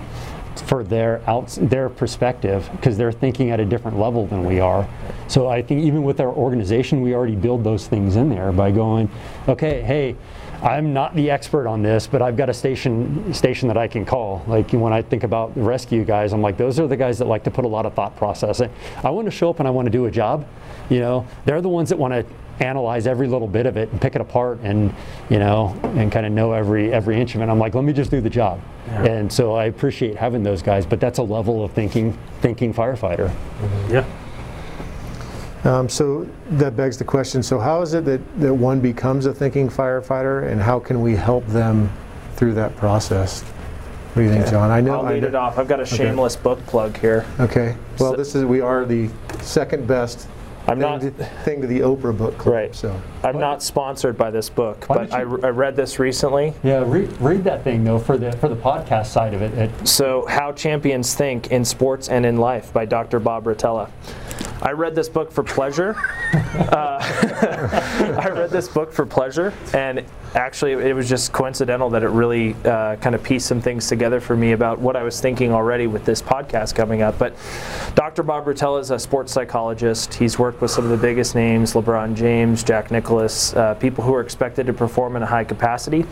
for 0.61 0.85
their 0.85 1.23
outs 1.27 1.59
their 1.61 1.89
perspective 1.89 2.69
because 2.73 2.97
they're 2.97 3.13
thinking 3.13 3.51
at 3.51 3.61
a 3.61 3.65
different 3.65 3.99
level 3.99 4.27
than 4.27 4.45
we 4.45 4.61
are. 4.61 4.87
So 5.29 5.49
I 5.49 5.63
think 5.63 5.83
even 5.85 6.03
with 6.03 6.21
our 6.21 6.33
organization, 6.33 7.01
we 7.03 7.15
already 7.15 7.37
build 7.37 7.65
those 7.65 7.87
things 7.87 8.17
in 8.17 8.29
there 8.29 8.53
by 8.53 8.71
going, 8.71 9.11
okay, 9.49 9.83
hey, 9.83 10.17
I'm 10.63 10.93
not 10.93 11.15
the 11.15 11.31
expert 11.31 11.67
on 11.67 11.83
this, 11.83 12.07
but 12.07 12.21
I've 12.21 12.37
got 12.37 12.51
a 12.51 12.55
station 12.55 13.33
station 13.33 13.69
that 13.69 13.79
I 13.79 13.89
can 13.89 14.05
call. 14.05 14.45
Like 14.47 14.71
when 14.73 14.93
I 14.93 15.01
think 15.03 15.23
about 15.23 15.57
rescue 15.57 16.05
guys, 16.05 16.33
I'm 16.33 16.43
like, 16.43 16.57
those 16.57 16.79
are 16.79 16.87
the 16.87 16.97
guys 16.97 17.19
that 17.19 17.27
like 17.27 17.45
to 17.45 17.51
put 17.51 17.65
a 17.65 17.69
lot 17.69 17.87
of 17.87 17.95
thought 17.95 18.17
process. 18.17 18.61
in. 18.61 18.71
I 19.03 19.11
want 19.11 19.27
to 19.27 19.31
show 19.31 19.49
up 19.51 19.59
and 19.59 19.67
I 19.67 19.71
want 19.71 19.87
to 19.87 19.91
do 19.91 20.07
a 20.07 20.11
job. 20.11 20.47
You 20.91 21.01
know, 21.01 21.27
they're 21.45 21.63
the 21.63 21.69
ones 21.69 21.89
that 21.89 21.99
want 21.99 22.13
to 22.13 22.27
analyze 22.63 23.07
every 23.07 23.27
little 23.27 23.49
bit 23.49 23.65
of 23.65 23.79
it 23.79 23.91
and 23.91 23.99
pick 24.03 24.15
it 24.15 24.21
apart 24.21 24.59
and 24.63 24.95
you 25.31 25.39
know 25.39 25.75
and 25.83 26.13
kind 26.13 26.27
of 26.27 26.33
know 26.33 26.53
every 26.53 26.93
every 26.93 27.19
inch 27.19 27.35
of 27.35 27.41
it. 27.41 27.49
I'm 27.49 27.59
like, 27.59 27.75
let 27.75 27.85
me 27.85 27.93
just 27.95 28.11
do 28.11 28.21
the 28.21 28.31
job. 28.31 28.61
And 28.89 29.33
so 29.33 29.55
I 29.55 29.67
appreciate 29.67 30.17
having 30.17 30.43
those 30.43 30.63
guys, 30.63 30.85
but 30.85 31.01
that's 31.01 31.19
a 31.19 31.23
level 31.23 31.65
of 31.65 31.73
thinking 31.73 32.19
thinking 32.41 32.75
firefighter. 32.75 33.29
Mm-hmm. 33.29 33.95
Yeah. 33.95 34.05
Um, 35.65 35.89
so 35.89 36.27
that 36.53 36.77
begs 36.77 36.97
the 36.97 37.05
question: 37.05 37.43
So 37.43 37.59
how 37.59 37.83
is 37.83 37.95
it 37.95 38.05
that, 38.07 38.21
that 38.41 38.55
one 38.55 38.81
becomes 38.81 39.27
a 39.27 39.35
thinking 39.35 39.69
firefighter, 39.69 40.51
and 40.51 40.61
how 40.61 40.79
can 40.81 41.01
we 41.03 41.15
help 41.15 41.47
them 41.49 41.91
through 42.37 42.55
that 42.55 42.75
process? 42.77 43.43
What 43.43 44.23
do 44.23 44.23
you 44.23 44.31
think, 44.31 44.47
John? 44.49 44.71
I 44.71 44.81
know. 44.81 45.01
I'll 45.01 45.07
I 45.07 45.13
lead 45.15 45.23
know- 45.23 45.29
it 45.29 45.35
off. 45.35 45.59
I've 45.59 45.69
got 45.69 45.81
a 45.81 45.87
shameless 45.87 46.35
book 46.35 46.65
plug 46.67 46.97
here. 46.99 47.25
Okay. 47.39 47.77
Well, 47.99 48.13
So- 48.13 48.17
this 48.17 48.35
is 48.35 48.45
we 48.45 48.61
are 48.61 48.85
the 48.85 49.09
second 49.41 49.87
best 49.87 50.27
I'm 50.67 50.79
thing, 50.79 50.91
not. 50.91 51.01
to, 51.01 51.11
thing 51.45 51.61
to 51.63 51.67
the 51.67 51.81
Oprah 51.81 52.17
book 52.17 52.39
club. 52.39 52.55
Right. 52.55 52.75
So 52.75 53.01
I'm 53.23 53.39
not 53.39 53.63
sponsored 53.63 54.17
by 54.17 54.31
this 54.31 54.49
book, 54.49 54.85
Why 54.87 55.07
but 55.07 55.13
I, 55.13 55.21
I 55.21 55.25
read 55.25 55.77
this 55.77 55.99
recently. 55.99 56.55
Yeah, 56.63 56.85
read, 56.87 57.11
read 57.21 57.45
that 57.45 57.65
thing 57.65 57.85
though 57.85 57.99
for 57.99 58.17
the 58.17 58.33
for 58.33 58.49
the 58.49 58.57
podcast 58.57 59.07
side 59.07 59.35
of 59.35 59.43
it. 59.43 59.53
it 59.55 59.89
So, 59.89 60.27
How 60.27 60.53
Champions 60.53 61.15
Think 61.15 61.51
in 61.51 61.65
Sports 61.65 62.09
and 62.09 62.25
in 62.25 62.37
Life 62.37 62.73
by 62.73 62.85
Dr. 62.85 63.21
Bob 63.21 63.45
Rotella. 63.45 63.91
I 64.63 64.73
read 64.73 64.95
this 64.95 65.09
book 65.09 65.33
for 65.33 65.43
pleasure. 65.43 65.97
uh, 66.35 66.99
I 68.21 68.29
read 68.29 68.51
this 68.51 68.69
book 68.69 68.93
for 68.93 69.07
pleasure, 69.07 69.55
and 69.73 70.05
actually, 70.35 70.73
it 70.73 70.95
was 70.95 71.09
just 71.09 71.33
coincidental 71.33 71.91
that 71.91 72.03
it 72.03 72.09
really 72.09 72.55
uh, 72.65 72.97
kind 72.97 73.15
of 73.15 73.23
pieced 73.23 73.47
some 73.47 73.61
things 73.61 73.89
together 73.89 74.21
for 74.21 74.37
me 74.37 74.53
about 74.53 74.79
what 74.79 74.97
I 74.97 75.03
was 75.03 75.21
thinking 75.21 75.53
already 75.53 75.87
with 75.87 76.05
this 76.05 76.23
podcast 76.23 76.75
coming 76.75 77.03
up. 77.03 77.19
But 77.19 77.35
Dr. 77.95 78.23
Bob 78.23 78.47
Rotella 78.47 78.81
is 78.81 78.91
a 78.91 78.99
sports 78.99 79.33
psychologist. 79.33 80.15
He's 80.15 80.39
worked 80.39 80.61
with 80.61 80.71
some 80.71 80.85
of 80.85 80.91
the 80.91 80.97
biggest 80.97 81.35
names 81.35 81.75
LeBron 81.75 82.15
James, 82.15 82.63
Jack 82.63 82.91
Nicklaus, 82.91 83.55
uh, 83.55 83.75
people 83.75 84.05
who 84.05 84.15
are 84.15 84.21
expected 84.21 84.67
to 84.67 84.73
perform 84.73 85.17
in 85.17 85.23
a 85.23 85.27
high 85.27 85.45
capacity. 85.45 86.05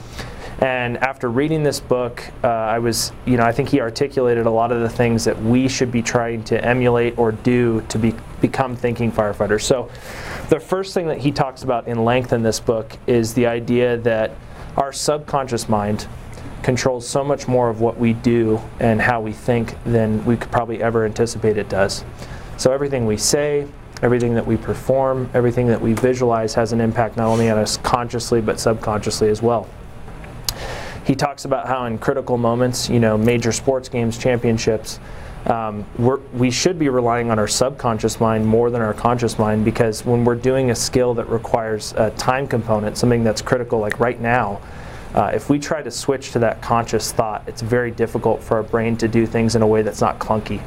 And 0.61 0.97
after 0.99 1.31
reading 1.31 1.63
this 1.63 1.79
book, 1.79 2.25
uh, 2.43 2.49
I 2.49 2.81
was, 2.81 3.13
you 3.27 3.37
know, 3.37 3.45
I 3.45 3.53
think 3.53 3.69
he 3.69 3.81
articulated 3.81 4.47
a 4.47 4.51
lot 4.51 4.73
of 4.73 4.81
the 4.81 4.89
things 4.89 5.25
that 5.25 5.41
we 5.41 5.69
should 5.69 5.93
be 5.93 6.03
trying 6.03 6.43
to 6.45 6.63
emulate 6.65 7.17
or 7.17 7.31
do 7.31 7.83
to 7.83 7.99
be, 7.99 8.13
become 8.41 8.75
thinking 8.75 9.13
firefighters. 9.13 9.63
So, 9.63 9.89
the 10.49 10.59
first 10.59 10.95
thing 10.95 11.07
that 11.09 11.19
he 11.19 11.31
talks 11.31 11.63
about 11.63 11.87
in 11.87 12.05
length 12.05 12.33
in 12.33 12.43
this 12.43 12.59
book 12.59 12.97
is 13.07 13.35
the 13.35 13.47
idea 13.47 13.99
that 13.99 14.33
our 14.77 14.93
subconscious 14.93 15.69
mind 15.69 16.09
controls 16.65 17.07
so 17.07 17.23
much 17.23 17.47
more 17.47 17.71
of 17.71 17.81
what 17.81 17.97
we 17.97 18.15
do 18.15 18.61
and 18.81 19.01
how 19.01 19.21
we 19.21 19.33
think 19.33 19.77
than 19.85 20.25
we 20.25 20.37
could 20.37 20.51
probably 20.51 20.83
ever 20.83 21.05
anticipate 21.05 21.57
it 21.57 21.69
does. 21.69 22.05
So, 22.57 22.73
everything 22.73 23.07
we 23.07 23.17
say, 23.17 23.69
everything 24.03 24.35
that 24.35 24.47
we 24.47 24.57
perform, 24.57 25.31
everything 25.35 25.69
that 25.69 25.81
we 25.81 25.93
visualize 25.93 26.55
has 26.55 26.73
an 26.73 26.81
impact 26.81 27.17
not 27.17 27.29
only 27.29 27.49
on 27.49 27.59
us 27.59 27.77
consciously 27.77 28.41
but 28.41 28.59
subconsciously 28.59 29.29
as 29.29 29.41
well. 29.41 29.69
He 31.09 31.15
talks 31.15 31.47
about 31.47 31.67
how 31.67 31.87
in 31.87 31.97
critical 31.97 32.37
moments, 32.37 32.91
you 32.91 33.01
know, 33.01 33.17
major 33.17 33.51
sports 33.51 33.89
games, 33.89 34.19
championships, 34.19 35.01
um, 35.47 35.87
we 36.35 36.51
should 36.51 36.79
be 36.79 36.91
relying 36.91 37.31
on 37.31 37.39
our 37.39 37.49
subconscious 37.49 38.21
mind 38.21 38.47
more 38.47 38.71
than 38.71 38.83
our 38.83 38.93
conscious 38.93 39.39
mind 39.39 39.65
because 39.65 40.05
when 40.05 40.23
we're 40.23 40.35
doing 40.35 40.71
a 40.71 40.75
skill 40.75 41.15
that 41.15 41.27
requires 41.31 41.95
a 41.97 42.11
time 42.19 42.47
component, 42.47 42.99
something 42.99 43.25
that's 43.25 43.41
critical, 43.41 43.79
like 43.79 43.99
right 43.99 44.21
now, 44.21 44.61
uh, 45.15 45.31
if 45.33 45.49
we 45.49 45.59
try 45.59 45.81
to 45.81 45.91
switch 45.91 46.33
to 46.33 46.41
that 46.41 46.61
conscious 46.61 47.11
thought, 47.11 47.43
it's 47.47 47.63
very 47.63 47.91
difficult 47.91 48.43
for 48.43 48.59
our 48.59 48.63
brain 48.63 48.95
to 48.99 49.09
do 49.09 49.25
things 49.25 49.57
in 49.57 49.63
a 49.63 49.67
way 49.67 49.81
that's 49.81 50.03
not 50.03 50.19
clunky. 50.19 50.63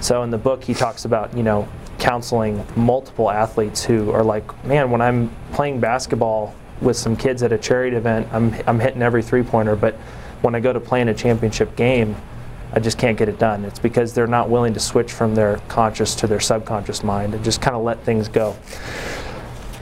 So 0.00 0.22
in 0.22 0.30
the 0.30 0.38
book, 0.38 0.62
he 0.62 0.74
talks 0.74 1.06
about, 1.06 1.36
you 1.36 1.42
know, 1.42 1.66
counseling 1.98 2.64
multiple 2.76 3.32
athletes 3.32 3.82
who 3.82 4.12
are 4.12 4.22
like, 4.22 4.64
man, 4.64 4.92
when 4.92 5.00
I'm 5.00 5.28
playing 5.50 5.80
basketball 5.80 6.54
with 6.82 6.96
some 6.96 7.16
kids 7.16 7.42
at 7.42 7.52
a 7.52 7.58
charity 7.58 7.96
event, 7.96 8.28
I'm, 8.32 8.54
I'm 8.66 8.80
hitting 8.80 9.02
every 9.02 9.22
three 9.22 9.42
pointer, 9.42 9.76
but 9.76 9.94
when 10.42 10.54
I 10.54 10.60
go 10.60 10.72
to 10.72 10.80
play 10.80 11.00
in 11.00 11.08
a 11.08 11.14
championship 11.14 11.76
game, 11.76 12.16
I 12.72 12.80
just 12.80 12.98
can't 12.98 13.18
get 13.18 13.28
it 13.28 13.38
done. 13.38 13.64
It's 13.64 13.78
because 13.78 14.14
they're 14.14 14.26
not 14.26 14.48
willing 14.48 14.74
to 14.74 14.80
switch 14.80 15.12
from 15.12 15.34
their 15.34 15.58
conscious 15.68 16.14
to 16.16 16.26
their 16.26 16.40
subconscious 16.40 17.04
mind 17.04 17.34
and 17.34 17.44
just 17.44 17.60
kind 17.60 17.76
of 17.76 17.82
let 17.82 18.02
things 18.02 18.28
go. 18.28 18.52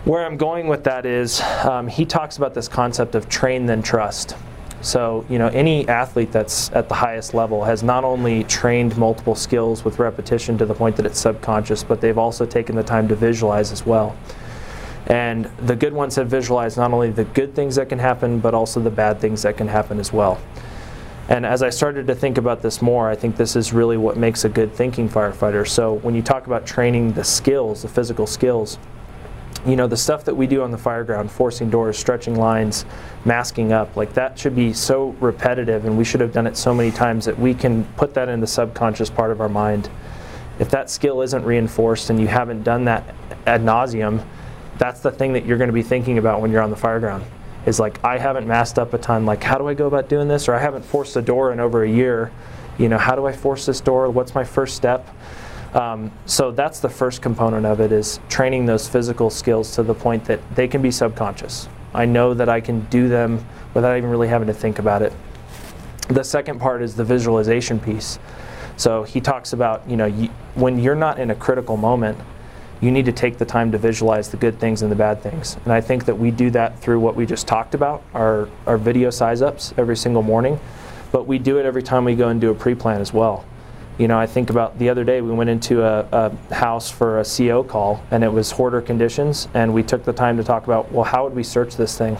Where 0.04 0.24
I'm 0.24 0.36
going 0.36 0.66
with 0.66 0.84
that 0.84 1.06
is 1.06 1.40
um, 1.64 1.86
he 1.86 2.04
talks 2.04 2.36
about 2.36 2.54
this 2.54 2.68
concept 2.68 3.14
of 3.14 3.28
train 3.28 3.66
then 3.66 3.82
trust. 3.82 4.34
So, 4.82 5.26
you 5.28 5.38
know, 5.38 5.48
any 5.48 5.86
athlete 5.88 6.32
that's 6.32 6.72
at 6.72 6.88
the 6.88 6.94
highest 6.94 7.34
level 7.34 7.64
has 7.64 7.82
not 7.82 8.02
only 8.02 8.44
trained 8.44 8.96
multiple 8.96 9.34
skills 9.34 9.84
with 9.84 9.98
repetition 9.98 10.56
to 10.58 10.64
the 10.64 10.74
point 10.74 10.96
that 10.96 11.04
it's 11.04 11.20
subconscious, 11.20 11.84
but 11.84 12.00
they've 12.00 12.16
also 12.16 12.46
taken 12.46 12.76
the 12.76 12.82
time 12.82 13.06
to 13.08 13.14
visualize 13.14 13.72
as 13.72 13.84
well. 13.84 14.16
And 15.10 15.46
the 15.66 15.74
good 15.74 15.92
ones 15.92 16.14
have 16.14 16.28
visualized 16.28 16.76
not 16.76 16.92
only 16.92 17.10
the 17.10 17.24
good 17.24 17.52
things 17.52 17.74
that 17.74 17.88
can 17.88 17.98
happen, 17.98 18.38
but 18.38 18.54
also 18.54 18.78
the 18.78 18.90
bad 18.90 19.20
things 19.20 19.42
that 19.42 19.56
can 19.56 19.66
happen 19.66 19.98
as 19.98 20.12
well. 20.12 20.40
And 21.28 21.44
as 21.44 21.64
I 21.64 21.70
started 21.70 22.06
to 22.06 22.14
think 22.14 22.38
about 22.38 22.62
this 22.62 22.80
more, 22.80 23.10
I 23.10 23.16
think 23.16 23.36
this 23.36 23.56
is 23.56 23.72
really 23.72 23.96
what 23.96 24.16
makes 24.16 24.44
a 24.44 24.48
good 24.48 24.72
thinking 24.72 25.08
firefighter. 25.08 25.66
So 25.66 25.94
when 25.94 26.14
you 26.14 26.22
talk 26.22 26.46
about 26.46 26.64
training 26.64 27.12
the 27.12 27.24
skills, 27.24 27.82
the 27.82 27.88
physical 27.88 28.24
skills, 28.24 28.78
you 29.66 29.74
know, 29.74 29.88
the 29.88 29.96
stuff 29.96 30.24
that 30.24 30.34
we 30.34 30.46
do 30.46 30.62
on 30.62 30.70
the 30.70 30.78
fire 30.78 31.02
ground, 31.02 31.30
forcing 31.30 31.70
doors, 31.70 31.98
stretching 31.98 32.36
lines, 32.36 32.84
masking 33.24 33.72
up, 33.72 33.96
like 33.96 34.12
that 34.14 34.38
should 34.38 34.54
be 34.54 34.72
so 34.72 35.08
repetitive 35.20 35.86
and 35.86 35.98
we 35.98 36.04
should 36.04 36.20
have 36.20 36.32
done 36.32 36.46
it 36.46 36.56
so 36.56 36.72
many 36.72 36.92
times 36.92 37.24
that 37.24 37.36
we 37.36 37.52
can 37.52 37.84
put 37.96 38.14
that 38.14 38.28
in 38.28 38.40
the 38.40 38.46
subconscious 38.46 39.10
part 39.10 39.32
of 39.32 39.40
our 39.40 39.48
mind. 39.48 39.90
If 40.60 40.70
that 40.70 40.88
skill 40.88 41.20
isn't 41.22 41.44
reinforced 41.44 42.10
and 42.10 42.20
you 42.20 42.28
haven't 42.28 42.62
done 42.62 42.84
that 42.84 43.14
ad 43.46 43.62
nauseum, 43.62 44.24
that's 44.80 45.00
the 45.00 45.10
thing 45.12 45.34
that 45.34 45.44
you're 45.44 45.58
going 45.58 45.68
to 45.68 45.74
be 45.74 45.82
thinking 45.82 46.16
about 46.16 46.40
when 46.40 46.50
you're 46.50 46.62
on 46.62 46.70
the 46.70 46.76
fire 46.76 46.98
ground 46.98 47.22
is 47.66 47.78
like 47.78 48.02
i 48.02 48.16
haven't 48.16 48.46
masked 48.46 48.78
up 48.78 48.94
a 48.94 48.98
ton 48.98 49.26
like 49.26 49.42
how 49.42 49.58
do 49.58 49.68
i 49.68 49.74
go 49.74 49.86
about 49.86 50.08
doing 50.08 50.26
this? 50.26 50.48
Or 50.48 50.54
i 50.54 50.58
haven't 50.58 50.84
forced 50.84 51.14
a 51.16 51.22
door 51.22 51.52
in 51.52 51.60
over 51.60 51.84
a 51.84 51.88
year. 51.88 52.32
You 52.78 52.88
know 52.88 52.96
how 52.96 53.14
do 53.14 53.26
i 53.26 53.32
force 53.32 53.66
this 53.66 53.80
door? 53.80 54.10
What's 54.10 54.34
my 54.34 54.42
first 54.42 54.74
step? 54.74 55.06
Um, 55.74 56.10
so 56.24 56.50
that's 56.50 56.80
the 56.80 56.88
first 56.88 57.20
component 57.22 57.64
of 57.66 57.80
it 57.80 57.92
is 57.92 58.18
training 58.28 58.66
those 58.66 58.88
physical 58.88 59.30
skills 59.30 59.74
to 59.76 59.84
the 59.84 59.94
point 59.94 60.24
that 60.24 60.40
they 60.56 60.66
can 60.66 60.82
be 60.82 60.90
subconscious. 60.90 61.68
I 61.92 62.06
know 62.06 62.32
that 62.32 62.48
i 62.48 62.60
can 62.60 62.80
do 62.86 63.06
them 63.06 63.44
without 63.74 63.98
even 63.98 64.08
really 64.08 64.28
having 64.28 64.48
to 64.48 64.54
think 64.54 64.78
about 64.78 65.02
it. 65.02 65.12
The 66.08 66.24
second 66.24 66.58
part 66.58 66.80
is 66.80 66.96
the 66.96 67.04
visualization 67.04 67.78
piece. 67.78 68.18
So 68.78 69.02
he 69.02 69.20
talks 69.20 69.52
about 69.52 69.88
you 69.88 69.98
know 69.98 70.06
you, 70.06 70.28
when 70.54 70.78
you're 70.78 70.96
not 70.96 71.20
in 71.20 71.30
a 71.30 71.34
critical 71.34 71.76
moment 71.76 72.18
you 72.80 72.90
need 72.90 73.04
to 73.04 73.12
take 73.12 73.36
the 73.36 73.44
time 73.44 73.72
to 73.72 73.78
visualize 73.78 74.30
the 74.30 74.36
good 74.36 74.58
things 74.58 74.82
and 74.82 74.90
the 74.90 74.96
bad 74.96 75.22
things. 75.22 75.56
And 75.64 75.72
I 75.72 75.80
think 75.80 76.06
that 76.06 76.18
we 76.18 76.30
do 76.30 76.50
that 76.50 76.78
through 76.78 77.00
what 77.00 77.14
we 77.14 77.26
just 77.26 77.46
talked 77.46 77.74
about, 77.74 78.02
our, 78.14 78.48
our 78.66 78.78
video 78.78 79.10
size 79.10 79.42
ups 79.42 79.74
every 79.76 79.96
single 79.96 80.22
morning. 80.22 80.58
But 81.12 81.26
we 81.26 81.38
do 81.38 81.58
it 81.58 81.66
every 81.66 81.82
time 81.82 82.04
we 82.04 82.14
go 82.14 82.28
and 82.28 82.40
do 82.40 82.50
a 82.50 82.54
pre 82.54 82.74
plan 82.74 83.00
as 83.00 83.12
well. 83.12 83.44
You 83.98 84.08
know, 84.08 84.18
I 84.18 84.26
think 84.26 84.48
about 84.48 84.78
the 84.78 84.88
other 84.88 85.04
day 85.04 85.20
we 85.20 85.32
went 85.32 85.50
into 85.50 85.82
a, 85.82 86.06
a, 86.10 86.54
house 86.54 86.90
for 86.90 87.20
a 87.20 87.24
CO 87.24 87.62
call 87.62 88.02
and 88.10 88.24
it 88.24 88.32
was 88.32 88.50
hoarder 88.50 88.80
conditions, 88.80 89.46
and 89.52 89.74
we 89.74 89.82
took 89.82 90.04
the 90.04 90.12
time 90.12 90.38
to 90.38 90.44
talk 90.44 90.64
about, 90.64 90.90
well, 90.90 91.04
how 91.04 91.24
would 91.24 91.34
we 91.34 91.42
search 91.42 91.76
this 91.76 91.98
thing? 91.98 92.16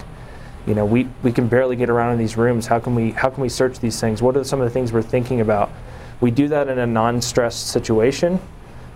You 0.67 0.75
know, 0.75 0.85
we, 0.85 1.09
we 1.23 1.33
can 1.33 1.49
barely 1.49 1.77
get 1.77 1.89
around 1.89 2.13
in 2.13 2.19
these 2.19 2.37
rooms. 2.37 2.67
How 2.67 2.81
can 2.81 2.95
we 2.95 3.13
how 3.13 3.31
can 3.31 3.41
we 3.43 3.49
search 3.49 3.79
these 3.79 3.99
things? 3.99 4.21
What 4.21 4.37
are 4.37 4.45
some 4.45 4.61
of 4.61 4.67
the 4.67 4.71
things 4.71 4.93
we're 4.93 5.01
thinking 5.01 5.41
about? 5.41 5.71
We 6.21 6.31
do 6.31 6.49
that 6.49 6.69
in 6.69 6.79
a 6.79 6.87
non-stressed 6.87 7.69
situation 7.69 8.41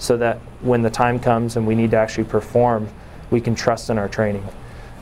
so 0.04 0.16
that 0.18 0.36
when 0.60 0.82
the 0.82 0.90
time 0.90 1.18
comes 1.18 1.56
and 1.56 1.66
we 1.66 1.74
need 1.74 1.90
to 1.90 1.96
actually 1.96 2.24
perform, 2.24 2.88
we 3.30 3.40
can 3.40 3.54
trust 3.54 3.88
in 3.90 3.98
our 3.98 4.08
training. 4.08 4.46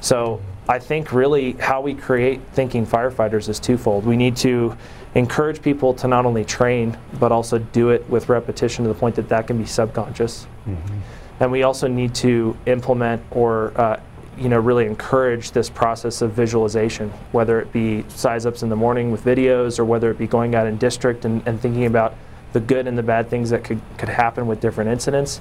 So 0.00 0.40
I 0.68 0.78
think 0.78 1.12
really 1.12 1.52
how 1.52 1.80
we 1.80 1.94
create 1.94 2.40
thinking 2.52 2.86
firefighters 2.86 3.48
is 3.48 3.58
twofold. 3.58 4.06
We 4.06 4.16
need 4.16 4.36
to 4.38 4.76
encourage 5.14 5.60
people 5.60 5.92
to 5.94 6.08
not 6.08 6.24
only 6.24 6.44
train, 6.44 6.96
but 7.18 7.32
also 7.32 7.58
do 7.58 7.90
it 7.90 8.08
with 8.08 8.28
repetition 8.28 8.84
to 8.84 8.88
the 8.88 8.94
point 8.94 9.16
that 9.16 9.28
that 9.28 9.46
can 9.46 9.58
be 9.58 9.66
subconscious. 9.66 10.46
Mm-hmm. 10.66 10.98
And 11.40 11.50
we 11.50 11.64
also 11.64 11.88
need 11.88 12.14
to 12.16 12.56
implement 12.66 13.22
or 13.32 13.72
uh, 13.78 14.00
you 14.38 14.48
know 14.48 14.60
really 14.60 14.86
encourage 14.86 15.50
this 15.50 15.68
process 15.68 16.22
of 16.22 16.32
visualization, 16.32 17.10
whether 17.32 17.60
it 17.60 17.72
be 17.72 18.04
size 18.08 18.46
ups 18.46 18.62
in 18.62 18.68
the 18.68 18.76
morning 18.76 19.10
with 19.10 19.24
videos 19.24 19.78
or 19.80 19.84
whether 19.84 20.10
it 20.10 20.18
be 20.18 20.28
going 20.28 20.54
out 20.54 20.66
in 20.68 20.78
district 20.78 21.24
and, 21.24 21.46
and 21.46 21.60
thinking 21.60 21.86
about 21.86 22.14
the 22.52 22.60
good 22.60 22.86
and 22.86 22.96
the 22.96 23.02
bad 23.02 23.28
things 23.28 23.50
that 23.50 23.64
could, 23.64 23.80
could 23.98 24.08
happen 24.08 24.46
with 24.46 24.60
different 24.60 24.90
incidents, 24.90 25.40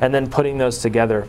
and 0.00 0.14
then 0.14 0.28
putting 0.28 0.58
those 0.58 0.78
together. 0.78 1.26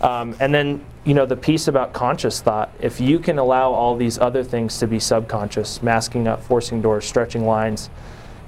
Um, 0.00 0.34
and 0.40 0.54
then, 0.54 0.84
you 1.04 1.12
know, 1.12 1.26
the 1.26 1.36
piece 1.36 1.68
about 1.68 1.92
conscious 1.92 2.40
thought, 2.40 2.72
if 2.80 3.00
you 3.00 3.18
can 3.18 3.38
allow 3.38 3.72
all 3.72 3.96
these 3.96 4.18
other 4.18 4.42
things 4.42 4.78
to 4.78 4.86
be 4.86 4.98
subconscious, 4.98 5.82
masking 5.82 6.26
up, 6.26 6.42
forcing 6.42 6.80
doors, 6.80 7.04
stretching 7.04 7.44
lines, 7.44 7.90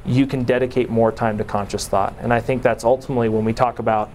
you 0.04 0.26
can 0.26 0.44
dedicate 0.44 0.88
more 0.88 1.12
time 1.12 1.38
to 1.38 1.44
conscious 1.44 1.86
thought. 1.86 2.14
And 2.20 2.32
I 2.32 2.40
think 2.40 2.62
that's 2.62 2.84
ultimately 2.84 3.28
when 3.28 3.44
we 3.44 3.52
talk 3.52 3.78
about 3.78 4.10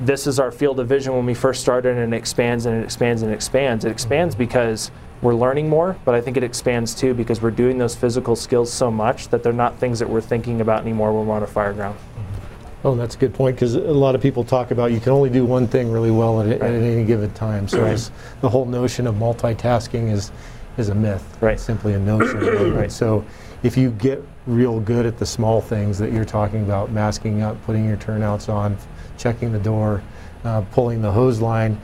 this 0.00 0.26
is 0.26 0.38
our 0.38 0.52
field 0.52 0.78
of 0.80 0.88
vision 0.88 1.14
when 1.14 1.26
we 1.26 1.34
first 1.34 1.60
started 1.60 1.96
and 1.96 2.12
it 2.12 2.16
expands 2.16 2.66
and 2.66 2.80
it 2.80 2.84
expands 2.84 3.22
and 3.22 3.30
it 3.30 3.34
expands. 3.34 3.84
It 3.84 3.90
expands 3.90 4.34
mm-hmm. 4.34 4.44
because 4.44 4.90
we're 5.22 5.34
learning 5.34 5.68
more, 5.68 5.96
but 6.04 6.14
I 6.14 6.20
think 6.20 6.36
it 6.36 6.42
expands 6.42 6.94
too 6.94 7.14
because 7.14 7.40
we're 7.40 7.50
doing 7.50 7.78
those 7.78 7.94
physical 7.94 8.36
skills 8.36 8.72
so 8.72 8.90
much 8.90 9.28
that 9.28 9.42
they're 9.42 9.52
not 9.52 9.78
things 9.78 9.98
that 9.98 10.08
we're 10.08 10.20
thinking 10.20 10.60
about 10.60 10.82
anymore 10.82 11.12
when 11.12 11.26
we're 11.26 11.36
on 11.36 11.42
a 11.42 11.46
fire 11.46 11.72
ground. 11.72 11.98
Mm-hmm. 11.98 12.86
Oh, 12.86 12.94
that's 12.94 13.14
a 13.14 13.18
good 13.18 13.32
point 13.32 13.56
because 13.56 13.76
a 13.76 13.80
lot 13.80 14.14
of 14.14 14.20
people 14.20 14.44
talk 14.44 14.70
about 14.70 14.92
you 14.92 15.00
can 15.00 15.12
only 15.12 15.30
do 15.30 15.46
one 15.46 15.66
thing 15.66 15.90
really 15.90 16.10
well 16.10 16.42
at, 16.42 16.48
right. 16.48 16.60
at 16.60 16.82
any 16.82 17.04
given 17.04 17.32
time. 17.32 17.66
So 17.66 17.96
the 18.42 18.48
whole 18.48 18.66
notion 18.66 19.06
of 19.06 19.14
multitasking 19.14 20.12
is 20.12 20.30
is 20.76 20.90
a 20.90 20.94
myth. 20.94 21.38
Right. 21.40 21.54
It's 21.54 21.62
simply 21.62 21.94
a 21.94 21.98
notion. 21.98 22.40
right. 22.74 22.92
So 22.92 23.24
if 23.62 23.78
you 23.78 23.92
get 23.92 24.22
real 24.46 24.80
good 24.80 25.06
at 25.06 25.16
the 25.16 25.24
small 25.24 25.62
things 25.62 25.98
that 25.98 26.12
you're 26.12 26.26
talking 26.26 26.62
about, 26.62 26.90
masking 26.90 27.40
up, 27.40 27.62
putting 27.64 27.86
your 27.86 27.96
turnouts 27.96 28.50
on, 28.50 28.76
checking 29.16 29.52
the 29.52 29.58
door, 29.58 30.02
uh, 30.44 30.62
pulling 30.72 31.02
the 31.02 31.10
hose 31.10 31.40
line, 31.40 31.78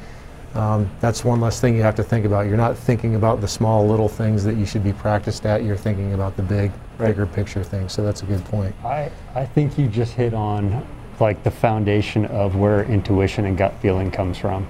um, 0.55 0.91
that's 1.01 1.25
one 1.25 1.41
less 1.41 1.61
thing 1.61 1.77
you 1.77 1.83
have 1.83 1.95
to 1.97 2.03
think 2.03 2.25
about. 2.25 2.47
You're 2.47 2.57
not 2.57 2.77
thinking 2.77 3.15
about 3.15 3.41
the 3.41 3.47
small 3.47 3.87
little 3.87 4.09
things 4.09 4.43
that 4.45 4.57
you 4.57 4.67
should 4.67 4.83
be 4.83 4.93
practiced 4.93 5.47
at. 5.47 5.63
You're 5.63 5.77
thinking 5.77 6.15
about 6.15 6.37
the 6.37 6.43
big, 6.43 6.73
right. 6.99 7.09
bigger 7.09 7.27
picture 7.27 7.63
things. 7.63 7.93
So 7.93 8.03
that's 8.03 8.23
a 8.23 8.27
good 8.27 8.45
point. 8.47 8.75
I, 8.85 9.11
I 9.35 9.47
think 9.47 9.79
you 9.79 9.87
just 9.87 10.13
hit 10.13 10.35
on 10.35 10.87
like 11.21 11.43
the 11.45 11.51
foundation 11.51 12.25
of 12.27 12.57
where 12.57 12.85
intuition 12.85 13.45
and 13.45 13.57
gut 13.57 13.75
feeling 13.81 14.11
comes 14.11 14.39
from. 14.39 14.67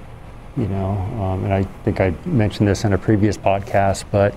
You 0.55 0.67
know, 0.67 0.91
um, 1.19 1.45
and 1.45 1.53
I 1.53 1.63
think 1.83 2.01
I 2.01 2.13
mentioned 2.25 2.67
this 2.67 2.83
in 2.83 2.93
a 2.93 2.97
previous 2.97 3.37
podcast, 3.37 4.03
but 4.11 4.35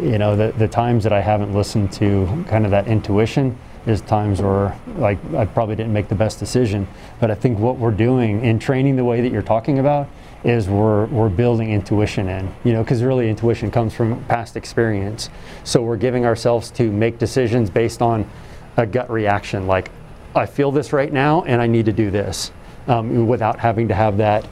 you 0.00 0.18
know, 0.18 0.36
the, 0.36 0.52
the 0.58 0.68
times 0.68 1.02
that 1.04 1.14
I 1.14 1.22
haven't 1.22 1.54
listened 1.54 1.90
to 1.92 2.44
kind 2.46 2.66
of 2.66 2.70
that 2.72 2.86
intuition, 2.86 3.58
is 3.86 4.00
times 4.00 4.42
where 4.42 4.78
like 4.96 5.18
I 5.34 5.46
probably 5.46 5.76
didn't 5.76 5.92
make 5.92 6.08
the 6.08 6.14
best 6.14 6.38
decision. 6.38 6.86
But 7.20 7.30
I 7.30 7.34
think 7.34 7.58
what 7.58 7.78
we're 7.78 7.92
doing 7.92 8.44
in 8.44 8.58
training 8.58 8.96
the 8.96 9.04
way 9.04 9.20
that 9.20 9.32
you're 9.32 9.42
talking 9.42 9.78
about 9.78 10.08
is 10.44 10.68
we're, 10.68 11.06
we're 11.06 11.28
building 11.28 11.72
intuition 11.72 12.28
in, 12.28 12.52
you 12.64 12.72
know, 12.72 12.82
because 12.82 13.02
really 13.02 13.28
intuition 13.28 13.70
comes 13.70 13.94
from 13.94 14.22
past 14.26 14.56
experience. 14.56 15.30
So 15.64 15.82
we're 15.82 15.96
giving 15.96 16.24
ourselves 16.24 16.70
to 16.72 16.90
make 16.90 17.18
decisions 17.18 17.70
based 17.70 18.02
on 18.02 18.28
a 18.76 18.86
gut 18.86 19.10
reaction, 19.10 19.66
like 19.66 19.90
I 20.34 20.46
feel 20.46 20.70
this 20.70 20.92
right 20.92 21.12
now 21.12 21.42
and 21.44 21.62
I 21.62 21.66
need 21.66 21.86
to 21.86 21.92
do 21.92 22.10
this, 22.10 22.52
um, 22.88 23.26
without 23.26 23.58
having 23.58 23.88
to 23.88 23.94
have 23.94 24.18
that. 24.18 24.46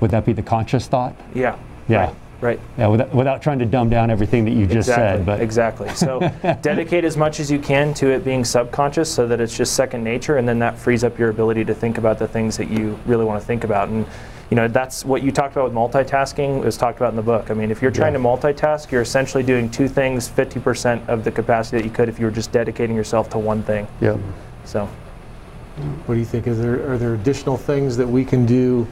Would 0.00 0.10
that 0.10 0.24
be 0.24 0.32
the 0.32 0.42
conscious 0.42 0.86
thought? 0.86 1.14
Yeah. 1.34 1.58
Yeah. 1.88 2.06
Right. 2.06 2.14
Right. 2.40 2.58
Yeah, 2.76 2.86
without, 2.88 3.14
without 3.14 3.42
trying 3.42 3.58
to 3.60 3.66
dumb 3.66 3.88
down 3.90 4.10
everything 4.10 4.44
that 4.44 4.52
you 4.52 4.66
just 4.66 4.88
exactly, 4.88 5.18
said, 5.18 5.26
but 5.26 5.40
exactly. 5.40 5.88
So 5.90 6.20
dedicate 6.62 7.04
as 7.04 7.16
much 7.16 7.40
as 7.40 7.50
you 7.50 7.58
can 7.58 7.94
to 7.94 8.08
it 8.10 8.24
being 8.24 8.44
subconscious, 8.44 9.12
so 9.12 9.26
that 9.26 9.40
it's 9.40 9.56
just 9.56 9.74
second 9.74 10.04
nature, 10.04 10.36
and 10.36 10.48
then 10.48 10.58
that 10.60 10.78
frees 10.78 11.04
up 11.04 11.18
your 11.18 11.30
ability 11.30 11.64
to 11.66 11.74
think 11.74 11.98
about 11.98 12.18
the 12.18 12.28
things 12.28 12.56
that 12.56 12.70
you 12.70 12.98
really 13.06 13.24
want 13.24 13.40
to 13.40 13.46
think 13.46 13.64
about. 13.64 13.88
And 13.88 14.06
you 14.50 14.54
know 14.56 14.66
that's 14.66 15.04
what 15.04 15.22
you 15.22 15.30
talked 15.30 15.54
about 15.56 15.64
with 15.64 15.74
multitasking. 15.74 16.64
was 16.64 16.78
talked 16.78 16.96
about 16.96 17.10
in 17.10 17.16
the 17.16 17.22
book. 17.22 17.50
I 17.50 17.54
mean, 17.54 17.70
if 17.70 17.82
you're 17.82 17.90
trying 17.90 18.14
Yeah. 18.14 18.18
to 18.20 18.24
multitask, 18.24 18.90
you're 18.90 19.02
essentially 19.02 19.42
doing 19.42 19.68
two 19.70 19.88
things 19.88 20.26
50% 20.26 21.06
of 21.08 21.22
the 21.22 21.30
capacity 21.30 21.76
that 21.78 21.84
you 21.84 21.90
could 21.90 22.08
if 22.08 22.18
you 22.18 22.24
were 22.24 22.30
just 22.32 22.50
dedicating 22.50 22.96
yourself 22.96 23.28
to 23.30 23.38
one 23.38 23.62
thing. 23.62 23.86
yeah. 24.00 24.16
So 24.64 24.88
What 26.06 26.14
do 26.14 26.18
you 26.18 26.24
think? 26.24 26.46
Is 26.46 26.58
there, 26.58 26.90
are 26.90 26.96
there 26.96 27.12
additional 27.14 27.56
things 27.58 27.96
that 27.98 28.06
we 28.08 28.24
can 28.24 28.46
do 28.46 28.86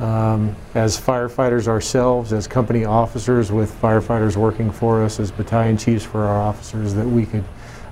um, 0.00 0.56
as 0.74 0.98
firefighters 0.98 1.68
ourselves, 1.68 2.32
as 2.32 2.46
company 2.46 2.84
officers 2.84 3.52
with 3.52 3.70
firefighters 3.80 4.36
working 4.36 4.70
for 4.70 5.02
us, 5.02 5.20
as 5.20 5.30
battalion 5.30 5.76
chiefs 5.76 6.04
for 6.04 6.24
our 6.24 6.40
officers, 6.40 6.94
that 6.94 7.06
we 7.06 7.26
could 7.26 7.44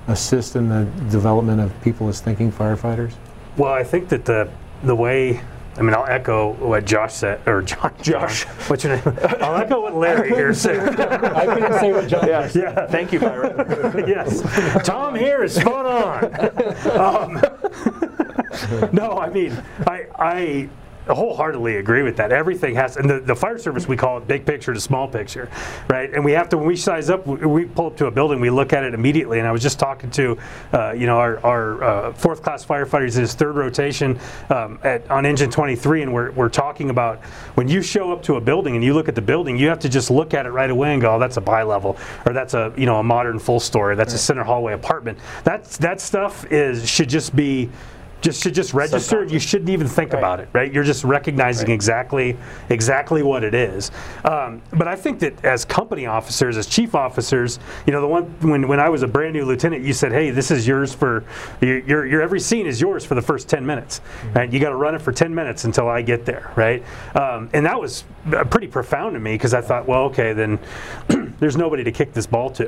assist 0.07 0.55
in 0.55 0.69
the 0.69 0.85
development 1.11 1.61
of 1.61 1.81
people 1.81 2.09
as 2.09 2.19
thinking 2.19 2.51
firefighters? 2.51 3.13
Well, 3.57 3.73
I 3.73 3.83
think 3.83 4.09
that 4.09 4.25
the 4.25 4.49
the 4.83 4.95
way 4.95 5.41
I 5.77 5.81
mean, 5.81 5.93
I'll 5.93 6.05
echo 6.05 6.53
what 6.53 6.85
Josh 6.85 7.13
said, 7.13 7.39
or 7.47 7.61
John, 7.63 7.93
Josh. 8.01 8.43
what's 8.67 8.83
your 8.83 8.97
name? 8.97 9.17
I'll 9.39 9.55
echo 9.55 9.81
what 9.81 9.95
Larry 9.95 10.29
here 10.35 10.53
said. 10.53 10.99
I 10.99 11.45
couldn't 11.45 11.79
say 11.79 11.93
what 11.93 12.07
John 12.07 12.27
yeah, 12.27 12.49
Yeah. 12.53 12.87
Thank 12.87 13.13
you, 13.13 13.19
Byron. 13.19 13.55
yes. 14.07 14.41
Tom 14.85 15.15
here 15.15 15.43
is 15.43 15.55
spot 15.55 15.85
on. 15.85 16.25
Um, 16.99 17.41
no, 18.91 19.17
I 19.19 19.29
mean, 19.29 19.57
I, 19.87 20.07
I 20.17 20.69
wholeheartedly 21.15 21.77
agree 21.77 22.03
with 22.03 22.17
that. 22.17 22.31
Everything 22.31 22.75
has, 22.75 22.97
and 22.97 23.09
the, 23.09 23.19
the 23.19 23.35
fire 23.35 23.57
service, 23.57 23.87
we 23.87 23.97
call 23.97 24.17
it 24.17 24.27
big 24.27 24.45
picture 24.45 24.73
to 24.73 24.79
small 24.79 25.07
picture, 25.07 25.49
right? 25.89 26.13
And 26.13 26.23
we 26.23 26.31
have 26.33 26.49
to, 26.49 26.57
when 26.57 26.67
we 26.67 26.75
size 26.75 27.09
up, 27.09 27.25
we, 27.25 27.45
we 27.45 27.65
pull 27.65 27.87
up 27.87 27.97
to 27.97 28.07
a 28.07 28.11
building, 28.11 28.39
we 28.39 28.49
look 28.49 28.73
at 28.73 28.83
it 28.83 28.93
immediately. 28.93 29.39
And 29.39 29.47
I 29.47 29.51
was 29.51 29.61
just 29.61 29.79
talking 29.79 30.09
to, 30.11 30.37
uh, 30.73 30.91
you 30.91 31.05
know, 31.05 31.17
our, 31.17 31.39
our 31.45 31.83
uh, 31.83 32.13
fourth 32.13 32.43
class 32.43 32.65
firefighters 32.65 33.15
in 33.15 33.21
his 33.21 33.33
third 33.33 33.55
rotation 33.55 34.19
um, 34.49 34.79
at, 34.83 35.09
on 35.09 35.25
engine 35.25 35.49
23, 35.49 36.03
and 36.03 36.13
we're, 36.13 36.31
we're 36.31 36.49
talking 36.49 36.89
about 36.89 37.23
when 37.55 37.67
you 37.67 37.81
show 37.81 38.11
up 38.11 38.23
to 38.23 38.35
a 38.35 38.41
building 38.41 38.75
and 38.75 38.83
you 38.83 38.93
look 38.93 39.07
at 39.07 39.15
the 39.15 39.21
building, 39.21 39.57
you 39.57 39.67
have 39.67 39.79
to 39.79 39.89
just 39.89 40.11
look 40.11 40.33
at 40.33 40.45
it 40.45 40.51
right 40.51 40.69
away 40.69 40.93
and 40.93 41.01
go, 41.01 41.15
oh, 41.15 41.19
that's 41.19 41.37
a 41.37 41.41
bi-level, 41.41 41.97
or 42.25 42.33
that's 42.33 42.53
a, 42.53 42.73
you 42.77 42.85
know, 42.85 42.99
a 42.99 43.03
modern 43.03 43.39
full 43.39 43.59
story, 43.59 43.95
that's 43.95 44.13
a 44.13 44.17
center 44.17 44.43
hallway 44.43 44.73
apartment. 44.73 45.17
That's, 45.43 45.77
that 45.77 46.01
stuff 46.01 46.51
is, 46.51 46.87
should 46.87 47.09
just 47.09 47.35
be, 47.35 47.69
just 48.21 48.43
should 48.43 48.53
just 48.53 48.73
register. 48.73 49.23
You 49.23 49.39
shouldn't 49.39 49.69
even 49.69 49.87
think 49.87 50.11
Right. 50.13 50.19
about 50.19 50.39
it, 50.39 50.49
right? 50.53 50.71
You're 50.71 50.83
just 50.83 51.03
recognizing 51.03 51.67
Right. 51.67 51.73
exactly 51.75 52.37
exactly 52.69 53.23
what 53.23 53.43
it 53.43 53.53
is. 53.53 53.91
Um, 54.25 54.61
but 54.73 54.87
I 54.87 54.95
think 54.95 55.19
that 55.19 55.43
as 55.45 55.65
company 55.65 56.05
officers, 56.05 56.57
as 56.57 56.67
chief 56.67 56.95
officers, 56.95 57.59
you 57.85 57.93
know, 57.93 58.01
the 58.01 58.07
one 58.07 58.23
when 58.41 58.67
when 58.67 58.79
I 58.79 58.89
was 58.89 59.03
a 59.03 59.07
brand 59.07 59.33
new 59.33 59.45
lieutenant, 59.45 59.83
you 59.83 59.93
said, 59.93 60.11
"Hey, 60.11 60.31
this 60.31 60.51
is 60.51 60.67
yours 60.67 60.93
for 60.93 61.23
your 61.61 61.79
your, 61.79 62.05
your 62.05 62.21
every 62.21 62.39
scene 62.39 62.65
is 62.65 62.81
yours 62.81 63.05
for 63.05 63.15
the 63.15 63.21
first 63.21 63.47
10 63.49 63.65
minutes, 63.65 64.01
right? 64.35 64.51
You 64.51 64.59
got 64.59 64.69
to 64.69 64.75
run 64.75 64.95
it 64.95 65.01
for 65.01 65.11
10 65.11 65.33
minutes 65.33 65.65
until 65.65 65.87
I 65.87 66.01
get 66.01 66.25
there, 66.25 66.51
right?" 66.55 66.83
Um, 67.15 67.49
and 67.53 67.65
that 67.65 67.79
was 67.79 68.03
uh, 68.33 68.43
pretty 68.43 68.67
profound 68.67 69.13
to 69.13 69.19
me 69.19 69.33
because 69.33 69.53
I 69.53 69.61
thought, 69.61 69.87
well, 69.87 70.03
okay, 70.05 70.33
then 70.33 70.59
there's 71.39 71.57
nobody 71.57 71.83
to 71.83 71.91
kick 71.91 72.13
this 72.13 72.27
ball 72.27 72.49
to, 72.51 72.63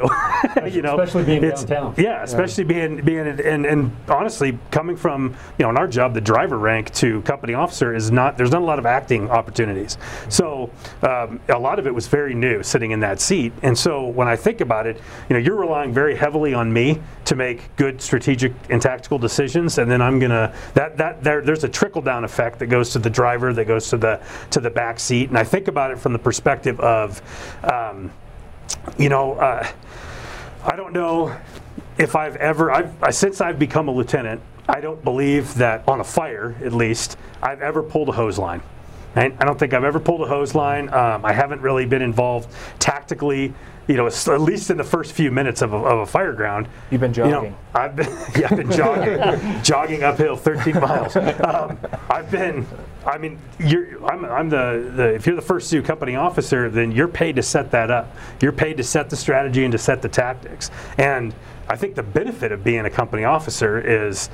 you 0.72 0.82
know, 0.82 1.00
Especially 1.00 1.24
being 1.26 1.44
It's- 1.44 1.64
downtown. 1.64 1.94
Yeah, 1.98 2.24
especially 2.24 2.64
being 2.64 3.02
being 3.02 3.28
and 3.28 3.66
and 3.66 3.92
honestly 4.08 4.58
coming 4.72 4.96
from 4.96 5.36
you 5.58 5.64
know 5.64 5.70
in 5.70 5.78
our 5.78 5.88
job 5.88 6.14
the 6.14 6.22
driver 6.22 6.58
rank 6.58 6.92
to 6.96 7.22
company 7.24 7.54
officer 7.54 7.94
is 7.94 8.12
not 8.12 8.38
there's 8.38 8.52
not 8.52 8.62
a 8.62 8.66
lot 8.66 8.80
of 8.80 8.86
acting 8.86 9.30
opportunities. 9.30 9.98
So 10.30 10.70
um, 11.04 11.40
a 11.50 11.58
lot 11.60 11.80
of 11.80 11.88
it 11.88 11.94
was 11.94 12.08
very 12.08 12.34
new 12.34 12.64
sitting 12.64 12.92
in 12.92 13.00
that 13.02 13.20
seat, 13.20 13.54
and 13.62 13.78
so 13.78 14.08
when 14.08 14.28
I 14.28 14.36
think 14.36 14.62
about 14.62 14.88
it, 14.88 14.98
you 15.30 15.34
know 15.36 15.40
you're 15.40 15.56
relying 15.60 15.94
very 15.94 16.16
heavily 16.16 16.54
on 16.54 16.72
me 16.72 17.02
to 17.26 17.36
make 17.36 17.76
good 17.76 18.02
strategic 18.02 18.54
and 18.70 18.82
tactical 18.82 19.18
decisions, 19.18 19.78
and 19.78 19.90
then 19.92 20.02
I'm 20.02 20.20
gonna 20.20 20.54
that 20.74 20.98
that 20.98 21.24
there, 21.24 21.42
there's 21.42 21.64
a 21.64 21.70
trickle 21.70 22.02
down 22.02 22.24
effect 22.24 22.60
that 22.60 22.68
goes 22.68 22.92
to 22.92 23.00
the 23.00 23.10
driver 23.10 23.54
that 23.54 23.66
goes 23.66 23.90
to 23.90 23.98
the 23.98 24.20
to 24.52 24.60
the 24.60 24.70
back 24.70 25.00
seat, 25.00 25.30
and 25.30 25.38
I 25.38 25.44
think 25.44 25.68
about 25.68 25.92
it 25.92 26.00
from 26.00 26.14
the 26.14 26.20
perspective 26.20 26.80
of. 26.80 27.22
Um, 27.64 28.12
you 28.98 29.10
know, 29.10 29.34
uh, 29.34 29.68
I 30.64 30.76
don't 30.76 30.94
know 30.94 31.36
if 31.98 32.16
I've 32.16 32.36
ever, 32.38 32.72
I've, 32.72 32.94
since 33.14 33.42
I've 33.42 33.60
become 33.60 33.88
a 33.88 33.92
lieutenant, 33.92 34.42
I 34.68 34.80
don't 34.80 35.04
believe 35.04 35.54
that 35.56 35.88
on 35.88 36.00
a 36.00 36.04
fire, 36.04 36.56
at 36.64 36.74
least, 36.74 37.18
I've 37.42 37.62
ever 37.62 37.84
pulled 37.84 38.10
a 38.10 38.14
hose 38.14 38.38
line. 38.38 38.62
I 39.16 39.28
don't 39.28 39.60
think 39.60 39.74
I've 39.74 39.84
ever 39.84 40.00
pulled 40.00 40.22
a 40.22 40.26
hose 40.26 40.56
line. 40.56 40.88
Um, 40.94 41.26
I 41.26 41.34
haven't 41.34 41.62
really 41.62 41.86
been 41.86 42.02
involved 42.02 42.50
tactically, 42.80 43.54
you 43.88 43.96
know, 43.96 44.08
at 44.08 44.42
least 44.42 44.70
in 44.70 44.78
the 44.78 44.84
first 44.84 45.12
few 45.14 45.32
minutes 45.32 45.62
of 45.62 45.74
a, 45.74 45.78
of 45.78 46.00
a 46.00 46.06
fire 46.06 46.34
ground. 46.34 46.68
You've 46.92 47.02
been 47.02 47.14
You 47.14 47.24
know, 47.24 47.32
jogging. 47.32 47.56
I've 47.74 47.96
been, 47.96 48.08
yeah, 48.40 48.48
I've 48.50 48.58
been 48.58 48.72
jogging, 48.72 49.64
jogging 49.64 50.04
uphill 50.04 50.36
13 50.36 50.76
miles. 50.80 51.16
Um, 51.16 51.78
I've 52.10 52.30
been, 52.30 52.66
I 53.06 53.18
mean, 53.18 53.40
you're, 53.60 54.04
I'm, 54.06 54.26
I'm 54.26 54.50
the, 54.50 54.92
the, 54.96 55.14
if 55.16 55.26
you're 55.26 55.36
the 55.36 55.42
first 55.42 55.70
due 55.72 55.82
company 55.82 56.16
officer, 56.16 56.70
then 56.70 56.92
you're 56.92 57.08
paid 57.08 57.36
to 57.38 57.44
set 57.44 57.72
that 57.72 57.90
up. 57.90 58.16
You're 58.42 58.52
paid 58.52 58.78
to 58.78 58.84
set 58.84 59.10
the 59.10 59.16
strategy 59.16 59.64
and 59.64 59.72
to 59.72 59.78
set 59.78 60.02
the 60.02 60.10
tactics. 60.10 60.70
And 60.98 61.34
I 61.68 61.76
think 61.76 61.96
the 61.96 62.04
benefit 62.04 62.52
of 62.52 62.64
being 62.64 62.86
a 62.86 62.90
company 62.90 63.24
officer 63.24 63.80
is 63.80 64.30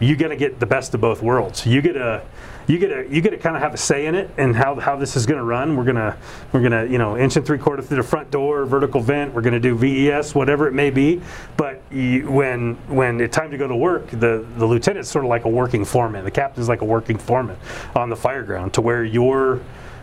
you 0.00 0.16
get 0.16 0.28
to 0.28 0.36
get 0.36 0.60
the 0.60 0.66
best 0.66 0.94
of 0.94 1.00
both 1.00 1.22
worlds. 1.22 1.66
You 1.66 1.82
get 1.82 1.94
to, 1.94 2.22
you 2.66 2.78
get 2.78 2.88
to, 2.88 3.08
you 3.08 3.20
get 3.20 3.30
to 3.30 3.38
kind 3.38 3.54
of 3.54 3.62
have 3.62 3.74
a 3.74 3.76
say 3.76 4.06
in 4.06 4.14
it 4.14 4.30
and 4.36 4.54
how, 4.54 4.74
how 4.76 4.96
this 4.96 5.16
is 5.16 5.24
going 5.24 5.38
to 5.38 5.44
run. 5.44 5.76
We're 5.76 5.84
gonna, 5.84 6.16
we're 6.52 6.62
gonna, 6.62 6.84
you 6.86 6.98
know, 6.98 7.16
inch 7.16 7.36
and 7.36 7.46
three 7.46 7.58
quarter 7.58 7.82
through 7.82 7.98
the 7.98 8.02
front 8.02 8.30
door, 8.30 8.66
vertical 8.66 9.00
vent. 9.00 9.34
We're 9.34 9.42
gonna 9.42 9.60
do 9.60 9.76
VES, 9.76 10.34
whatever 10.34 10.66
it 10.66 10.72
may 10.72 10.90
be. 10.90 11.20
But 11.56 11.80
you, 11.90 12.30
when, 12.30 12.74
when 12.88 13.20
it's 13.20 13.36
time 13.36 13.50
to 13.52 13.58
go 13.58 13.68
to 13.68 13.76
work, 13.76 14.10
the, 14.10 14.44
the 14.56 14.66
lieutenant's 14.66 15.08
sort 15.08 15.24
of 15.24 15.28
like 15.28 15.44
a 15.44 15.48
working 15.48 15.84
foreman. 15.84 16.24
The 16.24 16.30
captain's 16.30 16.68
like 16.68 16.80
a 16.80 16.84
working 16.86 17.18
foreman 17.18 17.56
on 17.94 18.10
the 18.10 18.16
fire 18.16 18.42
ground, 18.42 18.74
to 18.74 18.80
where 18.80 19.04
you're, 19.04 19.60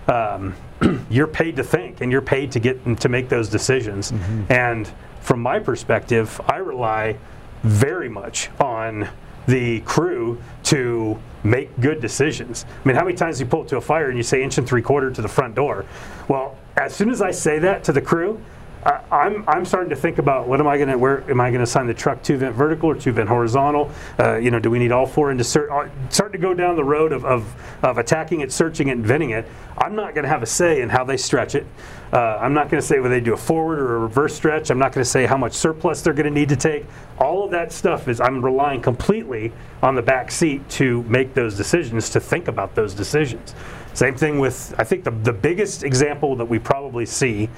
um, 0.08 0.56
you're 1.10 1.28
paid 1.28 1.58
to 1.58 1.64
think 1.64 2.02
and 2.02 2.12
you're 2.12 2.22
paid 2.22 2.52
to 2.54 2.60
get 2.60 3.00
to 3.02 3.10
make 3.10 3.30
those 3.30 3.50
decisions. 3.50 4.14
And 4.50 4.90
from 5.20 5.42
my 5.42 5.60
perspective, 5.60 6.40
I 6.48 6.58
rely 6.58 7.18
very 7.64 8.10
much 8.10 8.50
on 8.60 9.08
the 9.48 9.82
crew 9.82 10.42
to 10.64 11.20
make 11.44 11.78
good 11.80 12.00
decisions. 12.00 12.66
I 12.84 12.88
mean, 12.88 12.96
how 12.96 13.04
many 13.04 13.16
times 13.16 13.40
you 13.40 13.46
pull 13.46 13.62
up 13.62 13.68
to 13.68 13.78
a 13.78 13.82
fire 13.82 14.08
and 14.08 14.18
you 14.18 14.24
say 14.24 14.42
inch 14.42 14.58
and 14.58 14.68
three 14.68 14.82
quarter 14.82 15.12
to 15.12 15.22
the 15.22 15.28
front 15.28 15.56
door? 15.56 15.86
Well, 16.28 16.58
as 16.78 16.96
soon 16.96 17.10
as 17.10 17.22
I 17.22 17.32
say 17.32 17.60
that 17.60 17.84
to 17.86 17.92
the 17.92 18.02
crew, 18.02 18.42
I, 18.86 19.02
I'm, 19.12 19.48
I'm 19.48 19.66
starting 19.66 19.90
to 19.90 19.96
think 19.96 20.18
about 20.18 20.48
what 20.48 20.60
am 20.60 20.68
I 20.68 20.78
going 20.78 20.90
to 20.90 20.98
where 20.98 21.30
am 21.30 21.40
I 21.40 21.50
going 21.50 21.60
to 21.60 21.64
assign 21.64 21.88
the 21.88 21.94
truck 21.94 22.22
two 22.22 22.38
vent 22.38 22.56
vertical 22.56 22.90
or 22.90 22.96
two 22.96 23.12
vent 23.12 23.30
horizontal? 23.30 23.92
Uh, 24.20 24.36
you 24.36 24.52
know, 24.52 24.60
do 24.60 24.70
we 24.70 24.80
need 24.80 24.92
all 24.92 25.06
four 25.06 25.32
into 25.32 25.44
cert? 25.44 25.72
uh, 25.72 25.90
Starting 26.10 26.42
to 26.42 26.48
go 26.48 26.54
down 26.54 26.76
the 26.76 26.84
road 26.84 27.12
of, 27.12 27.26
of, 27.26 27.56
of 27.84 27.98
attacking 27.98 28.42
it, 28.42 28.52
searching 28.52 28.90
it, 28.90 28.94
and 28.94 29.06
venting 29.06 29.32
it. 29.32 29.46
I'm 29.78 29.96
not 29.96 30.14
going 30.14 30.24
to 30.24 30.30
have 30.30 30.44
a 30.44 30.48
say 30.48 30.82
in 30.82 30.90
how 30.90 31.04
they 31.04 31.18
stretch 31.18 31.56
it. 31.56 31.66
Uh, 32.12 32.38
I'm 32.40 32.54
not 32.54 32.70
going 32.70 32.82
to 32.82 32.86
say 32.86 33.00
whether 33.00 33.14
they 33.16 33.22
do 33.22 33.34
a 33.34 33.38
forward 33.38 33.80
or 33.80 33.96
a 33.96 34.00
reverse 34.00 34.36
stretch. 34.36 34.70
I'm 34.70 34.80
not 34.80 34.92
going 34.92 35.04
to 35.04 35.10
say 35.10 35.26
how 35.26 35.38
much 35.38 35.54
surplus 35.54 36.02
they're 36.02 36.14
going 36.14 36.32
to 36.32 36.32
need 36.32 36.50
to 36.50 36.56
take. 36.56 36.86
All 37.20 37.44
of 37.44 37.52
that 37.52 37.72
stuff 37.72 38.08
is 38.08 38.20
I'm 38.22 38.44
relying 38.44 38.82
completely 38.82 39.52
on 39.82 39.96
the 39.96 40.02
back 40.02 40.30
seat 40.30 40.68
to 40.72 41.04
make 41.04 41.34
those 41.34 41.56
decisions, 41.58 42.10
to 42.10 42.20
think 42.20 42.48
about 42.48 42.76
those 42.76 42.94
decisions. 42.94 43.56
Same 43.94 44.16
thing 44.16 44.40
with 44.40 44.74
I 44.80 44.84
think 44.84 45.04
the 45.04 45.12
the 45.12 45.34
biggest 45.34 45.84
example 45.84 46.36
that 46.38 46.46
we 46.46 46.58
probably 46.58 47.06
see 47.06 47.50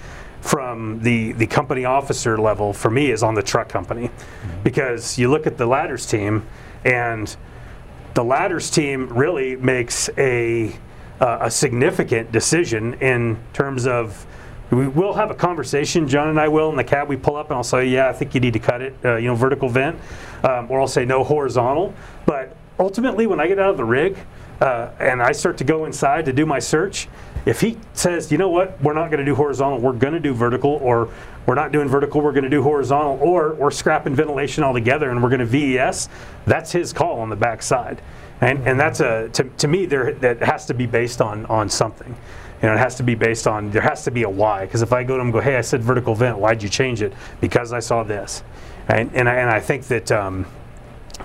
from 0.45 0.99
the 1.01 1.31
the 1.33 1.47
company 1.47 1.85
officer 1.85 2.37
level 2.37 2.71
for 2.71 2.91
me 2.91 3.09
is 3.09 3.23
on 3.23 3.33
the 3.33 3.41
truck 3.41 3.67
company, 3.67 4.11
because 4.63 5.17
you 5.17 5.27
look 5.29 5.47
at 5.47 5.57
the 5.57 5.65
ladders 5.65 6.05
team 6.05 6.45
and 6.83 7.35
the 8.13 8.23
ladders 8.23 8.69
team 8.69 9.09
really 9.09 9.55
makes 9.55 10.07
a 10.19 10.71
uh, 11.19 11.39
a 11.41 11.51
significant 11.51 12.31
decision 12.31 12.93
in 12.95 13.37
terms 13.53 13.87
of 13.87 14.27
we 14.69 14.87
will 14.87 15.13
have 15.13 15.31
a 15.31 15.35
conversation. 15.35 16.07
John 16.07 16.29
and 16.29 16.39
I 16.39 16.47
will 16.47 16.69
in 16.69 16.75
the 16.75 16.83
cab. 16.83 17.07
We 17.07 17.17
pull 17.17 17.37
up 17.37 17.49
and 17.49 17.57
I'll 17.57 17.63
say, 17.63 17.87
"Yeah, 17.87 18.07
I 18.07 18.13
think 18.13 18.35
you 18.35 18.39
need 18.39 18.53
to 18.53 18.59
cut 18.59 18.81
it. 18.81 18.93
Uh, 19.03 19.15
you 19.15 19.27
know, 19.27 19.35
vertical 19.35 19.67
vent," 19.67 19.97
um, 20.43 20.69
or 20.69 20.79
I'll 20.79 20.87
say, 20.87 21.05
"No 21.05 21.23
horizontal." 21.23 21.91
But 22.27 22.55
ultimately, 22.79 23.25
when 23.25 23.39
I 23.39 23.47
get 23.47 23.57
out 23.57 23.71
of 23.71 23.77
the 23.77 23.83
rig 23.83 24.15
uh, 24.61 24.89
and 24.99 25.23
I 25.23 25.31
start 25.31 25.57
to 25.57 25.63
go 25.63 25.85
inside 25.85 26.25
to 26.25 26.33
do 26.33 26.45
my 26.45 26.59
search, 26.59 27.07
If 27.45 27.61
he 27.61 27.77
says, 27.93 28.31
you 28.31 28.37
know 28.37 28.49
what, 28.49 28.81
we're 28.81 28.93
not 28.93 29.11
going 29.11 29.19
to 29.19 29.25
do 29.25 29.35
horizontal, 29.35 29.79
we're 29.79 29.93
going 29.93 30.13
to 30.13 30.19
do 30.19 30.33
vertical, 30.33 30.71
or 30.81 31.09
we're 31.45 31.55
not 31.55 31.71
doing 31.71 31.87
vertical, 31.87 32.21
we're 32.21 32.31
going 32.31 32.43
to 32.43 32.49
do 32.49 32.63
horizontal, 32.63 33.19
or 33.21 33.53
we're 33.53 33.71
scrapping 33.71 34.15
ventilation 34.15 34.63
altogether 34.63 35.11
and 35.11 35.21
we're 35.21 35.29
going 35.29 35.39
to 35.39 35.45
VES, 35.45 36.09
that's 36.45 36.71
his 36.71 36.91
call 36.91 37.19
on 37.19 37.29
the 37.29 37.35
backside. 37.35 38.01
And, 38.41 38.67
and 38.67 38.79
that's 38.79 38.99
a 38.99 39.29
to, 39.29 39.43
to 39.43 39.67
me 39.67 39.85
there 39.85 40.13
that 40.15 40.41
has 40.43 40.65
to 40.65 40.73
be 40.73 40.85
based 40.85 41.21
on 41.21 41.45
on 41.45 41.69
something. 41.69 42.15
You 42.61 42.69
know, 42.69 42.75
it 42.75 42.79
has 42.79 42.95
to 42.95 43.03
be 43.03 43.15
based 43.15 43.47
on 43.47 43.71
there 43.71 43.81
has 43.81 44.03
to 44.05 44.11
be 44.11 44.23
a 44.23 44.29
why. 44.29 44.65
Because 44.65 44.81
if 44.81 44.91
I 44.91 45.03
go 45.03 45.15
to 45.15 45.21
him 45.21 45.27
and 45.27 45.33
go, 45.33 45.39
hey, 45.39 45.55
I 45.55 45.61
said 45.61 45.81
vertical 45.81 46.15
vent, 46.15 46.37
why'd 46.37 46.61
you 46.61 46.69
change 46.69 47.01
it? 47.01 47.13
Because 47.39 47.71
I 47.71 47.79
saw 47.79 48.03
this. 48.03 48.43
And 48.89 49.09
and 49.13 49.29
I, 49.29 49.35
and 49.35 49.49
I 49.49 49.59
think 49.61 49.85
that 49.87 50.11
um, 50.11 50.45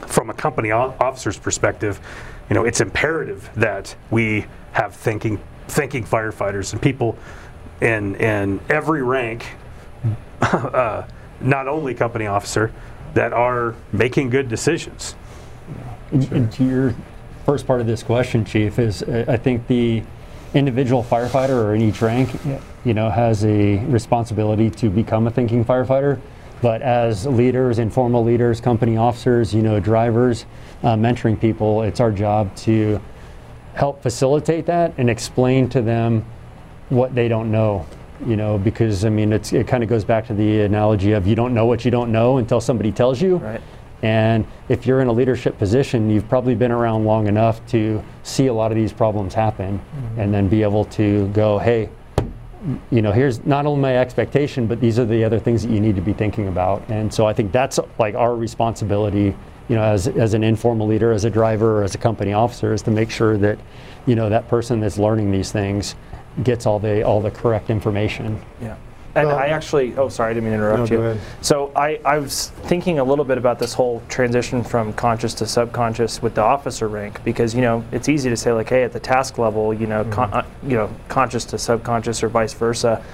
from 0.06 0.30
a 0.30 0.34
company 0.34 0.70
officer's 0.70 1.38
perspective, 1.38 2.00
you 2.48 2.54
know, 2.54 2.64
it's 2.64 2.80
imperative 2.80 3.50
that 3.56 3.96
we 4.10 4.46
have 4.72 4.94
thinking 4.94 5.40
thinking 5.70 6.04
firefighters 6.04 6.72
and 6.72 6.82
people 6.82 7.16
in 7.80 8.14
in 8.16 8.60
every 8.68 9.02
rank, 9.02 9.46
uh, 10.42 11.02
not 11.40 11.68
only 11.68 11.94
company 11.94 12.26
officer, 12.26 12.72
that 13.14 13.32
are 13.32 13.74
making 13.92 14.30
good 14.30 14.48
decisions. 14.48 15.14
And- 16.12 16.32
And 16.32 16.52
to 16.52 16.64
your 16.64 16.94
first 17.46 17.66
part 17.66 17.80
of 17.80 17.86
this 17.86 18.02
question, 18.02 18.44
Chief, 18.44 18.78
is 18.78 19.02
uh, 19.02 19.24
I 19.28 19.36
think 19.36 19.66
the 19.66 20.02
individual 20.52 21.02
firefighter 21.04 21.50
or 21.64 21.74
in 21.74 21.80
each 21.80 22.02
rank, 22.02 22.28
you 22.84 22.92
know, 22.92 23.08
has 23.08 23.44
a 23.44 23.78
responsibility 23.86 24.68
to 24.70 24.90
become 24.90 25.26
a 25.26 25.30
thinking 25.30 25.64
firefighter. 25.64 26.18
But 26.60 26.82
as 26.82 27.24
leaders, 27.26 27.78
informal 27.78 28.22
leaders, 28.24 28.60
company 28.60 28.96
officers, 28.96 29.54
you 29.54 29.62
know, 29.62 29.80
drivers, 29.80 30.44
uh, 30.82 30.94
mentoring 30.96 31.40
people, 31.40 31.82
it's 31.82 32.00
our 32.00 32.10
job 32.12 32.54
to 32.56 33.00
help 33.74 34.02
facilitate 34.02 34.66
that 34.66 34.92
and 34.98 35.08
explain 35.08 35.68
to 35.70 35.82
them 35.82 36.24
what 36.88 37.14
they 37.14 37.28
don't 37.28 37.50
know. 37.50 37.86
You 38.26 38.36
know, 38.36 38.58
because 38.58 39.06
I 39.06 39.08
mean, 39.08 39.32
it's, 39.32 39.52
it 39.54 39.66
kind 39.66 39.82
of 39.82 39.88
goes 39.88 40.04
back 40.04 40.26
to 40.26 40.34
the 40.34 40.60
analogy 40.60 41.12
of 41.12 41.26
you 41.26 41.34
don't 41.34 41.54
know 41.54 41.64
what 41.64 41.86
you 41.86 41.90
don't 41.90 42.12
know 42.12 42.36
until 42.36 42.60
somebody 42.60 42.92
tells 42.92 43.22
you. 43.22 43.36
Right. 43.36 43.60
And 44.02 44.46
if 44.68 44.86
you're 44.86 45.00
in 45.00 45.08
a 45.08 45.12
leadership 45.12 45.58
position, 45.58 46.10
you've 46.10 46.28
probably 46.28 46.54
been 46.54 46.70
around 46.70 47.04
long 47.04 47.26
enough 47.26 47.64
to 47.68 48.02
see 48.22 48.46
a 48.46 48.52
lot 48.52 48.70
of 48.70 48.76
these 48.76 48.92
problems 48.92 49.34
happen 49.34 49.78
mm-hmm. 49.78 50.20
and 50.20 50.32
then 50.32 50.48
be 50.48 50.62
able 50.62 50.84
to 50.86 51.28
go, 51.28 51.58
hey, 51.58 51.90
you 52.90 53.02
know, 53.02 53.12
here's 53.12 53.44
not 53.46 53.66
only 53.66 53.80
my 53.80 53.96
expectation, 53.96 54.66
but 54.66 54.80
these 54.80 54.98
are 54.98 55.04
the 55.04 55.24
other 55.24 55.38
things 55.38 55.62
that 55.62 55.70
you 55.70 55.80
need 55.80 55.96
to 55.96 56.02
be 56.02 56.12
thinking 56.12 56.48
about. 56.48 56.82
And 56.88 57.12
so 57.12 57.26
I 57.26 57.32
think 57.32 57.52
that's 57.52 57.78
like 57.98 58.14
our 58.14 58.34
responsibility, 58.36 59.34
you 59.70 59.76
know, 59.76 59.84
as, 59.84 60.08
as 60.08 60.34
an 60.34 60.42
informal 60.42 60.88
leader, 60.88 61.12
as 61.12 61.24
a 61.24 61.30
driver, 61.30 61.78
or 61.78 61.84
as 61.84 61.94
a 61.94 61.98
company 61.98 62.32
officer, 62.32 62.74
is 62.74 62.82
to 62.82 62.90
make 62.90 63.08
sure 63.08 63.38
that, 63.38 63.56
you 64.04 64.16
know, 64.16 64.28
that 64.28 64.48
person 64.48 64.80
that's 64.80 64.98
learning 64.98 65.30
these 65.30 65.52
things 65.52 65.94
gets 66.42 66.66
all 66.66 66.80
the 66.80 67.04
all 67.04 67.20
the 67.20 67.30
correct 67.30 67.70
information. 67.70 68.42
Yeah. 68.60 68.74
And 69.14 69.28
Well- 69.28 69.38
I 69.38 69.46
actually, 69.48 69.94
oh, 69.96 70.08
sorry, 70.08 70.32
I 70.32 70.34
didn't 70.34 70.50
mean 70.50 70.58
to 70.58 70.64
interrupt 70.64 70.90
No, 70.90 70.96
you. 70.96 71.02
go 71.02 71.10
ahead. 71.10 71.20
So 71.40 71.70
I, 71.76 72.00
I 72.04 72.18
was 72.18 72.48
thinking 72.64 72.98
a 72.98 73.04
little 73.04 73.24
bit 73.24 73.38
about 73.38 73.60
this 73.60 73.72
whole 73.72 74.02
transition 74.08 74.64
from 74.64 74.92
conscious 74.94 75.34
to 75.34 75.46
subconscious 75.46 76.20
with 76.20 76.34
the 76.34 76.42
officer 76.42 76.88
rank 76.88 77.22
because 77.22 77.54
you 77.54 77.60
know 77.60 77.84
it's 77.92 78.08
easy 78.08 78.28
to 78.28 78.36
say 78.36 78.50
like, 78.52 78.68
hey, 78.68 78.82
at 78.82 78.92
the 78.92 79.00
task 79.00 79.38
level, 79.38 79.72
you 79.72 79.86
know, 79.86 80.02
con- 80.10 80.32
uh, 80.32 80.44
you 80.64 80.74
know, 80.76 80.90
conscious 81.06 81.44
to 81.44 81.58
subconscious 81.58 82.24
or 82.24 82.28
vice 82.28 82.54
versa. 82.54 83.04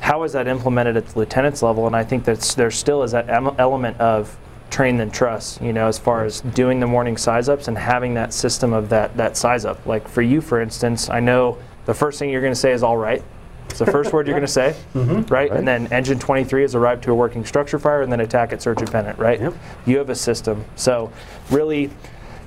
How 0.00 0.24
is 0.24 0.32
that 0.32 0.48
implemented 0.48 0.96
at 0.96 1.06
the 1.06 1.18
lieutenant's 1.20 1.62
level? 1.62 1.86
And 1.86 1.94
I 1.94 2.02
think 2.02 2.24
that 2.24 2.40
there 2.56 2.72
still 2.72 3.04
is 3.04 3.12
that 3.12 3.28
em- 3.30 3.54
element 3.58 3.98
of 4.00 4.36
train 4.74 4.96
than 4.96 5.10
trust. 5.10 5.62
You 5.62 5.72
know, 5.72 5.86
as 5.86 5.98
far 5.98 6.24
as 6.24 6.40
doing 6.40 6.80
the 6.80 6.86
morning 6.86 7.16
size 7.16 7.48
ups 7.48 7.68
and 7.68 7.78
having 7.78 8.14
that 8.14 8.32
system 8.32 8.72
of 8.72 8.88
that 8.88 9.16
that 9.16 9.36
size 9.36 9.64
up. 9.64 9.86
Like 9.86 10.08
for 10.08 10.20
you, 10.20 10.40
for 10.40 10.60
instance, 10.60 11.08
I 11.08 11.20
know 11.20 11.58
the 11.86 11.94
first 11.94 12.18
thing 12.18 12.28
you're 12.30 12.40
going 12.40 12.52
to 12.52 12.58
say 12.58 12.72
is 12.72 12.82
all 12.82 12.96
right. 12.96 13.22
It's 13.70 13.78
the 13.78 13.86
first 13.86 14.12
word 14.12 14.26
you're 14.26 14.34
going 14.34 14.46
to 14.52 14.52
say, 14.52 14.74
mm-hmm. 14.94 15.10
Mm-hmm. 15.10 15.32
right? 15.32 15.50
And 15.50 15.66
then 15.66 15.86
engine 15.92 16.18
23 16.18 16.62
has 16.62 16.74
arrived 16.74 17.04
to 17.04 17.12
a 17.12 17.14
working 17.14 17.44
structure 17.44 17.78
fire, 17.78 18.02
and 18.02 18.10
then 18.10 18.20
attack 18.20 18.52
at 18.52 18.62
surge 18.62 18.80
and 18.80 18.90
pennant, 18.90 19.18
right? 19.18 19.40
Yep. 19.40 19.54
You 19.86 19.98
have 19.98 20.10
a 20.10 20.14
system. 20.14 20.64
So, 20.76 21.12
really, 21.50 21.90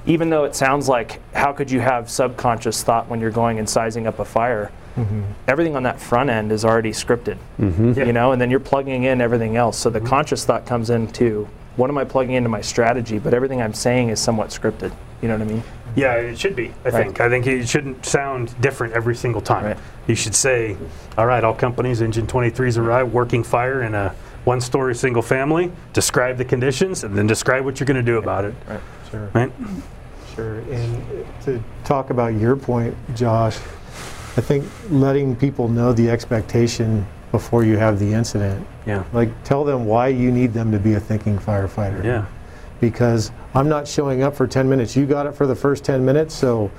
even 0.06 0.30
though 0.30 0.44
it 0.44 0.56
sounds 0.56 0.88
like 0.90 1.22
how 1.34 1.54
could 1.54 1.72
you 1.72 1.80
have 1.80 2.10
subconscious 2.10 2.84
thought 2.84 3.08
when 3.08 3.20
you're 3.20 3.32
going 3.32 3.58
and 3.60 3.70
sizing 3.70 4.06
up 4.06 4.20
a 4.20 4.26
fire, 4.26 4.72
mm-hmm. 4.96 5.24
everything 5.48 5.76
on 5.76 5.84
that 5.84 6.00
front 6.00 6.30
end 6.30 6.52
is 6.52 6.64
already 6.66 6.92
scripted, 6.92 7.38
Yeah. 7.60 8.06
you 8.06 8.14
know, 8.14 8.32
and 8.32 8.42
then 8.42 8.50
you're 8.52 8.60
plugging 8.60 9.04
in 9.04 9.22
everything 9.22 9.56
else. 9.56 9.78
So 9.78 9.90
the 9.90 10.02
conscious 10.02 10.46
thought 10.46 10.66
comes 10.66 10.90
into 10.90 11.48
what 11.78 11.90
am 11.90 11.98
I 11.98 12.04
plugging 12.04 12.36
into 12.36 12.50
my 12.50 12.62
strategy, 12.62 13.20
but 13.20 13.34
everything 13.34 13.62
I'm 13.62 13.74
saying 13.74 14.10
is 14.10 14.20
somewhat 14.20 14.50
scripted. 14.50 14.92
You 15.22 15.30
know 15.30 15.36
what 15.38 15.48
I 15.48 15.52
mean? 15.52 15.64
Yeah, 15.96 16.14
it 16.14 16.38
should 16.38 16.56
be. 16.56 16.74
I 16.86 16.90
Right. 16.90 16.94
think. 17.06 17.22
I 17.22 17.30
think 17.30 17.48
it 17.48 17.68
shouldn't 17.68 18.06
sound 18.06 18.54
different 18.62 18.94
every 18.94 19.16
single 19.16 19.42
time. 19.42 19.66
Right. 19.66 19.78
You 20.06 20.14
should 20.16 20.36
say, 20.36 20.78
"All 21.18 21.26
right, 21.26 21.44
all 21.44 21.54
companies, 21.56 22.02
engine 22.02 22.28
23s 22.28 22.78
arrive, 22.78 23.12
working 23.14 23.44
fire 23.44 23.82
in 23.82 23.96
a 23.96 24.14
one-story 24.44 24.94
single 24.96 25.24
family. 25.24 25.72
Describe 25.94 26.38
the 26.38 26.46
conditions, 26.46 27.04
and 27.04 27.18
then 27.18 27.26
describe 27.26 27.66
what 27.66 27.80
you're 27.80 27.88
going 27.88 27.98
to 28.06 28.12
do 28.12 28.18
about 28.18 28.46
it." 28.46 28.54
Right. 28.70 28.80
Sure. 29.10 29.30
Right? 29.34 29.52
Sure. 30.36 30.60
And 30.72 31.02
to 31.46 31.64
talk 31.84 32.12
about 32.12 32.34
your 32.36 32.56
point, 32.56 32.94
Josh, 33.16 33.58
I 34.38 34.42
think 34.42 34.66
letting 34.92 35.36
people 35.36 35.68
know 35.68 35.94
the 35.94 36.12
expectation 36.12 37.08
before 37.32 37.64
you 37.64 37.78
have 37.78 38.00
the 38.00 38.14
incident. 38.14 38.66
Yeah. 38.86 39.04
Like, 39.14 39.44
tell 39.44 39.64
them 39.64 39.86
why 39.86 40.08
you 40.08 40.32
need 40.32 40.54
them 40.54 40.72
to 40.72 40.80
be 40.80 40.94
a 40.94 41.00
thinking 41.00 41.38
firefighter. 41.38 42.04
Yeah. 42.04 42.26
Because 42.80 43.32
I'm 43.54 43.68
not 43.68 43.88
showing 43.88 44.22
up 44.24 44.36
for 44.36 44.48
10 44.48 44.70
minutes. 44.70 44.96
You 44.96 45.06
got 45.06 45.26
it 45.26 45.34
for 45.34 45.48
the 45.48 45.56
first 45.56 45.84
10 45.84 46.06
minutes, 46.06 46.34
so 46.34 46.72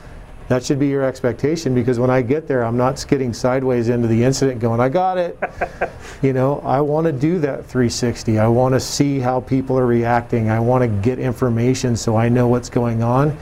that 0.49 0.65
should 0.65 0.79
be 0.79 0.89
your 0.89 1.05
expectation 1.05 1.75
because 1.75 1.99
when 1.99 2.09
I 2.09 2.23
get 2.23 2.49
there, 2.49 2.65
I'm 2.65 2.79
not 2.79 2.99
skidding 2.99 3.35
sideways 3.35 3.91
into 3.91 4.09
the 4.09 4.25
incident 4.25 4.61
going, 4.61 4.81
I 4.81 4.89
got 4.89 5.19
it. 5.19 5.39
you 6.23 6.33
know, 6.33 6.61
I 6.61 6.81
want 6.81 7.07
to 7.07 7.13
do 7.13 7.39
that 7.41 7.67
360. 7.67 8.39
I 8.39 8.49
want 8.49 8.73
to 8.75 8.81
see 8.81 9.19
how 9.19 9.41
people 9.41 9.79
are 9.79 9.87
reacting. 9.87 10.49
I 10.49 10.59
want 10.59 10.83
to 10.83 10.89
get 10.89 11.19
information 11.19 11.97
so 11.97 12.17
I 12.17 12.31
know 12.31 12.49
what's 12.49 12.71
going 12.71 13.03
on. 13.03 13.37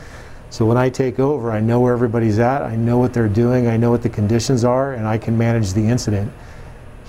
So 0.51 0.67
when 0.67 0.77
I 0.77 0.91
take 0.91 1.21
over, 1.21 1.53
I 1.53 1.61
know 1.61 1.81
where 1.81 1.93
everybody's 1.93 2.41
at, 2.41 2.63
I 2.63 2.75
know 2.75 2.99
what 2.99 3.13
they're 3.13 3.29
doing, 3.29 3.69
I 3.69 3.77
know 3.77 3.91
what 3.91 4.03
the 4.03 4.09
conditions 4.09 4.65
are, 4.65 4.95
and 4.95 5.07
I 5.07 5.19
can 5.19 5.37
manage 5.37 5.75
the 5.75 5.87
incident. 5.87 6.33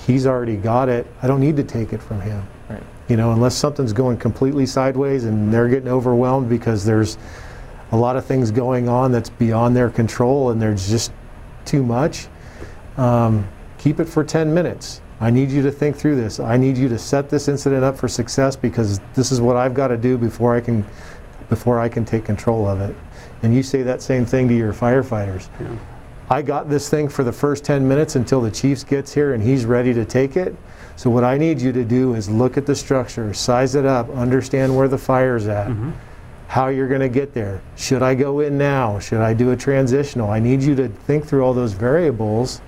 He's 0.08 0.26
already 0.26 0.56
got 0.56 0.88
it. 0.88 1.06
I 1.22 1.28
don't 1.28 1.42
need 1.42 1.58
to 1.58 1.64
take 1.64 1.92
it 1.92 2.02
from 2.02 2.22
him. 2.22 2.48
Right. 2.70 2.82
You 3.10 3.18
know, 3.18 3.34
unless 3.34 3.56
something's 3.56 3.92
going 3.92 4.18
completely 4.18 4.66
sideways 4.66 5.26
and 5.26 5.54
they're 5.54 5.68
getting 5.68 5.90
overwhelmed 5.90 6.48
because 6.48 6.86
there's 6.86 7.18
a 7.92 7.98
lot 7.98 8.16
of 8.16 8.26
things 8.26 8.50
going 8.50 8.88
on 8.88 9.12
that's 9.12 9.30
beyond 9.30 9.76
their 9.76 9.90
control 9.90 10.50
and 10.52 10.62
there's 10.62 10.90
just 10.90 11.12
too 11.66 11.84
much. 11.84 12.28
Um, 12.96 13.50
keep 13.78 14.00
it 14.00 14.06
for 14.06 14.24
10 14.24 14.54
minutes. 14.54 15.02
I 15.20 15.30
need 15.30 15.52
you 15.52 15.62
to 15.64 15.72
think 15.72 15.98
through 15.98 16.16
this. 16.16 16.40
I 16.40 16.56
need 16.56 16.78
you 16.78 16.88
to 16.88 16.98
set 16.98 17.30
this 17.30 17.50
incident 17.50 17.84
up 17.84 17.98
for 17.98 18.08
success 18.08 18.56
because 18.56 19.02
this 19.14 19.34
is 19.34 19.42
what 19.42 19.58
I've 19.58 19.74
got 19.74 19.90
to 19.90 19.98
do 19.98 20.18
before 20.18 20.56
I 20.56 20.62
can 20.62 20.86
before 21.50 21.80
I 21.80 21.90
can 21.90 22.06
take 22.06 22.26
control 22.26 22.68
of 22.68 22.82
it. 22.82 22.96
And 23.42 23.56
you 23.56 23.64
say 23.64 23.82
that 23.82 24.02
same 24.02 24.26
thing 24.26 24.48
to 24.50 24.54
your 24.54 24.74
firefighters. 24.74 25.50
I 26.30 26.42
got 26.42 26.70
this 26.70 26.90
thing 26.90 27.08
for 27.08 27.24
the 27.24 27.32
first 27.32 27.64
10 27.64 27.88
minutes 27.88 28.16
until 28.16 28.42
the 28.42 28.52
Chiefs 28.52 28.84
gets 28.84 29.14
here 29.14 29.34
and 29.34 29.42
he's 29.42 29.66
ready 29.66 29.94
to 29.94 30.04
take 30.04 30.36
it. 30.36 30.56
So 30.98 31.10
what 31.10 31.24
I 31.24 31.38
need 31.38 31.62
you 31.62 31.72
to 31.72 31.86
do 31.86 32.16
is 32.16 32.30
look 32.30 32.58
at 32.58 32.66
the 32.66 32.76
structure, 32.76 33.34
size 33.34 33.76
it 33.76 33.86
up, 33.86 34.10
understand 34.10 34.76
where 34.76 34.88
the 34.88 34.98
fire's 34.98 35.48
at, 35.48 35.68
mm-hmm. 35.68 35.92
how 36.48 36.68
you're 36.68 36.90
going 36.90 37.02
to 37.02 37.10
get 37.10 37.34
there. 37.34 37.62
Should 37.78 38.02
I 38.02 38.14
go 38.14 38.42
in 38.42 38.58
now? 38.58 39.00
Should 39.00 39.22
I 39.22 39.34
do 39.34 39.52
a 39.52 39.56
transitional? 39.56 40.30
I 40.30 40.40
need 40.40 40.62
you 40.62 40.76
to 40.76 40.90
think 40.90 41.26
through 41.26 41.44
all 41.44 41.54
those 41.54 41.74
variables 41.74 42.62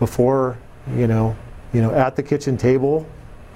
before, 0.00 0.58
you 0.96 1.06
know, 1.06 1.36
you 1.72 1.80
know, 1.80 1.92
at 1.92 2.16
the 2.16 2.22
kitchen 2.22 2.56
table 2.56 3.06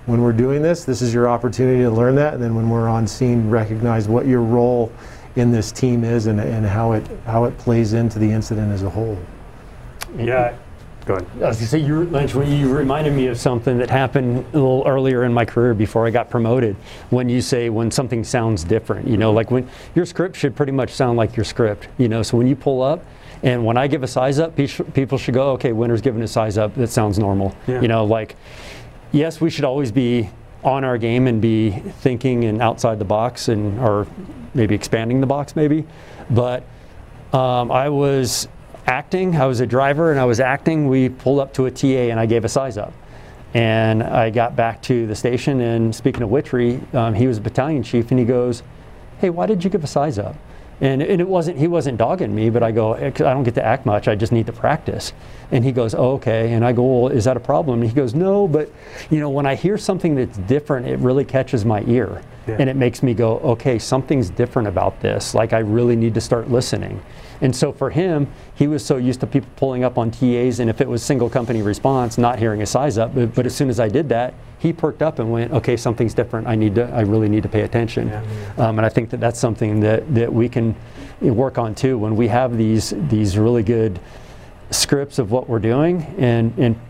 when 0.07 0.23
we're 0.23 0.33
doing 0.33 0.63
this, 0.63 0.85
this 0.85 1.03
is 1.03 1.13
your 1.13 1.29
opportunity 1.29 1.83
to 1.83 1.91
learn 1.91 2.15
that 2.17 2.35
and 2.35 2.43
then 2.43 2.55
when 2.55 2.69
we're 2.69 2.89
on 2.89 3.07
scene 3.07 3.51
recognize 3.51 4.09
what 4.09 4.27
your 4.27 4.43
role 4.43 4.93
in 5.37 5.51
this 5.53 5.71
team 5.73 6.05
is 6.05 6.27
and, 6.27 6.41
and 6.41 6.67
how 6.67 6.93
it 6.93 7.07
how 7.27 7.45
it 7.45 7.57
plays 7.59 7.93
into 7.93 8.19
the 8.19 8.31
incident 8.31 8.73
as 8.73 8.83
a 8.83 8.91
whole. 8.91 9.19
Yeah. 10.17 10.57
Go 11.07 11.15
ahead. 11.15 11.29
I 11.43 11.49
was 11.49 11.57
gonna 11.57 11.67
say, 11.69 11.79
you, 11.79 12.05
Lynch, 12.05 12.35
when 12.35 12.53
you 12.53 12.71
reminded 12.73 13.15
me 13.15 13.27
of 13.29 13.39
something 13.39 13.79
that 13.79 13.89
happened 13.89 14.45
a 14.53 14.59
little 14.59 14.85
earlier 14.87 15.25
in 15.25 15.33
my 15.33 15.45
career 15.47 15.73
before 15.73 16.07
I 16.07 16.11
got 16.11 16.29
promoted. 16.29 16.77
When 17.09 17.29
you 17.29 17.41
say 17.41 17.71
when 17.71 17.91
something 17.91 18.23
sounds 18.23 18.65
different, 18.65 19.09
you 19.09 19.17
know, 19.17 19.33
like 19.33 19.51
when 19.51 19.69
your 19.95 20.05
script 20.05 20.37
should 20.37 20.55
pretty 20.55 20.73
much 20.73 20.91
sound 20.91 21.17
like 21.17 21.37
your 21.37 21.45
script, 21.45 21.89
you 21.97 22.09
know. 22.09 22.23
So 22.23 22.37
when 22.37 22.47
you 22.47 22.55
pull 22.55 22.83
up, 22.83 23.03
and 23.43 23.65
when 23.65 23.79
I 23.79 23.87
give 23.87 24.03
a 24.03 24.07
size 24.07 24.39
up, 24.39 24.55
people 24.55 25.17
should 25.17 25.33
go, 25.33 25.53
okay, 25.53 25.73
winner's 25.73 26.03
giving 26.03 26.21
a 26.23 26.29
size 26.29 26.59
up. 26.59 26.75
That 26.75 26.89
sounds 26.89 27.19
normal, 27.19 27.57
Yeah. 27.67 27.81
you 27.81 27.89
know. 27.89 28.05
Like, 28.05 28.37
yes, 29.13 29.41
we 29.41 29.49
should 29.49 29.65
always 29.65 29.91
be 29.91 30.29
on 30.63 30.85
our 30.85 30.99
game 30.99 31.27
and 31.27 31.41
be 31.41 31.71
thinking 31.71 32.45
and 32.45 32.61
outside 32.61 32.99
the 32.99 33.05
box, 33.05 33.49
and 33.49 33.79
or 33.81 34.07
maybe 34.55 34.75
expanding 34.75 35.21
the 35.21 35.27
box, 35.27 35.57
maybe. 35.57 35.85
But 36.29 36.65
um, 37.33 37.71
I 37.71 37.89
was 37.89 38.49
acting. 38.87 39.37
I 39.37 39.47
was 39.47 39.61
a 39.61 39.67
driver 39.67 40.11
and 40.11 40.21
I 40.21 40.25
was 40.25 40.41
acting. 40.41 40.89
We 40.89 41.09
pulled 41.09 41.39
up 41.39 41.55
to 41.55 41.67
a 41.67 41.71
TA 41.71 42.11
and 42.11 42.19
I 42.19 42.27
gave 42.27 42.45
a 42.45 42.49
size 42.49 42.77
up. 42.77 42.93
And 43.55 44.03
I 44.03 44.31
got 44.31 44.55
back 44.55 44.83
to 44.83 45.07
the 45.07 45.15
station. 45.15 45.61
And 45.61 45.95
speaking 45.95 46.23
of 46.23 46.31
Witchery, 46.31 46.81
um, 46.93 47.15
he 47.15 47.27
was 47.27 47.39
a 47.39 47.41
battalion 47.41 47.83
chief 47.83 48.11
and 48.11 48.19
he 48.19 48.27
goes, 48.27 48.63
Hey, 49.19 49.31
why 49.31 49.47
did 49.47 49.63
you 49.63 49.71
give 49.71 49.85
a 49.85 49.89
size 49.89 50.19
up? 50.19 50.37
And, 50.81 51.03
and 51.03 51.21
it 51.21 51.29
wasn't 51.29 51.59
he 51.59 51.69
wasn't 51.69 51.99
dogging 51.99 52.35
me, 52.35 52.49
but 52.49 52.63
I 52.63 52.73
go, 52.73 52.95
"Eh, 52.95 53.09
I 53.09 53.11
don't 53.11 53.43
get 53.43 53.55
to 53.57 53.65
act 53.65 53.85
much. 53.85 54.09
I 54.09 54.15
just 54.15 54.33
need 54.33 54.47
to 54.47 54.53
practice. 54.53 55.13
And 55.53 55.65
he 55.65 55.73
goes, 55.73 55.95
oh, 55.95 56.13
okay. 56.13 56.53
And 56.53 56.65
I 56.65 56.73
go, 56.73 57.03
well, 57.03 57.13
is 57.13 57.25
that 57.25 57.37
a 57.37 57.41
problem? 57.41 57.81
And 57.81 57.91
he 57.91 57.95
goes, 57.95 58.15
no, 58.15 58.47
but 58.47 58.71
you 59.11 59.19
know, 59.19 59.31
when 59.31 59.47
I 59.47 59.57
hear 59.57 59.77
something 59.77 60.15
that's 60.15 60.39
different, 60.39 60.87
it 60.87 60.99
really 61.01 61.25
catches 61.25 61.65
my 61.65 61.83
ear, 61.83 62.23
Yeah. 62.51 62.57
and 62.59 62.69
it 62.69 62.77
makes 62.77 63.03
me 63.03 63.15
go, 63.15 63.39
okay, 63.41 63.79
something's 63.79 64.31
different 64.31 64.69
about 64.69 65.01
this. 65.01 65.35
Like 65.35 65.53
I 65.53 65.59
really 65.59 65.97
need 65.97 66.15
to 66.15 66.21
start 66.21 66.51
listening. 66.51 67.03
And 67.43 67.57
so 67.57 67.73
for 67.73 67.89
him, 67.89 68.29
he 68.55 68.67
was 68.67 68.85
so 68.85 68.97
used 68.99 69.21
to 69.21 69.27
people 69.27 69.49
pulling 69.57 69.83
up 69.83 69.97
on 69.97 70.11
TAs, 70.11 70.61
and 70.61 70.69
if 70.69 70.83
it 70.83 70.89
was 70.89 71.03
single 71.03 71.31
company 71.31 71.63
response, 71.63 72.19
not 72.19 72.39
hearing 72.39 72.61
a 72.61 72.67
size 72.67 72.99
up. 72.99 73.15
But, 73.15 73.35
but 73.35 73.47
as 73.47 73.55
soon 73.55 73.71
as 73.71 73.81
I 73.81 73.89
did 73.89 74.11
that, 74.11 74.35
he 74.59 74.75
perked 74.75 75.01
up 75.01 75.19
and 75.21 75.33
went, 75.33 75.51
okay, 75.53 75.77
something's 75.77 76.13
different. 76.13 76.47
I 76.47 76.55
need 76.55 76.75
to, 76.75 76.85
I 76.93 77.01
really 77.01 77.31
need 77.31 77.43
to 77.45 77.49
pay 77.49 77.63
attention. 77.63 78.09
Yeah. 78.09 78.23
Um, 78.59 78.79
and 78.79 78.85
I 78.85 78.91
think 78.91 79.09
that 79.11 79.21
that's 79.21 79.41
something 79.41 79.81
that, 79.81 80.15
that 80.15 80.31
we 80.31 80.51
can 80.51 80.77
work 81.21 81.59
on 81.59 81.75
too 81.75 81.99
when 81.99 82.17
we 82.17 82.29
have 82.29 82.57
these 82.57 82.95
these 83.09 83.37
really 83.37 83.63
good 83.63 84.01
scripts 84.71 85.19
of 85.19 85.31
what 85.31 85.49
we're 85.49 85.59
doing 85.59 86.03
and 86.19 86.57
and 86.59 86.81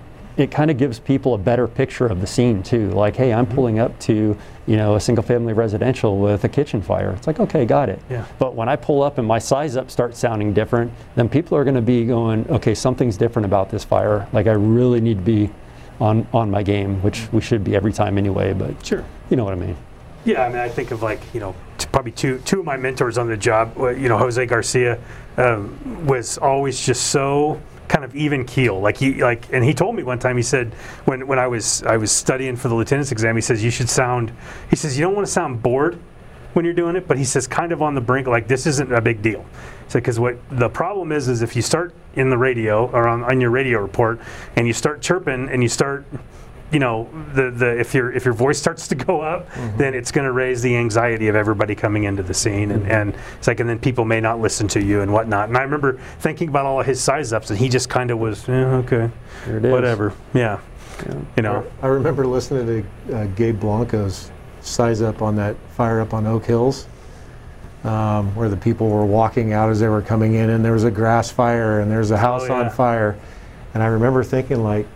it 0.40 0.50
kind 0.50 0.70
of 0.70 0.78
gives 0.78 0.98
people 0.98 1.34
a 1.34 1.38
better 1.38 1.66
picture 1.68 2.06
of 2.06 2.20
the 2.20 2.26
scene 2.26 2.62
too 2.62 2.90
like 2.90 3.14
hey 3.16 3.32
i'm 3.32 3.46
pulling 3.46 3.78
up 3.78 3.98
to 4.00 4.36
you 4.66 4.76
know 4.76 4.94
a 4.94 5.00
single 5.00 5.22
family 5.22 5.52
residential 5.52 6.18
with 6.18 6.44
a 6.44 6.48
kitchen 6.48 6.80
fire 6.82 7.10
it's 7.12 7.26
like 7.26 7.38
okay 7.40 7.64
got 7.64 7.88
it 7.88 8.00
Yeah. 8.08 8.24
but 8.38 8.54
when 8.54 8.68
i 8.68 8.76
pull 8.76 9.02
up 9.02 9.18
and 9.18 9.26
my 9.26 9.38
size 9.38 9.76
up 9.76 9.90
starts 9.90 10.18
sounding 10.18 10.52
different 10.54 10.92
then 11.16 11.28
people 11.28 11.56
are 11.58 11.64
going 11.64 11.76
to 11.76 11.82
be 11.82 12.04
going 12.06 12.48
okay 12.50 12.74
something's 12.74 13.16
different 13.16 13.46
about 13.46 13.70
this 13.70 13.84
fire 13.84 14.26
like 14.32 14.46
i 14.46 14.52
really 14.52 15.00
need 15.00 15.18
to 15.18 15.24
be 15.24 15.50
on 16.00 16.26
on 16.32 16.50
my 16.50 16.62
game 16.62 17.02
which 17.02 17.30
we 17.32 17.40
should 17.40 17.62
be 17.64 17.76
every 17.76 17.92
time 17.92 18.16
anyway 18.18 18.52
but 18.52 18.84
Sure. 18.84 19.04
you 19.30 19.36
know 19.36 19.44
what 19.44 19.52
i 19.52 19.56
mean 19.56 19.76
Yeah, 20.24 20.44
I 20.44 20.48
mean, 20.50 20.58
I 20.58 20.68
think 20.68 20.90
of 20.90 21.02
like 21.02 21.20
you 21.32 21.40
know 21.40 21.54
t- 21.78 21.86
probably 21.92 22.12
two 22.12 22.38
two 22.44 22.60
of 22.60 22.66
my 22.66 22.76
mentors 22.76 23.16
on 23.16 23.26
the 23.28 23.38
job. 23.38 23.72
uh, 23.78 23.88
You 23.88 24.08
know, 24.10 24.18
Jose 24.18 24.44
Garcia 24.46 24.98
um, 25.38 25.72
was 26.06 26.36
always 26.36 26.78
just 26.78 27.06
so 27.06 27.58
kind 27.90 28.04
of 28.04 28.14
even 28.14 28.46
keel. 28.46 28.80
Like 28.80 28.96
he 28.96 29.20
like, 29.20 29.52
and 29.52 29.64
he 29.64 29.74
told 29.74 29.96
me 29.96 30.04
one 30.04 30.18
time. 30.18 30.36
He 30.36 30.42
said 30.42 30.72
when 31.04 31.26
when 31.26 31.38
I 31.38 31.48
was 31.48 31.82
I 31.82 31.96
was 31.96 32.12
studying 32.12 32.56
for 32.56 32.68
the 32.68 32.74
lieutenant's 32.74 33.10
exam. 33.10 33.34
He 33.34 33.42
says 33.42 33.62
you 33.62 33.70
should 33.70 33.90
sound. 33.90 34.32
He 34.70 34.76
says 34.76 34.96
you 34.96 35.04
don't 35.04 35.14
want 35.14 35.26
to 35.26 35.32
sound 35.32 35.62
bored 35.62 35.98
when 36.52 36.64
you're 36.64 36.74
doing 36.74 36.96
it, 36.96 37.08
but 37.08 37.18
he 37.18 37.24
says 37.24 37.46
kind 37.48 37.72
of 37.72 37.82
on 37.82 37.94
the 37.94 38.00
brink. 38.00 38.28
Like 38.28 38.46
this 38.46 38.64
isn't 38.66 38.92
a 38.92 39.00
big 39.00 39.22
deal. 39.22 39.44
So 39.88 39.98
because 39.98 40.20
what 40.20 40.38
the 40.50 40.68
problem 40.68 41.10
is 41.10 41.26
is 41.26 41.42
if 41.42 41.56
you 41.56 41.62
start 41.62 41.92
in 42.14 42.30
the 42.30 42.38
radio 42.38 42.86
or 42.90 43.08
on, 43.08 43.24
on 43.24 43.40
your 43.40 43.50
radio 43.50 43.80
report 43.80 44.20
and 44.54 44.68
you 44.68 44.72
start 44.72 45.02
chirping 45.02 45.48
and 45.48 45.60
you 45.62 45.68
start 45.68 46.04
you 46.72 46.78
know 46.78 47.08
the 47.34 47.50
the 47.50 47.78
if 47.80 47.94
your 47.94 48.12
if 48.12 48.24
your 48.24 48.34
voice 48.34 48.58
starts 48.58 48.86
to 48.88 48.94
go 48.94 49.20
up 49.20 49.48
then 49.76 49.92
it's 49.94 50.12
going 50.12 50.24
to 50.24 50.30
raise 50.32 50.62
the 50.62 50.76
anxiety 50.76 51.26
of 51.28 51.34
everybody 51.34 51.74
coming 51.74 52.04
into 52.04 52.22
the 52.22 52.34
scene. 52.34 52.70
And, 52.70 52.86
and 52.90 53.14
it's 53.38 53.46
like 53.48 53.58
and 53.60 53.68
then 53.68 53.78
people 53.78 54.04
may 54.04 54.20
not 54.20 54.40
listen 54.40 54.68
to 54.68 54.80
you 54.82 55.00
and 55.02 55.12
whatnot. 55.12 55.48
And 55.48 55.56
i 55.58 55.62
remember 55.62 55.98
thinking 56.20 56.48
about 56.48 56.66
all 56.66 56.80
of 56.80 56.86
his 56.86 57.00
size 57.00 57.32
ups 57.32 57.50
and 57.50 57.58
he 57.58 57.68
just 57.68 57.88
kind 57.88 58.10
of 58.10 58.18
was 58.18 58.46
yeah, 58.46 58.76
okay. 58.76 59.10
There 59.46 59.56
it 59.58 59.64
is. 59.64 59.72
whatever. 59.72 60.12
Yeah. 60.34 60.60
You 61.36 61.42
know. 61.42 61.66
I 61.82 61.86
remember 61.86 62.26
listening 62.26 62.84
to 63.08 63.16
uh, 63.16 63.24
Gabe 63.28 63.58
Blanco's 63.58 64.30
size 64.60 65.00
up 65.00 65.22
on 65.22 65.34
that 65.36 65.56
fire 65.70 66.00
up 66.00 66.12
on 66.12 66.26
Oak 66.26 66.44
Hills, 66.44 66.86
um, 67.84 68.34
where 68.34 68.50
the 68.50 68.56
people 68.56 68.90
were 68.90 69.06
walking 69.06 69.54
out 69.54 69.70
as 69.70 69.80
they 69.80 69.88
were 69.88 70.02
coming 70.02 70.34
in, 70.34 70.50
and 70.50 70.62
there 70.64 70.74
was 70.74 70.84
a 70.84 70.90
grass 70.90 71.30
fire 71.30 71.80
and 71.80 71.90
there's 71.90 72.10
a 72.10 72.18
house 72.18 72.42
Oh, 72.42 72.46
yeah. 72.48 72.64
on 72.64 72.70
fire, 72.70 73.18
and 73.72 73.82
I 73.82 73.86
remember 73.86 74.22
thinking 74.22 74.62
like, 74.62 74.86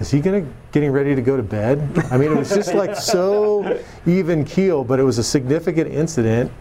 is 0.00 0.10
he 0.10 0.20
gonna 0.20 0.46
getting 0.76 0.92
ready 0.92 1.14
to 1.14 1.22
go 1.22 1.38
to 1.38 1.42
bed? 1.42 1.80
I 2.10 2.18
mean, 2.18 2.30
it 2.30 2.36
was 2.36 2.50
just 2.50 2.74
like 2.74 2.94
so 2.94 3.80
even 4.04 4.44
keel, 4.44 4.84
but 4.84 5.00
it 5.00 5.04
was 5.04 5.16
a 5.16 5.24
significant 5.24 5.90
incident, 5.90 6.52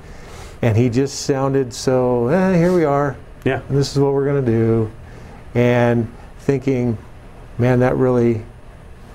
and 0.62 0.78
he 0.78 0.90
just 0.90 1.24
sounded 1.24 1.74
so. 1.74 2.30
Eh, 2.30 2.58
here 2.58 2.74
we 2.74 2.86
are. 2.86 3.18
Yeah. 3.44 3.60
And 3.68 3.78
this 3.78 3.92
is 3.92 4.00
what 4.00 4.14
we're 4.14 4.24
going 4.24 4.46
to 4.46 4.52
do. 4.52 4.92
And 5.54 6.10
thinking 6.40 6.98
man 7.58 7.80
that 7.80 7.96
really 7.98 8.46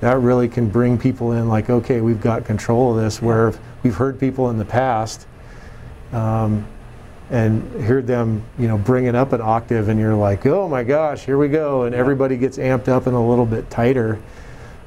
that 0.01 0.18
really 0.18 0.48
can 0.48 0.68
bring 0.68 0.98
people 0.98 1.32
in 1.32 1.48
like 1.48 1.70
okay 1.70 2.01
we've 2.01 2.20
got 2.20 2.44
control 2.44 2.96
of 2.96 3.03
this 3.03 3.22
where 3.22 3.55
we've 3.84 3.94
heard 3.94 4.18
people 4.18 4.51
in 4.51 4.59
the 4.59 4.64
past 4.64 5.28
um, 6.12 6.66
and 7.30 7.62
heard 7.84 8.07
them 8.07 8.42
you 8.59 8.66
know 8.66 8.76
bring 8.76 9.05
it 9.05 9.14
up 9.14 9.32
an 9.32 9.40
octave 9.40 9.88
and 9.88 10.01
you're 10.01 10.14
like 10.14 10.44
oh 10.44 10.68
my 10.68 10.82
gosh 10.82 11.24
here 11.24 11.38
we 11.38 11.46
go 11.46 11.84
and 11.84 11.94
everybody 11.94 12.36
gets 12.36 12.59
amped 12.59 12.88
up 12.88 13.07
and 13.07 13.14
a 13.14 13.20
little 13.20 13.46
bit 13.46 13.70
tighter 13.70 14.20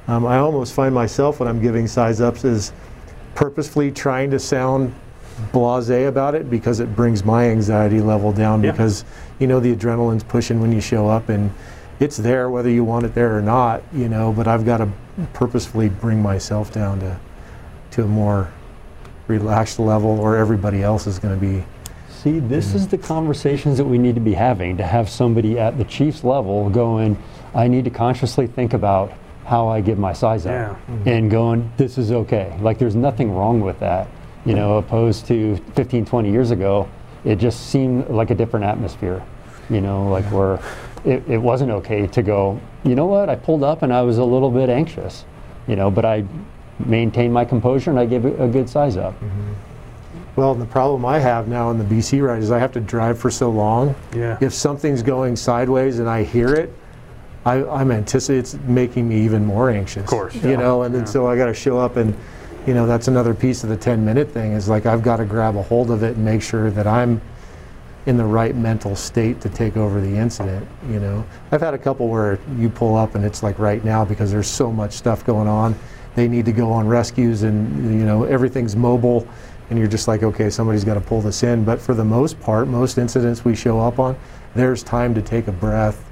um, 0.08 0.26
i 0.26 0.38
almost 0.38 0.72
find 0.72 0.94
myself 0.94 1.40
when 1.40 1.48
i'm 1.48 1.60
giving 1.60 1.86
size 1.86 2.20
ups 2.20 2.44
is 2.44 2.72
purposefully 3.34 3.90
trying 3.90 4.30
to 4.30 4.38
sound 4.38 4.94
blasé 5.52 6.08
about 6.08 6.34
it 6.34 6.48
because 6.48 6.78
it 6.80 6.94
brings 6.94 7.24
my 7.24 7.48
anxiety 7.48 8.00
level 8.00 8.32
down 8.32 8.62
Yeah. 8.62 8.70
because 8.70 9.04
you 9.38 9.46
know 9.46 9.58
the 9.60 9.74
adrenaline's 9.74 10.22
pushing 10.24 10.60
when 10.60 10.70
you 10.72 10.80
show 10.80 11.08
up 11.08 11.28
and 11.28 11.50
it's 12.00 12.16
there 12.16 12.50
whether 12.50 12.70
you 12.70 12.84
want 12.84 13.04
it 13.04 13.14
there 13.14 13.36
or 13.36 13.42
not 13.42 13.82
you 13.92 14.08
know 14.08 14.32
but 14.32 14.46
i've 14.46 14.64
got 14.64 14.78
to 14.78 14.88
purposefully 15.32 15.88
bring 15.88 16.22
myself 16.22 16.72
down 16.72 17.00
to 17.00 17.16
to 17.92 18.04
a 18.04 18.06
more 18.06 18.50
relaxed 19.26 19.78
level 19.78 20.20
or 20.20 20.36
everybody 20.36 20.82
else 20.82 21.06
is 21.06 21.18
going 21.18 21.34
to 21.34 21.40
be 21.40 21.64
See, 22.22 22.38
this 22.38 22.72
is 22.74 22.88
the 22.88 22.96
conversations 22.96 23.76
that 23.76 23.84
we 23.84 23.98
need 23.98 24.14
to 24.14 24.20
be 24.20 24.32
having 24.32 24.78
to 24.78 24.82
have 24.86 25.10
somebody 25.10 25.58
at 25.58 25.76
the 25.76 25.84
chief's 25.84 26.24
level 26.24 26.70
going, 26.70 27.22
I 27.54 27.68
need 27.68 27.84
to 27.84 27.90
consciously 27.90 28.46
think 28.46 28.72
about 28.72 29.12
how 29.44 29.68
I 29.68 29.80
give 29.80 29.98
my 29.98 30.12
size 30.12 30.46
up 30.46 30.52
Yeah. 30.52 30.94
Mm-hmm. 30.94 31.08
and 31.08 31.30
going, 31.30 31.72
this 31.76 31.98
is 31.98 32.12
okay. 32.12 32.56
Like 32.60 32.78
there's 32.78 32.96
nothing 32.96 33.32
wrong 33.34 33.60
with 33.60 33.78
that, 33.80 34.08
you 34.44 34.54
know, 34.54 34.78
opposed 34.78 35.26
to 35.26 35.56
15, 35.74 36.04
20 36.06 36.30
years 36.30 36.50
ago, 36.50 36.88
it 37.24 37.36
just 37.36 37.68
seemed 37.70 38.08
like 38.08 38.30
a 38.30 38.34
different 38.34 38.64
atmosphere, 38.66 39.22
you 39.70 39.80
know, 39.80 40.08
like 40.08 40.24
where 40.26 40.60
it, 41.04 41.22
it 41.28 41.38
wasn't 41.38 41.70
okay 41.70 42.06
to 42.06 42.22
go, 42.22 42.58
you 42.84 42.94
know 42.94 43.06
what, 43.06 43.28
I 43.28 43.36
pulled 43.36 43.62
up 43.62 43.82
and 43.82 43.92
I 43.92 44.02
was 44.02 44.18
a 44.18 44.24
little 44.24 44.50
bit 44.50 44.68
anxious, 44.70 45.24
you 45.66 45.76
know, 45.76 45.90
but 45.90 46.04
I 46.04 46.24
maintained 46.78 47.32
my 47.32 47.44
composure 47.44 47.90
and 47.90 47.98
I 48.00 48.06
gave 48.06 48.24
it 48.24 48.40
a 48.40 48.48
good 48.48 48.68
size 48.68 48.96
up. 48.96 49.14
Mm-hmm. 49.20 49.52
well 50.36 50.54
the 50.54 50.66
problem 50.66 51.04
i 51.06 51.18
have 51.20 51.46
now 51.46 51.70
in 51.70 51.78
the 51.78 51.84
bc 51.84 52.20
ride 52.20 52.42
is 52.42 52.50
i 52.50 52.58
have 52.58 52.72
to 52.72 52.80
drive 52.80 53.16
for 53.18 53.30
so 53.30 53.48
long. 53.50 53.94
Yeah. 54.14 54.36
If 54.40 54.52
something's 54.52 55.02
going 55.02 55.36
sideways 55.36 56.00
and 56.00 56.08
I 56.08 56.24
hear 56.24 56.52
it, 56.54 56.72
I, 57.46 57.64
I'm 57.66 57.90
anticipating 57.90 58.40
it's 58.40 58.54
making 58.64 59.08
me 59.08 59.20
even 59.22 59.44
more 59.44 59.70
anxious. 59.70 60.02
Of 60.04 60.08
course, 60.08 60.34
you 60.34 60.50
yeah. 60.50 60.56
know, 60.56 60.82
and 60.82 60.94
then 60.94 61.02
Yeah. 61.02 61.08
so 61.08 61.26
I 61.26 61.36
got 61.36 61.46
to 61.46 61.54
show 61.54 61.78
up 61.78 61.96
and, 61.96 62.16
you 62.66 62.72
know, 62.74 62.86
that's 62.86 63.08
another 63.08 63.34
piece 63.34 63.62
of 63.64 63.70
the 63.70 63.76
10 63.76 64.04
minute 64.04 64.30
thing 64.30 64.52
is 64.52 64.68
like 64.68 64.86
I've 64.86 65.02
got 65.02 65.16
to 65.16 65.24
grab 65.24 65.56
a 65.56 65.62
hold 65.62 65.90
of 65.90 66.02
it 66.02 66.16
and 66.16 66.24
make 66.24 66.42
sure 66.42 66.70
that 66.70 66.86
I'm 66.86 67.20
in 68.06 68.16
the 68.16 68.24
right 68.24 68.54
mental 68.54 68.94
state 68.96 69.40
to 69.42 69.48
take 69.48 69.76
over 69.76 70.00
the 70.00 70.16
incident. 70.16 70.66
You 70.90 71.00
know, 71.00 71.24
I've 71.52 71.60
had 71.60 71.74
a 71.74 71.78
couple 71.78 72.08
where 72.08 72.38
you 72.58 72.68
pull 72.68 72.96
up 72.96 73.14
and 73.14 73.24
it's 73.24 73.42
like 73.42 73.58
right 73.58 73.82
now 73.84 74.04
because 74.04 74.30
there's 74.30 74.48
so 74.48 74.70
much 74.72 74.92
stuff 74.92 75.24
going 75.24 75.48
on. 75.48 75.74
They 76.14 76.28
need 76.28 76.44
to 76.46 76.52
go 76.52 76.70
on 76.70 76.86
rescues 76.86 77.42
and 77.42 77.98
you 77.98 78.04
know 78.06 78.24
everything's 78.24 78.76
mobile, 78.76 79.26
and 79.68 79.78
you're 79.78 79.88
just 79.88 80.06
like, 80.06 80.22
okay, 80.22 80.48
somebody's 80.48 80.84
got 80.84 80.94
to 80.94 81.00
pull 81.00 81.20
this 81.20 81.42
in. 81.42 81.64
But 81.64 81.80
for 81.80 81.92
the 81.92 82.04
most 82.04 82.38
part, 82.40 82.68
most 82.68 82.98
incidents 82.98 83.44
we 83.44 83.56
show 83.56 83.80
up 83.80 83.98
on, 83.98 84.16
there's 84.54 84.82
time 84.82 85.12
to 85.14 85.22
take 85.22 85.48
a 85.48 85.52
breath. 85.52 86.08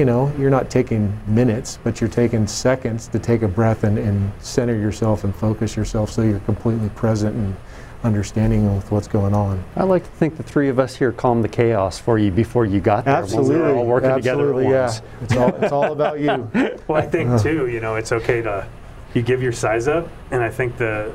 You 0.00 0.06
know, 0.06 0.32
you're 0.38 0.48
not 0.48 0.70
taking 0.70 1.14
minutes, 1.26 1.78
but 1.84 2.00
you're 2.00 2.08
taking 2.08 2.46
seconds 2.46 3.06
to 3.08 3.18
take 3.18 3.42
a 3.42 3.48
breath 3.48 3.84
and, 3.84 3.98
and 3.98 4.32
center 4.42 4.74
yourself 4.74 5.24
and 5.24 5.36
focus 5.36 5.76
yourself 5.76 6.10
so 6.10 6.22
you're 6.22 6.40
completely 6.40 6.88
present 6.88 7.36
and 7.36 7.54
understanding 8.02 8.74
with 8.74 8.90
what's 8.90 9.06
going 9.06 9.34
on. 9.34 9.62
I 9.76 9.84
like 9.84 10.04
to 10.04 10.10
think 10.12 10.38
the 10.38 10.42
three 10.42 10.70
of 10.70 10.78
us 10.78 10.96
here 10.96 11.12
calmed 11.12 11.44
the 11.44 11.50
chaos 11.50 11.98
for 11.98 12.18
you 12.18 12.30
before 12.30 12.64
you 12.64 12.80
got 12.80 13.04
there. 13.04 13.16
Absolutely, 13.16 13.56
we 13.56 13.60
were 13.60 13.74
all 13.74 13.84
working 13.84 14.08
Absolutely, 14.08 14.64
together 14.64 14.74
yeah. 14.74 14.84
at 14.84 14.86
once. 14.86 15.02
It's 15.20 15.36
all, 15.36 15.54
it's 15.56 15.72
all 15.72 15.92
about 15.92 16.18
you. 16.18 16.50
Well, 16.88 17.02
I 17.02 17.06
think 17.06 17.28
uh-huh. 17.28 17.42
too, 17.42 17.66
you 17.66 17.80
know, 17.80 17.96
it's 17.96 18.10
okay 18.10 18.40
to 18.40 18.66
you 19.12 19.20
give 19.20 19.42
your 19.42 19.52
size 19.52 19.86
up, 19.86 20.08
and 20.30 20.42
I 20.42 20.48
think 20.48 20.78
the 20.78 21.14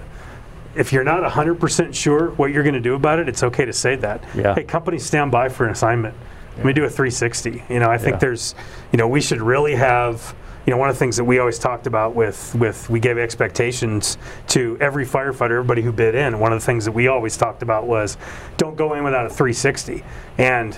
if 0.76 0.94
you're 0.94 1.04
not 1.04 1.24
100% 1.24 1.96
sure 1.96 2.30
what 2.34 2.52
you're 2.52 2.62
going 2.62 2.76
to 2.76 2.80
do 2.80 2.94
about 2.94 3.18
it, 3.18 3.28
it's 3.28 3.42
okay 3.42 3.66
to 3.66 3.74
say 3.74 3.96
that. 3.96 4.24
Yeah. 4.36 4.54
Hey, 4.54 4.64
companies 4.64 5.04
stand 5.04 5.32
by 5.32 5.50
for 5.50 5.66
an 5.66 5.72
assignment. 5.72 6.14
Let 6.58 6.66
me 6.66 6.74
do 6.74 6.84
a 6.84 6.90
360. 6.90 7.64
You 7.70 7.80
know, 7.80 7.90
I 7.90 7.98
think 7.98 8.14
Yeah. 8.16 8.20
there's, 8.20 8.56
you 8.92 8.98
know, 8.98 9.08
we 9.08 9.22
should 9.22 9.42
really 9.42 9.76
have. 9.76 10.34
You 10.66 10.72
know, 10.72 10.78
one 10.78 10.90
of 10.90 10.96
the 10.96 11.00
things 11.00 11.16
that 11.18 11.24
we 11.24 11.38
always 11.38 11.60
talked 11.60 11.86
about 11.86 12.16
with 12.16 12.56
with 12.56 12.90
we 12.90 13.00
gave 13.00 13.20
expectations 13.20 14.18
to 14.48 14.78
every 14.82 15.06
firefighter, 15.06 15.52
everybody 15.52 15.84
who 15.84 15.92
bid 15.92 16.16
in. 16.16 16.40
One 16.40 16.52
of 16.52 16.60
the 16.60 16.66
things 16.66 16.86
that 16.86 16.92
we 16.92 17.08
always 17.08 17.38
talked 17.38 17.62
about 17.62 17.86
was, 17.86 18.18
don't 18.58 18.76
go 18.76 18.96
in 18.96 19.04
without 19.04 19.28
a 19.28 19.30
360. 19.30 20.04
And 20.40 20.76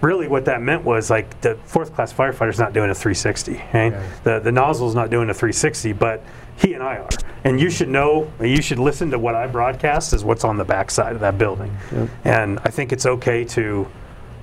really 0.00 0.26
what 0.26 0.46
that 0.46 0.62
meant 0.62 0.82
was 0.84 1.10
like 1.10 1.40
the 1.42 1.54
fourth 1.64 1.94
class 1.94 2.12
firefighter's 2.12 2.58
not 2.58 2.72
doing 2.72 2.88
a 2.90 2.94
360 2.94 3.52
right? 3.74 3.92
Right. 3.92 3.94
the 4.24 4.38
the 4.38 4.52
nozzle's 4.52 4.94
not 4.94 5.10
doing 5.10 5.28
a 5.28 5.34
360 5.34 5.92
but 5.92 6.22
he 6.56 6.74
and 6.74 6.84
i 6.84 6.98
are 6.98 7.08
and 7.42 7.60
you 7.60 7.68
should 7.68 7.88
know 7.88 8.30
you 8.40 8.62
should 8.62 8.78
listen 8.78 9.10
to 9.10 9.18
what 9.18 9.34
i 9.34 9.48
broadcast 9.48 10.12
is 10.12 10.22
what's 10.22 10.44
on 10.44 10.56
the 10.56 10.64
backside 10.64 11.14
of 11.16 11.20
that 11.22 11.36
building 11.36 11.76
Yep. 11.90 12.08
and 12.24 12.58
i 12.64 12.70
think 12.70 12.92
it's 12.92 13.06
okay 13.06 13.42
to 13.46 13.88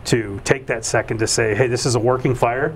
to 0.06 0.40
take 0.44 0.68
that 0.68 0.86
second 0.86 1.18
to 1.20 1.28
say 1.28 1.56
hey 1.56 1.68
this 1.68 1.86
is 1.86 1.96
a 1.96 2.00
working 2.00 2.36
fire 2.36 2.76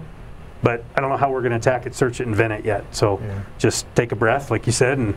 but 0.61 0.83
I 0.95 0.99
don't 0.99 1.09
know 1.09 1.15
how 1.17 1.31
we're 1.31 1.39
going 1.39 1.51
to 1.51 1.57
attack 1.57 1.85
it, 1.85 1.95
search 1.95 2.19
it, 2.19 2.27
and 2.27 2.35
vent 2.35 2.51
it 2.51 2.65
yet. 2.65 2.83
So 2.93 3.17
Yeah. 3.23 3.39
just 3.57 3.85
take 3.95 4.11
a 4.11 4.15
breath, 4.17 4.51
like 4.51 4.65
you 4.65 4.73
said, 4.73 4.97
and 4.97 5.15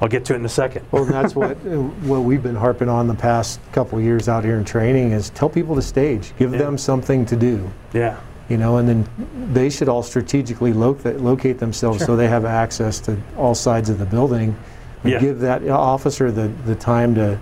I'll 0.00 0.06
get 0.06 0.24
to 0.26 0.34
it 0.34 0.36
in 0.36 0.44
a 0.44 0.48
second. 0.48 0.84
Well, 0.92 1.04
that's 1.04 1.34
what 1.34 1.56
what 2.04 2.20
we've 2.20 2.44
been 2.44 2.54
harping 2.54 2.88
on 2.88 3.08
the 3.08 3.14
past 3.16 3.58
couple 3.72 3.98
of 3.98 4.04
years 4.04 4.28
out 4.28 4.44
here 4.44 4.56
in 4.58 4.64
training 4.64 5.10
is 5.10 5.30
tell 5.30 5.48
people 5.48 5.74
to 5.74 5.82
stage, 5.82 6.32
give 6.38 6.52
Yeah. 6.52 6.58
them 6.58 6.78
something 6.78 7.26
to 7.26 7.34
do, 7.34 7.68
Yeah, 7.92 8.18
you 8.48 8.56
know, 8.56 8.76
and 8.76 8.88
then 8.88 9.04
they 9.52 9.68
should 9.68 9.88
all 9.88 10.04
strategically 10.04 10.72
locate, 10.72 11.18
locate 11.20 11.58
themselves 11.58 12.04
so 12.04 12.14
they 12.14 12.28
have 12.28 12.44
access 12.44 13.00
to 13.00 13.16
all 13.36 13.56
sides 13.56 13.90
of 13.90 13.98
the 13.98 14.06
building. 14.06 14.54
And 15.02 15.12
Yeah. 15.12 15.18
Give 15.18 15.40
that 15.40 15.68
officer 15.68 16.30
the, 16.30 16.52
the 16.66 16.76
time 16.76 17.16
to, 17.16 17.36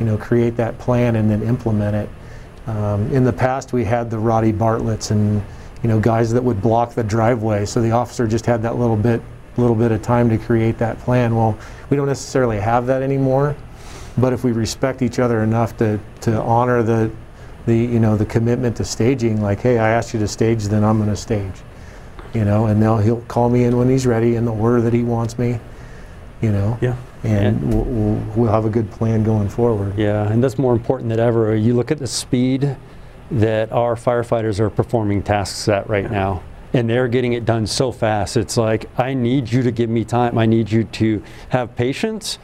you 0.00 0.06
know, 0.06 0.16
create 0.16 0.56
that 0.56 0.78
plan 0.78 1.16
and 1.16 1.30
then 1.30 1.42
implement 1.42 1.96
it. 1.96 2.08
Um, 2.66 3.10
in 3.12 3.24
the 3.24 3.32
past, 3.32 3.72
we 3.72 3.84
had 3.84 4.10
the 4.10 4.18
Roddy 4.18 4.52
Bartletts 4.52 5.10
and, 5.10 5.42
you 5.82 5.88
know, 5.88 5.98
guys 5.98 6.32
that 6.32 6.42
would 6.42 6.62
block 6.62 6.94
the 6.94 7.02
driveway, 7.02 7.66
so 7.66 7.82
the 7.82 7.90
officer 7.90 8.26
just 8.26 8.46
had 8.46 8.62
that 8.62 8.76
little 8.76 8.96
bit, 8.96 9.20
little 9.56 9.74
bit 9.74 9.90
of 9.90 10.00
time 10.02 10.30
to 10.30 10.38
create 10.38 10.78
that 10.78 10.98
plan. 11.00 11.34
Well, 11.34 11.58
we 11.90 11.96
don't 11.96 12.06
necessarily 12.06 12.60
have 12.60 12.86
that 12.86 13.02
anymore, 13.02 13.56
but 14.16 14.32
if 14.32 14.44
we 14.44 14.52
respect 14.52 15.02
each 15.02 15.18
other 15.18 15.42
enough 15.42 15.76
to, 15.78 15.98
to 16.22 16.40
honor 16.40 16.82
the, 16.82 17.10
the, 17.66 17.76
you 17.76 17.98
know, 17.98 18.16
the 18.16 18.26
commitment 18.26 18.76
to 18.76 18.84
staging, 18.84 19.42
like, 19.42 19.60
hey, 19.60 19.78
I 19.78 19.90
asked 19.90 20.14
you 20.14 20.20
to 20.20 20.28
stage, 20.28 20.64
then 20.64 20.84
I'm 20.84 20.98
gonna 20.98 21.16
stage. 21.16 21.54
You 22.32 22.44
know, 22.44 22.66
and 22.66 22.80
now 22.80 22.96
he'll 22.96 23.20
call 23.22 23.50
me 23.50 23.64
in 23.64 23.76
when 23.76 23.90
he's 23.90 24.06
ready 24.06 24.36
in 24.36 24.46
the 24.46 24.52
order 24.52 24.80
that 24.80 24.94
he 24.94 25.02
wants 25.02 25.38
me, 25.38 25.60
you 26.40 26.50
know? 26.50 26.78
yeah, 26.80 26.96
And 27.24 27.72
we'll, 27.72 27.84
we'll, 27.84 28.32
we'll 28.36 28.52
have 28.52 28.64
a 28.64 28.70
good 28.70 28.90
plan 28.90 29.22
going 29.22 29.48
forward. 29.48 29.96
Yeah, 29.96 30.30
and 30.30 30.42
that's 30.42 30.58
more 30.58 30.72
important 30.72 31.08
than 31.08 31.20
ever. 31.20 31.54
You 31.54 31.74
look 31.74 31.90
at 31.90 31.98
the 31.98 32.06
speed 32.06 32.76
that 33.30 33.72
our 33.72 33.94
firefighters 33.94 34.60
are 34.60 34.70
performing 34.70 35.22
tasks 35.22 35.68
at 35.68 35.88
right 35.88 36.10
now, 36.10 36.42
and 36.72 36.88
they're 36.88 37.08
getting 37.08 37.32
it 37.32 37.44
done 37.44 37.66
so 37.66 37.92
fast. 37.92 38.36
It's 38.36 38.56
like, 38.56 38.86
I 38.98 39.14
need 39.14 39.50
you 39.50 39.62
to 39.62 39.70
give 39.70 39.88
me 39.88 40.04
time. 40.04 40.36
I 40.36 40.46
need 40.46 40.70
you 40.70 40.84
to 40.84 41.22
have 41.50 41.74
patience, 41.76 42.38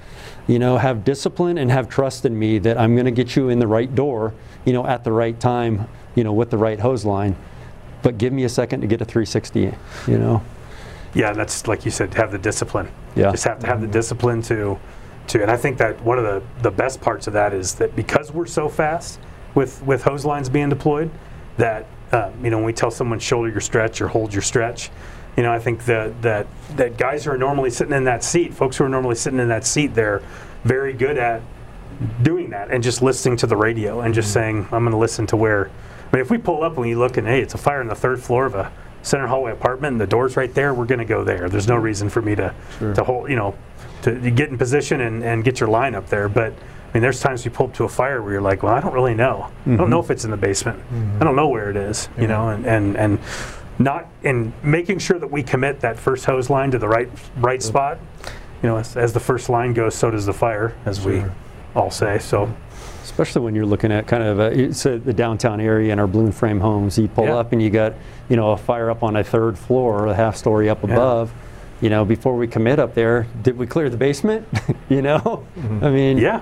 you 0.46 0.58
know, 0.58 0.78
have 0.78 1.04
discipline, 1.04 1.58
and 1.58 1.70
have 1.70 1.88
trust 1.88 2.24
in 2.24 2.38
me 2.38 2.58
that 2.60 2.78
I'm 2.78 2.94
going 2.94 3.06
to 3.06 3.10
get 3.10 3.36
you 3.36 3.48
in 3.48 3.58
the 3.58 3.66
right 3.66 3.92
door, 3.92 4.32
you 4.64 4.72
know, 4.72 4.86
at 4.86 5.04
the 5.04 5.12
right 5.12 5.38
time, 5.38 5.88
you 6.14 6.24
know, 6.24 6.32
with 6.32 6.50
the 6.50 6.58
right 6.58 6.78
hose 6.78 7.04
line. 7.04 7.36
But 8.02 8.16
give 8.16 8.32
me 8.32 8.44
a 8.44 8.48
second 8.48 8.82
to 8.82 8.86
get 8.86 9.00
a 9.00 9.04
360, 9.04 9.72
you 10.06 10.18
know? 10.18 10.42
Yeah. 11.14 11.32
That's 11.32 11.66
like 11.66 11.84
you 11.84 11.90
said, 11.90 12.14
have 12.14 12.32
the 12.32 12.38
discipline. 12.38 12.90
Yeah. 13.16 13.30
just 13.30 13.44
have 13.44 13.58
to 13.60 13.66
have 13.66 13.80
the 13.80 13.86
discipline 13.86 14.42
to 14.42 14.78
to 15.28 15.42
and 15.42 15.50
I 15.50 15.56
think 15.56 15.78
that 15.78 16.00
one 16.02 16.18
of 16.18 16.24
the 16.24 16.42
the 16.62 16.70
best 16.70 17.00
parts 17.00 17.26
of 17.26 17.32
that 17.34 17.52
is 17.52 17.74
that 17.76 17.94
because 17.94 18.32
we're 18.32 18.46
so 18.46 18.68
fast 18.68 19.20
with 19.54 19.82
with 19.82 20.02
hose 20.02 20.24
lines 20.24 20.48
being 20.48 20.68
deployed 20.68 21.10
that 21.56 21.86
uh, 22.12 22.30
you 22.42 22.50
know 22.50 22.58
when 22.58 22.66
we 22.66 22.72
tell 22.72 22.90
someone 22.90 23.18
shoulder 23.18 23.50
your 23.50 23.60
stretch 23.60 24.00
or 24.00 24.08
hold 24.08 24.32
your 24.32 24.42
stretch 24.42 24.90
you 25.36 25.42
know 25.42 25.52
I 25.52 25.58
think 25.58 25.84
that 25.86 26.20
that 26.22 26.46
that 26.76 26.96
guys 26.96 27.24
who 27.24 27.32
are 27.32 27.38
normally 27.38 27.70
sitting 27.70 27.92
in 27.92 28.04
that 28.04 28.24
seat 28.24 28.54
folks 28.54 28.76
who 28.76 28.84
are 28.84 28.88
normally 28.88 29.16
sitting 29.16 29.38
in 29.38 29.48
that 29.48 29.66
seat 29.66 29.94
they're 29.94 30.22
very 30.64 30.92
good 30.92 31.18
at 31.18 31.42
doing 32.22 32.50
that 32.50 32.70
and 32.70 32.82
just 32.82 33.02
listening 33.02 33.36
to 33.38 33.46
the 33.46 33.56
radio 33.56 34.00
and 34.00 34.14
just 34.14 34.32
saying 34.32 34.68
I'm 34.70 34.82
going 34.82 34.92
to 34.92 34.96
listen 34.96 35.26
to 35.28 35.36
where 35.36 35.68
I 36.12 36.16
mean 36.16 36.22
if 36.22 36.30
we 36.30 36.38
pull 36.38 36.62
up 36.62 36.78
and 36.78 36.88
you 36.88 36.98
look 36.98 37.16
and 37.16 37.26
hey 37.26 37.40
it's 37.40 37.54
a 37.54 37.58
fire 37.58 37.80
on 37.80 37.88
the 37.88 37.94
third 37.94 38.22
floor 38.22 38.46
of 38.46 38.54
a 38.54 38.72
center 39.02 39.26
hallway 39.26 39.52
apartment 39.52 39.92
and 39.92 40.00
the 40.00 40.06
door's 40.06 40.36
right 40.36 40.52
there 40.54 40.74
we're 40.74 40.86
going 40.86 40.98
to 40.98 41.04
go 41.04 41.24
there. 41.24 41.48
There's 41.48 41.68
no 41.68 41.74
mm-hmm. 41.74 41.84
reason 41.84 42.08
for 42.10 42.22
me 42.22 42.34
to 42.36 42.54
Sure. 42.78 42.94
to 42.94 43.04
hold 43.04 43.30
you 43.30 43.36
know 43.36 43.54
to, 44.02 44.30
get 44.30 44.48
in 44.48 44.58
position 44.58 45.00
and, 45.00 45.22
and 45.22 45.44
get 45.44 45.60
your 45.60 45.68
line 45.68 45.94
up 45.94 46.08
there 46.08 46.28
but 46.28 46.52
I 46.52 46.92
mean 46.94 47.02
there's 47.02 47.20
times 47.20 47.44
you 47.44 47.50
pull 47.50 47.66
up 47.66 47.74
to 47.74 47.84
a 47.84 47.88
fire 47.88 48.22
where 48.22 48.32
you're 48.32 48.42
like 48.42 48.62
well 48.62 48.74
I 48.74 48.80
don't 48.80 48.94
really 48.94 49.14
know. 49.14 49.50
I 49.66 49.76
don't 49.76 49.90
know 49.90 50.00
mm-hmm. 50.00 50.04
if 50.04 50.10
it's 50.10 50.24
in 50.24 50.30
the 50.30 50.36
basement. 50.36 50.78
Mm-hmm. 50.80 51.18
I 51.20 51.24
don't 51.24 51.36
know 51.36 51.48
where 51.48 51.70
it 51.70 51.76
is 51.76 52.08
you 52.18 52.26
know 52.26 52.48
and 52.48 52.66
and 52.66 52.96
and 52.96 53.18
not 53.78 54.08
in 54.22 54.52
making 54.62 54.98
sure 54.98 55.18
that 55.18 55.30
we 55.30 55.42
commit 55.42 55.80
that 55.80 55.98
first 55.98 56.24
hose 56.24 56.50
line 56.50 56.70
to 56.72 56.78
the 56.78 56.88
right 56.88 57.08
right 57.36 57.62
spot 57.62 57.98
you 58.62 58.68
know 58.68 58.76
as, 58.76 58.96
as 58.96 59.12
the 59.12 59.20
first 59.20 59.48
line 59.48 59.72
goes 59.72 59.94
so 59.94 60.10
does 60.10 60.26
the 60.26 60.32
fire 60.32 60.74
as 60.84 61.04
we 61.04 61.22
all 61.74 61.90
say 61.90 62.18
so 62.18 62.52
Especially 63.10 63.40
when 63.42 63.54
you're 63.54 63.66
looking 63.66 63.90
at 63.90 64.06
kind 64.06 64.22
of 64.22 64.38
uh 64.38 64.50
it's 64.52 64.84
uh 64.84 64.98
the 65.02 65.12
downtown 65.14 65.60
area 65.60 65.90
and 65.92 66.00
our 66.00 66.06
balloon 66.06 66.30
frame 66.32 66.60
homes. 66.60 66.98
You 66.98 67.08
pull 67.08 67.24
Yeah. 67.24 67.36
up 67.36 67.52
and 67.52 67.62
you 67.62 67.70
got, 67.70 67.94
you 68.28 68.36
know, 68.36 68.50
a 68.52 68.56
fire 68.56 68.90
up 68.90 69.02
on 69.02 69.16
a 69.16 69.24
third 69.24 69.58
floor, 69.58 70.02
or 70.04 70.06
a 70.08 70.14
half 70.14 70.36
story 70.36 70.68
up 70.68 70.84
Yeah. 70.84 70.92
above. 70.92 71.32
You 71.80 71.88
know, 71.90 72.04
before 72.04 72.36
we 72.36 72.46
commit 72.46 72.78
up 72.78 72.94
there, 72.94 73.26
did 73.42 73.56
we 73.56 73.66
clear 73.66 73.88
the 73.88 73.96
basement? 73.96 74.46
you 74.88 75.00
know, 75.02 75.44
I 75.80 75.90
mean, 75.90 76.18
yeah 76.18 76.40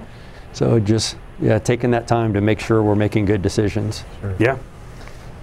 So 0.53 0.81
just 0.81 1.17
yeah, 1.41 1.59
taking 1.59 1.91
that 1.93 2.07
time 2.09 2.33
to 2.35 2.41
make 2.41 2.59
sure 2.61 2.83
we're 2.83 2.95
making 2.97 3.27
good 3.27 3.43
decisions. 3.43 4.05
yeah 4.39 4.57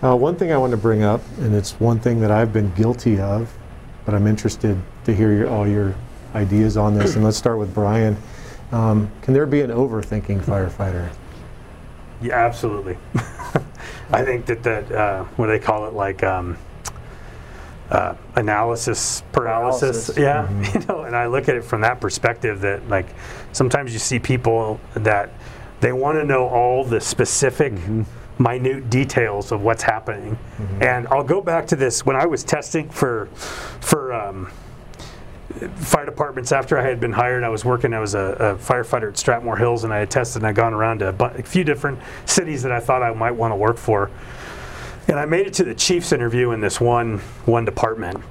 Uh, 0.03 0.15
one 0.15 0.35
thing 0.35 0.51
I 0.51 0.57
want 0.57 0.71
to 0.71 0.77
bring 0.77 1.03
up, 1.03 1.21
and 1.39 1.55
it's 1.55 1.79
one 1.79 1.99
thing 1.99 2.19
that 2.21 2.31
I've 2.31 2.51
been 2.51 2.71
guilty 2.75 3.19
of, 3.21 3.49
but 4.05 4.13
I'm 4.13 4.27
interested 4.27 4.75
to 5.05 5.13
hear 5.15 5.31
your, 5.31 5.49
all 5.49 5.65
your 5.67 5.93
ideas 6.35 6.75
on 6.75 6.93
this. 6.97 7.15
And 7.15 7.23
let's 7.23 7.37
start 7.37 7.57
with 7.57 7.73
Bryan. 7.73 8.17
Um, 8.73 9.11
can 9.21 9.35
there 9.35 9.45
be 9.45 9.61
an 9.61 9.69
overthinking 9.69 10.41
firefighter? 10.41 11.13
Yeah, 12.23 12.43
absolutely. 12.43 12.97
I 14.11 14.23
think 14.23 14.47
that 14.47 14.63
that 14.63 14.91
uh, 14.91 15.23
what 15.35 15.45
do 15.45 15.51
they 15.51 15.59
call 15.59 15.85
it 15.85 15.93
like 15.93 16.23
um, 16.23 16.57
uh, 17.91 18.15
analysis 18.35 19.21
paralysis. 19.31 20.09
Paralysis. 20.09 20.17
Yeah, 20.17 20.73
you 20.79 20.85
know, 20.87 21.03
and 21.03 21.15
I 21.15 21.27
look 21.27 21.49
at 21.49 21.55
it 21.55 21.63
from 21.63 21.81
that 21.81 22.01
perspective 22.01 22.61
that 22.61 22.87
like 22.89 23.05
sometimes 23.51 23.93
you 23.93 23.99
see 23.99 24.17
people 24.17 24.79
that 24.95 25.31
they 25.79 25.93
want 25.93 26.17
to 26.17 26.25
know 26.25 26.47
all 26.47 26.83
the 26.83 26.99
specific. 26.99 27.73
Minute 28.39 28.89
details 28.89 29.51
of 29.51 29.61
what's 29.61 29.83
happening, 29.83 30.35
and 30.81 31.07
I'll 31.09 31.23
go 31.23 31.39
back 31.39 31.67
to 31.67 31.75
this 31.75 32.03
when 32.03 32.15
I 32.15 32.25
was 32.25 32.43
testing 32.43 32.89
for, 32.89 33.27
for 33.79 34.11
um, 34.11 34.51
fire 35.75 36.05
departments 36.05 36.51
after 36.51 36.77
I 36.77 36.83
had 36.83 36.99
been 36.99 37.11
hired. 37.11 37.43
I 37.43 37.49
was 37.49 37.63
working, 37.63 37.93
I 37.93 37.99
was 37.99 38.15
a, 38.15 38.19
a 38.19 38.55
firefighter 38.55 39.09
at 39.09 39.15
Stratmoor 39.15 39.57
Hills, 39.57 39.83
and 39.83 39.93
I 39.93 39.99
had 39.99 40.09
tested 40.11 40.41
and 40.41 40.47
I'd 40.47 40.55
gone 40.55 40.73
around 40.73 40.99
to 40.99 41.09
a, 41.09 41.43
few 41.43 41.63
different 41.63 41.99
cities 42.25 42.63
that 42.63 42.71
I 42.71 42.79
thought 42.79 43.03
I 43.03 43.13
might 43.13 43.31
want 43.31 43.51
to 43.51 43.55
work 43.55 43.77
for. 43.77 44.09
And 45.07 45.19
I 45.19 45.25
made 45.25 45.45
it 45.45 45.53
to 45.55 45.63
the 45.63 45.75
chief's 45.75 46.11
interview 46.11 46.51
in 46.51 46.61
this 46.61 46.79
one 46.79 47.19
one 47.45 47.65
department. 47.65 48.23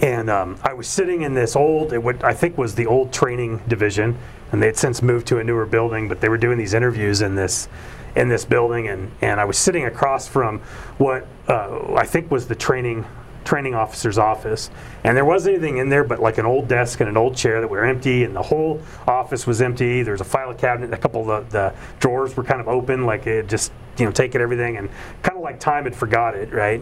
And 0.00 0.30
um, 0.30 0.58
I 0.62 0.74
was 0.74 0.86
sitting 0.86 1.22
in 1.22 1.34
this 1.34 1.56
old, 1.56 1.92
it 1.92 2.02
would, 2.02 2.22
I 2.22 2.34
think 2.34 2.56
was 2.56 2.74
the 2.74 2.86
old 2.86 3.12
training 3.12 3.62
division, 3.68 4.16
and 4.52 4.62
they 4.62 4.66
had 4.66 4.76
since 4.76 5.02
moved 5.02 5.26
to 5.28 5.38
a 5.38 5.44
newer 5.44 5.66
building, 5.66 6.08
but 6.08 6.20
they 6.20 6.28
were 6.28 6.38
doing 6.38 6.58
these 6.58 6.74
interviews 6.74 7.22
in 7.22 7.34
this 7.34 7.68
in 8.14 8.28
this 8.28 8.44
building, 8.44 8.88
and, 8.88 9.10
and 9.22 9.40
I 9.40 9.46
was 9.46 9.56
sitting 9.56 9.86
across 9.86 10.28
from 10.28 10.60
what 10.98 11.26
uh, 11.48 11.94
I 11.94 12.04
think 12.04 12.30
was 12.30 12.46
the 12.46 12.54
training 12.54 13.06
training 13.44 13.74
officer's 13.74 14.18
office, 14.18 14.70
and 15.04 15.16
there 15.16 15.24
wasn't 15.24 15.56
anything 15.56 15.78
in 15.78 15.88
there 15.88 16.04
but 16.04 16.20
like 16.20 16.38
an 16.38 16.46
old 16.46 16.68
desk 16.68 17.00
and 17.00 17.08
an 17.08 17.16
old 17.16 17.36
chair 17.36 17.60
that 17.60 17.68
were 17.68 17.84
empty, 17.84 18.24
and 18.24 18.34
the 18.34 18.42
whole 18.42 18.80
office 19.06 19.46
was 19.46 19.60
empty. 19.62 20.02
There 20.02 20.12
was 20.12 20.20
a 20.20 20.24
file 20.24 20.54
cabinet, 20.54 20.92
a 20.92 20.96
couple 20.96 21.30
of 21.30 21.50
the, 21.50 21.58
the 21.58 21.74
drawers 22.00 22.36
were 22.36 22.44
kind 22.44 22.60
of 22.60 22.68
open, 22.68 23.06
like 23.06 23.26
it 23.26 23.36
had 23.36 23.48
just 23.48 23.72
you 23.98 24.04
know 24.04 24.12
taken 24.12 24.40
everything, 24.40 24.76
and 24.76 24.88
kind 25.22 25.36
of 25.36 25.42
like 25.42 25.60
time 25.60 25.84
had 25.84 25.96
forgot 25.96 26.34
it, 26.34 26.52
right? 26.52 26.80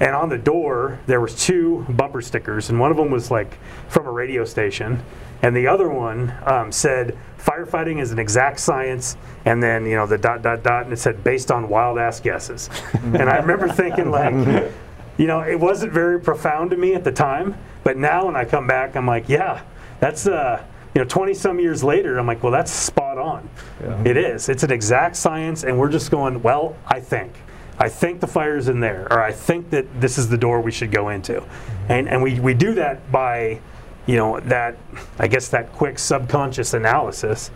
And 0.00 0.14
on 0.16 0.30
the 0.30 0.38
door 0.38 0.98
there 1.06 1.20
was 1.20 1.34
two 1.34 1.84
bumper 1.88 2.22
stickers, 2.22 2.70
and 2.70 2.80
one 2.80 2.90
of 2.90 2.96
them 2.96 3.10
was 3.10 3.30
like 3.30 3.58
from 3.88 4.06
a 4.06 4.10
radio 4.10 4.44
station, 4.44 5.02
and 5.42 5.56
the 5.56 5.66
other 5.66 5.88
one 5.88 6.34
um, 6.44 6.72
said 6.72 7.16
firefighting 7.38 8.00
is 8.00 8.12
an 8.12 8.18
exact 8.18 8.60
science, 8.60 9.16
and 9.44 9.62
then 9.62 9.86
you 9.86 9.96
know 9.96 10.06
the 10.06 10.18
dot 10.18 10.42
dot 10.42 10.62
dot, 10.62 10.84
and 10.84 10.92
it 10.92 10.98
said 10.98 11.22
based 11.24 11.50
on 11.50 11.68
wild 11.68 11.98
ass 11.98 12.20
guesses. 12.20 12.68
and 12.94 13.28
I 13.28 13.36
remember 13.36 13.68
thinking 13.68 14.10
like, 14.10 14.70
you 15.20 15.26
know, 15.26 15.40
it 15.40 15.60
wasn't 15.60 15.92
very 15.92 16.18
profound 16.18 16.70
to 16.70 16.78
me 16.78 16.94
at 16.94 17.04
the 17.04 17.12
time, 17.12 17.54
but 17.84 17.98
now 17.98 18.24
when 18.24 18.36
I 18.36 18.46
come 18.46 18.66
back, 18.66 18.96
I'm 18.96 19.06
like, 19.06 19.28
yeah, 19.28 19.62
that's 20.00 20.26
uh, 20.26 20.64
you 20.94 21.02
know, 21.02 21.06
20 21.06 21.34
some 21.34 21.60
years 21.60 21.84
later, 21.84 22.18
I'm 22.18 22.26
like, 22.26 22.42
well, 22.42 22.50
that's 22.50 22.72
spot 22.72 23.18
on. 23.18 23.46
It 24.06 24.16
is. 24.16 24.48
It's 24.48 24.62
an 24.62 24.72
exact 24.72 25.16
science, 25.16 25.62
and 25.62 25.78
we're 25.78 25.90
just 25.90 26.10
going, 26.10 26.40
well, 26.42 26.74
I 26.86 27.00
think. 27.00 27.34
I 27.78 27.90
think 27.90 28.20
the 28.20 28.26
fire's 28.26 28.68
in 28.68 28.80
there, 28.80 29.06
or 29.12 29.22
I 29.22 29.30
think 29.30 29.68
that 29.70 30.00
this 30.00 30.16
is 30.16 30.30
the 30.30 30.38
door 30.38 30.62
we 30.62 30.72
should 30.72 30.90
go 30.90 31.10
into. 31.10 31.44
And, 31.90 32.08
and 32.08 32.22
we, 32.22 32.40
we 32.40 32.54
do 32.54 32.72
that 32.76 33.12
by, 33.12 33.60
you 34.06 34.16
know, 34.16 34.40
that, 34.40 34.78
I 35.18 35.28
guess, 35.28 35.48
that 35.48 35.70
quick 35.74 35.98
subconscious 35.98 36.72
analysis. 36.72 37.50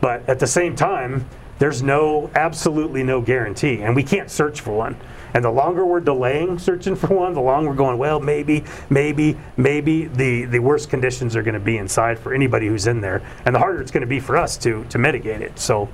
But 0.00 0.28
at 0.28 0.38
the 0.38 0.46
same 0.46 0.76
time, 0.76 1.26
there's 1.58 1.82
no, 1.82 2.30
absolutely 2.36 3.02
no 3.02 3.20
guarantee, 3.20 3.82
and 3.82 3.96
we 3.96 4.04
can't 4.04 4.30
search 4.30 4.60
for 4.60 4.70
one. 4.70 4.96
And 5.34 5.44
the 5.44 5.50
longer 5.50 5.84
we're 5.84 6.00
delaying 6.00 6.58
searching 6.58 6.96
for 6.96 7.14
one, 7.14 7.34
the 7.34 7.40
longer 7.40 7.70
we're 7.70 7.76
going, 7.76 7.98
well, 7.98 8.20
maybe, 8.20 8.64
maybe, 8.90 9.36
maybe, 9.56 10.06
the, 10.06 10.44
the 10.44 10.58
worse 10.58 10.86
conditions 10.86 11.36
are 11.36 11.42
going 11.42 11.54
to 11.54 11.60
be 11.60 11.78
inside 11.78 12.18
for 12.18 12.34
anybody 12.34 12.66
who's 12.66 12.86
in 12.86 13.00
there, 13.00 13.22
and 13.44 13.54
the 13.54 13.58
harder 13.58 13.80
it's 13.80 13.90
going 13.90 14.02
to 14.02 14.06
be 14.06 14.20
for 14.20 14.36
us 14.36 14.56
to, 14.58 14.84
to 14.84 14.98
mitigate 14.98 15.42
it. 15.42 15.58
So, 15.58 15.88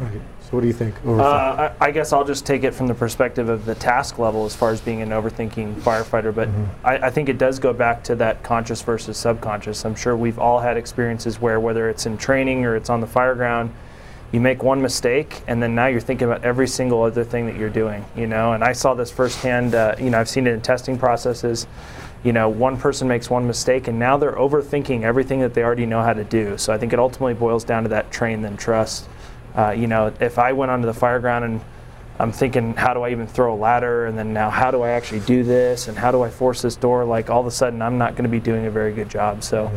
Right. 0.00 0.20
So 0.40 0.56
what 0.56 0.62
do 0.62 0.66
you 0.66 0.72
think? 0.72 0.94
Uh, 1.04 1.70
I, 1.80 1.86
I 1.86 1.90
guess 1.90 2.12
I'll 2.12 2.24
just 2.24 2.46
take 2.46 2.64
it 2.64 2.72
from 2.72 2.86
the 2.86 2.94
perspective 2.94 3.50
of 3.50 3.66
the 3.66 3.74
task 3.74 4.18
level 4.18 4.46
as 4.46 4.56
far 4.56 4.70
as 4.70 4.80
being 4.80 5.02
an 5.02 5.10
overthinking 5.10 5.74
firefighter. 5.80 6.34
But 6.34 6.48
I, 6.82 7.08
I 7.08 7.10
think 7.10 7.28
it 7.28 7.36
does 7.36 7.58
go 7.58 7.74
back 7.74 8.02
to 8.04 8.14
that 8.16 8.42
conscious 8.42 8.80
versus 8.80 9.18
subconscious. 9.18 9.84
I'm 9.84 9.94
sure 9.94 10.16
we've 10.16 10.38
all 10.38 10.58
had 10.60 10.78
experiences 10.78 11.38
where, 11.38 11.60
whether 11.60 11.90
it's 11.90 12.06
in 12.06 12.16
training 12.16 12.64
or 12.64 12.76
it's 12.76 12.88
on 12.88 13.02
the 13.02 13.06
fire 13.06 13.34
ground, 13.34 13.74
you 14.32 14.40
make 14.40 14.62
one 14.62 14.82
mistake 14.82 15.42
and 15.46 15.62
then 15.62 15.74
now 15.74 15.86
you're 15.86 16.00
thinking 16.00 16.26
about 16.26 16.44
every 16.44 16.68
single 16.68 17.02
other 17.02 17.24
thing 17.24 17.46
that 17.46 17.56
you're 17.56 17.70
doing 17.70 18.04
you 18.16 18.26
know? 18.26 18.52
And 18.52 18.62
i 18.62 18.72
saw 18.72 18.94
this 18.94 19.10
firsthand 19.10 19.74
uh, 19.74 19.94
you 19.98 20.10
know 20.10 20.20
i've 20.20 20.28
seen 20.28 20.46
it 20.46 20.52
in 20.52 20.60
testing 20.60 20.98
processes. 20.98 21.66
You 22.24 22.32
know 22.32 22.48
one 22.48 22.76
person 22.76 23.06
makes 23.08 23.30
one 23.30 23.46
mistake 23.46 23.88
and 23.88 23.98
now 23.98 24.16
they're 24.16 24.32
overthinking 24.32 25.02
everything 25.02 25.40
that 25.40 25.54
they 25.54 25.62
already 25.62 25.86
know 25.86 26.02
how 26.02 26.12
to 26.12 26.24
do. 26.24 26.58
So 26.58 26.72
i 26.72 26.78
think 26.78 26.92
it 26.92 26.98
ultimately 26.98 27.34
boils 27.34 27.64
down 27.64 27.84
to 27.84 27.88
that 27.90 28.10
train 28.10 28.42
then 28.42 28.56
trust. 28.56 29.08
Uh, 29.54 29.70
you 29.70 29.86
know 29.86 30.12
if 30.20 30.38
i 30.38 30.52
went 30.52 30.70
onto 30.70 30.86
the 30.86 30.94
fire 30.94 31.20
ground 31.20 31.44
and 31.44 31.60
i'm 32.18 32.32
thinking 32.32 32.74
how 32.74 32.92
do 32.92 33.02
i 33.02 33.10
even 33.10 33.26
throw 33.26 33.54
a 33.54 33.56
ladder? 33.56 34.06
And 34.06 34.18
then 34.18 34.32
now 34.32 34.50
how 34.50 34.70
do 34.70 34.82
i 34.82 34.90
actually 34.90 35.20
do 35.20 35.42
this? 35.42 35.88
And 35.88 35.96
how 35.96 36.10
do 36.10 36.22
i 36.22 36.28
force 36.28 36.60
this 36.60 36.76
door? 36.76 37.04
Like 37.04 37.30
all 37.30 37.40
of 37.40 37.46
a 37.46 37.50
sudden 37.50 37.80
i'm 37.80 37.96
not 37.96 38.12
going 38.12 38.24
to 38.24 38.30
be 38.30 38.40
doing 38.40 38.66
a 38.66 38.70
very 38.70 38.92
good 38.92 39.08
job. 39.08 39.42
So 39.42 39.70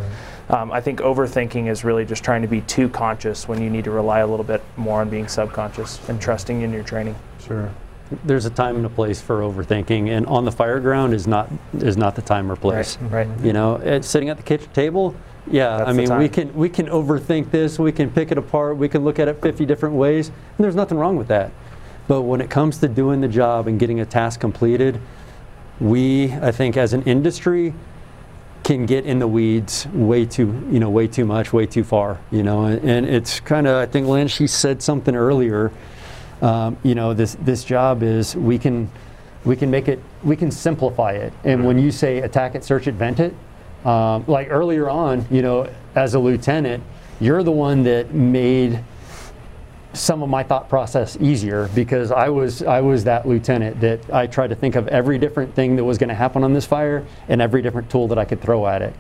um, 0.52 0.72
I 0.72 0.82
think 0.82 1.00
overthinking 1.00 1.70
is 1.70 1.84
really 1.84 2.06
just 2.06 2.24
trying 2.24 2.42
to 2.42 2.48
be 2.48 2.62
too 2.62 2.90
conscious 2.90 3.48
when 3.48 3.62
you 3.62 3.70
need 3.70 3.86
to 3.86 3.92
rely 3.92 4.20
a 4.20 4.28
little 4.28 4.44
bit 4.44 4.62
more 4.76 5.02
on 5.02 5.10
being 5.10 5.28
subconscious 5.28 6.08
and 6.10 6.22
trusting 6.22 6.62
in 6.62 6.74
your 6.74 6.84
training. 6.84 7.16
Sure. 7.46 7.72
There's 8.26 8.46
a 8.46 8.50
time 8.50 8.76
and 8.76 8.86
a 8.86 8.90
place 8.90 9.22
for 9.22 9.40
overthinking, 9.40 10.10
and 10.10 10.26
on 10.26 10.44
the 10.44 10.52
fire 10.52 10.82
ground 10.82 11.14
is 11.14 11.28
not 11.28 11.50
is 11.78 11.96
not 11.96 12.16
the 12.16 12.22
time 12.22 12.52
or 12.52 12.58
place. 12.58 12.98
Right. 12.98 13.28
Right. 13.28 13.40
You 13.40 13.54
know, 13.54 13.76
it's 13.76 14.10
sitting 14.10 14.28
at 14.28 14.36
the 14.36 14.44
kitchen 14.44 14.70
table. 14.74 15.16
Yeah, 15.50 15.78
That's 15.78 15.90
I 15.90 15.94
mean, 15.94 16.18
we 16.18 16.28
can 16.28 16.54
we 16.54 16.68
can 16.68 16.88
overthink 16.88 17.52
this. 17.52 17.80
We 17.80 17.94
can 17.94 18.12
pick 18.12 18.32
it 18.32 18.38
apart. 18.38 18.76
We 18.76 18.90
can 18.90 19.06
look 19.06 19.18
at 19.18 19.30
it 19.30 19.42
50 19.42 19.66
different 19.66 19.96
ways, 19.96 20.28
and 20.28 20.58
there's 20.60 20.76
nothing 20.76 20.98
wrong 20.98 21.16
with 21.16 21.30
that. 21.30 21.52
But 22.10 22.24
when 22.24 22.42
it 22.42 22.50
comes 22.50 22.80
to 22.80 22.90
doing 22.90 23.22
the 23.22 23.28
job 23.30 23.68
and 23.68 23.80
getting 23.80 24.02
a 24.02 24.06
task 24.06 24.42
completed, 24.42 25.00
we, 25.80 26.34
I 26.34 26.52
think, 26.52 26.76
as 26.76 26.92
an 26.92 27.04
industry, 27.04 27.74
can 28.78 28.86
get 28.86 29.06
in 29.06 29.20
the 29.20 29.28
weeds 29.28 29.88
way 29.88 30.26
too, 30.26 30.48
you 30.72 30.80
know, 30.80 30.90
way 30.90 31.08
too 31.08 31.26
much, 31.26 31.54
way 31.54 31.66
too 31.66 31.84
far, 31.84 32.20
you 32.32 32.44
know, 32.44 32.66
and, 32.66 32.90
and 32.90 33.06
it's 33.06 33.40
kind 33.40 33.68
of, 33.68 33.76
I 33.76 33.86
think 33.86 34.08
Lynn, 34.08 34.28
she 34.28 34.48
said 34.48 34.82
something 34.82 35.16
earlier, 35.16 35.72
um, 36.42 36.78
you 36.84 36.96
know, 36.96 37.14
this, 37.14 37.36
this 37.42 37.64
job 37.64 38.04
is, 38.04 38.36
we 38.36 38.58
can, 38.58 38.90
we 39.46 39.56
can 39.56 39.70
make 39.70 39.88
it, 39.88 40.00
we 40.24 40.36
can 40.36 40.52
simplify 40.52 41.12
it. 41.12 41.34
And 41.44 41.66
when 41.66 41.78
you 41.80 41.92
say 41.92 42.20
attack 42.20 42.56
it, 42.56 42.64
search 42.64 42.88
it, 42.88 42.96
vent 42.96 43.20
it, 43.20 43.34
um, 43.86 44.24
like 44.28 44.48
earlier 44.50 44.90
on, 44.90 45.26
you 45.30 45.42
know, 45.42 45.70
as 45.96 46.14
a 46.14 46.20
lieutenant, 46.20 46.84
you're 47.20 47.44
the 47.44 47.52
one 47.52 47.84
that 47.84 48.14
made 48.14 48.84
some 49.94 50.24
of 50.24 50.30
my 50.30 50.44
thought 50.44 50.70
process 50.70 51.18
easier 51.20 51.70
because 51.76 52.12
I 52.12 52.30
was 52.30 52.64
I 52.64 52.82
was 52.82 53.04
that 53.04 53.28
lieutenant 53.28 53.82
that 53.82 54.14
I 54.14 54.28
tried 54.28 54.48
to 54.48 54.56
think 54.56 54.76
of 54.76 54.88
every 54.88 55.18
different 55.18 55.54
thing 55.54 55.76
that 55.76 55.84
was 55.84 55.98
going 55.98 56.10
to 56.10 56.16
happen 56.16 56.44
on 56.44 56.54
this 56.54 56.66
fire 56.66 57.06
and 57.28 57.42
every 57.42 57.62
different 57.62 57.90
tool 57.90 58.08
that 58.08 58.18
I 58.18 58.26
could 58.26 58.42
throw 58.42 58.68
at 58.68 58.82
it. 58.82 58.94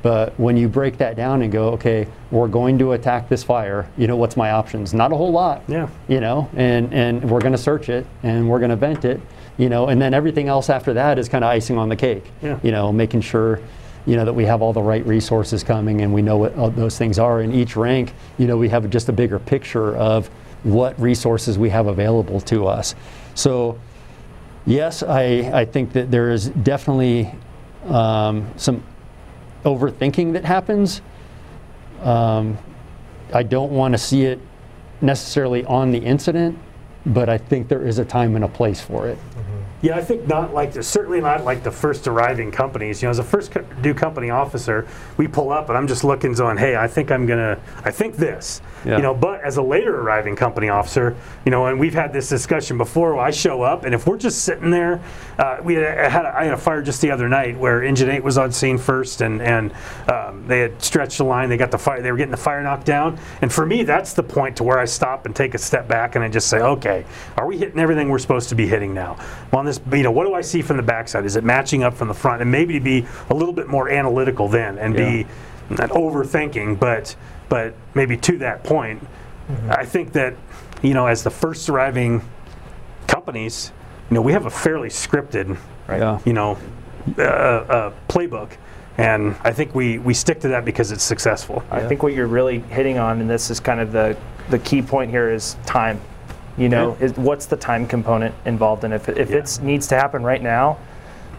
But 0.00 0.38
when 0.38 0.56
you 0.56 0.68
break 0.68 0.98
that 0.98 1.16
down 1.16 1.42
and 1.42 1.50
go, 1.50 1.70
okay, 1.70 2.06
we're 2.30 2.48
going 2.48 2.78
to 2.78 2.92
attack 2.92 3.28
this 3.28 3.42
fire, 3.42 3.90
you 3.98 4.06
know, 4.06 4.16
what's 4.16 4.36
my 4.36 4.52
options? 4.52 4.94
Not 4.94 5.12
a 5.12 5.16
whole 5.16 5.32
lot. 5.32 5.62
Yeah. 5.66 5.88
You 6.06 6.20
know, 6.20 6.48
and 6.54 6.92
and 6.94 7.28
we're 7.30 7.40
going 7.40 7.52
to 7.52 7.58
search 7.58 7.88
it 7.88 8.06
and 8.22 8.48
we're 8.48 8.60
going 8.60 8.70
to 8.70 8.76
vent 8.76 9.04
it, 9.04 9.20
you 9.56 9.68
know, 9.68 9.88
and 9.88 10.00
then 10.00 10.14
everything 10.14 10.48
else 10.48 10.70
after 10.70 10.94
that 10.94 11.18
is 11.18 11.28
kind 11.28 11.44
of 11.44 11.50
icing 11.50 11.76
on 11.78 11.88
the 11.88 11.96
cake. 11.96 12.30
Yeah. 12.42 12.58
You 12.62 12.70
know, 12.70 12.92
making 12.92 13.22
sure 13.22 13.60
you 14.08 14.16
know 14.16 14.24
that 14.24 14.32
we 14.32 14.46
have 14.46 14.62
all 14.62 14.72
the 14.72 14.82
right 14.82 15.06
resources 15.06 15.62
coming 15.62 16.00
and 16.00 16.12
we 16.14 16.22
know 16.22 16.38
what 16.38 16.56
all 16.56 16.70
those 16.70 16.96
things 16.96 17.18
are. 17.18 17.42
In 17.42 17.52
each 17.52 17.76
rank 17.76 18.14
you 18.38 18.46
know 18.46 18.56
we 18.56 18.70
have 18.70 18.88
just 18.88 19.10
a 19.10 19.12
bigger 19.12 19.38
picture 19.38 19.94
of 19.96 20.28
what 20.64 20.98
resources 20.98 21.58
we 21.58 21.68
have 21.68 21.86
available 21.86 22.40
to 22.40 22.66
us. 22.66 22.94
So 23.34 23.78
yes 24.66 25.02
i 25.02 25.24
i 25.52 25.64
think 25.64 25.92
that 25.92 26.10
there 26.10 26.30
is 26.30 26.48
definitely 26.48 27.30
um, 27.86 28.50
some 28.56 28.82
overthinking 29.64 30.32
that 30.32 30.44
happens. 30.44 31.02
Um, 32.02 32.56
i 33.32 33.42
don't 33.42 33.72
want 33.72 33.92
to 33.92 33.98
see 33.98 34.24
it 34.24 34.40
necessarily 35.00 35.64
on 35.64 35.90
the 35.90 35.98
incident 35.98 36.58
but 37.06 37.28
i 37.28 37.36
think 37.36 37.68
there 37.68 37.86
is 37.86 37.98
a 37.98 38.04
time 38.04 38.36
and 38.36 38.44
a 38.44 38.48
place 38.48 38.80
for 38.80 39.08
it 39.08 39.18
Yeah, 39.80 39.96
I 39.96 40.02
think 40.02 40.26
not 40.26 40.52
like 40.52 40.72
the, 40.72 40.82
certainly 40.82 41.20
not 41.20 41.44
like 41.44 41.62
the 41.62 41.70
first 41.70 42.08
arriving 42.08 42.50
companies. 42.50 43.00
You 43.00 43.06
know, 43.06 43.10
as 43.10 43.20
a 43.20 43.24
first 43.24 43.52
co- 43.52 43.64
due 43.80 43.94
company 43.94 44.30
officer, 44.30 44.88
we 45.16 45.28
pull 45.28 45.52
up 45.52 45.68
and 45.68 45.78
I'm 45.78 45.86
just 45.86 46.02
looking, 46.02 46.32
going, 46.32 46.56
"Hey, 46.56 46.74
I 46.76 46.88
think 46.88 47.12
I'm 47.12 47.26
gonna, 47.26 47.60
I 47.84 47.92
think 47.92 48.16
this." 48.16 48.60
Yeah. 48.84 48.96
You 48.96 49.02
know, 49.02 49.14
but 49.14 49.40
as 49.42 49.56
a 49.56 49.62
later 49.62 50.00
arriving 50.00 50.36
company 50.36 50.68
officer, 50.68 51.16
you 51.44 51.50
know, 51.50 51.66
and 51.66 51.78
we've 51.78 51.94
had 51.94 52.12
this 52.12 52.28
discussion 52.28 52.78
before. 52.78 53.18
I 53.18 53.30
show 53.30 53.62
up, 53.62 53.84
and 53.84 53.94
if 53.94 54.06
we're 54.06 54.18
just 54.18 54.42
sitting 54.42 54.70
there, 54.70 55.00
uh, 55.38 55.58
we 55.62 55.74
had, 55.74 55.98
I 55.98 56.08
had 56.08 56.24
a, 56.24 56.36
I 56.36 56.44
had 56.44 56.54
a 56.54 56.58
fire 56.58 56.82
just 56.82 57.00
the 57.00 57.10
other 57.10 57.28
night 57.28 57.58
where 57.58 57.82
Engine 57.82 58.10
Eight 58.10 58.22
was 58.22 58.36
on 58.38 58.50
scene 58.50 58.78
first, 58.78 59.20
and 59.20 59.40
and 59.40 59.72
um, 60.08 60.44
they 60.48 60.60
had 60.60 60.82
stretched 60.82 61.18
the 61.18 61.24
line. 61.24 61.48
They 61.48 61.56
got 61.56 61.70
the 61.70 61.78
fire. 61.78 62.02
They 62.02 62.10
were 62.10 62.18
getting 62.18 62.32
the 62.32 62.36
fire 62.36 62.62
knocked 62.62 62.86
down, 62.86 63.18
and 63.42 63.52
for 63.52 63.64
me, 63.64 63.84
that's 63.84 64.12
the 64.12 64.22
point 64.24 64.56
to 64.56 64.64
where 64.64 64.78
I 64.78 64.84
stop 64.86 65.26
and 65.26 65.36
take 65.36 65.54
a 65.54 65.58
step 65.58 65.86
back 65.86 66.16
and 66.16 66.24
I 66.24 66.28
just 66.28 66.48
say, 66.48 66.58
"Okay, 66.58 67.04
are 67.36 67.46
we 67.46 67.58
hitting 67.58 67.78
everything 67.78 68.08
we're 68.08 68.18
supposed 68.18 68.48
to 68.48 68.56
be 68.56 68.66
hitting 68.66 68.92
now?" 68.92 69.16
Well, 69.52 69.60
on 69.60 69.67
this, 69.68 69.80
you 69.92 70.02
know, 70.02 70.10
what 70.10 70.26
do 70.26 70.34
I 70.34 70.40
see 70.40 70.62
from 70.62 70.76
the 70.78 70.82
backside? 70.82 71.24
Is 71.24 71.36
it 71.36 71.44
matching 71.44 71.82
up 71.82 71.94
from 71.94 72.08
the 72.08 72.14
front? 72.14 72.42
And 72.42 72.50
maybe 72.50 72.74
to 72.74 72.80
be 72.80 73.06
a 73.30 73.34
little 73.34 73.52
bit 73.54 73.68
more 73.68 73.88
analytical 73.88 74.48
then, 74.48 74.78
and 74.78 74.96
be 74.96 75.26
not 75.70 75.90
overthinking, 75.90 76.78
but 76.78 77.14
but 77.48 77.74
maybe 77.94 78.16
to 78.16 78.38
that 78.38 78.64
point, 78.64 79.06
I 79.70 79.84
think 79.84 80.12
that 80.12 80.34
you 80.82 80.94
know, 80.94 81.06
as 81.06 81.22
the 81.22 81.30
first 81.30 81.62
surviving 81.64 82.22
companies, 83.06 83.72
you 84.10 84.14
know, 84.14 84.22
we 84.22 84.32
have 84.32 84.46
a 84.46 84.50
fairly 84.50 84.88
scripted, 84.88 85.56
Yeah. 85.88 86.18
you 86.24 86.32
know, 86.32 86.56
uh, 87.18 87.22
uh, 87.22 87.92
playbook, 88.08 88.50
and 88.96 89.34
I 89.44 89.52
think 89.52 89.74
we 89.74 89.98
we 89.98 90.14
stick 90.14 90.40
to 90.40 90.48
that 90.48 90.64
because 90.64 90.92
it's 90.92 91.04
successful. 91.04 91.62
I 91.70 91.86
think 91.86 92.02
what 92.02 92.14
you're 92.14 92.26
really 92.26 92.60
hitting 92.60 92.98
on, 92.98 93.20
and 93.20 93.28
this 93.28 93.50
is 93.50 93.60
kind 93.60 93.80
of 93.80 93.92
the, 93.92 94.16
the 94.50 94.58
key 94.58 94.82
point 94.82 95.10
here, 95.10 95.30
is 95.30 95.56
time. 95.66 96.00
You 96.58 96.68
know, 96.68 96.96
Yeah. 96.98 97.06
is, 97.06 97.12
what's 97.16 97.46
the 97.46 97.56
time 97.56 97.86
component 97.86 98.34
involved 98.44 98.84
in? 98.84 98.92
If, 98.92 99.08
it- 99.08 99.16
if 99.18 99.30
Yeah. 99.30 99.36
it 99.38 99.58
needs 99.62 99.86
to 99.88 99.96
happen 99.96 100.22
right 100.24 100.42
now, 100.42 100.76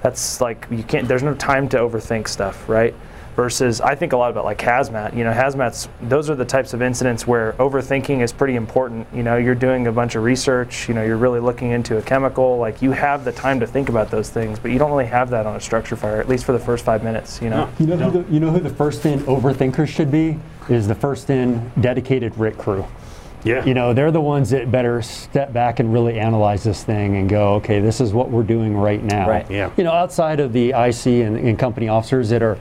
that's 0.02 0.40
like 0.40 0.66
you 0.72 0.82
can't. 0.84 1.08
There's 1.08 1.24
no 1.24 1.34
time 1.34 1.68
to 1.70 1.78
overthink 1.78 2.28
stuff, 2.30 2.68
right? 2.70 2.94
Versus, 3.36 3.80
I 3.80 3.96
think 3.96 4.12
a 4.14 4.18
lot 4.18 4.32
about 4.32 4.44
like 4.46 4.58
hazmat. 4.60 5.16
You 5.16 5.24
know, 5.24 5.32
hazmats. 5.32 5.88
Those 6.02 6.30
are 6.30 6.36
the 6.36 6.44
types 6.46 6.74
of 6.74 6.82
incidents 6.82 7.26
where 7.28 7.54
overthinking 7.54 8.22
is 8.22 8.32
pretty 8.34 8.56
important. 8.56 9.08
You 9.14 9.24
know, 9.24 9.38
you're 9.38 9.56
doing 9.56 9.88
a 9.88 9.92
bunch 9.92 10.16
of 10.16 10.24
research. 10.24 10.88
You 10.90 10.94
know, 10.96 11.04
you're 11.04 11.16
really 11.18 11.40
looking 11.40 11.72
into 11.72 11.98
a 11.98 12.02
chemical. 12.02 12.58
Like 12.58 12.82
you 12.82 12.92
have 12.92 13.24
the 13.26 13.32
time 13.32 13.60
to 13.62 13.68
think 13.68 13.88
about 13.90 14.10
those 14.10 14.30
things, 14.30 14.58
but 14.60 14.72
you 14.72 14.80
don't 14.80 14.92
really 14.92 15.06
have 15.06 15.30
that 15.32 15.46
on 15.46 15.56
a 15.56 15.60
structure 15.62 15.96
fire, 15.96 16.20
at 16.20 16.28
least 16.30 16.44
for 16.46 16.52
the 16.54 16.60
first 16.60 16.84
five 16.86 17.04
minutes. 17.04 17.42
You 17.42 17.50
know. 17.50 17.70
You 17.78 17.88
know, 17.88 17.98
who 17.98 18.24
the, 18.24 18.34
you 18.34 18.40
know 18.40 18.52
who 18.52 18.60
the 18.60 18.70
first 18.70 19.06
in 19.06 19.20
overthinkers 19.22 19.88
should 19.88 20.12
be? 20.12 20.40
Is 20.70 20.88
the 20.88 20.96
first 20.96 21.30
in 21.30 21.72
dedicated 21.82 22.38
RIT 22.38 22.58
crew. 22.58 22.86
Yeah, 23.44 23.64
You 23.66 23.74
know, 23.74 23.94
they're 23.94 24.12
the 24.12 24.22
ones 24.22 24.50
that 24.50 24.70
better 24.72 25.02
step 25.02 25.54
back 25.54 25.80
and 25.80 25.94
really 25.94 26.20
analyze 26.20 26.64
this 26.64 26.84
thing 26.84 27.16
and 27.18 27.30
go, 27.30 27.56
okay, 27.56 27.80
this 27.80 28.02
is 28.02 28.14
what 28.14 28.30
we're 28.30 28.44
doing 28.44 28.76
right 28.76 29.02
now. 29.04 29.30
Right. 29.30 29.50
Yeah. 29.50 29.72
You 29.78 29.84
know, 29.86 29.92
outside 29.94 30.40
of 30.40 30.52
the 30.54 30.70
IC 30.70 31.06
and, 31.26 31.38
and 31.38 31.58
company 31.58 31.88
officers 31.88 32.30
that 32.30 32.44
are, 32.44 32.58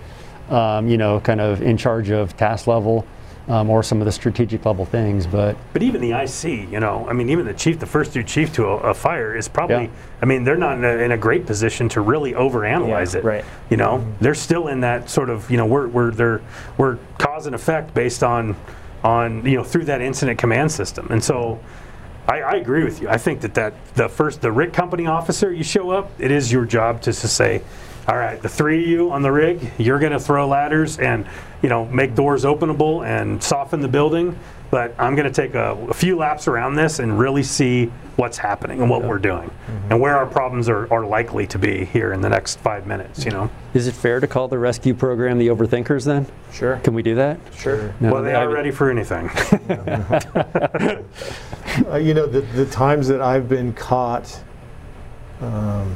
um, 0.51 0.89
you 0.89 0.97
know, 0.97 1.21
kind 1.21 1.41
of 1.41 1.63
in 1.63 1.77
charge 1.77 2.11
of 2.11 2.37
task 2.37 2.67
level 2.67 3.05
um, 3.49 3.71
or 3.71 3.83
some 3.83 4.01
of 4.01 4.05
the 4.05 4.13
strategic 4.13 4.65
level 4.67 4.85
things, 4.85 5.27
but 5.27 5.57
But 5.73 5.83
even 5.83 6.01
the 6.03 6.13
IC, 6.13 6.71
you 6.71 6.81
know, 6.81 7.07
I 7.09 7.13
mean, 7.15 7.31
even 7.31 7.47
the 7.47 7.55
chief, 7.55 7.79
the 7.81 7.87
first 7.87 8.13
due 8.13 8.23
chief 8.23 8.53
to 8.55 8.67
a, 8.67 8.77
a 8.91 8.95
fire 8.95 9.35
is 9.35 9.49
probably, 9.49 9.85
Yeah. 9.85 9.91
I 10.23 10.27
mean, 10.27 10.45
they're 10.45 10.57
not 10.57 10.77
in 10.79 10.85
a, 10.85 10.97
in 10.99 11.13
a 11.13 11.17
great 11.17 11.47
position 11.47 11.89
to 11.91 12.03
really 12.03 12.35
overanalyze 12.35 13.15
Yeah, 13.15 13.21
it. 13.21 13.25
right. 13.25 13.45
You 13.71 13.79
know, 13.79 14.05
they're 14.21 14.35
still 14.35 14.69
in 14.69 14.81
that 14.83 15.09
sort 15.09 15.31
of, 15.31 15.51
you 15.51 15.57
know, 15.57 15.67
we're, 15.67 15.89
we're, 15.89 16.11
they're, 16.11 16.41
we're 16.77 16.99
cause 17.19 17.47
and 17.47 17.55
effect 17.55 17.95
based 17.95 18.23
on, 18.23 18.55
on, 19.05 19.45
you 19.47 19.57
know, 19.57 19.65
through 19.65 19.85
that 19.85 20.01
incident 20.01 20.39
command 20.39 20.73
system. 20.73 21.09
And 21.11 21.23
so 21.23 21.61
I, 22.27 22.41
I 22.41 22.53
agree 22.57 22.85
with 22.85 23.01
you. 23.01 23.09
I 23.09 23.17
think 23.17 23.41
that, 23.41 23.55
that 23.55 23.95
the 23.95 24.09
first, 24.09 24.41
the 24.41 24.53
rig 24.53 24.73
company 24.73 25.07
officer, 25.07 25.53
you 25.53 25.65
show 25.65 25.91
up, 25.91 26.11
it 26.19 26.31
is 26.31 26.53
your 26.53 26.65
job 26.65 27.01
to, 27.03 27.13
to 27.13 27.29
say, 27.29 27.63
all 28.07 28.17
right, 28.17 28.41
the 28.41 28.49
three 28.49 28.83
of 28.83 28.89
you 28.89 29.11
on 29.11 29.23
the 29.23 29.31
rig, 29.31 29.73
you're 29.79 29.99
going 29.99 30.13
to 30.13 30.21
throw 30.21 30.49
ladders 30.49 30.99
and, 30.99 31.27
you 31.63 31.69
know, 31.69 31.85
make 31.87 32.15
doors 32.15 32.45
openable 32.45 33.07
and 33.07 33.43
soften 33.43 33.81
the 33.81 33.89
building. 33.89 34.39
But 34.71 34.95
I'm 34.99 35.15
going 35.15 35.27
to 35.27 35.33
take 35.33 35.55
a, 35.55 35.73
a 35.89 35.95
few 35.95 36.17
laps 36.17 36.47
around 36.47 36.75
this 36.75 36.99
and 36.99 37.19
really 37.19 37.43
see 37.43 37.87
what's 38.17 38.37
happening 38.37 38.81
and 38.83 38.91
what 38.91 39.03
we're 39.03 39.19
doing 39.19 39.51
and 39.91 39.99
where 40.01 40.17
our 40.17 40.27
problems 40.27 40.69
are, 40.69 40.93
are 40.93 41.07
likely 41.07 41.47
to 41.47 41.59
be 41.59 41.85
here 41.87 42.13
in 42.13 42.21
the 42.21 42.29
next 42.29 42.59
five 42.59 42.87
minutes, 42.87 43.25
you 43.25 43.31
know? 43.31 43.49
is 43.75 43.87
it 43.87 43.95
fair 43.95 44.19
to 44.21 44.27
call 44.27 44.49
the 44.49 44.59
rescue 44.59 44.93
program 44.93 45.39
the 45.39 45.47
overthinkers 45.49 46.05
then? 46.05 46.27
Sure. 46.53 46.77
Can 46.79 46.95
we 46.95 47.03
do 47.03 47.15
that? 47.15 47.39
Sure. 47.57 47.95
No, 48.01 48.13
well, 48.13 48.23
they 48.23 48.35
I 48.35 48.43
are 48.43 48.47
mean- 48.47 48.55
ready 48.57 48.71
for 48.71 48.91
anything. 48.91 49.31
Uh, 51.87 51.97
you 51.97 52.13
know, 52.13 52.27
the, 52.27 52.41
the 52.41 52.67
times 52.67 53.07
that 53.07 53.21
I've 53.21 53.49
been 53.49 53.73
caught 53.73 54.43
um, 55.41 55.95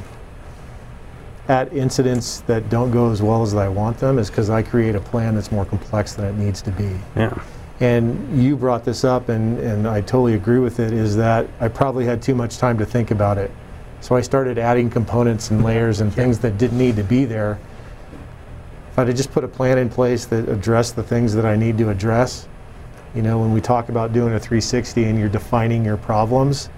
at 1.48 1.72
incidents 1.72 2.40
that 2.42 2.68
don't 2.70 2.92
go 2.92 3.10
as 3.10 3.20
well 3.20 3.42
as 3.42 3.52
I 3.54 3.68
want 3.68 3.98
them 3.98 4.18
is 4.20 4.30
because 4.30 4.48
I 4.48 4.62
create 4.62 4.94
a 4.94 5.00
plan 5.00 5.34
that's 5.34 5.50
more 5.50 5.64
complex 5.64 6.12
than 6.12 6.26
it 6.26 6.34
needs 6.36 6.62
to 6.62 6.70
be. 6.70 6.96
yeah. 7.16 7.36
And 7.82 8.40
you 8.40 8.56
brought 8.56 8.84
this 8.84 9.02
up, 9.02 9.28
and, 9.28 9.58
and 9.58 9.88
I 9.88 10.02
totally 10.02 10.34
agree 10.34 10.60
with 10.60 10.78
it, 10.78 10.92
is 10.92 11.16
that 11.16 11.48
I 11.58 11.66
probably 11.66 12.04
had 12.04 12.22
too 12.22 12.36
much 12.36 12.58
time 12.58 12.78
to 12.78 12.86
think 12.86 13.10
about 13.10 13.38
it. 13.38 13.50
So 14.00 14.14
I 14.14 14.20
started 14.20 14.56
adding 14.56 14.88
components 14.88 15.50
and 15.50 15.64
layers 15.64 16.00
and 16.00 16.14
things 16.14 16.38
that 16.38 16.58
didn't 16.58 16.78
need 16.78 16.94
to 16.94 17.02
be 17.02 17.24
there. 17.24 17.58
If 18.92 19.00
I'd 19.00 19.16
just 19.16 19.32
put 19.32 19.42
a 19.42 19.48
plan 19.48 19.78
in 19.78 19.88
place 19.88 20.26
that 20.26 20.48
addressed 20.48 20.94
the 20.94 21.02
things 21.02 21.34
that 21.34 21.44
I 21.44 21.56
need 21.56 21.76
to 21.78 21.90
address, 21.90 22.46
You 23.14 23.20
know, 23.20 23.38
when 23.38 23.52
we 23.52 23.60
talk 23.60 23.90
about 23.90 24.12
doing 24.12 24.32
a 24.32 24.40
360 24.40 25.04
and 25.04 25.18
you're 25.18 25.28
defining 25.28 25.84
your 25.84 25.98
problems, 25.98 26.70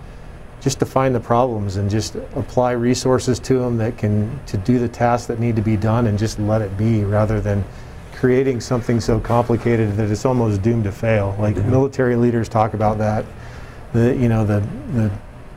just 0.60 0.80
define 0.80 1.12
the 1.12 1.20
problems 1.20 1.76
and 1.76 1.88
just 1.88 2.16
apply 2.34 2.72
resources 2.72 3.38
to 3.40 3.58
them 3.58 3.76
that 3.76 3.98
can 3.98 4.40
to 4.46 4.56
do 4.56 4.78
the 4.78 4.88
tasks 4.88 5.26
that 5.28 5.38
need 5.38 5.54
to 5.54 5.62
be 5.62 5.76
done 5.76 6.06
and 6.06 6.18
just 6.18 6.38
let 6.40 6.60
it 6.60 6.76
be 6.76 7.04
rather 7.04 7.40
than 7.40 7.64
creating 8.24 8.58
something 8.58 9.02
so 9.02 9.20
complicated 9.20 9.94
that 9.98 10.10
it's 10.10 10.24
almost 10.24 10.62
doomed 10.62 10.84
to 10.84 10.90
fail. 10.90 11.36
Like 11.38 11.56
military 11.56 12.16
leaders 12.16 12.48
talk 12.48 12.72
about 12.72 12.96
that. 12.96 13.22
The 13.92 14.16
you 14.16 14.30
know 14.30 14.46
the 14.46 14.66
the 14.94 15.10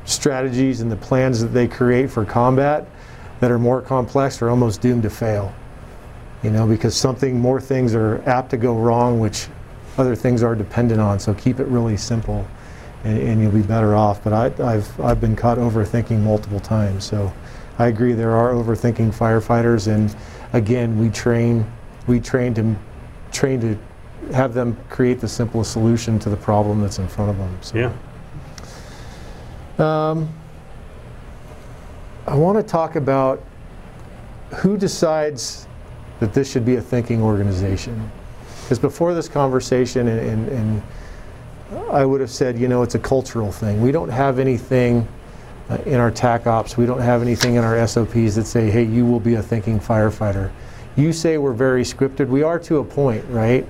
strategies 0.03 0.81
and 0.81 0.91
the 0.91 0.97
plans 0.97 1.39
that 1.39 1.53
they 1.53 1.65
create 1.65 2.09
for 2.11 2.25
combat 2.25 2.85
that 3.39 3.51
are 3.51 3.57
more 3.57 3.81
complex 3.81 4.41
are 4.41 4.49
almost 4.49 4.81
doomed 4.81 5.03
to 5.03 5.09
fail. 5.09 5.55
You 6.43 6.49
know, 6.49 6.67
because 6.67 6.93
something 6.93 7.39
more 7.39 7.61
things 7.61 7.95
are 7.95 8.21
apt 8.25 8.49
to 8.49 8.57
go 8.57 8.75
wrong, 8.75 9.21
which 9.21 9.47
other 9.97 10.13
things 10.13 10.43
are 10.43 10.53
dependent 10.53 10.99
on. 10.99 11.21
So 11.21 11.33
keep 11.35 11.61
it 11.61 11.67
really 11.67 11.95
simple, 11.95 12.45
and, 13.05 13.17
and 13.17 13.41
you'll 13.41 13.53
be 13.53 13.61
better 13.61 13.95
off. 13.95 14.21
But 14.25 14.33
I, 14.33 14.73
I've 14.73 14.99
I've 14.99 15.21
been 15.21 15.37
caught 15.37 15.57
overthinking 15.57 16.19
multiple 16.19 16.59
times. 16.59 17.05
So 17.05 17.31
I 17.79 17.87
agree 17.87 18.11
there 18.11 18.35
are 18.35 18.51
overthinking 18.51 19.15
firefighters, 19.15 19.87
and 19.87 20.13
again, 20.51 20.99
we 20.99 21.09
train 21.11 21.65
we 22.07 22.19
train 22.19 22.53
to 22.55 22.75
train 23.31 23.59
to 23.61 23.77
have 24.33 24.53
them 24.53 24.77
create 24.89 25.19
the 25.19 25.27
simplest 25.27 25.71
solution 25.71 26.17
to 26.19 26.29
the 26.29 26.37
problem 26.37 26.81
that's 26.81 26.99
in 26.99 27.07
front 27.07 27.29
of 27.29 27.37
them. 27.37 27.57
So. 27.61 27.77
Yeah. 27.77 27.91
Um, 29.79 30.29
I 32.25 32.35
want 32.35 32.57
to 32.57 32.63
talk 32.63 32.95
about 32.95 33.43
who 34.55 34.77
decides 34.77 35.67
that 36.19 36.33
this 36.33 36.51
should 36.51 36.65
be 36.65 36.75
a 36.75 36.81
thinking 36.81 37.21
organization. 37.21 38.11
Because 38.63 38.79
before 38.79 39.13
this 39.13 39.29
conversation, 39.29 40.07
and, 40.07 40.19
and, 40.19 40.49
and, 40.49 40.83
I 41.91 42.05
would 42.05 42.21
have 42.21 42.31
said, 42.31 42.57
you 42.57 42.69
know, 42.69 42.81
it's 42.81 42.95
a 42.95 42.99
cultural 42.99 43.51
thing. 43.51 43.81
We 43.81 43.91
don't 43.91 44.09
have 44.09 44.39
anything 44.39 45.05
uh, 45.69 45.77
in 45.85 45.95
our 45.95 46.11
TAC 46.11 46.47
ops, 46.47 46.77
we 46.77 46.85
don't 46.85 47.01
have 47.01 47.21
anything 47.21 47.55
in 47.55 47.63
our 47.63 47.85
SOPs 47.85 48.35
that 48.35 48.45
say, 48.45 48.69
hey, 48.69 48.83
you 48.83 49.05
will 49.05 49.19
be 49.19 49.35
a 49.35 49.43
thinking 49.43 49.77
firefighter. 49.77 50.49
You 50.97 51.13
say 51.13 51.37
we're 51.37 51.53
very 51.53 51.83
scripted. 51.83 52.27
We 52.27 52.41
are 52.43 52.57
to 52.59 52.77
a 52.79 52.83
point, 52.83 53.23
right? 53.29 53.65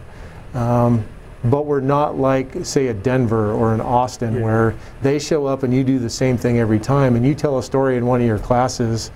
Um, 0.54 1.04
but 1.44 1.66
we're 1.66 1.82
not 1.82 2.18
like, 2.18 2.66
say, 2.66 2.88
a 2.88 2.94
Denver 2.94 3.52
or 3.52 3.74
an 3.74 3.82
Austin 3.82 4.36
Yeah. 4.38 4.42
where 4.44 4.74
they 5.02 5.20
show 5.20 5.46
up 5.46 5.64
and 5.64 5.74
you 5.74 5.84
do 5.84 6.00
the 6.00 6.10
same 6.10 6.38
thing 6.38 6.58
every 6.58 6.80
time. 6.80 7.16
And 7.16 7.26
you 7.26 7.36
tell 7.36 7.58
a 7.60 7.64
story 7.64 7.98
in 7.98 8.06
one 8.06 8.22
of 8.22 8.28
your 8.28 8.40
classes 8.40 9.12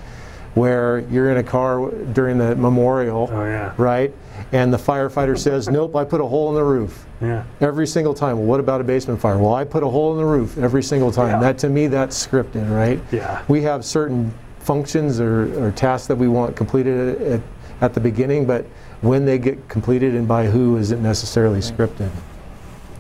where 0.53 0.99
you're 1.09 1.31
in 1.31 1.37
a 1.37 1.43
car 1.43 1.89
during 2.11 2.37
the 2.37 2.53
memorial, 2.57 3.29
Oh 3.31 3.45
yeah. 3.45 3.71
right? 3.77 4.13
And 4.51 4.73
the 4.73 4.77
firefighter 4.77 5.37
says, 5.39 5.69
Nope, 5.69 5.95
I 5.95 6.03
put 6.03 6.19
a 6.19 6.25
hole 6.25 6.49
in 6.49 6.55
the 6.55 6.63
roof 6.63 7.05
Yeah. 7.21 7.43
every 7.61 7.87
single 7.87 8.13
time. 8.13 8.35
Well, 8.37 8.45
what 8.45 8.59
about 8.59 8.81
a 8.81 8.83
basement 8.83 9.21
fire? 9.21 9.37
Well, 9.37 9.53
I 9.53 9.63
put 9.63 9.81
a 9.83 9.87
hole 9.87 10.11
in 10.11 10.17
the 10.17 10.25
roof 10.25 10.57
every 10.57 10.83
single 10.83 11.11
time. 11.11 11.29
Yeah. 11.29 11.39
That 11.39 11.57
to 11.59 11.69
me, 11.69 11.87
that's 11.87 12.27
scripted, 12.27 12.69
right? 12.69 12.99
Yeah. 13.11 13.41
We 13.47 13.61
have 13.61 13.85
certain 13.85 14.33
functions 14.59 15.21
or, 15.21 15.65
or 15.67 15.71
tasks 15.71 16.07
that 16.07 16.17
we 16.17 16.27
want 16.27 16.57
completed 16.57 17.15
at, 17.21 17.27
at 17.27 17.41
the 17.93 17.99
beginning, 17.99 18.45
but 18.45 18.65
when 19.01 19.25
they 19.25 19.37
get 19.37 19.67
completed 19.67 20.15
and 20.15 20.27
by 20.27 20.45
who 20.45 20.77
isn't 20.77 21.01
necessarily 21.01 21.59
scripted. 21.59 22.09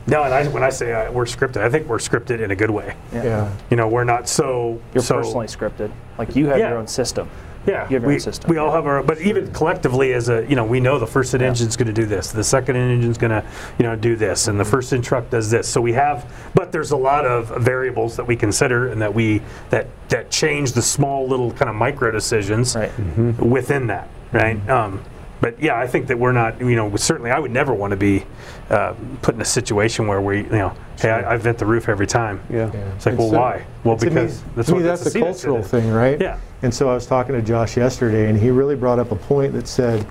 No, 0.07 0.23
and 0.23 0.33
I, 0.33 0.47
when 0.47 0.63
I 0.63 0.69
say 0.71 0.91
uh, 0.93 1.11
we're 1.11 1.25
scripted, 1.25 1.57
I 1.57 1.69
think 1.69 1.87
we're 1.87 1.99
scripted 1.99 2.41
in 2.41 2.49
a 2.49 2.55
good 2.55 2.71
way. 2.71 2.95
Yeah. 3.13 3.53
You 3.69 3.77
know, 3.77 3.87
we're 3.87 4.03
not 4.03 4.27
so. 4.27 4.81
You're 4.95 5.03
so, 5.03 5.17
personally 5.17 5.45
scripted. 5.47 5.91
Like 6.17 6.35
you 6.35 6.47
have 6.47 6.57
Yeah. 6.57 6.69
your 6.69 6.79
own 6.79 6.87
system. 6.87 7.29
Yeah, 7.67 7.73
You 7.73 7.79
have 7.81 7.91
your 7.91 8.01
we, 8.07 8.13
own 8.15 8.19
system, 8.19 8.49
we 8.49 8.57
all 8.57 8.69
yeah. 8.69 8.73
have 8.77 8.87
our, 8.87 9.03
but 9.03 9.21
even 9.21 9.53
collectively 9.53 10.13
as 10.13 10.29
a, 10.29 10.43
you 10.49 10.55
know, 10.55 10.65
we 10.65 10.79
know 10.79 10.97
the 10.97 11.05
first 11.05 11.35
in 11.35 11.41
Yeah. 11.41 11.47
engine's 11.49 11.77
going 11.77 11.85
to 11.89 11.93
do 11.93 12.07
this, 12.07 12.31
the 12.31 12.43
second 12.43 12.75
in 12.75 12.89
engine's 12.89 13.19
going 13.19 13.29
to, 13.29 13.43
you 13.77 13.83
know, 13.83 13.95
do 13.95 14.15
this, 14.15 14.47
and 14.47 14.59
the 14.59 14.65
first 14.65 14.93
in 14.93 15.03
truck 15.03 15.29
does 15.29 15.51
this. 15.51 15.67
So 15.67 15.79
we 15.79 15.93
have, 15.93 16.25
but 16.55 16.71
there's 16.71 16.89
a 16.89 16.97
lot 16.97 17.23
of 17.23 17.49
variables 17.61 18.15
that 18.15 18.25
we 18.25 18.35
consider 18.35 18.87
and 18.87 18.99
that 19.03 19.13
we 19.13 19.43
that 19.69 19.85
that 20.09 20.31
change 20.31 20.71
the 20.71 20.81
small 20.81 21.27
little 21.27 21.51
kind 21.51 21.69
of 21.69 21.75
micro 21.75 22.09
decisions 22.09 22.75
Right. 22.75 22.91
within 23.39 23.85
that, 23.87 24.07
right? 24.31 24.69
Um, 24.69 25.03
but 25.39 25.59
yeah, 25.59 25.75
I 25.75 25.87
think 25.87 26.07
that 26.07 26.19
we're 26.19 26.31
not, 26.33 26.59
you 26.59 26.75
know, 26.75 26.95
certainly 26.97 27.31
I 27.31 27.39
would 27.39 27.49
never 27.51 27.73
want 27.73 27.91
to 27.91 27.97
be 27.97 28.23
uh, 28.69 28.93
put 29.23 29.33
in 29.33 29.41
a 29.41 29.45
situation 29.45 30.05
where 30.07 30.21
we, 30.21 30.43
you 30.43 30.49
know, 30.49 30.75
hey, 30.99 31.09
I, 31.09 31.33
I 31.33 31.37
vent 31.37 31.57
the 31.57 31.65
roof 31.65 31.89
every 31.89 32.05
time. 32.05 32.39
Yeah. 32.49 32.71
It's 32.95 33.07
like, 33.07 33.17
well, 33.17 33.31
so- 33.31 33.39
why? 33.39 33.65
Well, 33.83 33.97
to 33.97 34.05
me- 34.05 34.09
because 34.11 34.43
that's 34.55 34.67
to 34.67 34.73
what 34.75 34.81
me, 34.81 34.87
that's 34.87 35.01
the 35.03 35.09
a 35.09 35.11
seat 35.11 35.19
cultural 35.21 35.63
thing, 35.63 35.89
right? 35.89 36.21
Yeah. 36.21 36.39
And 36.61 36.71
so 36.73 36.91
I 36.91 36.93
was 36.93 37.07
talking 37.07 37.33
to 37.33 37.41
Josh 37.41 37.75
yesterday, 37.75 38.29
and 38.29 38.39
he 38.39 38.51
really 38.51 38.75
brought 38.75 38.99
up 38.99 39.11
a 39.11 39.15
point 39.15 39.53
that 39.53 39.67
said, 39.67 40.05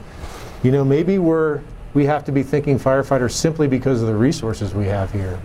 you 0.64 0.72
know, 0.72 0.84
maybe 0.84 1.18
we're 1.18 1.60
we 1.92 2.06
have 2.06 2.24
to 2.24 2.32
be 2.32 2.42
thinking 2.42 2.78
firefighters 2.78 3.32
simply 3.32 3.66
because 3.66 4.00
of 4.00 4.06
the 4.06 4.14
resources 4.14 4.74
we 4.74 4.86
have 4.86 5.10
here. 5.10 5.40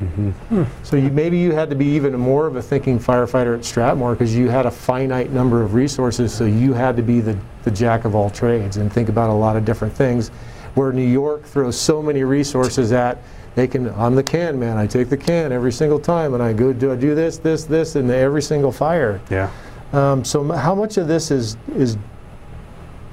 So 0.84 0.96
you, 0.96 1.10
maybe 1.10 1.40
you 1.40 1.54
had 1.54 1.70
to 1.72 1.76
be 1.76 1.86
even 1.88 2.16
more 2.18 2.46
of 2.46 2.56
a 2.56 2.62
thinking 2.62 3.00
firefighter 3.00 3.56
at 3.58 3.62
Stratmoor 3.62 4.14
because 4.14 4.36
you 4.36 4.50
had 4.50 4.66
a 4.66 4.72
finite 4.72 5.32
number 5.32 5.64
of 5.64 5.74
resources, 5.74 6.34
so 6.34 6.46
you 6.46 6.74
had 6.74 6.96
to 6.98 7.02
be 7.02 7.20
the, 7.20 7.38
the 7.64 7.72
jack 7.72 8.06
of 8.06 8.14
all 8.14 8.30
trades 8.30 8.78
and 8.78 8.94
think 8.94 9.10
about 9.10 9.30
a 9.30 9.34
lot 9.34 9.56
of 9.56 9.66
different 9.66 9.94
things. 9.94 10.30
Where 10.76 10.92
New 10.92 11.08
York 11.08 11.46
throws 11.46 11.80
so 11.80 12.02
many 12.02 12.24
resources 12.24 12.92
at, 12.92 13.18
they 13.56 13.66
can. 13.66 13.88
I'm 13.96 14.14
the 14.14 14.24
can 14.24 14.60
man. 14.60 14.78
I 14.78 14.86
take 14.86 15.10
the 15.10 15.16
can 15.16 15.54
every 15.54 15.72
single 15.72 16.00
time, 16.00 16.34
and 16.34 16.44
I 16.44 16.52
go 16.52 16.74
do 16.74 16.92
I 16.92 16.98
do 16.98 17.16
this, 17.16 17.38
this, 17.38 17.64
this, 17.64 17.96
in 17.96 18.12
every 18.12 18.42
single 18.42 18.74
fire. 18.74 19.22
Yeah. 19.30 19.50
Um, 19.94 20.26
so 20.26 20.42
m- 20.42 20.50
how 20.50 20.76
much 20.76 20.98
of 20.98 21.08
this 21.08 21.32
is 21.32 21.56
is 21.78 21.98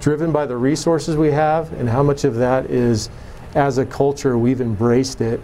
driven 0.03 0.33
by 0.33 0.45
the 0.45 0.57
resources 0.57 1.17
we 1.17 1.31
have, 1.31 1.73
and 1.75 1.89
how 1.89 2.03
much 2.03 2.25
of 2.25 2.35
that 2.35 2.67
is, 2.67 3.09
as 3.55 3.79
a 3.79 3.87
culture, 3.87 4.37
we've 4.37 4.61
embraced 4.61 5.21
it 5.21 5.41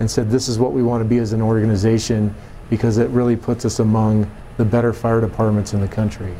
and 0.00 0.10
said 0.10 0.30
this 0.30 0.48
is 0.48 0.58
what 0.58 0.72
we 0.72 0.82
want 0.82 1.02
to 1.02 1.08
be 1.08 1.18
as 1.18 1.32
an 1.32 1.42
organization 1.42 2.34
because 2.70 2.96
it 2.96 3.10
really 3.10 3.36
puts 3.36 3.64
us 3.66 3.80
among 3.80 4.28
the 4.56 4.64
better 4.64 4.92
fire 4.94 5.20
departments 5.20 5.74
in 5.74 5.80
the 5.80 5.88
country. 5.88 6.34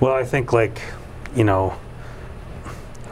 Well, 0.00 0.12
I 0.12 0.24
think 0.24 0.52
like, 0.52 0.80
you 1.36 1.44
know, 1.44 1.78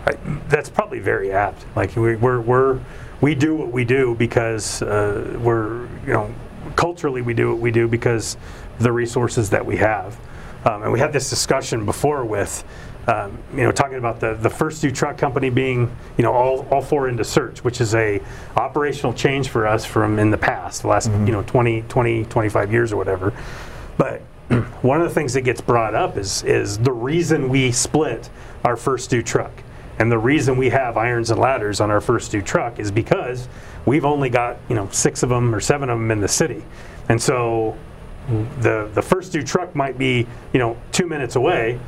I, 0.04 0.16
that's 0.48 0.68
probably 0.68 0.98
very 0.98 1.32
apt. 1.32 1.64
Like 1.76 1.94
we, 1.96 2.16
we're 2.16 2.40
we're 2.40 2.80
we 3.20 3.34
do 3.34 3.54
what 3.54 3.72
we 3.72 3.84
do 3.84 4.14
because 4.16 4.82
uh, 4.82 5.38
we're 5.42 5.86
you 6.06 6.12
know 6.12 6.32
culturally 6.74 7.22
we 7.22 7.34
do 7.34 7.50
what 7.50 7.58
we 7.58 7.70
do 7.70 7.88
because 7.88 8.36
the 8.78 8.92
resources 8.92 9.50
that 9.50 9.64
we 9.64 9.76
have. 9.76 10.18
Um, 10.66 10.82
and 10.82 10.92
we 10.92 10.98
had 10.98 11.12
this 11.12 11.30
discussion 11.30 11.86
before 11.86 12.24
with. 12.24 12.64
Um, 13.08 13.38
you 13.52 13.62
know, 13.62 13.70
talking 13.70 13.98
about 13.98 14.18
the, 14.18 14.34
the 14.34 14.50
first 14.50 14.82
two 14.82 14.90
truck 14.90 15.16
company 15.16 15.48
being, 15.48 15.96
you 16.18 16.24
know, 16.24 16.32
all, 16.32 16.66
all 16.72 16.82
four 16.82 17.08
into 17.08 17.22
search, 17.22 17.62
which 17.62 17.80
is 17.80 17.94
a 17.94 18.20
operational 18.56 19.12
change 19.12 19.48
for 19.48 19.64
us 19.64 19.84
from 19.84 20.18
in 20.18 20.32
the 20.32 20.36
past, 20.36 20.82
the 20.82 20.88
last, 20.88 21.08
you 21.08 21.30
know, 21.30 21.44
20, 21.44 21.82
20, 21.82 22.24
25 22.24 22.72
years 22.72 22.92
or 22.92 22.96
whatever. 22.96 23.32
But 23.96 24.22
one 24.82 25.00
of 25.00 25.08
the 25.08 25.14
things 25.14 25.34
that 25.34 25.42
gets 25.42 25.60
brought 25.60 25.94
up 25.94 26.16
is 26.16 26.42
is 26.42 26.78
the 26.78 26.90
reason 26.90 27.48
we 27.48 27.70
split 27.70 28.28
our 28.64 28.74
first 28.74 29.08
due 29.08 29.22
truck. 29.22 29.52
And 30.00 30.10
the 30.10 30.18
reason 30.18 30.56
we 30.56 30.70
have 30.70 30.96
irons 30.96 31.30
and 31.30 31.38
ladders 31.38 31.80
on 31.80 31.92
our 31.92 32.00
first 32.00 32.32
due 32.32 32.42
truck 32.42 32.80
is 32.80 32.90
because 32.90 33.48
we've 33.86 34.04
only 34.04 34.30
got, 34.30 34.56
you 34.68 34.74
know, 34.74 34.88
six 34.90 35.22
of 35.22 35.28
them 35.28 35.54
or 35.54 35.60
seven 35.60 35.90
of 35.90 35.98
them 35.98 36.10
in 36.10 36.20
the 36.20 36.28
city. 36.28 36.64
And 37.08 37.22
so 37.22 37.76
the 38.60 38.90
the 38.94 39.02
first 39.02 39.32
due 39.32 39.42
truck 39.42 39.74
might 39.74 39.98
be, 39.98 40.26
you 40.52 40.58
know, 40.58 40.76
two 40.92 41.06
minutes 41.06 41.36
away, 41.36 41.78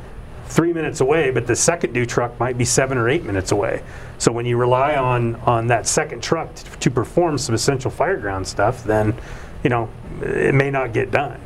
three 0.47 0.73
minutes 0.73 1.01
away, 1.01 1.31
but 1.31 1.47
the 1.47 1.55
second 1.55 1.93
due 1.93 2.05
truck 2.05 2.39
might 2.39 2.57
be 2.57 2.65
seven 2.65 2.97
or 2.97 3.09
eight 3.09 3.23
minutes 3.23 3.51
away. 3.51 3.83
So 4.17 4.31
when 4.31 4.45
you 4.45 4.57
rely 4.57 4.95
on 4.95 5.35
on 5.37 5.67
that 5.67 5.87
second 5.87 6.23
truck 6.23 6.53
to, 6.55 6.63
to 6.79 6.91
perform 6.91 7.37
some 7.37 7.55
essential 7.55 7.91
fireground 7.91 8.45
stuff, 8.45 8.83
then 8.83 9.15
you 9.63 9.69
know 9.69 9.89
it 10.21 10.55
may 10.55 10.71
not 10.71 10.93
get 10.93 11.11
done. 11.11 11.39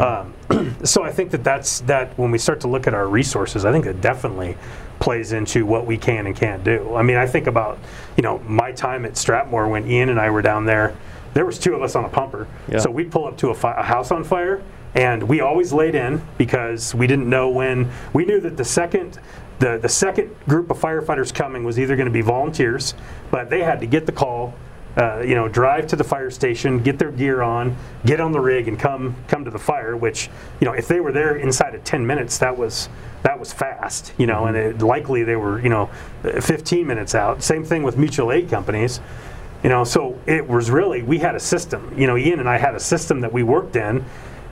Um, 0.00 0.76
so 0.84 1.04
I 1.04 1.12
think 1.12 1.30
that 1.30 1.44
that's 1.44 1.80
that 1.82 2.18
when 2.18 2.30
we 2.30 2.38
start 2.38 2.60
to 2.62 2.68
look 2.68 2.86
at 2.86 2.94
our 2.94 3.06
resources, 3.06 3.64
I 3.64 3.72
think 3.72 3.84
that 3.84 4.00
definitely 4.00 4.56
plays 4.98 5.32
into 5.32 5.64
what 5.64 5.86
we 5.86 5.96
can 5.96 6.26
and 6.26 6.34
can't 6.34 6.64
do. 6.64 6.96
I 6.96 7.02
mean, 7.02 7.16
I 7.16 7.26
think 7.26 7.46
about 7.46 7.78
you 8.16 8.22
know 8.22 8.38
my 8.40 8.72
time 8.72 9.04
at 9.04 9.12
Stratmoor 9.12 9.70
when 9.70 9.88
Ian 9.88 10.08
and 10.08 10.20
I 10.20 10.30
were 10.30 10.42
down 10.42 10.64
there. 10.64 10.96
There 11.34 11.44
was 11.46 11.58
two 11.58 11.74
of 11.74 11.82
us 11.82 11.94
on 11.94 12.04
a 12.04 12.08
pumper, 12.08 12.46
Yeah. 12.68 12.78
so 12.78 12.90
we'd 12.90 13.10
pull 13.10 13.26
up 13.26 13.36
to 13.38 13.50
a, 13.50 13.54
fi- 13.54 13.78
a 13.78 13.82
house 13.82 14.10
on 14.10 14.24
fire, 14.24 14.62
and 14.94 15.22
we 15.22 15.40
always 15.40 15.72
laid 15.72 15.94
in 15.94 16.20
because 16.38 16.94
we 16.94 17.06
didn't 17.06 17.28
know 17.28 17.48
when. 17.50 17.90
We 18.12 18.24
knew 18.24 18.40
that 18.40 18.56
the 18.56 18.64
second 18.64 19.18
the, 19.60 19.76
the 19.76 19.88
second 19.88 20.30
group 20.46 20.70
of 20.70 20.78
firefighters 20.78 21.34
coming 21.34 21.64
was 21.64 21.80
either 21.80 21.96
going 21.96 22.06
to 22.06 22.12
be 22.12 22.20
volunteers, 22.20 22.94
but 23.32 23.50
they 23.50 23.60
had 23.64 23.80
to 23.80 23.86
get 23.86 24.06
the 24.06 24.12
call, 24.12 24.54
uh, 24.96 25.18
you 25.18 25.34
know, 25.34 25.48
drive 25.48 25.88
to 25.88 25.96
the 25.96 26.04
fire 26.04 26.30
station, 26.30 26.78
get 26.80 26.96
their 26.96 27.10
gear 27.10 27.42
on, 27.42 27.76
get 28.06 28.20
on 28.20 28.30
the 28.30 28.38
rig, 28.40 28.68
and 28.68 28.78
come 28.78 29.16
come 29.26 29.44
to 29.44 29.50
the 29.50 29.58
fire. 29.58 29.96
Which 29.96 30.30
you 30.60 30.64
know, 30.64 30.72
if 30.74 30.86
they 30.88 31.00
were 31.00 31.10
there 31.12 31.36
inside 31.36 31.74
of 31.74 31.82
10 31.84 32.06
minutes, 32.06 32.38
that 32.38 32.56
was 32.56 32.88
that 33.24 33.38
was 33.38 33.52
fast, 33.52 34.12
you 34.16 34.26
know, 34.28 34.46
and 34.46 34.56
it, 34.56 34.78
likely 34.80 35.24
they 35.24 35.34
were 35.36 35.60
you 35.60 35.68
know 35.70 35.90
15 36.22 36.86
minutes 36.86 37.14
out. 37.16 37.42
Same 37.42 37.64
thing 37.64 37.82
with 37.82 37.96
mutual 37.98 38.30
aid 38.32 38.48
companies. 38.48 39.00
You 39.62 39.70
know, 39.70 39.84
so 39.84 40.18
it 40.26 40.46
was 40.46 40.70
really 40.70 41.02
we 41.02 41.18
had 41.18 41.34
a 41.34 41.40
system. 41.40 41.92
You 41.98 42.06
know, 42.06 42.16
Ian 42.16 42.40
and 42.40 42.48
I 42.48 42.58
had 42.58 42.74
a 42.74 42.80
system 42.80 43.20
that 43.22 43.32
we 43.32 43.42
worked 43.42 43.76
in, 43.76 44.04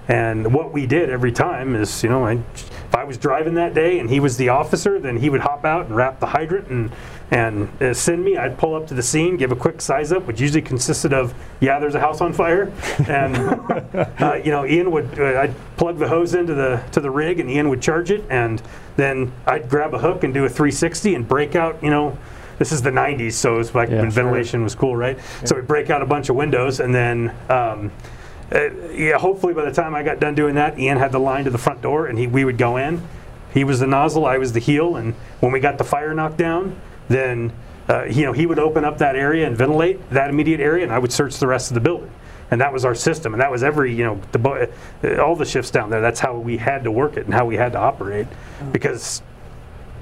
and 0.08 0.54
what 0.54 0.72
we 0.72 0.86
did 0.86 1.10
every 1.10 1.32
time 1.32 1.74
is, 1.74 2.02
you 2.02 2.08
know, 2.08 2.24
I, 2.24 2.34
if 2.54 2.94
I 2.94 3.02
was 3.02 3.18
driving 3.18 3.54
that 3.54 3.74
day 3.74 3.98
and 3.98 4.08
he 4.08 4.20
was 4.20 4.36
the 4.36 4.50
officer, 4.50 5.00
then 5.00 5.16
he 5.16 5.30
would 5.30 5.40
hop 5.40 5.64
out 5.64 5.86
and 5.86 5.96
wrap 5.96 6.20
the 6.20 6.26
hydrant 6.26 6.68
and 6.68 6.92
and 7.32 7.82
uh, 7.82 7.92
send 7.92 8.24
me. 8.24 8.36
I'd 8.36 8.56
pull 8.56 8.76
up 8.76 8.86
to 8.86 8.94
the 8.94 9.02
scene, 9.02 9.36
give 9.36 9.50
a 9.50 9.56
quick 9.56 9.80
size 9.80 10.12
up, 10.12 10.26
which 10.26 10.40
usually 10.40 10.62
consisted 10.62 11.12
of, 11.12 11.34
yeah, 11.58 11.80
there's 11.80 11.96
a 11.96 12.00
house 12.00 12.20
on 12.20 12.32
fire, 12.32 12.72
and 13.08 13.36
uh, 14.20 14.34
you 14.44 14.52
know, 14.52 14.64
Ian 14.64 14.92
would 14.92 15.18
uh, 15.18 15.40
I'd 15.40 15.54
plug 15.76 15.98
the 15.98 16.06
hose 16.08 16.34
into 16.34 16.54
the 16.54 16.82
to 16.92 17.00
the 17.00 17.10
rig, 17.10 17.40
and 17.40 17.50
Ian 17.50 17.68
would 17.68 17.82
charge 17.82 18.12
it, 18.12 18.24
and 18.30 18.62
then 18.94 19.32
I'd 19.46 19.68
grab 19.68 19.92
a 19.92 19.98
hook 19.98 20.22
and 20.22 20.32
do 20.32 20.44
a 20.44 20.48
360 20.48 21.16
and 21.16 21.26
break 21.26 21.56
out, 21.56 21.82
you 21.82 21.90
know. 21.90 22.16
This 22.58 22.72
is 22.72 22.82
the 22.82 22.90
90s, 22.90 23.32
so 23.32 23.58
it's 23.58 23.74
like 23.74 23.88
Yeah, 23.90 23.96
when 24.00 24.10
sure. 24.10 24.22
ventilation 24.22 24.62
was 24.62 24.74
cool, 24.74 24.96
right? 24.96 25.18
So 25.44 25.56
we'd 25.56 25.66
break 25.66 25.90
out 25.90 26.02
a 26.02 26.06
bunch 26.06 26.28
of 26.28 26.36
windows, 26.36 26.80
and 26.80 26.94
then 26.94 27.34
um, 27.48 27.92
uh, 28.52 28.70
yeah, 28.92 29.18
hopefully 29.18 29.52
by 29.54 29.64
the 29.64 29.72
time 29.72 29.94
I 29.94 30.02
got 30.02 30.20
done 30.20 30.34
doing 30.34 30.54
that, 30.54 30.78
Ian 30.78 30.98
had 30.98 31.12
the 31.12 31.18
line 31.20 31.44
to 31.44 31.50
the 31.50 31.58
front 31.58 31.82
door, 31.82 32.06
and 32.06 32.18
he 32.18 32.26
we 32.26 32.44
would 32.44 32.58
go 32.58 32.76
in. 32.76 33.02
He 33.52 33.64
was 33.64 33.80
the 33.80 33.86
nozzle, 33.86 34.24
I 34.26 34.38
was 34.38 34.52
the 34.52 34.60
heel, 34.60 34.96
and 34.96 35.14
when 35.40 35.52
we 35.52 35.60
got 35.60 35.78
the 35.78 35.84
fire 35.84 36.14
knocked 36.14 36.36
down, 36.36 36.78
then 37.08 37.52
uh, 37.88 38.04
you 38.04 38.24
know 38.24 38.32
he 38.32 38.46
would 38.46 38.58
open 38.58 38.84
up 38.84 38.98
that 38.98 39.16
area 39.16 39.46
and 39.46 39.56
ventilate 39.56 40.08
that 40.10 40.30
immediate 40.30 40.60
area, 40.60 40.84
and 40.84 40.92
I 40.92 40.98
would 40.98 41.12
search 41.12 41.38
the 41.38 41.46
rest 41.46 41.70
of 41.70 41.74
the 41.74 41.80
building. 41.80 42.10
And 42.48 42.60
that 42.60 42.72
was 42.72 42.84
our 42.84 42.94
system, 42.94 43.34
and 43.34 43.40
that 43.40 43.50
was 43.50 43.64
every 43.64 43.92
you 43.92 44.04
know 44.04 44.20
the, 44.30 44.70
uh, 45.02 45.20
all 45.22 45.34
the 45.34 45.44
shifts 45.44 45.70
down 45.72 45.90
there. 45.90 46.00
That's 46.00 46.20
how 46.20 46.38
we 46.38 46.56
had 46.58 46.84
to 46.84 46.92
work 46.92 47.16
it 47.16 47.24
and 47.26 47.34
how 47.34 47.44
we 47.44 47.56
had 47.56 47.72
to 47.72 47.78
operate, 47.78 48.28
because 48.72 49.20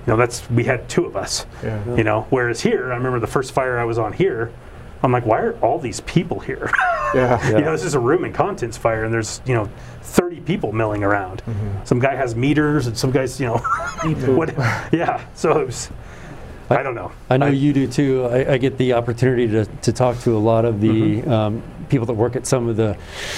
you 0.06 0.12
know 0.12 0.16
that's 0.16 0.48
we 0.50 0.64
had 0.64 0.88
two 0.88 1.06
of 1.06 1.16
us. 1.16 1.46
Yeah. 1.62 1.96
You 1.96 2.04
know, 2.04 2.26
whereas 2.30 2.60
here, 2.60 2.92
I 2.92 2.96
remember 2.96 3.20
the 3.20 3.26
first 3.26 3.52
fire 3.52 3.78
I 3.78 3.84
was 3.84 3.98
on 3.98 4.12
here. 4.12 4.52
I'm 5.02 5.12
like, 5.12 5.26
why 5.26 5.40
are 5.40 5.52
all 5.60 5.78
these 5.78 6.00
people 6.00 6.40
here? 6.40 6.70
Yeah. 7.14 7.58
You 7.58 7.64
know, 7.64 7.72
this 7.72 7.84
is 7.84 7.94
a 7.94 8.00
room 8.00 8.24
and 8.24 8.34
contents 8.34 8.76
fire, 8.76 9.04
and 9.04 9.14
there's 9.14 9.40
you 9.46 9.54
know 9.54 9.70
30 10.02 10.40
people 10.40 10.72
milling 10.72 11.04
around. 11.04 11.42
Some 11.84 12.00
guy 12.00 12.16
has 12.16 12.34
meters, 12.34 12.86
and 12.86 12.98
some 12.98 13.12
guys, 13.12 13.38
you 13.38 13.46
know, 13.46 13.58
what? 14.34 14.52
Yeah. 14.92 15.24
So 15.34 15.60
it 15.60 15.66
was. 15.66 15.90
I, 16.70 16.82
don't 16.82 16.94
know. 16.94 17.12
I 17.30 17.36
know 17.36 17.46
you 17.46 17.72
do 17.72 17.86
too. 17.86 18.24
I, 18.24 18.54
I 18.54 18.58
get 18.58 18.78
the 18.78 18.94
opportunity 18.94 19.46
to, 19.48 19.66
to 19.66 19.92
talk 19.92 20.18
to 20.20 20.36
a 20.36 20.38
lot 20.38 20.64
of 20.64 20.80
the 20.80 21.22
um, 21.22 21.62
people 21.88 22.06
that 22.06 22.14
work 22.14 22.36
at 22.36 22.46
some 22.46 22.68
of 22.68 22.76
the 22.76 22.96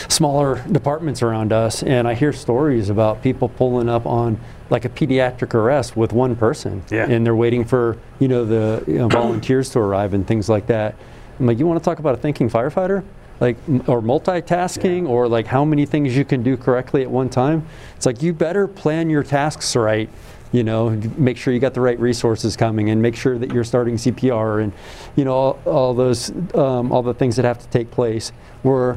smaller 0.08 0.64
departments 0.70 1.22
around 1.22 1.52
us, 1.52 1.82
and 1.82 2.06
I 2.06 2.14
hear 2.14 2.32
stories 2.32 2.88
about 2.88 3.22
people 3.22 3.48
pulling 3.48 3.88
up 3.88 4.06
on 4.06 4.40
like 4.70 4.84
a 4.84 4.88
pediatric 4.88 5.54
arrest 5.54 5.96
with 5.96 6.12
one 6.12 6.34
person, 6.36 6.82
Yeah. 6.90 7.08
and 7.08 7.24
they're 7.24 7.36
waiting 7.36 7.64
for 7.64 7.96
you 8.18 8.28
know 8.28 8.44
the 8.44 8.82
you 8.86 8.98
know, 8.98 9.08
volunteers 9.20 9.70
to 9.70 9.78
arrive 9.78 10.14
and 10.14 10.26
things 10.26 10.48
like 10.48 10.66
that. 10.66 10.94
I'm 11.38 11.46
like, 11.46 11.58
you 11.58 11.66
want 11.66 11.80
to 11.80 11.84
talk 11.84 11.98
about 11.98 12.14
a 12.14 12.18
thinking 12.18 12.48
firefighter? 12.48 13.04
Like, 13.38 13.58
or 13.86 14.00
multitasking, 14.00 15.06
or 15.06 15.28
like 15.28 15.46
how 15.46 15.62
many 15.64 15.84
things 15.84 16.16
you 16.16 16.24
can 16.24 16.42
do 16.42 16.56
correctly 16.56 17.02
at 17.02 17.10
one 17.10 17.28
time. 17.28 17.66
It's 17.94 18.06
like 18.06 18.22
you 18.22 18.32
better 18.32 18.66
plan 18.66 19.10
your 19.10 19.22
tasks 19.22 19.76
right 19.76 20.08
you 20.52 20.62
know 20.62 20.90
make 21.18 21.36
sure 21.36 21.52
you 21.52 21.58
got 21.58 21.74
the 21.74 21.80
right 21.80 21.98
resources 21.98 22.56
coming 22.56 22.90
and 22.90 23.02
make 23.02 23.16
sure 23.16 23.36
that 23.36 23.52
you're 23.52 23.64
starting 23.64 23.96
cpr 23.96 24.62
and 24.62 24.72
you 25.16 25.24
know 25.24 25.32
all, 25.32 25.58
all 25.66 25.92
those 25.92 26.30
um, 26.54 26.92
all 26.92 27.02
the 27.02 27.12
things 27.12 27.34
that 27.34 27.44
have 27.44 27.58
to 27.58 27.66
take 27.68 27.90
place 27.90 28.30
where 28.62 28.96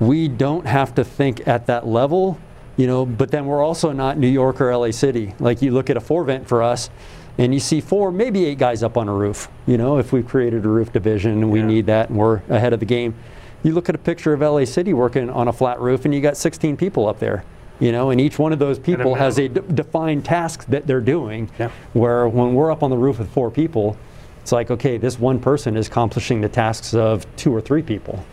we 0.00 0.28
don't 0.28 0.66
have 0.66 0.94
to 0.94 1.02
think 1.02 1.48
at 1.48 1.66
that 1.66 1.86
level 1.86 2.38
you 2.76 2.86
know 2.86 3.06
but 3.06 3.30
then 3.30 3.46
we're 3.46 3.62
also 3.62 3.92
not 3.92 4.18
new 4.18 4.28
york 4.28 4.60
or 4.60 4.74
la 4.76 4.90
city 4.90 5.34
like 5.38 5.62
you 5.62 5.70
look 5.70 5.88
at 5.90 5.96
a 5.96 6.00
four 6.00 6.24
vent 6.24 6.46
for 6.46 6.62
us 6.62 6.90
and 7.38 7.52
you 7.54 7.60
see 7.60 7.80
four 7.80 8.10
maybe 8.12 8.44
eight 8.44 8.58
guys 8.58 8.82
up 8.82 8.96
on 8.96 9.08
a 9.08 9.12
roof 9.12 9.48
you 9.66 9.76
know 9.78 9.98
if 9.98 10.12
we've 10.12 10.26
created 10.26 10.64
a 10.64 10.68
roof 10.68 10.92
division 10.92 11.32
and 11.32 11.50
we 11.50 11.60
Yeah. 11.60 11.66
need 11.66 11.86
that 11.86 12.08
and 12.10 12.18
we're 12.18 12.42
ahead 12.48 12.72
of 12.72 12.80
the 12.80 12.86
game 12.86 13.14
you 13.62 13.72
look 13.72 13.88
at 13.88 13.94
a 13.94 13.98
picture 13.98 14.32
of 14.32 14.40
la 14.40 14.64
city 14.64 14.92
working 14.92 15.30
on 15.30 15.48
a 15.48 15.52
flat 15.52 15.80
roof 15.80 16.04
and 16.04 16.14
you 16.14 16.20
got 16.20 16.36
16 16.36 16.76
people 16.76 17.08
up 17.08 17.18
there 17.18 17.44
you 17.80 17.92
know 17.92 18.10
and 18.10 18.20
each 18.20 18.38
one 18.38 18.52
of 18.52 18.58
those 18.58 18.78
people 18.78 19.14
has 19.14 19.38
a 19.38 19.48
d- 19.48 19.60
defined 19.74 20.24
task 20.24 20.64
that 20.66 20.86
they're 20.86 21.00
doing. 21.00 21.50
Yeah. 21.58 21.70
Where 21.92 22.26
when 22.26 22.54
we're 22.54 22.70
up 22.70 22.82
on 22.82 22.88
the 22.88 22.96
roof 22.96 23.18
with 23.18 23.28
four 23.28 23.50
people, 23.50 23.98
it's 24.40 24.50
like, 24.50 24.70
okay, 24.70 24.96
this 24.96 25.18
one 25.20 25.38
person 25.40 25.76
is 25.76 25.88
accomplishing 25.88 26.40
the 26.40 26.48
tasks 26.48 26.94
of 26.94 27.26
two 27.36 27.54
or 27.54 27.60
three 27.60 27.82
people. 27.82 28.24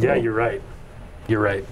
Yeah, 0.00 0.16
you're 0.16 0.32
right. 0.32 0.60
You're 1.28 1.40
right. 1.40 1.64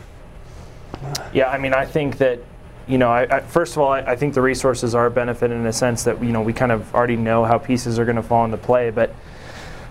Yeah, 1.32 1.48
I 1.48 1.58
mean, 1.58 1.74
I 1.74 1.84
think 1.84 2.18
that, 2.18 2.38
you 2.86 2.98
know, 2.98 3.10
I, 3.10 3.36
I, 3.36 3.40
first 3.40 3.72
of 3.72 3.78
all, 3.82 3.90
I, 3.90 4.00
I 4.00 4.16
think 4.16 4.34
the 4.34 4.42
resources 4.42 4.94
are 4.94 5.06
a 5.06 5.10
benefit 5.10 5.50
in 5.50 5.66
a 5.66 5.72
sense 5.72 6.04
that, 6.04 6.22
you 6.22 6.32
know, 6.32 6.42
we 6.42 6.52
kind 6.52 6.72
of 6.72 6.94
already 6.94 7.16
know 7.16 7.44
how 7.44 7.58
pieces 7.58 7.98
are 7.98 8.04
going 8.04 8.16
to 8.16 8.22
fall 8.22 8.44
into 8.44 8.56
play. 8.56 8.90
But 8.90 9.14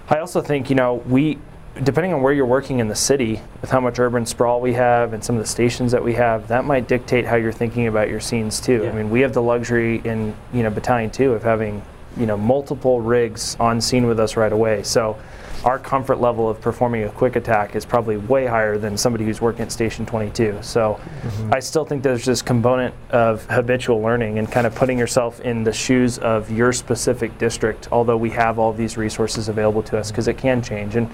I 0.10 0.20
also 0.20 0.42
think, 0.42 0.70
you 0.70 0.76
know, 0.76 0.96
we, 0.96 1.38
depending 1.84 2.14
on 2.14 2.22
where 2.22 2.34
you're 2.34 2.46
working 2.46 2.80
in 2.80 2.88
the 2.88 2.96
city, 2.96 3.42
with 3.62 3.72
how 3.72 3.80
much 3.80 4.00
urban 4.00 4.26
sprawl 4.26 4.62
we 4.62 4.74
have 4.74 5.14
and 5.14 5.24
some 5.24 5.36
of 5.36 5.42
the 5.42 5.48
stations 5.48 5.92
that 5.92 6.04
we 6.04 6.14
have, 6.14 6.48
that 6.48 6.66
might 6.66 6.88
dictate 6.88 7.26
how 7.26 7.36
you're 7.36 7.52
thinking 7.52 7.88
about 7.88 8.10
your 8.10 8.20
scenes 8.20 8.62
too. 8.62 8.84
Yeah. 8.84 8.92
I 8.92 8.94
mean, 8.94 9.10
we 9.10 9.22
have 9.22 9.34
the 9.34 9.42
luxury 9.42 10.02
in, 10.04 10.36
you 10.54 10.64
know, 10.64 10.70
Battalion 10.70 11.10
2 11.10 11.34
of 11.34 11.44
having, 11.44 11.82
you 12.16 12.26
know, 12.26 12.38
multiple 12.38 13.02
rigs 13.02 13.58
on 13.60 13.82
scene 13.82 14.06
with 14.06 14.20
us 14.20 14.38
right 14.38 14.54
away. 14.54 14.84
So 14.84 15.18
our 15.66 15.80
comfort 15.80 16.20
level 16.20 16.50
of 16.50 16.60
performing 16.60 17.04
a 17.04 17.10
quick 17.10 17.36
attack 17.36 17.76
is 17.76 17.86
probably 17.86 18.18
way 18.18 18.46
higher 18.46 18.78
than 18.78 18.98
somebody 18.98 19.24
who's 19.24 19.40
working 19.40 19.62
at 19.62 19.72
Station 19.72 20.06
22. 20.06 20.60
So 20.62 21.00
mm-hmm. 21.00 21.54
I 21.54 21.60
still 21.60 21.86
think 21.86 22.04
there's 22.04 22.26
this 22.26 22.42
component 22.42 22.94
of 23.12 23.46
habitual 23.46 24.02
learning 24.02 24.40
and 24.40 24.52
kind 24.52 24.68
of 24.68 24.76
putting 24.76 25.00
yourself 25.00 25.40
in 25.42 25.64
the 25.64 25.72
shoes 25.72 26.18
of 26.20 26.52
your 26.52 26.74
specific 26.74 27.38
district, 27.38 27.88
although 27.92 28.18
we 28.18 28.30
have 28.32 28.60
all 28.60 28.74
these 28.74 28.98
resources 28.98 29.48
available 29.48 29.84
to 29.84 29.98
us 29.98 30.12
because 30.12 30.28
it 30.28 30.38
can 30.38 30.62
change. 30.62 30.96
And 30.96 31.10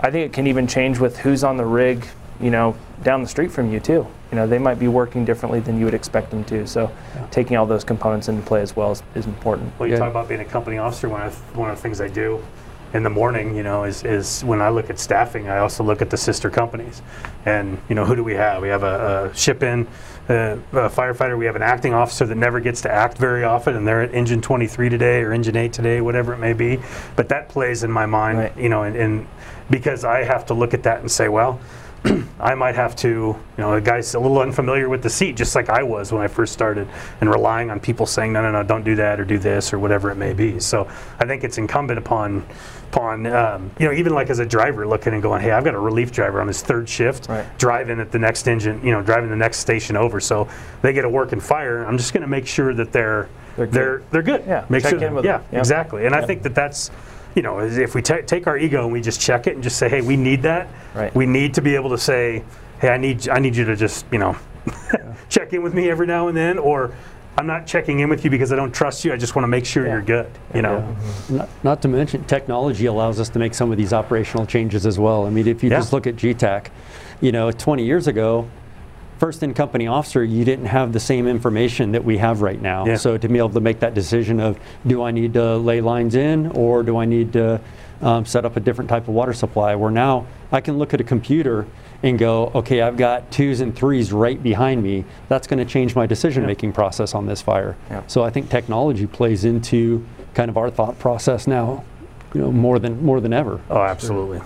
I 0.00 0.10
think 0.10 0.26
it 0.26 0.32
can 0.32 0.46
even 0.48 0.66
change 0.66 0.98
with 0.98 1.18
who's 1.18 1.44
on 1.44 1.56
the 1.56 1.64
rig, 1.64 2.04
you 2.40 2.50
know, 2.50 2.76
down 3.04 3.22
the 3.22 3.28
street 3.28 3.52
from 3.52 3.72
you 3.72 3.78
too. 3.78 4.06
You 4.30 4.36
know, 4.36 4.46
they 4.46 4.58
might 4.58 4.78
be 4.78 4.88
working 4.88 5.24
differently 5.24 5.60
than 5.60 5.78
you 5.78 5.84
would 5.84 5.94
expect 5.94 6.30
them 6.30 6.42
to. 6.44 6.66
So 6.66 6.90
taking 7.30 7.56
all 7.56 7.66
those 7.66 7.84
components 7.84 8.28
into 8.28 8.42
play 8.42 8.62
as 8.62 8.74
well 8.74 8.92
is, 8.92 9.02
is 9.14 9.26
important. 9.26 9.72
Well, 9.78 9.86
you 9.86 9.94
Yeah. 9.94 10.00
talk 10.00 10.10
about 10.10 10.28
being 10.28 10.40
a 10.40 10.44
company 10.44 10.78
officer. 10.78 11.08
One 11.08 11.22
of 11.22 11.56
one 11.56 11.70
of 11.70 11.76
the 11.76 11.82
things 11.82 12.00
I 12.00 12.08
do 12.08 12.42
in 12.94 13.02
the 13.02 13.10
morning, 13.10 13.56
you 13.56 13.62
know, 13.62 13.84
is 13.84 14.04
is 14.04 14.44
when 14.44 14.60
I 14.60 14.68
look 14.68 14.90
at 14.90 14.98
staffing, 14.98 15.48
I 15.48 15.58
also 15.58 15.82
look 15.82 16.02
at 16.02 16.10
the 16.10 16.16
sister 16.16 16.50
companies, 16.50 17.02
and 17.46 17.78
you 17.88 17.94
know, 17.94 18.04
who 18.04 18.16
do 18.16 18.24
we 18.24 18.34
have? 18.34 18.62
We 18.62 18.68
have 18.68 18.82
a, 18.82 19.30
a 19.32 19.36
ship 19.36 19.62
in. 19.62 19.86
Uh, 20.28 20.56
a 20.70 20.88
firefighter, 20.88 21.36
we 21.36 21.46
have 21.46 21.56
an 21.56 21.62
acting 21.62 21.92
officer 21.92 22.24
that 22.24 22.36
never 22.36 22.60
gets 22.60 22.80
to 22.82 22.90
act 22.90 23.18
very 23.18 23.42
often, 23.42 23.74
and 23.74 23.86
they're 23.86 24.02
at 24.02 24.14
engine 24.14 24.40
23 24.40 24.88
today 24.88 25.20
or 25.20 25.32
engine 25.32 25.56
8 25.56 25.72
today, 25.72 26.00
whatever 26.00 26.32
it 26.32 26.38
may 26.38 26.52
be. 26.52 26.78
But 27.16 27.28
that 27.30 27.48
plays 27.48 27.82
in 27.82 27.90
my 27.90 28.06
mind, 28.06 28.38
Right. 28.38 28.56
you 28.56 28.68
know, 28.68 28.84
and, 28.84 28.94
and 28.94 29.26
because 29.68 30.04
I 30.04 30.22
have 30.22 30.46
to 30.46 30.54
look 30.54 30.74
at 30.74 30.84
that 30.84 31.00
and 31.00 31.10
say, 31.10 31.28
well, 31.28 31.60
I 32.40 32.54
might 32.54 32.76
have 32.76 32.94
to, 32.96 33.08
you 33.08 33.38
know, 33.58 33.74
a 33.74 33.80
guy's 33.80 34.14
a 34.14 34.20
little 34.20 34.40
unfamiliar 34.40 34.88
with 34.88 35.02
the 35.02 35.10
seat, 35.10 35.36
just 35.36 35.54
like 35.56 35.68
I 35.68 35.82
was 35.82 36.12
when 36.12 36.22
I 36.22 36.28
first 36.28 36.52
started, 36.52 36.88
and 37.20 37.28
relying 37.28 37.70
on 37.70 37.80
people 37.80 38.06
saying, 38.06 38.32
no, 38.32 38.42
no, 38.42 38.52
no, 38.52 38.62
don't 38.62 38.84
do 38.84 38.94
that 38.96 39.20
or 39.20 39.24
do 39.24 39.38
this 39.38 39.72
or 39.72 39.78
whatever 39.80 40.10
it 40.10 40.16
may 40.16 40.32
be. 40.34 40.60
So 40.60 40.88
I 41.18 41.26
think 41.26 41.42
it's 41.44 41.58
incumbent 41.58 41.98
upon, 41.98 42.46
upon 42.92 43.26
um, 43.26 43.70
you 43.78 43.86
know, 43.86 43.94
even 43.94 44.12
like 44.12 44.28
as 44.28 44.38
a 44.38 44.44
driver 44.44 44.86
looking 44.86 45.14
and 45.14 45.22
going, 45.22 45.40
hey, 45.40 45.50
I've 45.50 45.64
got 45.64 45.74
a 45.74 45.78
relief 45.78 46.12
driver 46.12 46.40
on 46.42 46.46
his 46.46 46.60
third 46.60 46.88
shift, 46.88 47.26
Right. 47.28 47.46
driving 47.58 48.00
at 48.00 48.12
the 48.12 48.18
next 48.18 48.46
engine, 48.46 48.84
you 48.84 48.92
know, 48.92 49.02
driving 49.02 49.30
the 49.30 49.36
next 49.36 49.58
station 49.58 49.96
over. 49.96 50.20
So 50.20 50.46
they 50.82 50.92
get 50.92 51.06
a 51.06 51.08
work 51.08 51.32
and 51.32 51.42
fire. 51.42 51.84
I'm 51.84 51.96
just 51.96 52.12
going 52.12 52.20
to 52.20 52.26
make 52.28 52.46
sure 52.46 52.74
that 52.74 52.92
they're 52.92 53.28
They're 53.56 53.66
good. 53.66 53.72
they're 53.74 54.02
they're 54.10 54.22
good. 54.22 54.44
Yeah, 54.46 54.66
make 54.68 54.82
check 54.82 54.90
sure. 54.90 55.04
in 55.04 55.14
with 55.14 55.24
yeah, 55.24 55.38
them. 55.38 55.46
Yeah. 55.52 55.58
exactly. 55.60 56.04
And 56.04 56.14
I 56.14 56.24
think 56.26 56.42
that 56.42 56.54
that's 56.54 56.90
you 57.34 57.40
know, 57.40 57.60
if 57.60 57.94
we 57.94 58.02
ta 58.02 58.18
take 58.26 58.46
our 58.46 58.58
ego 58.58 58.84
and 58.84 58.92
we 58.92 59.00
just 59.00 59.18
check 59.18 59.46
it 59.46 59.54
and 59.54 59.62
just 59.62 59.78
say, 59.78 59.88
hey, 59.88 60.02
we 60.02 60.16
need 60.18 60.42
that. 60.42 60.68
Right. 60.94 61.14
We 61.14 61.24
need 61.24 61.54
to 61.54 61.62
be 61.62 61.74
able 61.76 61.88
to 61.90 61.98
say, 61.98 62.44
hey, 62.78 62.90
I 62.90 62.98
need 62.98 63.26
I 63.30 63.38
need 63.38 63.56
you 63.56 63.64
to 63.64 63.74
just 63.74 64.04
you 64.12 64.18
know 64.18 64.36
check 65.30 65.54
in 65.54 65.62
with 65.62 65.72
me 65.72 65.88
every 65.88 66.06
now 66.06 66.28
and 66.28 66.36
then, 66.36 66.58
or 66.58 66.94
I'm 67.38 67.46
not 67.46 67.66
checking 67.66 68.00
in 68.00 68.10
with 68.10 68.24
you 68.24 68.30
because 68.30 68.52
I 68.52 68.56
don't 68.56 68.72
trust 68.74 69.04
you. 69.04 69.12
I 69.12 69.16
just 69.16 69.34
want 69.34 69.44
to 69.44 69.48
make 69.48 69.64
sure 69.64 69.86
Yeah. 69.86 69.92
you're 69.94 70.02
good. 70.02 70.26
You 70.54 70.62
know. 70.62 70.96
Not, 71.30 71.48
not 71.62 71.82
to 71.82 71.88
mention, 71.88 72.24
technology 72.24 72.86
allows 72.86 73.18
us 73.18 73.28
to 73.30 73.38
make 73.38 73.54
some 73.54 73.70
of 73.72 73.78
these 73.78 73.92
operational 73.92 74.44
changes 74.46 74.84
as 74.84 74.98
well. 74.98 75.26
I 75.26 75.30
mean, 75.30 75.46
if 75.48 75.62
you 75.62 75.70
Yeah. 75.70 75.78
just 75.78 75.92
look 75.92 76.06
at 76.06 76.16
GTAC, 76.16 76.66
you 77.20 77.32
know, 77.32 77.50
20 77.50 77.84
years 77.84 78.06
ago, 78.06 78.46
first 79.18 79.42
in 79.42 79.54
company 79.54 79.86
officer, 79.86 80.22
you 80.22 80.44
didn't 80.44 80.66
have 80.66 80.92
the 80.92 81.00
same 81.00 81.26
information 81.26 81.92
that 81.92 82.04
we 82.04 82.18
have 82.18 82.42
right 82.42 82.60
now. 82.60 82.84
Yeah. 82.84 82.96
So 82.96 83.16
to 83.16 83.28
be 83.28 83.38
able 83.38 83.48
to 83.50 83.60
make 83.60 83.80
that 83.80 83.94
decision 83.94 84.38
of, 84.38 84.58
do 84.86 85.02
I 85.02 85.10
need 85.10 85.32
to 85.34 85.56
lay 85.56 85.80
lines 85.80 86.14
in 86.14 86.48
or 86.48 86.82
do 86.82 86.98
I 86.98 87.06
need 87.06 87.32
to 87.32 87.60
um, 88.02 88.26
set 88.26 88.44
up 88.44 88.56
a 88.56 88.60
different 88.60 88.90
type 88.90 89.08
of 89.08 89.14
water 89.14 89.32
supply? 89.32 89.74
Where 89.76 89.90
now 89.92 90.26
I 90.50 90.60
can 90.60 90.76
look 90.76 90.92
at 90.92 91.00
a 91.00 91.04
computer 91.04 91.66
and 92.02 92.18
go, 92.18 92.50
okay, 92.54 92.80
I've 92.80 92.96
got 92.96 93.30
twos 93.30 93.60
and 93.60 93.74
threes 93.74 94.12
right 94.12 94.42
behind 94.42 94.82
me. 94.82 95.04
That's 95.28 95.46
going 95.46 95.58
to 95.58 95.64
change 95.64 95.94
my 95.94 96.06
decision 96.06 96.44
making 96.46 96.72
process 96.72 97.14
on 97.14 97.26
this 97.26 97.40
fire. 97.40 97.76
Yeah. 97.90 98.02
So 98.06 98.22
I 98.24 98.30
think 98.30 98.50
technology 98.50 99.06
plays 99.06 99.44
into 99.44 100.04
kind 100.34 100.48
of 100.48 100.56
our 100.56 100.70
thought 100.70 100.98
process 100.98 101.46
now, 101.46 101.84
you 102.34 102.40
know, 102.40 102.50
more 102.50 102.78
than 102.78 103.04
more 103.04 103.20
than 103.20 103.32
ever. 103.32 103.60
Oh, 103.70 103.82
absolutely. 103.82 104.40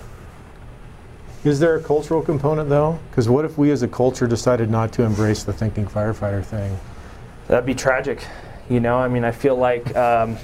Is 1.43 1.59
there 1.59 1.75
a 1.75 1.81
cultural 1.81 2.21
component 2.21 2.69
though? 2.69 2.99
Because 3.09 3.29
what 3.29 3.45
if 3.45 3.57
we 3.57 3.71
as 3.71 3.81
a 3.81 3.87
culture 3.87 4.27
decided 4.27 4.69
not 4.69 4.91
to 4.93 5.03
embrace 5.03 5.43
the 5.43 5.53
thinking 5.53 5.87
firefighter 5.87 6.43
thing? 6.43 6.77
That'd 7.47 7.65
be 7.65 7.75
tragic. 7.75 8.25
You 8.69 8.81
know, 8.81 8.97
I 8.97 9.07
mean, 9.07 9.23
I 9.23 9.31
feel 9.31 9.55
like 9.55 9.95
um, 9.95 10.37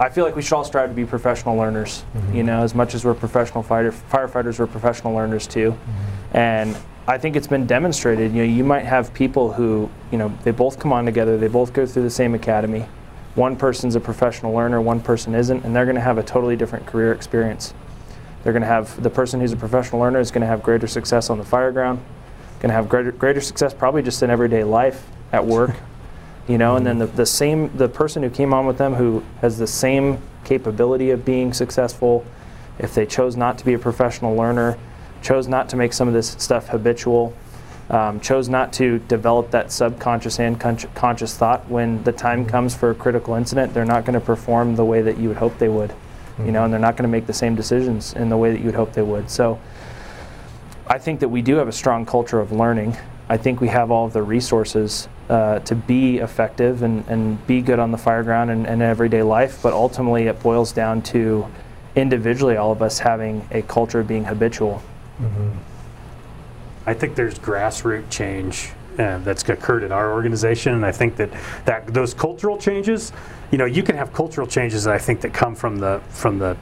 I 0.00 0.08
feel 0.08 0.24
like 0.24 0.34
we 0.34 0.42
should 0.42 0.54
all 0.54 0.64
strive 0.64 0.88
to 0.88 0.94
be 0.94 1.04
professional 1.04 1.56
learners. 1.56 2.04
Mm-hmm. 2.14 2.36
You 2.36 2.42
know, 2.42 2.62
as 2.62 2.74
much 2.74 2.94
as 2.94 3.04
we're 3.04 3.14
professional 3.14 3.62
fighter 3.62 3.92
firefighters, 3.92 4.58
we're 4.58 4.66
professional 4.66 5.14
learners 5.14 5.46
too. 5.46 5.72
Mm-hmm. 5.72 6.36
And 6.36 6.76
I 7.06 7.18
think 7.18 7.36
it's 7.36 7.46
been 7.46 7.66
demonstrated. 7.66 8.32
You 8.32 8.38
know, 8.38 8.52
you 8.52 8.64
might 8.64 8.84
have 8.84 9.12
people 9.12 9.52
who 9.52 9.90
you 10.10 10.18
know, 10.18 10.36
they 10.42 10.50
both 10.50 10.78
come 10.78 10.92
on 10.92 11.04
together, 11.04 11.36
they 11.36 11.48
both 11.48 11.72
go 11.72 11.86
through 11.86 12.02
the 12.02 12.10
same 12.10 12.34
academy. 12.34 12.86
One 13.34 13.56
person's 13.56 13.94
a 13.94 14.00
professional 14.00 14.52
learner, 14.52 14.80
one 14.80 15.00
person 15.00 15.34
isn't, 15.34 15.64
and 15.64 15.74
they're 15.74 15.84
going 15.84 15.96
to 15.96 16.00
have 16.00 16.18
a 16.18 16.22
totally 16.22 16.56
different 16.56 16.86
career 16.86 17.12
experience. 17.12 17.74
They're 18.42 18.52
going 18.52 18.62
to 18.62 18.68
have 18.68 19.00
the 19.02 19.10
person 19.10 19.40
who's 19.40 19.52
a 19.52 19.56
professional 19.56 20.00
learner 20.00 20.18
is 20.18 20.30
going 20.30 20.40
to 20.40 20.46
have 20.46 20.62
greater 20.62 20.86
success 20.86 21.30
on 21.30 21.38
the 21.38 21.44
fire 21.44 21.70
ground, 21.70 22.02
going 22.58 22.70
to 22.70 22.74
have 22.74 22.88
greater, 22.88 23.12
greater 23.12 23.40
success 23.40 23.72
probably 23.72 24.02
just 24.02 24.22
in 24.22 24.30
everyday 24.30 24.64
life 24.64 25.06
at 25.32 25.44
work, 25.44 25.76
you 26.50 26.58
know. 26.58 26.76
And 26.76 26.84
then 26.84 26.98
the, 26.98 27.06
the 27.06 27.26
same 27.26 27.74
the 27.76 27.88
person 27.88 28.22
who 28.22 28.30
came 28.30 28.52
on 28.52 28.66
with 28.66 28.78
them 28.78 28.94
who 28.94 29.22
has 29.40 29.58
the 29.58 29.66
same 29.66 30.18
capability 30.44 31.10
of 31.10 31.24
being 31.24 31.52
successful, 31.52 32.24
if 32.78 32.94
they 32.94 33.06
chose 33.06 33.36
not 33.36 33.58
to 33.58 33.64
be 33.64 33.74
a 33.74 33.78
professional 33.78 34.34
learner, 34.34 34.76
chose 35.22 35.46
not 35.46 35.68
to 35.70 35.76
make 35.76 35.92
some 35.92 36.08
of 36.08 36.14
this 36.14 36.30
stuff 36.30 36.68
habitual, 36.68 37.34
um, 37.90 38.20
chose 38.20 38.48
not 38.48 38.72
to 38.74 39.00
develop 39.00 39.50
that 39.50 39.72
subconscious 39.72 40.38
and 40.38 40.58
con- 40.60 40.76
conscious 40.94 41.36
thought 41.36 41.68
when 41.68 42.02
the 42.04 42.12
time 42.12 42.46
comes 42.46 42.74
for 42.74 42.90
a 42.90 42.94
critical 42.94 43.34
incident 43.34 43.74
they're 43.74 43.84
not 43.84 44.04
going 44.04 44.18
to 44.18 44.24
perform 44.24 44.76
the 44.76 44.84
way 44.84 45.02
that 45.02 45.18
you 45.18 45.28
would 45.28 45.36
hope 45.36 45.58
they 45.58 45.68
would 45.68 45.92
you 46.38 46.52
know 46.52 46.64
and 46.64 46.72
they're 46.72 46.80
not 46.80 46.96
going 46.96 47.02
to 47.02 47.10
make 47.10 47.26
the 47.26 47.32
same 47.32 47.56
decisions 47.56 48.12
in 48.14 48.28
the 48.28 48.36
way 48.36 48.52
that 48.52 48.60
you 48.60 48.66
would 48.66 48.76
hope 48.76 48.92
they 48.92 49.02
would 49.02 49.28
so 49.28 49.58
i 50.86 50.98
think 50.98 51.18
that 51.18 51.28
we 51.28 51.42
do 51.42 51.56
have 51.56 51.66
a 51.66 51.72
strong 51.72 52.06
culture 52.06 52.38
of 52.38 52.52
learning 52.52 52.96
i 53.30 53.36
think 53.36 53.60
we 53.62 53.68
have 53.68 53.90
all 53.90 54.04
of 54.04 54.12
the 54.12 54.22
resources 54.22 55.08
uh, 55.30 55.60
to 55.60 55.74
be 55.74 56.18
effective 56.18 56.82
and, 56.82 57.06
and 57.08 57.46
be 57.46 57.62
good 57.62 57.78
on 57.78 57.90
the 57.92 57.98
fire 57.98 58.22
ground 58.22 58.50
and, 58.50 58.66
and 58.66 58.82
everyday 58.82 59.22
life 59.22 59.62
but 59.62 59.72
ultimately 59.72 60.24
it 60.24 60.42
boils 60.42 60.72
down 60.72 61.00
to 61.00 61.46
individually 61.96 62.56
all 62.56 62.72
of 62.72 62.82
us 62.82 62.98
having 62.98 63.46
a 63.50 63.62
culture 63.62 64.00
of 64.00 64.08
being 64.08 64.24
habitual. 64.24 64.82
I 66.86 66.94
think 66.94 67.14
there's 67.14 67.38
grassroots 67.38 68.10
change 68.10 68.70
uh, 68.98 69.18
that's 69.18 69.48
occurred 69.48 69.82
in 69.82 69.92
our 69.92 70.12
organization, 70.12 70.74
and 70.74 70.84
I 70.84 70.92
think 70.92 71.16
that, 71.16 71.30
that 71.64 71.86
those 71.92 72.14
cultural 72.14 72.56
changes, 72.58 73.12
you 73.50 73.58
know, 73.58 73.64
you 73.64 73.82
can 73.82 73.96
have 73.96 74.12
cultural 74.12 74.46
changes 74.46 74.84
that 74.84 74.94
I 74.94 74.98
think 74.98 75.20
that 75.20 75.32
come 75.32 75.54
from 75.54 75.78
the 75.78 76.00
from 76.08 76.38
the 76.38 76.56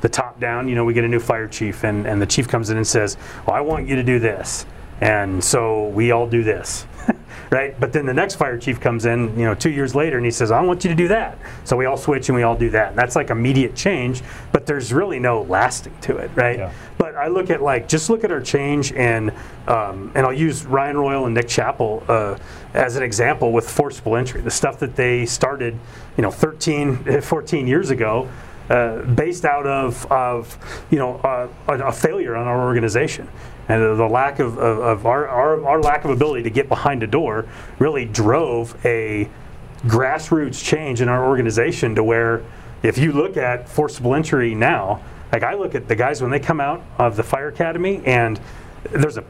the 0.00 0.08
top 0.08 0.40
down. 0.40 0.68
You 0.68 0.74
know, 0.74 0.84
we 0.84 0.94
get 0.94 1.04
a 1.04 1.08
new 1.08 1.20
fire 1.20 1.48
chief, 1.48 1.84
and, 1.84 2.06
and 2.06 2.20
the 2.20 2.26
chief 2.26 2.48
comes 2.48 2.70
in 2.70 2.76
and 2.76 2.86
says, 2.86 3.16
"Well, 3.46 3.56
I 3.56 3.60
want 3.60 3.88
you 3.88 3.96
to 3.96 4.02
do 4.02 4.18
this," 4.18 4.66
and 5.02 5.42
so 5.42 5.88
we 5.88 6.12
all 6.12 6.28
do 6.28 6.44
this. 6.44 6.86
right? 7.50 7.78
But 7.80 7.92
then 7.92 8.06
the 8.06 8.14
next 8.14 8.36
fire 8.36 8.56
chief 8.56 8.80
comes 8.80 9.04
in, 9.04 9.36
you 9.36 9.44
know, 9.44 9.52
two 9.52 9.70
years 9.70 9.96
later, 9.96 10.16
and 10.16 10.24
he 10.24 10.30
says, 10.30 10.52
"I 10.52 10.60
want 10.60 10.84
you 10.84 10.90
to 10.90 10.96
do 10.96 11.08
that." 11.08 11.36
So 11.64 11.76
we 11.76 11.86
all 11.86 11.96
switch 11.96 12.28
and 12.28 12.36
we 12.36 12.44
all 12.44 12.56
do 12.56 12.70
that. 12.70 12.90
And 12.90 12.98
that's 12.98 13.16
like 13.16 13.30
immediate 13.30 13.74
change, 13.74 14.22
but 14.52 14.64
there's 14.64 14.92
really 14.92 15.18
no 15.18 15.42
lasting 15.42 15.96
to 16.02 16.18
it, 16.18 16.30
right? 16.36 16.60
Yeah. 16.60 16.72
But 16.98 17.16
I 17.16 17.26
look 17.26 17.50
at 17.50 17.60
like 17.60 17.88
just 17.88 18.10
look 18.10 18.22
at 18.22 18.30
our 18.30 18.40
change 18.40 18.92
and 18.92 19.32
um, 19.66 20.12
and 20.14 20.24
I'll 20.24 20.32
use 20.32 20.64
Ryan 20.64 20.96
Royal 20.96 21.26
and 21.26 21.34
Nick 21.34 21.48
Chappell 21.48 22.04
uh, 22.06 22.38
as 22.72 22.94
an 22.94 23.02
example 23.02 23.50
with 23.50 23.68
forcible 23.68 24.16
entry, 24.16 24.40
the 24.40 24.52
stuff 24.52 24.78
that 24.78 24.94
they 24.94 25.26
started, 25.26 25.76
you 26.16 26.22
know, 26.22 26.30
13, 26.30 27.20
14 27.22 27.66
years 27.66 27.90
ago. 27.90 28.28
Uh, 28.70 29.02
based 29.02 29.44
out 29.44 29.66
of, 29.66 30.06
of 30.10 30.56
you 30.90 30.98
know 30.98 31.16
uh, 31.16 31.48
a, 31.68 31.88
a 31.88 31.92
failure 31.92 32.36
on 32.36 32.46
our 32.46 32.64
organization 32.64 33.28
and 33.68 33.98
the 33.98 34.08
lack 34.08 34.38
of, 34.38 34.58
of, 34.58 34.78
of 34.78 35.06
our, 35.06 35.28
our, 35.28 35.64
our 35.64 35.80
lack 35.80 36.04
of 36.04 36.10
ability 36.10 36.42
to 36.42 36.50
get 36.50 36.68
behind 36.68 37.02
a 37.02 37.06
door 37.06 37.46
really 37.78 38.04
drove 38.04 38.76
a 38.84 39.28
grassroots 39.84 40.62
change 40.62 41.00
in 41.00 41.08
our 41.08 41.26
organization 41.26 41.94
to 41.94 42.04
where 42.04 42.44
if 42.82 42.98
you 42.98 43.12
look 43.12 43.36
at 43.36 43.68
forcible 43.68 44.14
entry 44.14 44.54
now, 44.54 45.02
like 45.32 45.42
I 45.42 45.54
look 45.54 45.74
at 45.74 45.88
the 45.88 45.94
guys 45.94 46.20
when 46.20 46.30
they 46.30 46.40
come 46.40 46.60
out 46.60 46.82
of 46.98 47.16
the 47.16 47.22
fire 47.22 47.48
academy 47.48 48.02
and 48.04 48.40
there's 48.90 49.16
a 49.16 49.24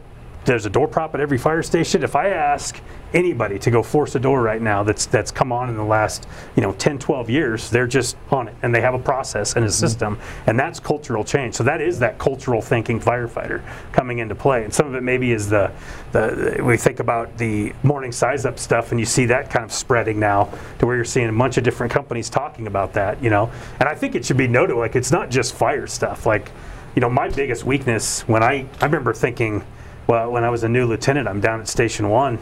there's 0.44 0.66
a 0.66 0.70
door 0.70 0.88
prop 0.88 1.14
at 1.14 1.20
every 1.20 1.38
fire 1.38 1.62
station. 1.62 2.02
If 2.02 2.16
I 2.16 2.28
ask 2.28 2.80
anybody 3.14 3.58
to 3.58 3.70
go 3.70 3.82
force 3.82 4.14
a 4.14 4.18
door 4.18 4.40
right 4.40 4.62
now 4.62 4.82
that's 4.82 5.06
that's 5.06 5.30
come 5.30 5.52
on 5.52 5.68
in 5.68 5.76
the 5.76 5.84
last, 5.84 6.26
you 6.56 6.62
know, 6.62 6.72
10, 6.72 6.98
12 6.98 7.30
years, 7.30 7.70
they're 7.70 7.86
just 7.86 8.16
on 8.30 8.48
it 8.48 8.54
and 8.62 8.74
they 8.74 8.80
have 8.80 8.94
a 8.94 8.98
process 8.98 9.54
and 9.54 9.64
a 9.64 9.68
hmm. 9.68 9.72
system 9.72 10.18
and 10.46 10.58
that's 10.58 10.80
cultural 10.80 11.22
change. 11.22 11.54
So 11.54 11.64
that 11.64 11.80
is 11.80 11.98
that 12.00 12.18
cultural 12.18 12.60
thinking 12.62 12.98
firefighter 13.00 13.62
coming 13.92 14.18
into 14.18 14.34
play. 14.34 14.64
And 14.64 14.72
some 14.72 14.86
of 14.86 14.94
it 14.94 15.02
maybe 15.02 15.32
is 15.32 15.48
the 15.48 15.70
the 16.12 16.60
we 16.64 16.76
think 16.76 17.00
about 17.00 17.38
the 17.38 17.72
morning 17.82 18.12
size 18.12 18.44
up 18.44 18.58
stuff 18.58 18.90
and 18.90 18.98
you 18.98 19.06
see 19.06 19.26
that 19.26 19.50
kind 19.50 19.64
of 19.64 19.72
spreading 19.72 20.18
now 20.18 20.52
to 20.78 20.86
where 20.86 20.96
you're 20.96 21.04
seeing 21.04 21.28
a 21.28 21.32
bunch 21.32 21.56
of 21.56 21.64
different 21.64 21.92
companies 21.92 22.28
talking 22.28 22.66
about 22.66 22.92
that, 22.94 23.22
you 23.22 23.30
know. 23.30 23.50
And 23.78 23.88
I 23.88 23.94
think 23.94 24.14
it 24.14 24.24
should 24.24 24.36
be 24.36 24.48
noted 24.48 24.76
like 24.76 24.96
it's 24.96 25.12
not 25.12 25.30
just 25.30 25.54
fire 25.54 25.86
stuff. 25.86 26.26
Like, 26.26 26.50
you 26.94 27.00
know, 27.00 27.08
my 27.08 27.28
biggest 27.28 27.64
weakness 27.64 28.22
when 28.22 28.42
I 28.42 28.66
I 28.80 28.86
remember 28.86 29.12
thinking 29.12 29.64
well, 30.06 30.30
when 30.30 30.44
I 30.44 30.50
was 30.50 30.64
a 30.64 30.68
new 30.68 30.86
lieutenant, 30.86 31.28
I'm 31.28 31.40
down 31.40 31.60
at 31.60 31.68
Station 31.68 32.08
One, 32.08 32.38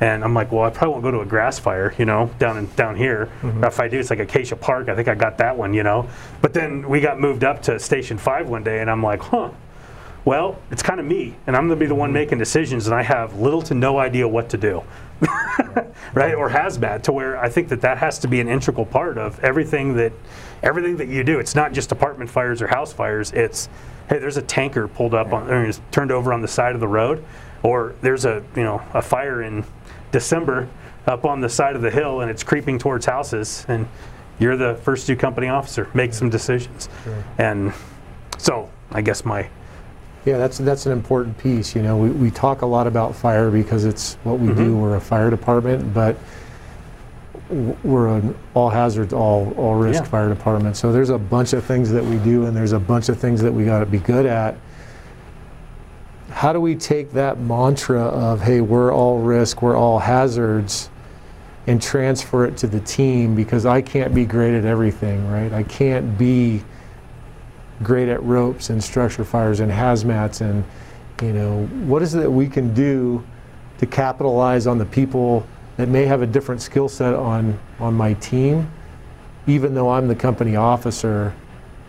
and 0.00 0.24
I'm 0.24 0.32
like, 0.32 0.50
well, 0.50 0.64
I 0.64 0.70
probably 0.70 0.92
won't 0.92 1.02
go 1.02 1.10
to 1.10 1.20
a 1.20 1.26
grass 1.26 1.58
fire, 1.58 1.94
you 1.98 2.04
know, 2.04 2.30
down 2.38 2.56
in, 2.56 2.66
down 2.74 2.96
here. 2.96 3.30
Mm-hmm. 3.42 3.64
If 3.64 3.80
I 3.80 3.88
do, 3.88 3.98
it's 3.98 4.10
like 4.10 4.18
Acacia 4.18 4.56
Park. 4.56 4.88
I 4.88 4.94
think 4.94 5.08
I 5.08 5.14
got 5.14 5.38
that 5.38 5.56
one, 5.56 5.74
you 5.74 5.82
know. 5.82 6.08
But 6.40 6.54
then 6.54 6.88
we 6.88 7.00
got 7.00 7.20
moved 7.20 7.44
up 7.44 7.62
to 7.64 7.78
Station 7.78 8.16
Five 8.16 8.48
one 8.48 8.64
day, 8.64 8.80
and 8.80 8.90
I'm 8.90 9.02
like, 9.02 9.20
huh. 9.20 9.50
Well, 10.24 10.58
it's 10.70 10.82
kind 10.82 11.00
of 11.00 11.06
me, 11.06 11.34
and 11.46 11.56
I'm 11.56 11.66
going 11.66 11.78
to 11.78 11.82
be 11.82 11.86
the 11.86 11.94
one 11.94 12.08
mm-hmm. 12.08 12.14
making 12.14 12.38
decisions, 12.38 12.86
and 12.86 12.94
I 12.94 13.02
have 13.02 13.40
little 13.40 13.62
to 13.62 13.74
no 13.74 13.98
idea 13.98 14.28
what 14.28 14.50
to 14.50 14.58
do, 14.58 14.82
right? 16.14 16.34
Or 16.34 16.48
hazmat, 16.48 17.02
to 17.02 17.12
where 17.12 17.38
I 17.38 17.48
think 17.48 17.68
that 17.68 17.80
that 17.82 17.98
has 17.98 18.18
to 18.20 18.28
be 18.28 18.40
an 18.40 18.48
integral 18.48 18.86
part 18.86 19.18
of 19.18 19.38
everything 19.40 19.94
that 19.96 20.12
everything 20.62 20.96
that 20.98 21.08
you 21.08 21.24
do. 21.24 21.38
It's 21.38 21.54
not 21.54 21.72
just 21.72 21.92
apartment 21.92 22.30
fires 22.30 22.62
or 22.62 22.66
house 22.66 22.92
fires. 22.92 23.32
It's 23.32 23.68
hey, 24.08 24.18
there's 24.18 24.36
a 24.36 24.42
tanker 24.42 24.88
pulled 24.88 25.14
up 25.14 25.32
on, 25.32 25.50
or 25.50 25.66
is 25.66 25.80
turned 25.90 26.10
over 26.10 26.32
on 26.32 26.40
the 26.40 26.48
side 26.48 26.74
of 26.74 26.80
the 26.80 26.88
road, 26.88 27.24
or 27.62 27.94
there's 28.00 28.24
a 28.24 28.42
you 28.56 28.62
know 28.62 28.82
a 28.94 29.02
fire 29.02 29.42
in 29.42 29.64
December 30.12 30.68
up 31.06 31.24
on 31.24 31.40
the 31.40 31.48
side 31.48 31.76
of 31.76 31.82
the 31.82 31.90
hill 31.90 32.20
and 32.20 32.30
it's 32.30 32.42
creeping 32.42 32.78
towards 32.78 33.06
houses, 33.06 33.64
and 33.68 33.86
you're 34.38 34.56
the 34.56 34.76
first 34.76 35.06
due 35.06 35.16
company 35.16 35.48
officer. 35.48 35.88
Make 35.94 36.14
some 36.14 36.30
decisions, 36.30 36.88
and 37.38 37.72
so 38.38 38.70
I 38.90 39.02
guess 39.02 39.24
my 39.24 39.48
Yeah, 40.24 40.36
that's 40.36 40.58
that's 40.58 40.86
an 40.86 40.92
important 40.92 41.36
piece. 41.38 41.74
You 41.74 41.82
know, 41.82 41.96
we, 41.96 42.10
we 42.10 42.30
talk 42.30 42.62
a 42.62 42.66
lot 42.66 42.86
about 42.86 43.14
fire 43.14 43.50
because 43.50 43.84
it's 43.84 44.14
what 44.24 44.38
we 44.38 44.48
do. 44.48 44.54
Mm-hmm. 44.54 44.80
We're 44.80 44.96
a 44.96 45.00
fire 45.00 45.30
department, 45.30 45.94
but 45.94 46.16
we're 47.82 48.08
an 48.18 48.36
all 48.54 48.68
hazards, 48.70 49.12
all 49.12 49.52
all 49.56 49.74
risk 49.74 50.02
Yeah. 50.04 50.08
fire 50.08 50.28
department. 50.28 50.76
So 50.76 50.92
there's 50.92 51.10
a 51.10 51.18
bunch 51.18 51.52
of 51.52 51.64
things 51.64 51.90
that 51.90 52.04
we 52.04 52.18
do, 52.18 52.44
and 52.46 52.56
there's 52.56 52.72
a 52.72 52.78
bunch 52.78 53.08
of 53.08 53.18
things 53.18 53.40
that 53.42 53.52
we 53.52 53.64
got 53.64 53.80
to 53.80 53.86
be 53.86 53.98
good 53.98 54.26
at. 54.26 54.56
How 56.30 56.52
do 56.52 56.60
we 56.60 56.74
take 56.76 57.12
that 57.12 57.40
mantra 57.40 58.00
of 58.02 58.40
"Hey, 58.42 58.60
we're 58.60 58.92
all 58.92 59.18
risk, 59.20 59.62
we're 59.62 59.76
all 59.76 59.98
hazards," 59.98 60.90
and 61.66 61.80
transfer 61.82 62.44
it 62.44 62.56
to 62.58 62.66
the 62.66 62.80
team? 62.80 63.34
Because 63.34 63.64
I 63.66 63.80
can't 63.80 64.14
be 64.14 64.26
great 64.26 64.54
at 64.54 64.64
everything, 64.66 65.28
right? 65.30 65.52
I 65.52 65.62
can't 65.64 66.16
be 66.18 66.62
great 67.82 68.08
at 68.08 68.22
ropes 68.22 68.70
and 68.70 68.82
structure 68.82 69.24
fires 69.24 69.60
and 69.60 69.70
hazmats 69.70 70.40
and 70.40 70.64
you 71.22 71.32
know 71.32 71.66
what 71.84 72.02
is 72.02 72.14
it 72.14 72.18
that 72.18 72.30
we 72.30 72.48
can 72.48 72.74
do 72.74 73.24
to 73.78 73.86
capitalize 73.86 74.66
on 74.66 74.78
the 74.78 74.84
people 74.84 75.46
that 75.76 75.88
may 75.88 76.04
have 76.04 76.22
a 76.22 76.26
different 76.26 76.60
skill 76.60 76.88
set 76.88 77.14
on 77.14 77.58
on 77.78 77.94
my 77.94 78.14
team 78.14 78.70
even 79.46 79.74
though 79.74 79.90
I'm 79.90 80.08
the 80.08 80.14
company 80.14 80.56
officer 80.56 81.34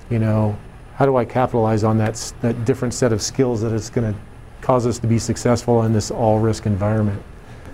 you 0.09 0.19
know 0.19 0.57
how 0.95 1.05
do 1.05 1.17
I 1.17 1.25
capitalize 1.25 1.83
on 1.83 1.97
that 1.97 2.33
that 2.41 2.65
different 2.65 2.93
set 2.93 3.11
of 3.11 3.21
skills 3.21 3.61
that 3.61 3.73
it's 3.73 3.89
going 3.89 4.13
to 4.13 4.19
cause 4.61 4.85
us 4.85 4.99
to 4.99 5.07
be 5.07 5.19
successful 5.19 5.83
in 5.83 5.91
this 5.91 6.11
all 6.11 6.39
risk 6.39 6.65
environment 6.65 7.21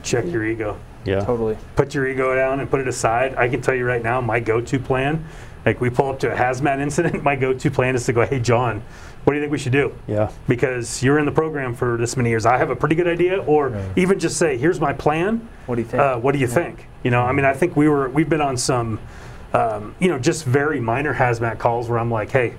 check 0.07 0.25
your 0.25 0.45
ego. 0.45 0.77
Yeah. 1.05 1.21
Totally. 1.21 1.57
put 1.75 1.93
your 1.93 2.07
ego 2.07 2.35
down 2.35 2.59
and 2.59 2.69
put 2.69 2.81
it 2.81 2.87
aside. 2.87 3.35
I 3.35 3.47
can 3.47 3.61
tell 3.61 3.75
you 3.75 3.85
right 3.85 4.03
now, 4.03 4.19
my 4.19 4.39
go-to 4.39 4.79
plan, 4.79 5.25
like 5.67 5.81
we 5.81 5.89
pull 5.89 6.09
up 6.09 6.19
to 6.19 6.31
a 6.31 6.35
hazmat 6.35 6.79
incident, 6.79 7.23
my 7.29 7.35
go-to 7.35 7.69
plan 7.69 7.93
is 7.93 8.05
to 8.05 8.13
go, 8.13 8.25
hey 8.25 8.39
John, 8.39 8.81
what 9.25 9.33
do 9.33 9.37
you 9.37 9.43
think 9.43 9.51
we 9.51 9.57
should 9.57 9.73
do? 9.73 9.93
Yeah. 10.07 10.31
Because 10.47 11.03
you're 11.03 11.19
in 11.19 11.25
the 11.25 11.31
program 11.33 11.75
for 11.75 11.97
this 11.97 12.15
many 12.15 12.29
years. 12.29 12.45
I 12.45 12.57
have 12.57 12.69
a 12.69 12.75
pretty 12.75 12.95
good 12.95 13.07
idea, 13.07 13.39
or 13.43 13.69
Right. 13.69 13.85
even 13.97 14.17
just 14.17 14.37
say, 14.37 14.57
here's 14.57 14.79
my 14.79 14.93
plan. 14.93 15.47
What 15.65 15.75
do 15.75 15.81
you 15.81 15.87
think? 15.87 16.01
Uh, 16.01 16.17
what 16.19 16.31
do 16.31 16.39
you 16.39 16.47
think? 16.47 16.87
You 17.03 17.11
know, 17.11 17.21
I 17.21 17.33
mean, 17.33 17.43
I 17.43 17.53
think 17.53 17.75
we 17.75 17.89
were 17.89 18.07
we've 18.09 18.29
been 18.29 18.39
on 18.41 18.55
some, 18.55 18.99
um, 19.53 19.93
you 19.99 20.07
know, 20.07 20.17
just 20.17 20.45
very 20.45 20.79
minor 20.79 21.13
hazmat 21.13 21.59
calls 21.59 21.89
where 21.89 21.99
I'm 21.99 22.09
like, 22.09 22.31
hey, 22.31 22.53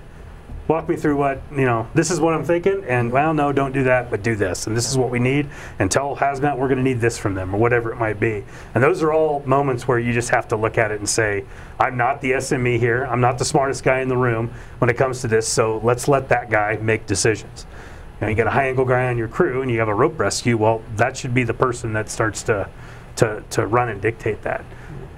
walk 0.69 0.89
me 0.89 0.97
through 0.97 1.17
what 1.17 1.41
you 1.51 1.65
know. 1.65 1.89
This 1.95 2.11
is 2.11 2.21
what 2.21 2.35
I'm 2.35 2.45
thinking, 2.45 2.85
and 2.85 3.11
well, 3.11 3.35
no, 3.35 3.53
don't 3.53 3.73
do 3.73 3.85
that, 3.85 4.11
but 4.11 4.23
do 4.23 4.37
this, 4.37 4.67
and 4.67 4.77
this 4.77 4.89
is 4.89 4.97
what 4.97 5.11
we 5.11 5.19
need. 5.19 5.49
And 5.79 5.91
tell 5.91 6.15
hazmat 6.17 6.57
we're 6.57 6.69
going 6.69 6.79
to 6.79 6.85
need 6.85 7.01
this 7.01 7.19
from 7.19 7.35
them, 7.35 7.55
or 7.55 7.59
whatever 7.59 7.91
it 7.91 7.97
might 7.97 8.21
be. 8.21 8.45
And 8.75 8.85
those 8.85 9.03
are 9.03 9.13
all 9.13 9.41
moments 9.47 9.89
where 9.89 9.99
you 9.99 10.13
just 10.13 10.29
have 10.31 10.47
to 10.49 10.57
look 10.57 10.79
at 10.79 10.93
it 10.93 10.99
and 10.99 11.09
say, 11.09 11.45
I'm 11.81 11.97
not 11.97 12.21
the 12.21 12.33
SME 12.33 12.79
here. 12.79 13.05
I'm 13.05 13.21
not 13.21 13.39
the 13.39 13.45
smartest 13.45 13.83
guy 13.83 14.01
in 14.01 14.09
the 14.09 14.17
room 14.17 14.53
when 14.79 14.91
it 14.91 14.97
comes 14.97 15.23
to 15.23 15.29
this. 15.29 15.49
So 15.49 15.81
let's 15.83 16.07
let 16.07 16.29
that 16.29 16.51
guy 16.51 16.77
make 16.77 17.07
decisions. 17.07 17.67
You, 18.21 18.27
know, 18.27 18.31
you 18.31 18.37
got 18.37 18.47
a 18.47 18.51
high 18.51 18.69
angle 18.69 18.85
guy 18.85 19.09
on 19.09 19.17
your 19.17 19.29
crew, 19.29 19.63
and 19.63 19.71
you 19.71 19.79
have 19.79 19.89
a 19.89 19.95
rope 19.95 20.19
rescue. 20.19 20.57
Well, 20.57 20.83
that 20.97 21.17
should 21.17 21.35
be 21.35 21.45
the 21.45 21.55
person 21.55 21.93
that 21.95 22.11
starts 22.11 22.43
to 22.45 22.69
to, 23.19 23.43
to 23.51 23.67
run 23.67 23.89
and 23.89 24.01
dictate 24.01 24.43
that. 24.43 24.65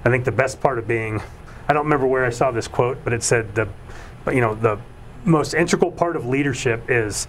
I 0.03 0.09
think 0.09 0.25
the 0.25 0.31
best 0.31 0.59
part 0.59 0.79
of 0.79 0.87
being, 0.87 1.21
I 1.67 1.73
don't 1.73 1.83
remember 1.83 2.07
where 2.07 2.25
I 2.25 2.31
saw 2.31 2.51
this 2.51 2.67
quote, 2.67 2.97
but 3.03 3.13
it 3.13 3.21
said 3.21 3.53
the, 3.53 3.69
but, 4.25 4.35
you 4.35 4.41
know, 4.41 4.55
the 4.55 4.79
most 5.25 5.53
integral 5.53 5.91
part 5.91 6.15
of 6.15 6.25
leadership 6.25 6.83
is 6.89 7.27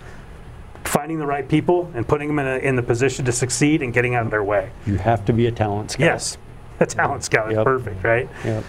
finding 0.84 1.18
the 1.18 1.26
right 1.26 1.48
people 1.48 1.90
and 1.94 2.06
putting 2.06 2.28
them 2.28 2.38
in, 2.38 2.46
a, 2.46 2.56
in 2.58 2.76
the 2.76 2.82
position 2.82 3.24
to 3.24 3.32
succeed 3.32 3.82
and 3.82 3.92
getting 3.92 4.14
out 4.14 4.24
of 4.24 4.30
their 4.30 4.44
way. 4.44 4.70
You 4.86 4.96
have 4.98 5.24
to 5.26 5.32
be 5.32 5.46
a 5.46 5.52
talent 5.52 5.92
scout. 5.92 6.04
Yes, 6.04 6.38
a 6.80 6.86
talent 6.86 7.24
scout 7.24 7.50
is 7.50 7.56
Yep. 7.56 7.64
perfect, 7.64 8.04
right? 8.04 8.28
Yep. 8.44 8.64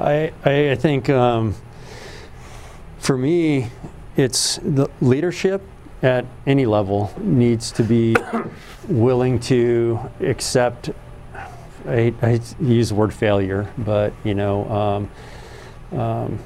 I, 0.00 0.32
I 0.44 0.70
I 0.72 0.74
think 0.74 1.08
um, 1.10 1.54
for 2.98 3.16
me, 3.16 3.70
it's 4.16 4.56
the 4.62 4.88
leadership 5.00 5.62
at 6.02 6.24
any 6.46 6.66
level 6.66 7.12
needs 7.18 7.70
to 7.72 7.82
be 7.82 8.16
willing 8.88 9.38
to 9.40 9.98
accept. 10.20 10.90
I, 11.86 12.14
I 12.22 12.40
use 12.60 12.88
the 12.88 12.94
word 12.94 13.12
failure, 13.12 13.70
but 13.78 14.12
you 14.24 14.34
know 14.34 15.08
um, 15.92 15.98
um, 16.00 16.38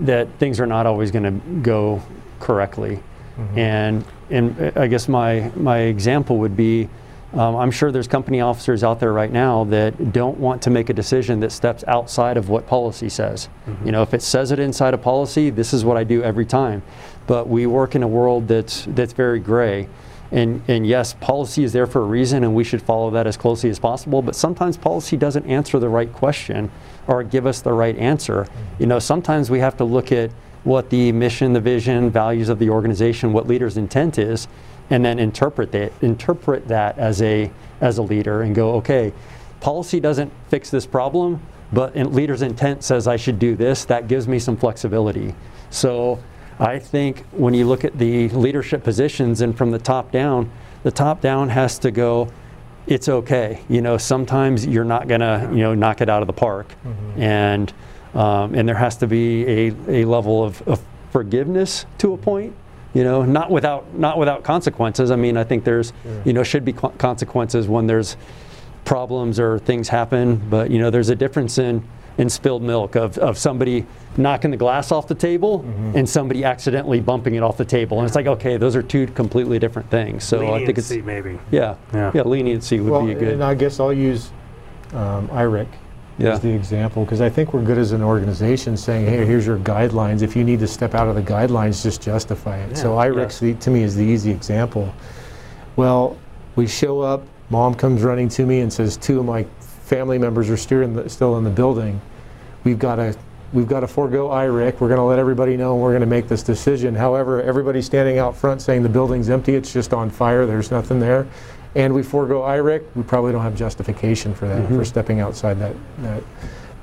that 0.00 0.28
things 0.38 0.60
are 0.60 0.66
not 0.66 0.86
always 0.86 1.10
going 1.10 1.24
to 1.24 1.60
go 1.60 2.02
correctly, 2.38 3.02
mm-hmm. 3.36 3.58
and 3.58 4.04
and 4.30 4.60
uh, 4.60 4.80
I 4.80 4.86
guess 4.86 5.08
my 5.08 5.50
my 5.56 5.78
example 5.80 6.38
would 6.38 6.56
be. 6.56 6.88
Um, 7.32 7.54
I'm 7.54 7.70
sure 7.70 7.92
there's 7.92 8.08
company 8.08 8.40
officers 8.40 8.82
out 8.82 8.98
there 8.98 9.12
right 9.12 9.30
now 9.30 9.62
that 9.64 10.12
don't 10.12 10.36
want 10.38 10.62
to 10.62 10.70
make 10.70 10.90
a 10.90 10.92
decision 10.92 11.38
that 11.40 11.52
steps 11.52 11.84
outside 11.86 12.36
of 12.36 12.48
what 12.48 12.66
policy 12.66 13.08
says. 13.08 13.48
Mm-hmm. 13.68 13.86
You 13.86 13.92
know, 13.92 14.02
if 14.02 14.14
it 14.14 14.20
says 14.20 14.50
it 14.50 14.58
inside 14.58 14.94
a 14.94 14.98
policy, 14.98 15.48
this 15.48 15.72
is 15.72 15.84
what 15.84 15.96
I 15.96 16.02
do 16.02 16.24
every 16.24 16.44
time. 16.44 16.82
But 17.28 17.46
we 17.46 17.66
work 17.66 17.94
in 17.94 18.02
a 18.02 18.08
world 18.08 18.48
that's 18.48 18.84
that's 18.88 19.12
very 19.12 19.38
gray. 19.38 19.88
And, 20.32 20.62
and 20.68 20.86
yes, 20.86 21.14
policy 21.14 21.64
is 21.64 21.72
there 21.72 21.86
for 21.86 22.02
a 22.02 22.04
reason, 22.04 22.44
and 22.44 22.54
we 22.54 22.64
should 22.64 22.82
follow 22.82 23.10
that 23.10 23.26
as 23.26 23.36
closely 23.36 23.70
as 23.70 23.78
possible. 23.78 24.22
But 24.22 24.36
sometimes 24.36 24.76
policy 24.76 25.16
doesn't 25.16 25.46
answer 25.46 25.78
the 25.78 25.88
right 25.88 26.12
question 26.12 26.70
or 27.06 27.22
give 27.22 27.46
us 27.46 27.60
the 27.60 27.72
right 27.72 27.96
answer. 27.96 28.46
You 28.78 28.86
know, 28.86 28.98
sometimes 28.98 29.50
we 29.50 29.58
have 29.60 29.76
to 29.78 29.84
look 29.84 30.12
at 30.12 30.30
what 30.64 30.90
the 30.90 31.12
mission, 31.12 31.52
the 31.52 31.60
vision, 31.60 32.10
values 32.10 32.48
of 32.48 32.58
the 32.58 32.70
organization, 32.70 33.32
what 33.32 33.46
leaders' 33.46 33.76
intent 33.76 34.18
is, 34.18 34.46
and 34.90 35.04
then 35.04 35.18
interpret 35.18 35.72
that 35.72 35.92
interpret 36.02 36.68
that 36.68 36.98
as 36.98 37.22
a 37.22 37.50
as 37.80 37.98
a 37.98 38.02
leader 38.02 38.42
and 38.42 38.54
go, 38.54 38.74
okay, 38.74 39.12
policy 39.60 40.00
doesn't 40.00 40.32
fix 40.48 40.70
this 40.70 40.86
problem, 40.86 41.40
but 41.72 41.94
in 41.94 42.12
leader's 42.12 42.42
intent 42.42 42.82
says 42.82 43.06
I 43.06 43.16
should 43.16 43.38
do 43.38 43.56
this. 43.56 43.84
That 43.84 44.08
gives 44.08 44.26
me 44.28 44.38
some 44.38 44.56
flexibility. 44.56 45.34
So 45.70 46.18
I 46.58 46.78
think 46.78 47.24
when 47.30 47.54
you 47.54 47.66
look 47.66 47.84
at 47.84 47.96
the 47.98 48.28
leadership 48.30 48.82
positions 48.82 49.40
and 49.40 49.56
from 49.56 49.70
the 49.70 49.78
top 49.78 50.10
down, 50.10 50.50
the 50.82 50.90
top 50.90 51.20
down 51.20 51.48
has 51.50 51.78
to 51.80 51.90
go. 51.90 52.28
It's 52.86 53.08
okay. 53.08 53.60
You 53.68 53.82
know, 53.82 53.98
sometimes 53.98 54.66
you're 54.66 54.84
not 54.84 55.06
gonna, 55.08 55.48
you 55.52 55.58
know, 55.58 55.74
knock 55.74 56.00
it 56.00 56.08
out 56.08 56.22
of 56.22 56.26
the 56.26 56.32
park, 56.32 56.74
and 57.16 57.72
um, 58.14 58.54
and 58.54 58.68
there 58.68 58.74
has 58.76 58.96
to 58.98 59.06
be 59.06 59.46
a, 59.46 59.72
a 59.88 60.04
level 60.04 60.42
of, 60.42 60.60
of 60.66 60.80
forgiveness 61.12 61.86
to 61.98 62.12
a 62.12 62.16
point 62.16 62.54
you 62.94 63.04
know 63.04 63.24
not 63.24 63.50
without 63.50 63.92
not 63.94 64.18
without 64.18 64.42
consequences. 64.44 65.10
I 65.10 65.16
mean 65.16 65.36
i 65.36 65.44
think 65.44 65.64
there's 65.64 65.92
you 66.24 66.32
know 66.32 66.42
should 66.42 66.64
be 66.64 66.72
co- 66.72 66.88
consequences 66.90 67.68
when 67.68 67.86
there's 67.86 68.16
problems 68.84 69.38
or 69.38 69.58
things 69.60 69.88
happen 69.88 70.36
but 70.50 70.70
you 70.70 70.78
know 70.78 70.90
there's 70.90 71.08
a 71.08 71.14
difference 71.14 71.58
in 71.58 71.82
in 72.20 72.28
spilled 72.28 72.62
milk 72.62 72.96
of, 72.96 73.16
of 73.18 73.38
somebody 73.38 73.86
knocking 74.18 74.50
the 74.50 74.56
glass 74.56 74.92
off 74.92 75.08
the 75.08 75.14
table 75.14 75.64
and 75.94 76.06
somebody 76.06 76.44
accidentally 76.44 77.00
bumping 77.00 77.34
it 77.34 77.42
off 77.42 77.56
the 77.56 77.64
table 77.64 77.98
and 77.98 78.06
it's 78.06 78.14
like 78.14 78.26
okay 78.26 78.58
those 78.58 78.76
are 78.76 78.82
two 78.82 79.06
completely 79.08 79.58
different 79.58 79.88
things 79.90 80.22
so 80.22 80.52
i 80.52 80.64
think 80.66 80.76
it's 80.76 80.90
Leniency, 80.90 81.06
maybe. 81.06 81.38
yeah 81.50 81.76
Yeah. 81.94 82.10
yeah, 82.14 82.22
leniency 82.22 82.78
would 82.80 82.92
well, 82.92 83.06
be 83.06 83.12
a 83.12 83.14
good 83.14 83.28
and 83.28 83.42
I 83.42 83.54
guess 83.54 83.80
I'll 83.80 83.92
use 83.92 84.30
um, 84.92 85.28
IRIC 85.28 85.68
Yeah. 86.18 86.32
as 86.32 86.40
the 86.40 86.50
example 86.50 87.04
because 87.04 87.22
I 87.22 87.30
think 87.30 87.54
we're 87.54 87.62
good 87.62 87.78
as 87.78 87.92
an 87.92 88.02
organization 88.02 88.76
saying, 88.76 89.06
hey, 89.06 89.24
here's 89.24 89.46
your 89.46 89.56
guidelines. 89.58 90.20
If 90.20 90.36
you 90.36 90.44
need 90.44 90.58
to 90.60 90.66
step 90.66 90.94
out 90.94 91.08
of 91.08 91.14
the 91.14 91.22
guidelines, 91.22 91.82
just 91.82 92.02
justify 92.02 92.58
it. 92.58 92.76
So 92.76 92.94
Yeah. 92.94 93.06
IRIC, 93.06 93.38
the, 93.40 93.54
to 93.54 93.70
me, 93.70 93.82
is 93.84 93.94
the 93.96 94.04
easy 94.04 94.30
example. 94.30 94.92
Well, 95.76 96.18
we 96.56 96.66
show 96.66 97.00
up, 97.00 97.22
mom 97.48 97.74
comes 97.74 98.02
running 98.02 98.28
to 98.30 98.44
me 98.44 98.60
and 98.60 98.70
says, 98.72 98.96
two 98.98 99.20
of 99.20 99.24
my 99.24 99.46
family 99.90 100.18
members 100.18 100.48
are 100.48 100.56
still 100.56 100.82
in 100.82 100.94
the, 100.94 101.10
still 101.10 101.36
in 101.36 101.44
the 101.44 101.50
building. 101.50 102.00
We've 102.62 102.78
got 102.78 102.96
to 102.96 103.16
we've 103.52 103.66
got 103.66 103.80
to 103.80 103.88
forego 103.88 104.28
IRIC. 104.28 104.80
We're 104.80 104.88
going 104.88 104.98
to 104.98 105.04
let 105.04 105.18
everybody 105.18 105.56
know 105.56 105.74
we're 105.74 105.90
going 105.90 106.00
to 106.00 106.06
make 106.06 106.28
this 106.28 106.44
decision. 106.44 106.94
However, 106.94 107.42
everybody's 107.42 107.86
standing 107.86 108.18
out 108.18 108.36
front 108.36 108.62
saying 108.62 108.84
the 108.84 108.88
building's 108.88 109.28
empty, 109.28 109.56
it's 109.56 109.72
just 109.72 109.92
on 109.92 110.08
fire, 110.08 110.46
there's 110.46 110.70
nothing 110.70 111.00
there. 111.00 111.26
And 111.74 111.92
we 111.92 112.04
forego 112.04 112.42
IRIC, 112.42 112.84
we 112.94 113.02
probably 113.02 113.32
don't 113.32 113.42
have 113.42 113.56
justification 113.56 114.34
for 114.34 114.46
that, 114.46 114.68
for 114.68 114.74
mm-hmm. 114.74 114.82
stepping 114.84 115.18
outside 115.18 115.58
that, 115.58 115.74
that, 115.98 116.22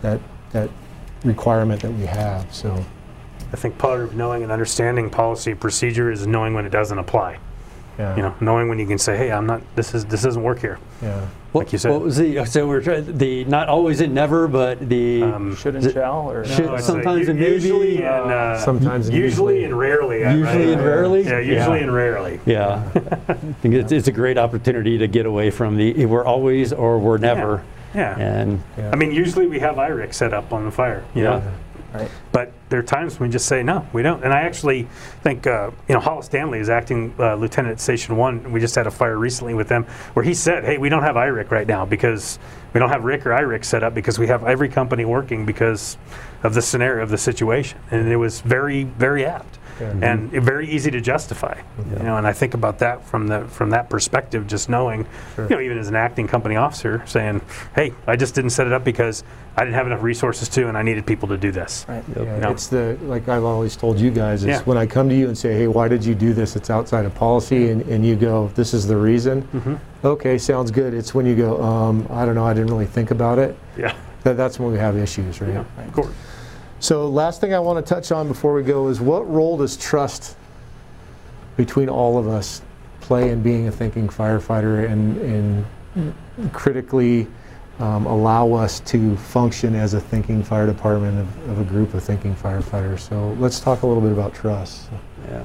that, 0.02 0.20
that 0.52 0.70
requirement 1.24 1.82
that 1.82 1.94
we 1.94 2.06
have, 2.06 2.54
so. 2.54 2.86
I 3.54 3.56
think 3.56 3.78
part 3.78 4.02
of 4.02 4.14
knowing 4.16 4.44
and 4.44 4.52
understanding 4.52 5.10
policy 5.10 5.54
procedure 5.56 6.12
is 6.12 6.28
knowing 6.28 6.54
when 6.54 6.66
it 6.66 6.70
doesn't 6.70 6.98
apply. 6.98 7.40
Yeah, 7.98 8.16
You 8.16 8.22
know, 8.22 8.36
knowing 8.40 8.70
when 8.70 8.78
you 8.78 8.86
can 8.86 8.98
say, 9.00 9.18
"Hey, 9.18 9.32
I'm 9.32 9.48
not. 9.48 9.62
This 9.76 9.96
is 9.96 10.06
this 10.06 10.22
doesn't 10.22 10.44
work 10.44 10.60
here." 10.60 10.78
yeah. 11.02 11.22
what, 11.52 11.66
like 11.66 11.74
you 11.74 11.80
said. 11.80 11.92
what 11.92 12.02
was 12.02 12.18
the 12.18 12.46
so 12.46 12.68
we're 12.68 12.82
trying 12.82 13.18
the 13.18 13.44
not 13.46 13.70
always 13.70 14.02
and 14.02 14.14
never 14.14 14.48
but 14.48 14.88
the 14.88 15.24
Um, 15.24 15.56
Should 15.56 15.76
and 15.76 15.86
Is 15.86 15.94
shall, 15.94 16.30
or 16.30 16.46
Should- 16.46 16.68
I'd 16.70 16.84
sometimes 16.84 17.28
and 17.28 17.40
maybe, 17.40 17.54
usually 17.54 17.98
and 18.04 18.32
uh, 18.32 18.58
Sometimes 18.60 19.10
usually 19.10 19.62
usually. 19.62 19.64
and 19.64 19.78
rarely. 19.80 20.20
Usually 20.20 20.70
I- 20.70 20.74
and 20.74 20.86
rarely? 20.86 21.24
Yeah, 21.24 21.40
usually 21.40 21.78
Yeah. 21.80 21.84
and 21.86 21.94
rarely. 21.94 22.40
Yeah, 22.46 22.84
I 23.28 23.34
think 23.34 23.74
it's, 23.74 23.92
it's 23.92 24.08
a 24.08 24.12
great 24.12 24.38
opportunity 24.38 24.98
to 25.00 25.08
get 25.08 25.26
away 25.26 25.50
from 25.50 25.78
the 25.78 26.06
we're 26.06 26.26
always 26.26 26.74
or 26.74 27.00
we're 27.00 27.18
never. 27.18 27.64
Yeah. 27.96 28.16
And 28.20 28.62
Yeah. 28.78 28.92
I 28.94 28.96
mean, 28.96 29.12
usually 29.12 29.48
we 29.48 29.60
have 29.60 29.80
IRIC 29.80 30.14
set 30.14 30.34
up 30.34 30.54
on 30.54 30.66
the 30.66 30.72
fire. 30.72 31.04
You 31.16 31.24
Yeah. 31.24 31.30
know? 31.30 31.44
Right? 31.94 32.10
But 32.32 32.52
there 32.70 32.80
are 32.80 32.84
times 32.84 33.20
when 33.20 33.30
we 33.30 33.34
just 33.34 33.48
say 33.48 33.64
no, 33.64 33.88
we 33.94 34.02
don't. 34.02 34.24
And 34.24 34.34
I 34.34 34.42
actually 34.42 34.88
think 35.22 35.48
uh, 35.48 35.72
you 35.88 35.96
know 35.96 36.02
Hollis 36.02 36.26
Stanley 36.26 36.60
is 36.60 36.70
acting 36.70 37.16
uh, 37.18 37.36
lieutenant 37.36 37.74
at 37.74 37.80
Station 37.80 38.18
One. 38.18 38.52
We 38.52 38.60
just 38.60 38.76
had 38.76 38.88
a 38.88 38.92
fire 38.92 39.18
recently 39.18 39.54
with 39.54 39.68
them 39.70 39.86
where 40.14 40.24
he 40.24 40.34
said, 40.34 40.66
"Hey, 40.66 40.78
we 40.78 40.90
don't 40.90 41.04
have 41.04 41.16
IRIC 41.16 41.50
right 41.50 41.68
now 41.68 41.86
because 41.86 42.40
we 42.74 42.80
don't 42.80 42.90
have 42.90 43.06
RIC 43.06 43.26
or 43.26 43.32
IRIC 43.32 43.64
set 43.64 43.84
up 43.84 43.94
because 43.94 44.20
we 44.20 44.28
have 44.28 44.44
every 44.44 44.70
company 44.70 45.06
working 45.06 45.46
because 45.46 45.98
of 46.44 46.54
the 46.54 46.62
scenario 46.62 47.04
of 47.04 47.10
the 47.10 47.18
situation." 47.18 47.80
And 47.90 48.08
it 48.10 48.18
was 48.18 48.42
very 48.42 48.84
very 48.84 49.26
apt 49.26 49.57
Yeah. 49.80 49.94
and 50.02 50.32
very 50.32 50.68
easy 50.70 50.90
to 50.92 51.00
justify. 51.02 51.60
You 51.98 52.04
know, 52.04 52.18
and 52.18 52.26
I 52.26 52.34
think 52.34 52.54
about 52.54 52.80
that 52.80 53.04
from 53.06 53.28
the 53.28 53.42
from 53.48 53.70
that 53.72 53.90
perspective, 53.90 54.48
just 54.48 54.70
knowing, 54.70 55.06
Sure. 55.36 55.46
you 55.50 55.56
know, 55.56 55.62
even 55.62 55.78
as 55.78 55.88
an 55.88 55.96
acting 55.96 56.28
company 56.28 56.56
officer, 56.56 57.04
saying, 57.06 57.42
"Hey, 57.76 57.94
I 58.08 58.16
just 58.16 58.34
didn't 58.36 58.52
set 58.52 58.66
it 58.68 58.74
up 58.74 58.84
because 58.84 59.24
I 59.56 59.62
didn't 59.64 59.76
have 59.76 59.88
enough 59.88 60.02
resources 60.04 60.50
to, 60.50 60.68
and 60.68 60.78
I 60.78 60.82
needed 60.82 61.06
people 61.06 61.28
to 61.30 61.38
do 61.38 61.52
this." 61.52 61.86
Right. 61.88 62.04
Yeah, 62.16 62.40
No. 62.40 62.52
It's 62.52 62.68
the, 62.68 62.98
like 63.04 63.28
I've 63.30 63.44
always 63.44 63.76
told 63.76 64.00
you 64.00 64.10
guys, 64.12 64.42
is 64.44 64.48
Yeah. 64.48 64.62
when 64.64 64.78
I 64.78 64.86
come 64.86 65.10
to 65.10 65.16
you 65.16 65.28
and 65.28 65.38
say, 65.38 65.54
hey, 65.54 65.68
why 65.68 65.88
did 65.88 66.04
you 66.04 66.16
do 66.16 66.34
this? 66.34 66.56
It's 66.56 66.70
outside 66.70 67.06
of 67.06 67.14
policy, 67.16 67.70
and, 67.72 67.82
and 67.84 68.06
you 68.06 68.16
go, 68.16 68.50
this 68.56 68.74
is 68.74 68.88
the 68.88 68.98
reason. 68.98 69.42
Mm-hmm. 69.54 69.76
Okay, 70.06 70.38
sounds 70.38 70.72
good. 70.72 70.94
It's 70.94 71.14
when 71.16 71.26
you 71.26 71.36
go, 71.36 71.62
um, 71.62 72.08
I 72.12 72.26
don't 72.26 72.36
know, 72.36 72.46
I 72.46 72.54
didn't 72.54 72.70
really 72.70 72.86
think 72.86 73.12
about 73.12 73.40
it. 73.40 73.58
Yeah, 73.78 73.94
That, 74.24 74.38
that's 74.38 74.60
when 74.60 74.72
we 74.72 74.78
have 74.80 74.96
issues, 74.98 75.42
right? 75.42 75.54
yeah, 75.54 75.64
of 75.86 75.94
course. 75.94 76.14
So, 76.80 77.08
last 77.10 77.42
thing 77.42 77.54
I 77.54 77.60
want 77.60 77.84
to 77.84 77.94
touch 77.94 78.12
on 78.12 78.28
before 78.28 78.54
we 78.54 78.62
go 78.64 78.88
is 78.88 79.02
what 79.02 79.28
role 79.32 79.58
does 79.58 79.76
trust 79.78 80.36
between 81.56 81.90
all 81.90 82.18
of 82.20 82.28
us 82.28 82.62
play 83.02 83.32
in 83.32 83.42
being 83.42 83.68
a 83.68 83.72
thinking 83.72 84.08
firefighter 84.08 84.88
and, 84.90 85.66
and 85.96 86.54
critically 86.54 87.26
um, 87.80 88.06
allow 88.06 88.54
us 88.54 88.80
to 88.82 89.16
function 89.18 89.74
as 89.76 89.94
a 89.96 90.00
thinking 90.00 90.44
fire 90.44 90.68
department 90.68 91.20
of, 91.20 91.50
of 91.50 91.60
a 91.60 91.64
group 91.64 91.94
of 91.96 92.04
thinking 92.04 92.36
firefighters? 92.36 93.00
So, 93.00 93.36
let's 93.40 93.60
talk 93.60 93.82
a 93.82 93.88
little 93.88 94.02
bit 94.04 94.12
about 94.12 94.36
trust. 94.36 94.90
yeah, 95.30 95.44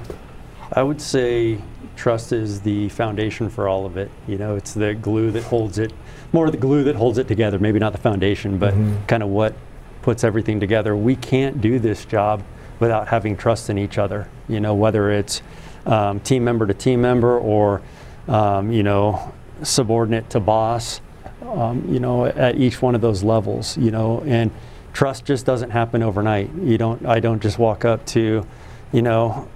I 0.74 0.82
would 0.82 1.00
say 1.00 1.58
trust 1.96 2.32
is 2.32 2.60
the 2.60 2.90
foundation 2.90 3.48
for 3.48 3.68
all 3.68 3.86
of 3.86 3.96
it. 3.96 4.10
You 4.28 4.36
know, 4.36 4.56
it's 4.56 4.74
the 4.74 4.94
glue 4.94 5.30
that 5.30 5.44
holds 5.44 5.78
it, 5.78 5.92
more 6.32 6.50
the 6.50 6.56
glue 6.58 6.84
that 6.84 6.96
holds 6.96 7.16
it 7.16 7.26
together. 7.28 7.58
Maybe 7.58 7.78
not 7.78 7.92
the 7.92 7.98
foundation, 7.98 8.58
but 8.58 8.74
Mhm. 8.74 9.06
kind 9.06 9.22
of 9.22 9.28
what 9.30 9.54
puts 10.02 10.24
everything 10.24 10.60
together. 10.60 10.96
We 10.96 11.16
can't 11.16 11.60
do 11.60 11.78
this 11.78 12.04
job 12.04 12.42
without 12.80 13.08
having 13.08 13.36
trust 13.36 13.70
in 13.70 13.78
each 13.78 13.98
other. 13.98 14.28
You 14.48 14.60
know, 14.60 14.74
whether 14.74 15.10
it's 15.10 15.42
um, 15.86 16.20
team 16.20 16.44
member 16.44 16.66
to 16.66 16.74
team 16.74 17.00
member 17.00 17.38
or 17.38 17.82
um, 18.28 18.72
you 18.72 18.82
know 18.82 19.32
subordinate 19.62 20.30
to 20.30 20.40
boss. 20.40 21.00
Um, 21.42 21.84
you 21.92 22.00
know, 22.00 22.26
at 22.26 22.56
each 22.56 22.80
one 22.80 22.94
of 22.94 23.00
those 23.00 23.22
levels. 23.22 23.76
You 23.76 23.90
know, 23.90 24.22
and 24.26 24.50
trust 24.92 25.24
just 25.24 25.46
doesn't 25.46 25.70
happen 25.70 26.02
overnight. 26.02 26.52
You 26.54 26.78
don't. 26.78 27.04
I 27.06 27.20
don't 27.20 27.40
just 27.40 27.58
walk 27.58 27.84
up 27.84 28.04
to, 28.06 28.46
you 28.92 29.02
know, 29.02 29.48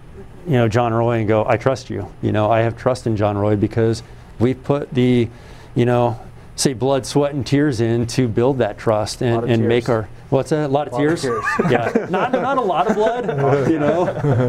you 0.47 0.55
know 0.55 0.68
John 0.68 0.93
Roy 0.93 1.18
and 1.18 1.28
go, 1.28 1.47
I 1.47 1.56
trust 1.56 1.90
you. 1.90 2.10
You 2.23 2.32
know, 2.32 2.51
I 2.51 2.60
have 2.60 2.77
trust 2.77 3.06
in 3.06 3.16
John 3.16 3.36
Roy 3.36 3.56
because 3.56 4.02
we've 4.39 4.62
put 4.62 4.90
the, 4.93 5.28
you 5.74 5.85
know, 5.85 6.20
say 6.55 6.73
blood, 6.73 7.06
sweat, 7.06 7.35
and 7.35 7.47
tears 7.47 7.81
in 7.81 8.06
to 8.09 8.28
build 8.28 8.59
that 8.59 8.78
trust 8.78 9.23
and, 9.23 9.51
and 9.51 9.66
make 9.66 9.89
our 9.89 10.09
what's 10.31 10.51
that? 10.51 10.66
A 10.66 10.69
lot 10.69 10.86
of 10.86 10.93
Lot 10.93 11.03
of 11.03 11.09
tears. 11.09 11.23
tears. 11.23 11.44
yeah, 11.70 12.07
not 12.11 12.32
not 12.32 12.59
a 12.59 12.61
lot 12.62 12.89
of 12.89 12.94
blood. 12.97 13.27
Oh, 13.39 13.66
you 13.69 13.78
know, 13.78 14.03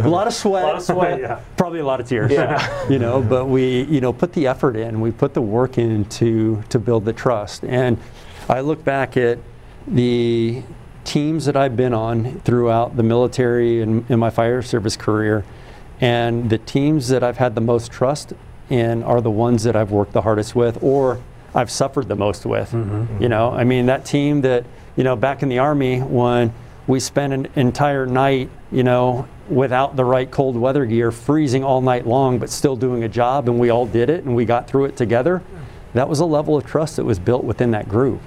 a 0.06 0.08
lot 0.10 0.28
of 0.28 0.34
sweat. 0.34 0.64
A 0.64 0.68
lot 0.68 0.76
of 0.78 0.84
sweat, 0.84 1.20
yeah. 1.20 1.40
Probably 1.56 1.80
a 1.80 1.86
lot 1.86 2.00
of 2.00 2.08
tears. 2.08 2.32
Yeah. 2.32 2.88
you 2.90 3.00
know, 3.00 3.22
but 3.22 3.46
we 3.46 3.84
you 3.84 4.02
know 4.02 4.14
put 4.14 4.34
the 4.34 4.48
effort 4.48 4.76
in. 4.76 5.02
We 5.02 5.12
put 5.12 5.34
the 5.34 5.42
work 5.42 5.78
in 5.78 6.06
to 6.06 6.64
to 6.70 6.80
build 6.80 7.06
the 7.06 7.14
trust. 7.14 7.64
And 7.64 7.98
I 8.50 8.62
look 8.62 8.84
back 8.84 9.18
at 9.18 9.40
the 9.88 10.64
teams 11.04 11.46
that 11.46 11.56
I've 11.56 11.76
been 11.78 11.94
on 11.94 12.40
throughout 12.42 12.98
the 12.98 13.04
military 13.04 13.82
and 13.82 14.10
in 14.10 14.20
my 14.20 14.30
fire 14.30 14.62
service 14.62 14.98
career, 14.98 15.46
And 16.02 16.50
the 16.50 16.58
teams 16.58 17.08
that 17.08 17.24
I've 17.24 17.38
had 17.38 17.56
the 17.56 17.62
most 17.62 17.92
trust 17.92 18.34
in 18.70 19.04
are 19.04 19.22
the 19.22 19.32
ones 19.32 19.64
that 19.64 19.76
I've 19.76 19.92
worked 19.92 20.12
the 20.14 20.22
hardest 20.22 20.54
with 20.56 20.84
or 20.84 21.20
I've 21.56 21.72
suffered 21.72 22.08
the 22.10 22.16
most 22.16 22.46
with. 22.46 22.72
Mm-hmm. 22.72 23.24
You 23.24 23.30
know, 23.30 23.52
I 23.52 23.64
mean, 23.64 23.86
that 23.86 24.04
team 24.06 24.42
that, 24.42 24.66
you 24.98 25.04
know, 25.04 25.16
back 25.16 25.44
in 25.44 25.50
the 25.50 25.60
Army 25.60 26.02
when 26.02 26.54
we 26.88 27.00
spent 27.00 27.32
an 27.32 27.48
entire 27.56 28.06
night, 28.06 28.50
you 28.72 28.84
know, 28.84 29.28
without 29.50 29.96
the 29.96 30.04
right 30.04 30.30
cold 30.30 30.58
weather 30.58 30.86
gear, 30.86 31.12
freezing 31.12 31.64
all 31.64 31.80
night 31.80 32.06
long, 32.06 32.40
but 32.40 32.50
still 32.50 32.76
doing 32.76 33.04
a 33.04 33.10
job, 33.10 33.48
and 33.48 33.58
we 33.58 33.70
all 33.70 33.86
did 33.86 34.10
it 34.10 34.26
and 34.26 34.36
we 34.36 34.44
got 34.44 34.68
through 34.68 34.86
it 34.86 34.98
together. 34.98 35.42
That 35.94 36.10
was 36.10 36.20
a 36.20 36.26
level 36.26 36.58
of 36.58 36.66
trust 36.66 36.98
that 36.98 37.06
was 37.06 37.20
built 37.20 37.46
within 37.46 37.72
that 37.72 37.88
group. 37.88 38.20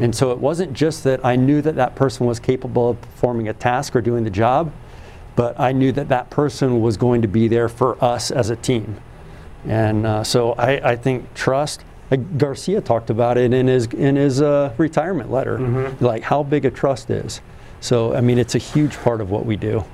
And 0.00 0.14
so 0.14 0.32
it 0.32 0.38
wasn't 0.38 0.74
just 0.74 1.02
that 1.04 1.24
I 1.24 1.36
knew 1.36 1.62
that 1.62 1.76
that 1.76 1.94
person 1.94 2.26
was 2.26 2.38
capable 2.38 2.90
of 2.90 3.00
performing 3.00 3.48
a 3.48 3.54
task 3.54 3.96
or 3.96 4.02
doing 4.02 4.22
the 4.22 4.30
job, 4.30 4.70
but 5.34 5.58
I 5.58 5.72
knew 5.72 5.92
that 5.92 6.08
that 6.08 6.28
person 6.28 6.82
was 6.82 6.96
going 6.96 7.22
to 7.22 7.28
be 7.28 7.48
there 7.48 7.68
for 7.68 8.02
us 8.04 8.30
as 8.30 8.50
a 8.50 8.56
team. 8.56 9.00
And 9.66 10.06
uh, 10.06 10.24
so 10.24 10.52
I, 10.52 10.90
I 10.90 10.96
think 10.96 11.32
trust. 11.34 11.84
Uh, 12.10 12.16
Garcia 12.16 12.80
talked 12.80 13.10
about 13.10 13.38
it 13.38 13.52
in 13.52 13.66
his 13.66 13.86
in 13.86 14.16
his 14.16 14.40
uh, 14.42 14.72
retirement 14.78 15.30
letter, 15.30 15.58
like 16.00 16.22
how 16.22 16.42
big 16.42 16.64
a 16.64 16.70
trust 16.70 17.10
is. 17.10 17.40
So 17.80 18.14
I 18.14 18.20
mean, 18.20 18.38
it's 18.38 18.54
a 18.54 18.58
huge 18.58 18.96
part 18.98 19.20
of 19.20 19.30
what 19.30 19.46
we 19.46 19.56
do. 19.56 19.84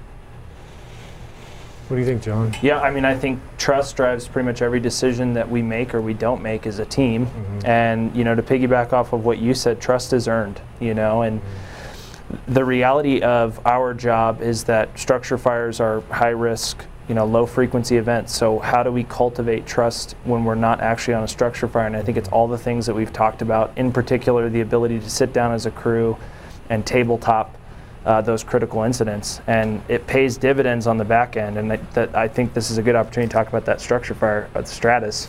What 1.88 1.96
do 1.96 2.00
you 2.00 2.06
think, 2.06 2.22
John? 2.22 2.56
Yeah, 2.62 2.80
I 2.80 2.90
mean, 2.90 3.04
I 3.04 3.14
think 3.14 3.40
trust 3.58 3.94
drives 3.94 4.26
pretty 4.26 4.46
much 4.46 4.62
every 4.62 4.80
decision 4.80 5.34
that 5.34 5.50
we 5.50 5.60
make 5.60 5.94
or 5.94 6.00
we 6.00 6.14
don't 6.14 6.42
make 6.42 6.66
as 6.66 6.78
a 6.78 6.86
team. 6.86 7.28
And, 7.66 8.14
you 8.16 8.24
know, 8.24 8.34
to 8.34 8.42
piggyback 8.42 8.94
off 8.94 9.12
of 9.12 9.26
what 9.26 9.38
you 9.38 9.52
said, 9.52 9.82
trust 9.82 10.14
is 10.14 10.26
earned, 10.26 10.62
you 10.80 10.94
know, 10.94 11.22
and 11.22 11.42
the 12.48 12.64
reality 12.64 13.20
of 13.20 13.64
our 13.66 13.92
job 13.92 14.40
is 14.40 14.64
that 14.64 14.98
structure 14.98 15.36
fires 15.36 15.78
are 15.78 16.00
high 16.10 16.30
risk, 16.30 16.86
you 17.08 17.14
know, 17.14 17.24
low 17.24 17.46
frequency 17.46 17.96
events. 17.96 18.34
So, 18.34 18.58
how 18.58 18.82
do 18.82 18.90
we 18.90 19.04
cultivate 19.04 19.66
trust 19.66 20.16
when 20.24 20.44
we're 20.44 20.54
not 20.54 20.80
actually 20.80 21.14
on 21.14 21.24
a 21.24 21.28
structure 21.28 21.68
fire? 21.68 21.86
And 21.86 21.96
I 21.96 22.02
think 22.02 22.16
it's 22.16 22.28
all 22.30 22.48
the 22.48 22.58
things 22.58 22.86
that 22.86 22.94
we've 22.94 23.12
talked 23.12 23.42
about, 23.42 23.72
in 23.76 23.92
particular, 23.92 24.48
the 24.48 24.60
ability 24.60 25.00
to 25.00 25.10
sit 25.10 25.32
down 25.32 25.52
as 25.52 25.66
a 25.66 25.70
crew 25.70 26.16
and 26.70 26.86
tabletop 26.86 27.56
uh, 28.04 28.20
those 28.20 28.44
critical 28.44 28.82
incidents, 28.82 29.40
and 29.46 29.82
it 29.88 30.06
pays 30.06 30.36
dividends 30.36 30.86
on 30.86 30.98
the 30.98 31.04
back 31.04 31.36
end. 31.36 31.56
And 31.56 31.70
that, 31.70 31.92
that 31.92 32.14
I 32.14 32.28
think 32.28 32.52
this 32.52 32.70
is 32.70 32.78
a 32.78 32.82
good 32.82 32.96
opportunity 32.96 33.28
to 33.28 33.32
talk 33.32 33.48
about 33.48 33.64
that 33.64 33.80
structure 33.80 34.14
fire 34.14 34.48
at 34.54 34.68
Stratus. 34.68 35.28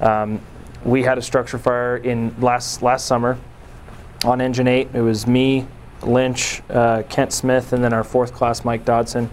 Um, 0.00 0.40
we 0.84 1.02
had 1.02 1.18
a 1.18 1.22
structure 1.22 1.58
fire 1.58 1.96
in 1.96 2.34
last 2.40 2.82
last 2.82 3.06
summer 3.06 3.38
on 4.24 4.40
engine 4.40 4.68
eight. 4.68 4.88
It 4.94 5.00
was 5.00 5.26
me, 5.26 5.66
Lynch, 6.02 6.62
uh, 6.70 7.02
Kent 7.08 7.32
Smith, 7.32 7.72
and 7.72 7.82
then 7.82 7.92
our 7.92 8.04
fourth 8.04 8.32
class 8.32 8.64
Mike 8.64 8.84
Dodson, 8.84 9.30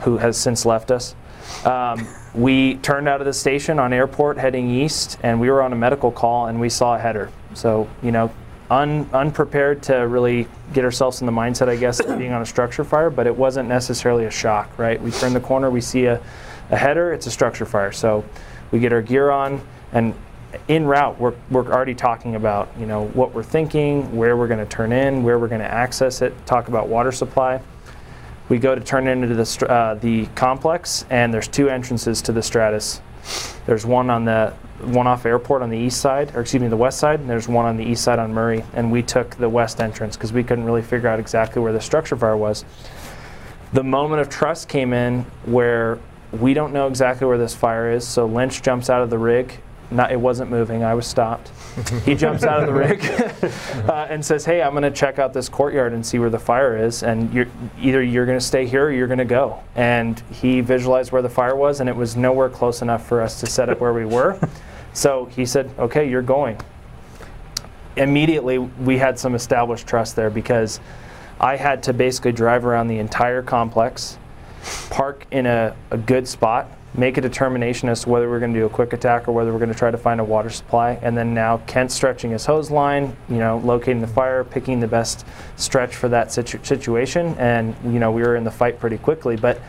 who 0.00 0.18
has 0.18 0.36
since 0.36 0.66
left 0.66 0.90
us. 0.90 1.14
Um, 1.64 2.06
we 2.34 2.76
turned 2.76 3.08
out 3.08 3.20
of 3.20 3.26
the 3.26 3.32
station 3.32 3.78
on 3.78 3.92
airport 3.92 4.36
heading 4.36 4.68
east, 4.68 5.18
and 5.22 5.40
we 5.40 5.50
were 5.50 5.62
on 5.62 5.72
a 5.72 5.76
medical 5.76 6.10
call, 6.10 6.46
and 6.46 6.60
we 6.60 6.68
saw 6.68 6.96
a 6.96 6.98
header. 6.98 7.30
So 7.54 7.88
you 8.02 8.12
know, 8.12 8.30
un, 8.70 9.08
unprepared 9.12 9.82
to 9.84 9.94
really 10.06 10.48
get 10.72 10.84
ourselves 10.84 11.20
in 11.20 11.26
the 11.26 11.32
mindset, 11.32 11.68
I 11.68 11.76
guess, 11.76 12.00
of 12.00 12.18
being 12.18 12.32
on 12.32 12.42
a 12.42 12.46
structure 12.46 12.84
fire, 12.84 13.10
but 13.10 13.26
it 13.26 13.36
wasn't 13.36 13.68
necessarily 13.68 14.24
a 14.24 14.30
shock, 14.30 14.76
right? 14.78 15.00
We 15.00 15.10
turn 15.10 15.32
the 15.32 15.40
corner, 15.40 15.70
we 15.70 15.80
see 15.80 16.06
a, 16.06 16.20
a 16.70 16.76
header, 16.76 17.12
it's 17.12 17.26
a 17.26 17.30
structure 17.30 17.66
fire. 17.66 17.92
So 17.92 18.24
we 18.70 18.78
get 18.78 18.92
our 18.92 19.02
gear 19.02 19.30
on, 19.30 19.60
and 19.92 20.14
in 20.68 20.86
route, 20.86 21.18
we're, 21.20 21.34
we're 21.50 21.66
already 21.70 21.94
talking 21.94 22.34
about, 22.34 22.68
you 22.78 22.86
know, 22.86 23.06
what 23.08 23.34
we're 23.34 23.42
thinking, 23.42 24.16
where 24.16 24.36
we're 24.36 24.48
going 24.48 24.60
to 24.60 24.66
turn 24.66 24.92
in, 24.92 25.22
where 25.22 25.38
we're 25.38 25.48
going 25.48 25.60
to 25.60 25.72
access 25.72 26.22
it, 26.22 26.34
talk 26.46 26.68
about 26.68 26.88
water 26.88 27.12
supply. 27.12 27.60
We 28.48 28.58
go 28.58 28.74
to 28.74 28.80
turn 28.80 29.08
into 29.08 29.34
the, 29.34 29.66
uh, 29.68 29.94
the 29.94 30.26
complex, 30.34 31.04
and 31.10 31.34
there's 31.34 31.48
two 31.48 31.68
entrances 31.68 32.22
to 32.22 32.32
the 32.32 32.42
Stratus. 32.42 33.00
There's 33.66 33.84
one 33.84 34.08
on 34.10 34.24
the 34.24 34.54
one 34.80 35.06
off 35.06 35.24
airport 35.24 35.62
on 35.62 35.70
the 35.70 35.78
east 35.78 36.00
side, 36.00 36.34
or 36.36 36.42
excuse 36.42 36.62
me, 36.62 36.68
the 36.68 36.76
west 36.76 36.98
side, 36.98 37.20
and 37.20 37.30
there's 37.30 37.48
one 37.48 37.64
on 37.64 37.76
the 37.76 37.84
east 37.84 38.04
side 38.04 38.18
on 38.18 38.32
Murray. 38.32 38.62
And 38.74 38.92
we 38.92 39.02
took 39.02 39.34
the 39.36 39.48
west 39.48 39.80
entrance 39.80 40.16
because 40.16 40.32
we 40.32 40.44
couldn't 40.44 40.64
really 40.64 40.82
figure 40.82 41.08
out 41.08 41.18
exactly 41.18 41.62
where 41.62 41.72
the 41.72 41.80
structure 41.80 42.16
fire 42.16 42.36
was. 42.36 42.64
The 43.72 43.82
moment 43.82 44.20
of 44.20 44.28
trust 44.28 44.68
came 44.68 44.92
in 44.92 45.22
where 45.44 45.98
we 46.32 46.54
don't 46.54 46.72
know 46.72 46.86
exactly 46.86 47.26
where 47.26 47.38
this 47.38 47.54
fire 47.54 47.90
is. 47.90 48.06
So 48.06 48.26
Lynch 48.26 48.62
jumps 48.62 48.90
out 48.90 49.02
of 49.02 49.10
the 49.10 49.18
rig. 49.18 49.60
Not, 49.90 50.10
it 50.10 50.20
wasn't 50.20 50.50
moving. 50.50 50.82
I 50.82 50.94
was 50.94 51.06
stopped. 51.06 51.52
he 52.04 52.14
jumps 52.14 52.42
out 52.42 52.60
of 52.60 52.66
the 52.66 52.72
rig 52.72 53.04
uh, 53.88 54.06
and 54.10 54.24
says, 54.24 54.44
"Hey, 54.44 54.60
I'm 54.60 54.72
going 54.72 54.82
to 54.82 54.90
check 54.90 55.18
out 55.18 55.32
this 55.32 55.48
courtyard 55.48 55.92
and 55.92 56.04
see 56.04 56.18
where 56.18 56.30
the 56.30 56.38
fire 56.38 56.76
is. 56.76 57.02
And 57.02 57.32
you're, 57.32 57.46
either 57.80 58.02
you're 58.02 58.26
going 58.26 58.38
to 58.38 58.44
stay 58.44 58.66
here 58.66 58.86
or 58.86 58.92
you're 58.92 59.06
going 59.06 59.18
to 59.18 59.24
go." 59.24 59.62
And 59.76 60.20
he 60.32 60.60
visualized 60.60 61.12
where 61.12 61.22
the 61.22 61.28
fire 61.28 61.54
was, 61.54 61.80
and 61.80 61.88
it 61.88 61.94
was 61.94 62.16
nowhere 62.16 62.48
close 62.48 62.82
enough 62.82 63.06
for 63.06 63.22
us 63.22 63.38
to 63.40 63.46
set 63.46 63.68
up 63.68 63.80
where 63.80 63.92
we 63.92 64.04
were. 64.04 64.38
So 64.92 65.26
he 65.26 65.44
said, 65.44 65.70
"Okay, 65.78 66.08
you're 66.08 66.22
going." 66.22 66.58
Immediately, 67.98 68.56
we 68.56 68.96
had 68.96 69.18
some 69.18 69.34
established 69.34 69.86
trust 69.86 70.16
there 70.16 70.30
because 70.30 70.80
I 71.38 71.56
had 71.56 71.82
to 71.82 71.92
basically 71.92 72.32
drive 72.32 72.64
around 72.64 72.88
the 72.88 72.98
entire 72.98 73.42
complex, 73.42 74.16
park 74.88 75.26
in 75.30 75.44
a, 75.44 75.76
a 75.90 75.98
good 75.98 76.26
spot, 76.26 76.70
make 76.96 77.16
a 77.18 77.20
determination 77.20 77.88
as 77.88 78.02
to 78.02 78.08
whether 78.08 78.28
we're 78.28 78.38
going 78.38 78.52
to 78.52 78.58
do 78.58 78.66
a 78.66 78.70
quick 78.70 78.92
attack 78.92 79.28
or 79.28 79.32
whether 79.32 79.52
we're 79.52 79.58
going 79.58 79.72
to 79.72 79.78
try 79.78 79.90
to 79.90 79.98
find 79.98 80.20
a 80.20 80.24
water 80.24 80.50
supply. 80.50 80.98
And 81.02 81.16
then 81.16 81.34
now 81.34 81.58
Kent 81.66 81.92
stretching 81.92 82.30
his 82.30 82.46
hose 82.46 82.70
line, 82.70 83.16
you 83.28 83.36
know, 83.36 83.58
locating 83.58 84.00
the 84.00 84.06
fire, 84.06 84.44
picking 84.44 84.80
the 84.80 84.86
best 84.86 85.26
stretch 85.56 85.96
for 85.96 86.08
that 86.08 86.32
situ- 86.32 86.62
situation. 86.62 87.34
And, 87.38 87.74
you 87.84 87.98
know, 87.98 88.10
we 88.10 88.22
were 88.22 88.36
in 88.36 88.44
the 88.44 88.50
fight 88.50 88.80
pretty 88.80 88.98
quickly. 88.98 89.36
But 89.36 89.60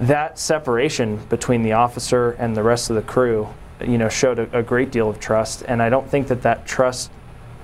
that 0.00 0.38
separation 0.38 1.16
between 1.28 1.62
the 1.62 1.72
officer 1.72 2.32
and 2.32 2.56
the 2.56 2.62
rest 2.62 2.90
of 2.90 2.96
the 2.96 3.02
crew, 3.02 3.48
you 3.80 3.98
know, 3.98 4.08
showed 4.08 4.38
a, 4.38 4.58
a 4.58 4.62
great 4.62 4.90
deal 4.90 5.08
of 5.08 5.18
trust. 5.18 5.62
And 5.66 5.82
I 5.82 5.88
don't 5.88 6.08
think 6.08 6.28
that 6.28 6.42
that 6.42 6.66
trust 6.66 7.10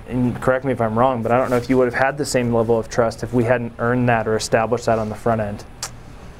and 0.07 0.39
correct 0.39 0.65
me 0.65 0.71
if 0.71 0.81
I'm 0.81 0.97
wrong, 0.97 1.23
but 1.23 1.31
I 1.31 1.37
don't 1.37 1.49
know 1.49 1.57
if 1.57 1.69
you 1.69 1.77
would 1.77 1.85
have 1.91 1.99
had 1.99 2.17
the 2.17 2.25
same 2.25 2.53
level 2.53 2.77
of 2.77 2.89
trust 2.89 3.23
if 3.23 3.33
we 3.33 3.43
hadn't 3.43 3.73
earned 3.79 4.07
that 4.09 4.27
or 4.27 4.35
established 4.35 4.85
that 4.85 4.99
on 4.99 5.09
the 5.09 5.15
front 5.15 5.41
end. 5.41 5.63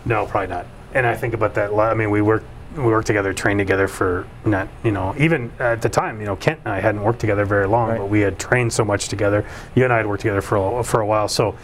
No, 0.05 0.25
probably 0.27 0.49
not. 0.49 0.67
And 0.95 1.05
I 1.05 1.13
think 1.13 1.33
about 1.33 1.53
that. 1.55 1.69
a 1.71 1.75
lot. 1.75 1.91
I 1.91 1.93
mean, 1.93 2.09
we 2.09 2.21
worked 2.21 2.45
we 2.75 2.83
worked 2.83 3.07
together, 3.07 3.33
trained 3.33 3.59
together 3.59 3.87
for 3.87 4.27
not 4.45 4.67
you 4.83 4.91
know 4.91 5.13
even 5.17 5.51
at 5.59 5.81
the 5.81 5.87
time 5.89 6.19
you 6.19 6.25
know 6.25 6.35
Kent 6.35 6.61
and 6.65 6.73
I 6.73 6.79
hadn't 6.79 7.03
worked 7.03 7.19
together 7.19 7.45
very 7.45 7.67
long, 7.67 7.89
Right. 7.89 7.99
but 7.99 8.07
we 8.09 8.21
had 8.21 8.39
trained 8.39 8.73
so 8.73 8.83
much 8.83 9.07
together. 9.09 9.45
You 9.75 9.83
and 9.83 9.93
I 9.93 9.97
had 9.97 10.07
worked 10.07 10.21
together 10.21 10.41
for 10.41 10.79
a, 10.79 10.83
for 10.83 11.01
a 11.01 11.05
while, 11.05 11.27
so. 11.27 11.55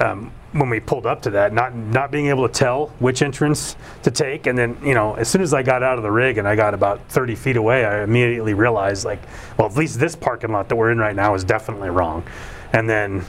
Um, 0.00 0.32
when 0.50 0.70
we 0.70 0.80
pulled 0.80 1.06
up 1.06 1.22
to 1.22 1.30
that, 1.30 1.52
not 1.52 1.72
not 1.74 2.10
being 2.10 2.26
able 2.26 2.48
to 2.48 2.52
tell 2.52 2.88
which 2.98 3.22
entrance 3.22 3.76
to 4.02 4.10
take, 4.10 4.46
and 4.48 4.58
then 4.58 4.76
you 4.84 4.92
know, 4.94 5.14
as 5.14 5.28
soon 5.28 5.40
as 5.40 5.54
I 5.54 5.62
got 5.62 5.84
out 5.84 5.98
of 5.98 6.02
the 6.02 6.10
rig 6.10 6.36
and 6.38 6.48
I 6.48 6.56
got 6.56 6.74
about 6.74 7.00
30 7.10 7.36
feet 7.36 7.56
away, 7.56 7.84
I 7.84 8.02
immediately 8.02 8.54
realized 8.54 9.04
like, 9.04 9.20
well, 9.56 9.68
at 9.68 9.76
least 9.76 10.00
this 10.00 10.16
parking 10.16 10.50
lot 10.52 10.68
that 10.68 10.74
we're 10.74 10.90
in 10.90 10.98
right 10.98 11.14
now 11.14 11.34
is 11.34 11.44
definitely 11.44 11.90
wrong. 11.90 12.24
And 12.72 12.88
then 12.90 13.24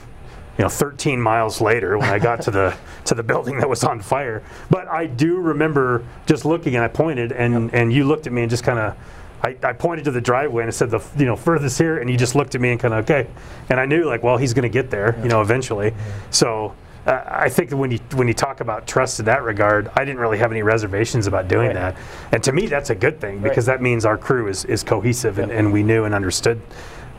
you 0.58 0.64
know 0.64 0.68
13 0.68 1.20
miles 1.20 1.60
later 1.60 1.98
when 1.98 2.08
I 2.08 2.18
got 2.18 2.42
to 2.42 2.50
the 2.50 2.76
to 3.04 3.14
the 3.14 3.22
building 3.22 3.58
that 3.58 3.68
was 3.68 3.84
on 3.84 4.00
fire. 4.00 4.42
But 4.70 4.88
I 4.88 5.06
do 5.06 5.36
remember 5.36 6.04
just 6.26 6.44
looking 6.44 6.74
and 6.76 6.84
I 6.84 6.88
pointed 6.88 7.32
and 7.32 7.72
and 7.74 7.92
you 7.92 8.04
looked 8.04 8.26
at 8.26 8.32
me 8.32 8.42
and 8.42 8.50
just 8.50 8.64
kind 8.64 8.78
of. 8.78 8.96
I, 9.42 9.54
I 9.62 9.74
pointed 9.74 10.06
to 10.06 10.10
the 10.10 10.20
driveway 10.22 10.62
and 10.62 10.68
I 10.68 10.72
said 10.72 10.90
the 10.90 11.00
you 11.16 11.26
know 11.26 11.36
furthest 11.36 11.78
here 11.78 11.98
and 11.98 12.08
you 12.08 12.16
just 12.16 12.34
looked 12.34 12.54
at 12.54 12.60
me 12.60 12.70
and 12.70 12.80
kind 12.80 12.94
of 12.94 13.04
okay 13.04 13.28
and 13.68 13.78
I 13.78 13.84
knew 13.84 14.04
like 14.04 14.22
well 14.22 14.38
he's 14.38 14.54
going 14.54 14.62
to 14.62 14.70
get 14.70 14.90
there 14.90 15.14
you 15.22 15.28
know 15.28 15.42
eventually 15.42 15.92
so 16.30 16.74
uh, 17.06 17.22
I 17.26 17.50
think 17.50 17.68
that 17.68 17.76
when 17.76 17.90
you 17.90 17.98
when 18.14 18.28
you 18.28 18.34
talk 18.34 18.60
about 18.60 18.88
trust 18.88 19.20
in 19.20 19.26
that 19.26 19.42
regard 19.42 19.90
I 19.94 20.06
didn't 20.06 20.20
really 20.20 20.38
have 20.38 20.52
any 20.52 20.62
reservations 20.62 21.26
about 21.26 21.48
doing 21.48 21.66
Right. 21.68 21.74
that 21.74 21.96
and 22.32 22.42
to 22.44 22.52
me 22.52 22.66
that's 22.66 22.88
a 22.88 22.94
good 22.94 23.20
thing 23.20 23.40
because 23.40 23.66
that 23.66 23.82
means 23.82 24.06
our 24.06 24.16
crew 24.16 24.48
is 24.48 24.64
is 24.64 24.82
cohesive 24.82 25.38
and, 25.38 25.52
and 25.52 25.70
we 25.70 25.82
knew 25.82 26.04
and 26.04 26.14
understood 26.14 26.60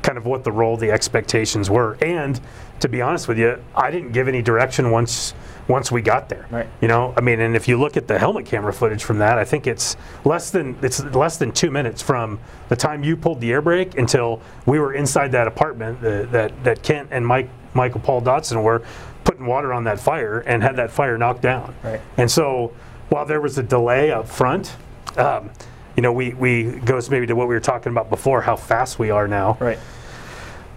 kind 0.02 0.18
of 0.18 0.26
what 0.26 0.44
the 0.46 0.52
role, 0.52 0.78
the 0.78 0.90
expectations 0.90 1.70
were. 1.70 1.98
And 2.02 2.40
to 2.80 2.90
be 2.90 3.02
honest 3.02 3.28
with 3.28 3.38
you, 3.38 3.64
I 3.76 3.92
didn't 3.92 4.12
give 4.12 4.28
any 4.28 4.42
direction 4.42 4.92
once 4.92 5.34
once 5.68 5.92
we 5.92 6.02
got 6.02 6.30
there. 6.30 6.48
Right. 6.50 6.68
You 6.82 6.88
know, 6.88 7.14
I 7.18 7.22
mean, 7.22 7.42
and 7.42 7.56
if 7.56 7.68
you 7.68 7.78
look 7.78 7.98
at 7.98 8.08
the 8.08 8.18
helmet 8.18 8.46
camera 8.46 8.72
footage 8.72 9.04
from 9.04 9.18
that, 9.20 9.38
I 9.38 9.44
think 9.44 9.68
it's 9.68 9.98
less 10.24 10.50
than 10.50 10.78
it's 10.82 11.04
less 11.04 11.38
than 11.38 11.52
two 11.52 11.72
minutes 11.72 12.02
from 12.02 12.40
the 12.70 12.76
time 12.76 13.04
you 13.04 13.18
pulled 13.18 13.42
the 13.42 13.52
air 13.52 13.62
brake 13.62 13.98
until 13.98 14.42
we 14.66 14.80
were 14.80 14.94
inside 14.94 15.32
that 15.34 15.48
apartment 15.48 16.02
that 16.02 16.32
that, 16.32 16.64
that 16.64 16.84
Kent 16.84 17.10
and 17.12 17.26
Mike 17.26 17.50
Michael 17.74 18.00
Paul 18.00 18.22
Dotson 18.22 18.64
were 18.64 18.84
putting 19.24 19.46
water 19.46 19.74
on 19.74 19.84
that 19.84 20.00
fire 20.00 20.40
and 20.40 20.64
had 20.64 20.78
that 20.78 20.90
fire 20.90 21.18
knocked 21.18 21.42
down. 21.42 21.76
Right. 21.84 22.00
And 22.16 22.32
so 22.32 22.74
while 23.10 23.26
there 23.26 23.42
was 23.42 23.58
a 23.58 23.64
delay 23.64 24.12
up 24.12 24.28
front, 24.28 24.76
um, 25.18 25.50
you 25.98 26.02
know, 26.02 26.14
we, 26.14 26.34
we 26.34 26.64
goes 26.64 27.10
maybe 27.10 27.28
to 27.28 27.36
what 27.36 27.48
we 27.48 27.56
were 27.56 27.60
talking 27.60 27.92
about 27.92 28.10
before, 28.10 28.42
how 28.42 28.56
fast 28.56 29.00
we 29.00 29.10
are 29.10 29.28
now. 29.28 29.58
Right. 29.60 29.80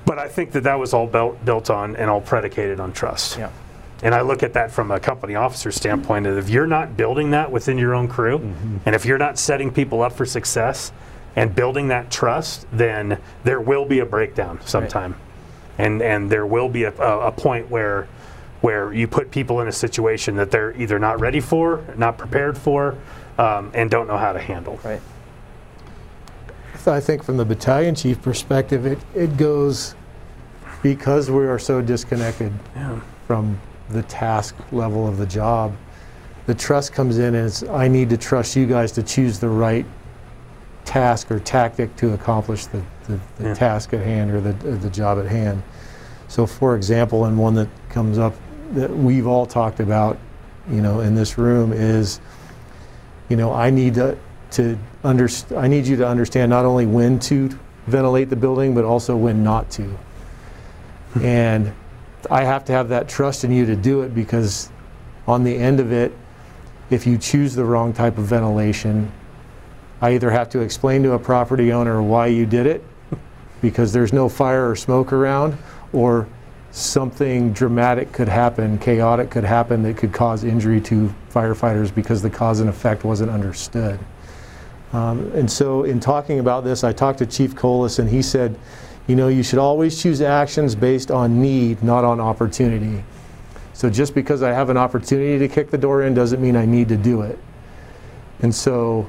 But 0.07 0.19
I 0.19 0.29
think 0.29 0.53
that 0.53 0.65
that 0.65 0.79
was 0.79 0.93
all 0.95 1.07
built, 1.07 1.45
built 1.45 1.71
on 1.71 1.97
and 1.97 2.11
all 2.11 2.21
predicated 2.21 2.81
on 2.81 2.93
trust. 2.93 3.39
Yeah. 3.39 3.51
And 4.03 4.15
I 4.15 4.23
look 4.23 4.43
at 4.43 4.55
that 4.55 4.71
from 4.71 4.91
a 4.91 4.99
company 4.99 5.35
officer 5.35 5.71
standpoint. 5.71 6.25
That 6.25 6.39
if 6.39 6.49
you're 6.49 6.67
not 6.67 6.97
building 6.97 7.33
that 7.33 7.53
within 7.53 7.77
your 7.77 7.95
own 7.95 8.09
crew, 8.09 8.39
and 8.87 8.95
if 8.95 9.05
you're 9.05 9.19
not 9.19 9.39
setting 9.39 9.71
people 9.71 10.03
up 10.03 10.15
for 10.15 10.25
success 10.25 10.91
and 11.37 11.55
building 11.55 11.89
that 11.89 12.11
trust, 12.11 12.67
then 12.73 13.21
there 13.45 13.61
will 13.61 13.85
be 13.85 13.99
a 13.99 14.07
breakdown 14.07 14.59
sometime, 14.65 15.13
right. 15.13 15.21
and 15.87 16.03
and 16.03 16.31
there 16.31 16.47
will 16.47 16.69
be 16.69 16.85
a, 16.85 16.93
a, 16.99 17.27
a 17.27 17.33
point 17.33 17.71
where 17.71 18.09
where 18.63 18.93
you 18.93 19.07
put 19.07 19.31
people 19.31 19.61
in 19.61 19.69
a 19.69 19.73
situation 19.73 20.37
that 20.37 20.51
they're 20.51 20.75
either 20.81 20.99
not 20.99 21.21
ready 21.21 21.41
for, 21.41 21.85
not 21.97 22.19
prepared 22.19 22.57
for, 22.57 22.97
um, 23.39 23.71
and 23.75 23.91
don't 23.91 24.07
know 24.07 24.19
how 24.19 24.33
to 24.33 24.39
handle. 24.39 24.79
Right. 24.85 25.01
So 26.83 26.95
I 26.95 27.01
think 27.01 27.23
from 27.23 27.37
the 27.37 27.45
battalion 27.45 27.95
chief 27.95 28.23
perspective, 28.23 28.87
it, 28.87 28.99
it 29.15 29.37
goes 29.37 29.95
because 30.83 31.31
we 31.31 31.47
are 31.47 31.59
so 31.59 31.83
disconnected 31.83 32.53
Yeah. 32.75 32.99
from 33.27 33.61
the 33.91 34.03
task 34.05 34.55
level 34.73 35.07
of 35.07 35.19
the 35.19 35.27
job. 35.27 35.75
The 36.47 36.55
trust 36.55 36.95
comes 36.95 37.19
in 37.19 37.35
it's, 37.35 37.63
I 37.65 37.87
need 37.87 38.09
to 38.11 38.17
trust 38.17 38.57
you 38.57 38.67
guys 38.67 38.93
to 38.93 39.03
choose 39.03 39.39
the 39.39 39.49
right 39.51 39.85
task 40.87 41.31
or 41.31 41.39
tactic 41.39 41.95
to 41.97 42.15
accomplish 42.15 42.65
the, 42.67 42.83
the, 43.07 43.21
the 43.37 43.49
Yeah. 43.49 43.55
task 43.55 43.93
at 43.93 44.01
hand 44.01 44.31
or 44.31 44.41
the, 44.41 44.53
the 44.55 44.89
job 44.89 45.19
at 45.19 45.27
hand. 45.27 45.63
So 46.29 46.47
for 46.47 46.77
example, 46.77 47.27
and 47.27 47.37
one 47.39 47.55
that 47.57 47.69
comes 47.91 48.17
up 48.17 48.35
that 48.73 48.91
we've 48.91 49.27
all 49.27 49.45
talked 49.45 49.81
about, 49.81 50.17
you 50.71 50.81
know, 50.81 51.01
in 51.01 51.15
this 51.15 51.37
room 51.37 51.75
is, 51.75 52.21
you 53.29 53.37
know, 53.37 53.53
I 53.53 53.69
need 53.69 53.95
to, 53.97 54.17
to 54.53 54.79
underst- 55.05 55.57
I 55.57 55.69
need 55.69 55.87
you 55.87 55.97
to 55.97 56.07
understand 56.07 56.51
not 56.51 56.65
only 56.65 56.87
when 56.87 57.19
to 57.21 57.51
ventilate 57.87 58.31
the 58.31 58.37
building, 58.37 58.75
but 58.75 58.85
also 58.85 59.17
when 59.17 59.43
not 59.43 59.71
to. 59.73 59.97
Hmm. 61.15 61.25
and 61.25 61.73
I 62.31 62.45
have 62.45 62.65
to 62.67 62.73
have 62.73 62.91
that 62.91 63.09
trust 63.09 63.45
in 63.45 63.51
you 63.51 63.67
to 63.67 63.75
do 63.75 64.03
it 64.03 64.15
because 64.15 64.71
on 65.27 65.43
the 65.43 65.57
end 65.57 65.81
of 65.81 65.91
it, 65.91 66.13
if 66.91 67.07
you 67.07 67.19
choose 67.19 67.55
the 67.55 67.65
wrong 67.65 67.93
type 67.93 68.19
of 68.19 68.25
ventilation, 68.25 69.11
I 70.01 70.15
either 70.15 70.31
have 70.31 70.49
to 70.51 70.61
explain 70.61 71.03
to 71.05 71.13
a 71.13 71.19
property 71.19 71.73
owner 71.73 72.03
why 72.03 72.27
you 72.27 72.47
did 72.47 72.67
it 72.67 72.85
because 73.63 73.93
there's 73.93 74.13
no 74.13 74.29
fire 74.29 74.71
or 74.71 74.77
smoke 74.77 75.13
around, 75.13 75.57
or 75.93 76.29
something 76.73 77.53
dramatic 77.53 78.13
could 78.13 78.29
happen, 78.29 78.79
chaotic 78.79 79.31
could 79.31 79.45
happen 79.45 79.83
that 79.83 79.97
could 79.97 80.13
cause 80.13 80.45
injury 80.45 80.81
to 80.81 81.13
firefighters 81.33 81.93
because 81.93 82.23
the 82.23 82.31
cause 82.31 82.61
and 82.61 82.69
effect 82.69 83.05
wasn't 83.05 83.31
understood. 83.31 83.99
Um, 84.93 85.31
and 85.33 85.51
so, 85.51 85.85
in 85.85 86.01
talking 86.01 86.41
about 86.41 86.65
this, 86.65 86.83
I 86.83 86.93
talked 86.93 87.19
to 87.21 87.27
Chief 87.27 87.55
Collas, 87.55 87.99
and 87.99 88.09
he 88.09 88.23
said, 88.23 88.59
you 89.07 89.17
know, 89.17 89.29
you 89.29 89.43
should 89.43 89.59
always 89.59 90.01
choose 90.01 90.21
actions 90.21 90.75
based 90.75 91.11
on 91.11 91.41
need, 91.41 91.83
not 91.83 92.05
on 92.05 92.21
opportunity. 92.21 93.05
So, 93.73 93.89
just 93.89 94.15
because 94.15 94.43
I 94.43 94.51
have 94.51 94.69
an 94.69 94.77
opportunity 94.77 95.39
to 95.39 95.49
kick 95.53 95.71
the 95.71 95.79
door 95.79 96.03
in 96.03 96.15
doesn't 96.15 96.41
mean 96.41 96.57
I 96.57 96.67
need 96.67 96.89
to 96.89 96.97
do 96.97 97.23
it. 97.23 97.39
And 98.41 98.55
so, 98.55 99.09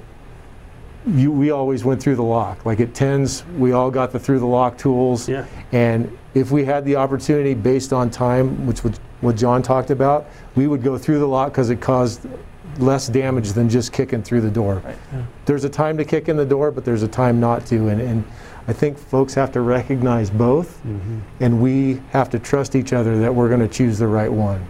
you, 1.08 1.32
we 1.32 1.50
always 1.52 1.84
went 1.84 2.02
through 2.02 2.16
the 2.16 2.24
lock. 2.24 2.66
Like 2.66 2.80
at 2.80 2.94
TENS, 2.94 3.44
we 3.58 3.72
all 3.72 3.90
got 3.90 4.12
the 4.12 4.20
through 4.20 4.40
the 4.40 4.46
lock 4.46 4.78
tools. 4.78 5.28
Yeah. 5.28 5.46
And 5.72 6.16
if 6.34 6.52
we 6.52 6.64
had 6.64 6.86
the 6.86 6.96
opportunity 6.96 7.54
based 7.54 7.92
on 7.92 8.10
time, 8.10 8.68
which 8.68 8.84
was 8.84 9.00
what 9.22 9.36
John 9.36 9.62
talked 9.64 9.90
about, 9.90 10.28
we 10.56 10.68
would 10.68 10.84
go 10.84 10.98
through 10.98 11.20
the 11.20 11.28
lock 11.28 11.52
because 11.52 11.70
it 11.70 11.82
caused 11.82 12.28
less 12.78 13.08
damage 13.08 13.50
than 13.54 13.70
just 13.70 13.92
kicking 13.92 14.24
through 14.24 14.42
the 14.42 14.50
door. 14.50 14.82
Right. 14.84 14.98
There's 15.46 15.64
a 15.64 15.70
time 15.70 15.98
to 15.98 16.06
kick 16.06 16.30
in 16.30 16.38
the 16.38 16.46
door, 16.46 16.72
but 16.72 16.86
there's 16.86 17.04
a 17.04 17.08
time 17.08 17.40
not 17.40 17.66
to. 17.68 17.88
And, 17.90 18.02
and 18.02 18.24
I 18.68 18.74
think 18.74 18.98
folks 18.98 19.34
have 19.34 19.52
to 19.54 19.62
recognize 19.62 20.30
both, 20.30 20.78
mm-hmm. 20.84 21.20
and 21.40 21.62
we 21.62 22.02
have 22.12 22.30
to 22.32 22.40
trust 22.40 22.76
each 22.76 22.94
other 22.94 23.20
that 23.20 23.34
we're 23.34 23.50
going 23.50 23.62
to 23.62 23.68
choose 23.68 23.98
the 23.98 24.08
right 24.08 24.32
one. 24.32 24.66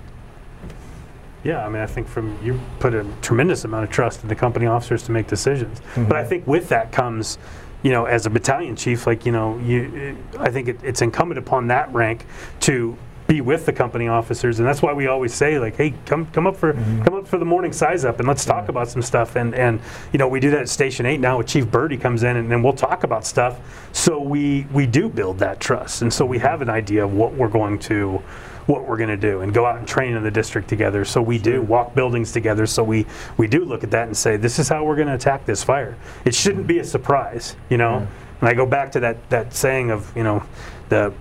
Yeah, 1.43 1.65
I 1.65 1.69
mean, 1.69 1.81
I 1.81 1.87
think 1.87 2.07
from 2.07 2.37
you 2.43 2.59
put 2.79 2.93
a 2.93 3.05
tremendous 3.21 3.63
amount 3.63 3.83
of 3.83 3.89
trust 3.89 4.21
in 4.21 4.29
the 4.29 4.35
company 4.35 4.67
officers 4.67 5.03
to 5.03 5.11
make 5.11 5.27
decisions. 5.27 5.81
But 5.95 6.13
I 6.13 6.21
mm-hmm. 6.21 6.29
think 6.29 6.47
with 6.47 6.69
that 6.69 6.91
comes, 6.91 7.39
you 7.81 7.91
know, 7.91 8.05
as 8.05 8.25
a 8.27 8.29
battalion 8.29 8.75
chief, 8.75 9.07
like 9.07 9.25
you 9.25 9.31
know, 9.31 9.57
you, 9.59 10.17
I 10.39 10.51
think 10.51 10.67
it, 10.67 10.79
it's 10.83 11.01
incumbent 11.01 11.39
upon 11.39 11.67
that 11.67 11.91
rank 11.93 12.25
to 12.61 12.95
be 13.31 13.39
with 13.39 13.65
the 13.65 13.71
company 13.71 14.09
officers, 14.09 14.59
and 14.59 14.67
that's 14.67 14.81
why 14.81 14.91
we 14.91 15.07
always 15.07 15.33
say, 15.33 15.57
like, 15.57 15.77
hey, 15.77 15.93
come 16.05 16.25
come 16.27 16.45
up 16.45 16.57
for 16.57 16.73
mm-hmm. 16.73 17.03
come 17.03 17.15
up 17.15 17.25
for 17.25 17.37
the 17.37 17.45
morning 17.45 17.71
size 17.71 18.03
up, 18.03 18.19
and 18.19 18.27
let's 18.27 18.43
talk 18.43 18.67
about 18.67 18.89
some 18.89 19.01
stuff. 19.01 19.37
And 19.37 19.55
and 19.55 19.79
you 20.11 20.19
know, 20.19 20.27
we 20.27 20.41
do 20.41 20.51
that 20.51 20.61
at 20.61 20.69
Station 20.69 21.05
Eight 21.05 21.21
now 21.21 21.37
with 21.37 21.47
Chief 21.47 21.69
Birdie 21.69 21.97
comes 21.97 22.23
in, 22.23 22.35
and 22.35 22.51
then 22.51 22.61
we'll 22.61 22.73
talk 22.73 23.05
about 23.05 23.25
stuff. 23.25 23.59
So 23.93 24.21
we 24.21 24.67
we 24.73 24.85
do 24.85 25.07
build 25.07 25.39
that 25.39 25.61
trust, 25.61 26.01
and 26.01 26.13
so 26.13 26.25
we 26.25 26.39
have 26.39 26.61
an 26.61 26.69
idea 26.69 27.05
of 27.05 27.13
what 27.13 27.33
we're 27.33 27.47
going 27.47 27.79
to 27.79 28.21
what 28.65 28.87
we're 28.87 28.97
going 28.97 29.09
to 29.09 29.17
do 29.17 29.41
and 29.41 29.53
go 29.53 29.65
out 29.65 29.77
and 29.77 29.87
train 29.87 30.15
in 30.15 30.23
the 30.23 30.31
district 30.31 30.67
together. 30.67 31.03
So 31.03 31.21
we 31.21 31.37
do 31.37 31.61
walk 31.61 31.95
buildings 31.95 32.31
together. 32.33 32.65
So 32.65 32.83
we 32.83 33.05
we 33.37 33.47
do 33.47 33.63
look 33.63 33.83
at 33.85 33.91
that 33.91 34.07
and 34.07 34.15
say, 34.15 34.35
this 34.35 34.59
is 34.59 34.67
how 34.67 34.83
we're 34.83 34.97
going 34.97 35.07
to 35.07 35.15
attack 35.15 35.45
this 35.45 35.63
fire. 35.63 35.97
It 36.25 36.35
shouldn't 36.35 36.63
mm-hmm. 36.63 36.67
be 36.67 36.79
a 36.79 36.83
surprise, 36.83 37.55
you 37.69 37.77
know. 37.77 38.05
And 38.41 38.49
I 38.49 38.53
go 38.53 38.65
back 38.65 38.91
to 38.91 38.99
that 38.99 39.29
that 39.29 39.53
saying 39.53 39.89
of 39.89 40.11
you 40.17 40.23
know 40.23 40.43
the. 40.89 41.13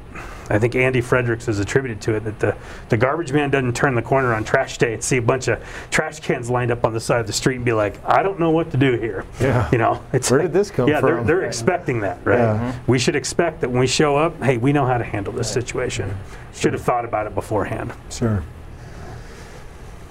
I 0.51 0.59
think 0.59 0.75
Andy 0.75 1.01
Fredericks 1.01 1.47
has 1.47 1.61
attributed 1.61 2.01
to 2.03 2.17
it 2.17 2.25
that 2.25 2.41
the, 2.41 2.57
the 2.89 2.97
garbage 2.97 3.33
man 3.33 3.51
doesn't 3.51 3.77
turn 3.77 3.95
the 3.95 4.03
corner 4.03 4.35
on 4.35 4.43
trash 4.43 4.79
day 4.79 4.95
and 4.95 5.03
see 5.03 5.19
a 5.19 5.23
bunch 5.23 5.47
of 5.47 5.63
trash 5.91 6.19
cans 6.19 6.51
lined 6.51 6.73
up 6.73 6.85
on 6.85 6.93
the 6.93 6.99
side 6.99 7.21
of 7.21 7.29
the 7.29 7.33
street 7.33 7.57
and 7.57 7.65
be 7.65 7.73
like, 7.73 8.05
I 8.05 8.25
don't 8.25 8.41
know 8.41 8.51
what 8.51 8.73
to 8.73 8.77
do 8.77 8.99
here. 8.99 9.25
Yeah. 9.41 9.69
You 9.71 9.79
know, 9.79 10.03
it's 10.13 10.29
Where 10.29 10.41
like- 10.41 10.49
did 10.49 10.53
this 10.53 10.71
come 10.73 10.89
yeah, 10.89 11.01
they're, 11.01 11.23
they're 11.23 11.45
expecting 11.45 12.01
that, 12.01 12.19
right? 12.25 12.39
Yeah. 12.39 12.79
We 12.89 12.99
should 12.99 13.15
expect 13.15 13.61
that 13.61 13.71
when 13.71 13.79
we 13.79 13.87
show 13.87 14.17
up, 14.17 14.43
hey, 14.43 14.57
we 14.57 14.73
know 14.73 14.85
how 14.85 14.99
to 14.99 15.05
handle 15.05 15.33
this 15.33 15.51
situation. 15.51 16.13
Should 16.53 16.73
have 16.73 16.83
thought 16.83 17.05
about 17.05 17.29
it 17.29 17.35
beforehand. 17.37 17.93
Sure. 18.11 18.43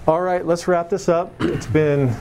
All 0.07 0.21
right, 0.21 0.45
let's 0.45 0.67
wrap 0.69 0.89
this 0.89 1.09
up. 1.09 1.33
It's 1.41 1.67
been 1.67 2.15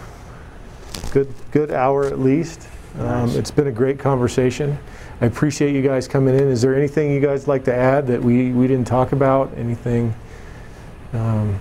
good 1.13 1.33
good 1.53 1.71
hour 1.71 2.05
at 2.05 2.19
least. 2.19 2.69
Um, 2.99 3.31
it's 3.31 3.51
been 3.53 3.69
a 3.69 3.73
great 3.73 3.99
conversation. 3.99 4.77
I 5.21 5.27
appreciate 5.27 5.75
you 5.75 5.83
guys 5.83 6.07
coming 6.07 6.35
in. 6.37 6.49
Is 6.49 6.63
there 6.63 6.77
anything 6.77 7.13
you 7.13 7.21
guys 7.21 7.49
like 7.49 7.65
to 7.65 7.75
add 7.75 8.07
that 8.07 8.23
we, 8.23 8.53
we 8.53 8.69
didn't 8.69 8.87
talk 8.87 9.13
about? 9.13 9.53
Anything 9.57 10.15
um, 11.13 11.59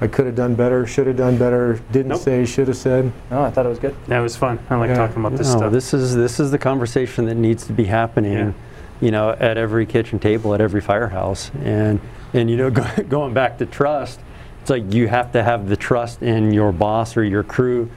I 0.00 0.06
could 0.08 0.26
have 0.26 0.34
done 0.34 0.54
better, 0.54 0.86
should 0.86 1.06
have 1.06 1.16
done 1.16 1.36
better, 1.38 1.80
didn't 1.92 2.08
Nope. 2.08 2.20
say, 2.20 2.44
should 2.46 2.68
have 2.68 2.76
said? 2.76 3.12
No, 3.30 3.42
I 3.42 3.50
thought 3.50 3.66
it 3.66 3.68
was 3.68 3.78
good. 3.78 3.94
That 4.06 4.20
was 4.20 4.34
fun. 4.34 4.58
I 4.70 4.76
like 4.76 4.88
Yeah. 4.88 4.94
talking 4.96 5.18
about 5.24 5.36
this 5.36 5.52
no, 5.52 5.58
stuff. 5.58 5.72
this 5.72 5.92
is 5.94 6.16
this 6.16 6.40
is 6.40 6.50
the 6.50 6.58
conversation 6.58 7.26
that 7.26 7.34
needs 7.36 7.66
to 7.66 7.72
be 7.72 7.84
happening, 7.84 8.32
Yeah. 8.32 8.52
you 9.00 9.10
know, 9.10 9.30
at 9.38 9.56
every 9.58 9.84
kitchen 9.86 10.18
table, 10.18 10.54
at 10.54 10.60
every 10.60 10.80
firehouse, 10.80 11.50
and 11.62 12.00
and 12.32 12.50
you 12.50 12.56
know, 12.56 12.70
go, 12.70 12.84
going 13.08 13.34
back 13.34 13.58
to 13.58 13.66
trust, 13.66 14.20
it's 14.62 14.70
like 14.70 14.92
you 14.92 15.06
have 15.06 15.30
to 15.32 15.42
have 15.44 15.68
the 15.68 15.76
trust 15.76 16.22
in 16.22 16.50
your 16.52 16.72
boss 16.72 17.16
or 17.16 17.22
your 17.22 17.42
crew 17.42 17.90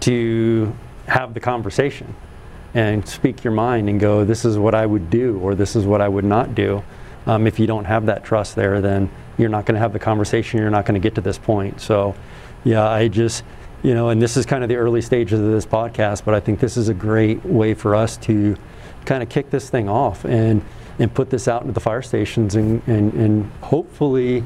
to 0.00 0.74
have 1.06 1.34
the 1.34 1.40
conversation 1.40 2.14
and 2.74 3.06
speak 3.06 3.44
your 3.44 3.52
mind 3.52 3.88
and 3.88 4.00
go, 4.00 4.24
this 4.24 4.44
is 4.44 4.58
what 4.58 4.74
I 4.74 4.86
would 4.86 5.10
do 5.10 5.38
or 5.40 5.54
this 5.54 5.76
is 5.76 5.84
what 5.84 6.00
I 6.00 6.08
would 6.08 6.24
not 6.24 6.54
do. 6.54 6.82
Um, 7.26 7.46
if 7.46 7.58
you 7.58 7.66
don't 7.66 7.84
have 7.84 8.06
that 8.06 8.24
trust 8.24 8.56
there, 8.56 8.80
then 8.80 9.10
you're 9.38 9.48
not 9.48 9.66
going 9.66 9.74
to 9.74 9.80
have 9.80 9.92
the 9.92 9.98
conversation. 9.98 10.58
You're 10.58 10.70
not 10.70 10.86
going 10.86 11.00
to 11.00 11.00
get 11.00 11.14
to 11.16 11.20
this 11.20 11.38
point. 11.38 11.80
So, 11.80 12.14
yeah, 12.64 12.88
I 12.88 13.08
just, 13.08 13.44
you 13.82 13.94
know, 13.94 14.08
and 14.08 14.20
this 14.20 14.36
is 14.36 14.46
kind 14.46 14.62
of 14.62 14.68
the 14.68 14.76
early 14.76 15.02
stages 15.02 15.38
of 15.38 15.50
this 15.50 15.66
podcast, 15.66 16.24
but 16.24 16.34
I 16.34 16.40
think 16.40 16.60
this 16.60 16.76
is 16.76 16.88
a 16.88 16.94
great 16.94 17.44
way 17.44 17.74
for 17.74 17.94
us 17.94 18.16
to 18.18 18.56
kind 19.04 19.22
of 19.22 19.28
kick 19.28 19.50
this 19.50 19.68
thing 19.68 19.88
off 19.88 20.24
and 20.24 20.62
and 20.98 21.12
put 21.12 21.30
this 21.30 21.48
out 21.48 21.62
into 21.62 21.72
the 21.72 21.80
fire 21.80 22.02
stations 22.02 22.54
and, 22.54 22.82
and, 22.86 23.12
and 23.14 23.50
hopefully 23.62 24.44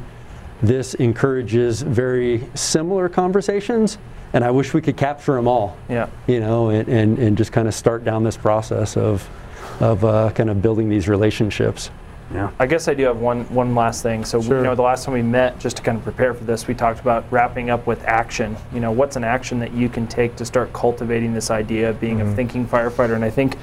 this 0.63 0.95
encourages 0.95 1.83
very 1.83 2.49
similar 2.55 3.09
conversations 3.09 3.99
and 4.33 4.45
I 4.45 4.51
wish 4.51 4.75
we 4.75 4.81
could 4.83 4.97
capture 4.97 5.35
them 5.35 5.49
all 5.49 5.77
Yeah. 5.89 6.09
you 6.27 6.41
know, 6.41 6.71
and, 6.71 6.89
and, 6.89 7.19
and 7.19 7.37
just 7.39 7.53
kind 7.53 7.69
of 7.69 7.75
start 7.75 8.05
down 8.05 8.25
this 8.25 8.37
process 8.37 8.97
of, 8.97 9.29
of 9.81 10.05
uh, 10.05 10.31
kind 10.31 10.51
of 10.51 10.61
building 10.63 10.89
these 10.89 11.09
relationships. 11.09 11.91
yeah. 12.35 12.51
I 12.59 12.67
guess 12.67 12.89
I 12.89 12.95
do 12.95 13.05
have 13.05 13.19
one 13.19 13.45
one 13.55 13.75
last 13.75 14.03
thing. 14.03 14.25
So 14.25 14.43
Sure. 14.43 14.59
you 14.59 14.65
know, 14.65 14.75
the 14.75 14.83
last 14.83 15.05
time 15.05 15.15
we 15.15 15.23
met, 15.23 15.59
just 15.61 15.77
to 15.77 15.83
kind 15.83 15.97
of 15.99 16.03
prepare 16.05 16.35
for 16.35 16.45
this, 16.45 16.67
we 16.67 16.75
talked 16.75 17.01
about 17.01 17.25
wrapping 17.31 17.71
up 17.71 17.87
with 17.87 18.03
action. 18.05 18.57
You 18.75 18.81
know, 18.81 18.91
what's 18.91 19.17
an 19.17 19.25
action 19.25 19.59
that 19.61 19.73
you 19.73 19.89
can 19.89 20.07
take 20.07 20.35
to 20.37 20.45
start 20.45 20.73
cultivating 20.73 21.33
this 21.35 21.51
idea 21.51 21.91
of 21.91 22.01
being 22.01 22.21
a 22.21 22.35
thinking 22.35 22.67
firefighter? 22.67 23.15
And 23.15 23.25
I 23.25 23.31
think, 23.31 23.57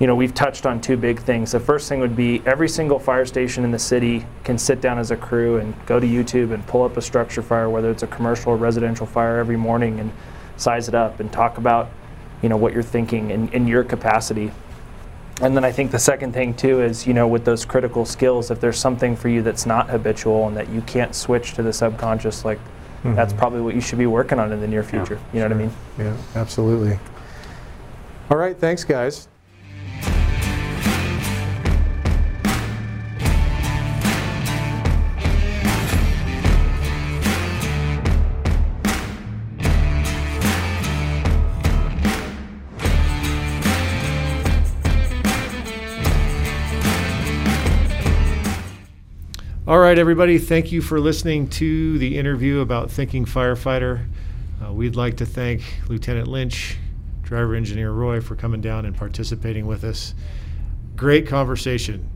you 0.00 0.08
know, 0.08 0.14
we've 0.14 0.34
touched 0.34 0.66
on 0.66 0.80
two 0.80 0.96
big 0.96 1.20
things. 1.20 1.52
The 1.52 1.60
first 1.60 1.88
thing 1.88 2.00
would 2.00 2.16
be 2.16 2.42
every 2.46 2.68
single 2.68 2.98
fire 2.98 3.24
station 3.24 3.62
in 3.64 3.70
the 3.70 3.78
city 3.78 4.26
can 4.42 4.58
sit 4.58 4.80
down 4.80 4.98
as 4.98 5.12
a 5.12 5.16
crew 5.16 5.58
and 5.58 5.74
go 5.86 6.00
to 6.00 6.06
YouTube 6.06 6.52
and 6.52 6.66
pull 6.66 6.82
up 6.82 6.96
a 6.96 7.02
structure 7.02 7.42
fire, 7.42 7.70
whether 7.70 7.90
it's 7.90 8.02
a 8.02 8.08
commercial 8.08 8.52
or 8.52 8.56
residential 8.56 9.06
fire, 9.06 9.38
every 9.38 9.56
morning 9.56 10.00
and 10.00 10.10
size 10.56 10.88
it 10.88 10.94
up 10.94 11.20
and 11.20 11.32
talk 11.32 11.58
about, 11.58 11.90
you 12.42 12.48
know, 12.48 12.56
what 12.56 12.72
you're 12.72 12.82
thinking 12.82 13.30
in, 13.30 13.48
in 13.50 13.68
your 13.68 13.84
capacity. 13.84 14.50
And 15.40 15.56
then 15.56 15.64
I 15.64 15.70
think 15.70 15.90
the 15.90 15.98
second 15.98 16.32
thing 16.32 16.54
too 16.54 16.80
is, 16.82 17.06
you 17.06 17.14
know, 17.14 17.26
with 17.26 17.44
those 17.44 17.64
critical 17.64 18.04
skills, 18.04 18.50
if 18.50 18.60
there's 18.60 18.78
something 18.78 19.16
for 19.16 19.28
you 19.28 19.42
that's 19.42 19.66
not 19.66 19.88
habitual 19.88 20.46
and 20.48 20.56
that 20.56 20.68
you 20.70 20.80
can't 20.82 21.14
switch 21.14 21.54
to 21.54 21.62
the 21.62 21.72
subconscious, 21.72 22.44
like 22.44 22.58
mm-hmm. 22.58 23.14
that's 23.14 23.32
probably 23.32 23.60
what 23.60 23.74
you 23.74 23.80
should 23.80 23.98
be 23.98 24.06
working 24.06 24.38
on 24.38 24.52
in 24.52 24.60
the 24.60 24.68
near 24.68 24.82
future. 24.82 25.20
You 25.32 25.40
know 25.40 25.46
what 25.46 25.52
I 25.52 25.58
mean? 25.58 25.72
Yeah, 25.98 26.16
absolutely. 26.34 26.98
All 28.30 28.36
right, 28.36 28.56
thanks, 28.56 28.84
guys. 28.84 29.28
All 49.74 49.80
right, 49.80 49.98
everybody, 49.98 50.38
thank 50.38 50.70
you 50.70 50.80
for 50.80 51.00
listening 51.00 51.48
to 51.48 51.98
the 51.98 52.16
interview 52.16 52.60
about 52.60 52.92
Thinking 52.92 53.24
Firefighter. 53.24 54.06
Uh, 54.64 54.72
we'd 54.72 54.94
like 54.94 55.16
to 55.16 55.26
thank 55.26 55.62
Lieutenant 55.88 56.28
Lynch, 56.28 56.78
Driver 57.22 57.56
Engineer 57.56 57.90
Roy 57.90 58.20
for 58.20 58.36
coming 58.36 58.60
down 58.60 58.86
and 58.86 58.96
participating 58.96 59.66
with 59.66 59.82
us. 59.82 60.14
Great 60.94 61.26
conversation. 61.26 62.08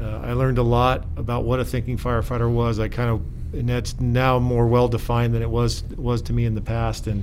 Uh, 0.00 0.20
I 0.20 0.32
learned 0.32 0.56
a 0.56 0.62
lot 0.62 1.04
about 1.18 1.44
what 1.44 1.60
a 1.60 1.64
thinking 1.66 1.98
firefighter 1.98 2.50
was. 2.50 2.80
I 2.80 2.88
kind 2.88 3.10
of, 3.10 3.20
and 3.52 3.68
that's 3.68 4.00
now 4.00 4.38
more 4.38 4.66
well 4.66 4.88
defined 4.88 5.34
than 5.34 5.42
it 5.42 5.50
was 5.50 5.84
was 5.98 6.22
to 6.22 6.32
me 6.32 6.46
in 6.46 6.54
the 6.54 6.62
past, 6.62 7.06
and 7.06 7.22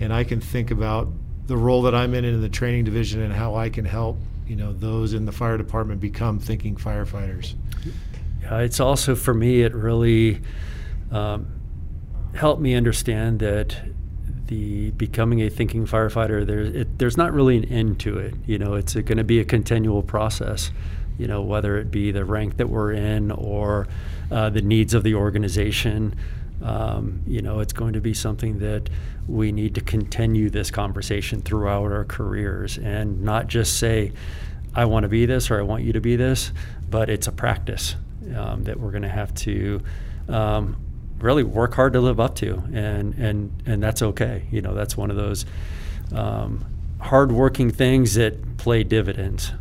and 0.00 0.12
I 0.12 0.22
can 0.22 0.42
think 0.42 0.70
about 0.70 1.08
the 1.46 1.56
role 1.56 1.80
that 1.80 1.94
I'm 1.94 2.12
in 2.12 2.26
in 2.26 2.42
the 2.42 2.50
training 2.50 2.84
division 2.84 3.22
and 3.22 3.32
how 3.32 3.54
I 3.54 3.70
can 3.70 3.86
help 3.86 4.18
you 4.46 4.56
know 4.56 4.72
those 4.74 5.14
in 5.14 5.24
the 5.24 5.32
fire 5.32 5.56
department 5.56 5.98
become 6.00 6.38
thinking 6.38 6.76
firefighters. 6.76 7.54
Yeah, 8.46 8.60
it's 8.60 8.78
also 8.78 9.16
for 9.16 9.34
me. 9.34 9.62
It 9.62 9.74
really 9.74 10.40
um, 11.10 11.48
helped 12.34 12.62
me 12.62 12.74
understand 12.74 13.40
that 13.40 13.76
the 14.46 14.92
becoming 14.92 15.42
a 15.42 15.48
thinking 15.48 15.84
firefighter 15.86 16.46
there 16.46 16.60
it, 16.60 16.98
there's 17.00 17.16
not 17.16 17.32
really 17.32 17.56
an 17.56 17.64
end 17.64 17.98
to 18.00 18.18
it. 18.18 18.34
You 18.46 18.58
know, 18.58 18.74
it's 18.74 18.94
going 18.94 19.18
to 19.18 19.24
be 19.24 19.40
a 19.40 19.44
continual 19.44 20.02
process. 20.02 20.70
You 21.18 21.26
know, 21.26 21.42
whether 21.42 21.76
it 21.78 21.90
be 21.90 22.12
the 22.12 22.24
rank 22.24 22.58
that 22.58 22.68
we're 22.68 22.92
in 22.92 23.32
or 23.32 23.88
uh, 24.30 24.50
the 24.50 24.62
needs 24.62 24.94
of 24.94 25.02
the 25.02 25.14
organization. 25.14 26.14
Um, 26.62 27.22
you 27.26 27.42
know, 27.42 27.60
it's 27.60 27.72
going 27.72 27.94
to 27.94 28.00
be 28.00 28.14
something 28.14 28.60
that 28.60 28.88
we 29.26 29.50
need 29.50 29.74
to 29.74 29.80
continue 29.80 30.50
this 30.50 30.70
conversation 30.70 31.42
throughout 31.42 31.90
our 31.92 32.04
careers 32.04 32.78
and 32.78 33.22
not 33.22 33.48
just 33.48 33.78
say, 33.78 34.12
I 34.74 34.84
want 34.86 35.02
to 35.02 35.08
be 35.08 35.26
this 35.26 35.50
or 35.50 35.58
I 35.58 35.62
want 35.62 35.84
you 35.84 35.92
to 35.92 36.00
be 36.00 36.16
this, 36.16 36.52
but 36.88 37.10
it's 37.10 37.26
a 37.26 37.32
practice 37.32 37.96
um, 38.34 38.64
that 38.64 38.78
we're 38.78 38.90
going 38.90 39.02
to 39.02 39.08
have 39.08 39.34
to 39.34 39.82
um, 40.28 40.76
really 41.18 41.42
work 41.42 41.74
hard 41.74 41.92
to 41.94 42.00
live 42.00 42.20
up 42.20 42.34
to, 42.36 42.62
and 42.72 43.14
and 43.14 43.62
and 43.66 43.82
that's 43.82 44.02
okay. 44.02 44.44
You 44.50 44.62
know, 44.62 44.74
that's 44.74 44.96
one 44.96 45.10
of 45.10 45.16
those 45.16 45.46
um, 46.14 46.64
hardworking 47.00 47.70
things 47.70 48.14
that 48.14 48.56
play 48.56 48.84
dividends. 48.84 49.52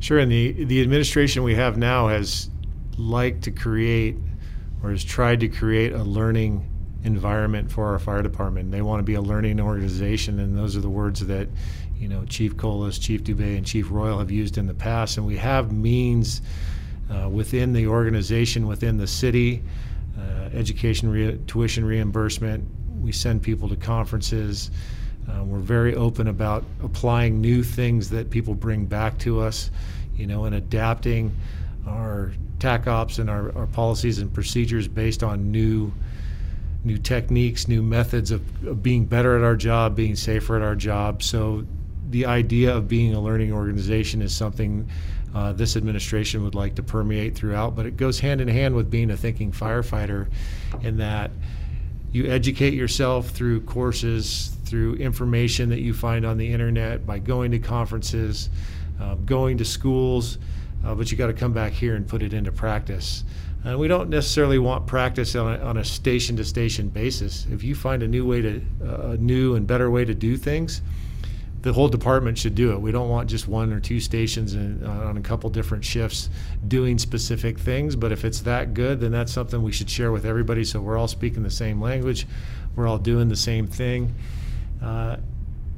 Sure, 0.00 0.18
and 0.18 0.30
the 0.30 0.64
the 0.64 0.80
administration 0.82 1.42
we 1.42 1.54
have 1.54 1.76
now 1.76 2.08
has 2.08 2.50
liked 2.98 3.42
to 3.44 3.50
create 3.50 4.16
or 4.82 4.90
has 4.90 5.04
tried 5.04 5.40
to 5.40 5.48
create 5.48 5.92
a 5.92 6.02
learning 6.02 6.68
environment 7.04 7.70
for 7.70 7.86
our 7.86 7.98
fire 7.98 8.22
department. 8.22 8.70
They 8.70 8.82
want 8.82 9.00
to 9.00 9.04
be 9.04 9.14
a 9.14 9.20
learning 9.20 9.60
organization, 9.60 10.40
and 10.40 10.56
those 10.56 10.76
are 10.76 10.80
the 10.80 10.90
words 10.90 11.24
that 11.26 11.48
you 11.96 12.08
know 12.08 12.24
Chief 12.26 12.56
Collas, 12.56 13.00
Chief 13.00 13.22
Dubay, 13.22 13.56
and 13.56 13.66
Chief 13.66 13.90
Royal 13.90 14.18
have 14.18 14.30
used 14.30 14.58
in 14.58 14.66
the 14.66 14.74
past. 14.74 15.16
And 15.16 15.26
we 15.26 15.36
have 15.36 15.72
means 15.72 16.42
uh, 17.10 17.28
within 17.28 17.72
the 17.72 17.86
organization, 17.86 18.66
within 18.66 18.96
the 18.96 19.06
city, 19.06 19.62
uh, 20.18 20.48
education 20.54 21.10
re- 21.10 21.38
tuition 21.46 21.84
reimbursement. 21.84 22.64
We 23.00 23.12
send 23.12 23.42
people 23.42 23.68
to 23.68 23.76
conferences. 23.76 24.70
Uh, 25.30 25.44
we're 25.44 25.58
very 25.58 25.94
open 25.94 26.28
about 26.28 26.64
applying 26.82 27.40
new 27.40 27.62
things 27.62 28.10
that 28.10 28.30
people 28.30 28.54
bring 28.54 28.86
back 28.86 29.18
to 29.18 29.40
us, 29.40 29.70
you 30.16 30.26
know, 30.26 30.44
and 30.44 30.54
adapting 30.54 31.34
our 31.86 32.32
TAC 32.58 32.86
ops 32.86 33.18
and 33.18 33.28
our, 33.28 33.56
our 33.56 33.66
policies 33.66 34.18
and 34.18 34.32
procedures 34.32 34.88
based 34.88 35.22
on 35.22 35.50
new 35.50 35.92
new 36.84 36.96
techniques, 36.96 37.66
new 37.66 37.82
methods 37.82 38.30
of, 38.30 38.40
of, 38.64 38.80
being 38.80 39.04
better 39.04 39.36
at 39.36 39.42
our 39.42 39.56
job, 39.56 39.96
being 39.96 40.14
safer 40.14 40.54
at 40.54 40.62
our 40.62 40.76
job. 40.76 41.20
So 41.20 41.66
the 42.10 42.26
idea 42.26 42.74
of 42.74 42.86
being 42.86 43.12
a 43.12 43.20
learning 43.20 43.52
organization 43.52 44.22
is 44.22 44.34
something 44.34 44.88
uh, 45.36 45.52
this 45.52 45.76
administration 45.76 46.42
would 46.42 46.54
like 46.54 46.74
to 46.76 46.82
permeate 46.82 47.34
throughout, 47.34 47.76
but 47.76 47.84
it 47.84 47.98
goes 47.98 48.18
hand 48.20 48.40
in 48.40 48.48
hand 48.48 48.74
with 48.74 48.90
being 48.90 49.10
a 49.10 49.16
thinking 49.18 49.52
firefighter 49.52 50.26
in 50.80 50.96
that 50.96 51.30
you 52.10 52.26
educate 52.26 52.72
yourself 52.72 53.28
through 53.28 53.60
courses, 53.60 54.56
through 54.64 54.94
information 54.94 55.68
that 55.68 55.80
you 55.80 55.92
find 55.92 56.24
on 56.24 56.38
the 56.38 56.50
internet, 56.50 57.04
by 57.04 57.18
going 57.18 57.50
to 57.50 57.58
conferences, 57.58 58.48
um, 58.98 59.26
going 59.26 59.58
to 59.58 59.64
schools, 59.66 60.38
uh, 60.86 60.94
but 60.94 61.12
you 61.12 61.18
got 61.18 61.26
to 61.26 61.34
come 61.34 61.52
back 61.52 61.74
here 61.74 61.96
and 61.96 62.08
put 62.08 62.22
it 62.22 62.32
into 62.32 62.50
practice. 62.50 63.22
And 63.62 63.78
we 63.78 63.88
don't 63.88 64.08
necessarily 64.08 64.58
want 64.58 64.86
practice 64.86 65.36
on 65.36 65.52
a, 65.52 65.58
on 65.62 65.76
a 65.76 65.84
station 65.84 66.38
to 66.38 66.44
station 66.46 66.88
basis. 66.88 67.46
If 67.50 67.62
you 67.62 67.74
find 67.74 68.02
a 68.02 68.08
new 68.08 68.24
way 68.24 68.40
to, 68.40 68.62
a 68.80 69.16
new 69.18 69.54
and 69.54 69.66
better 69.66 69.90
way 69.90 70.06
to 70.06 70.14
do 70.14 70.38
things, 70.38 70.80
the 71.66 71.72
whole 71.72 71.88
department 71.88 72.38
should 72.38 72.54
do 72.54 72.70
it. 72.70 72.80
We 72.80 72.92
don't 72.92 73.08
want 73.08 73.28
just 73.28 73.48
one 73.48 73.72
or 73.72 73.80
two 73.80 73.98
stations 73.98 74.54
in, 74.54 74.84
uh, 74.84 74.88
on 74.88 75.16
a 75.16 75.20
couple 75.20 75.50
different 75.50 75.84
shifts 75.84 76.30
doing 76.68 76.96
specific 76.96 77.58
things. 77.58 77.96
But 77.96 78.12
if 78.12 78.24
it's 78.24 78.40
that 78.42 78.72
good, 78.72 79.00
then 79.00 79.10
that's 79.10 79.32
something 79.32 79.60
we 79.60 79.72
should 79.72 79.90
share 79.90 80.12
with 80.12 80.24
everybody 80.24 80.62
so 80.62 80.80
we're 80.80 80.96
all 80.96 81.08
speaking 81.08 81.42
the 81.42 81.50
same 81.50 81.80
language, 81.82 82.24
we're 82.76 82.86
all 82.86 82.98
doing 82.98 83.28
the 83.28 83.36
same 83.36 83.66
thing. 83.66 84.14
Uh, 84.80 85.16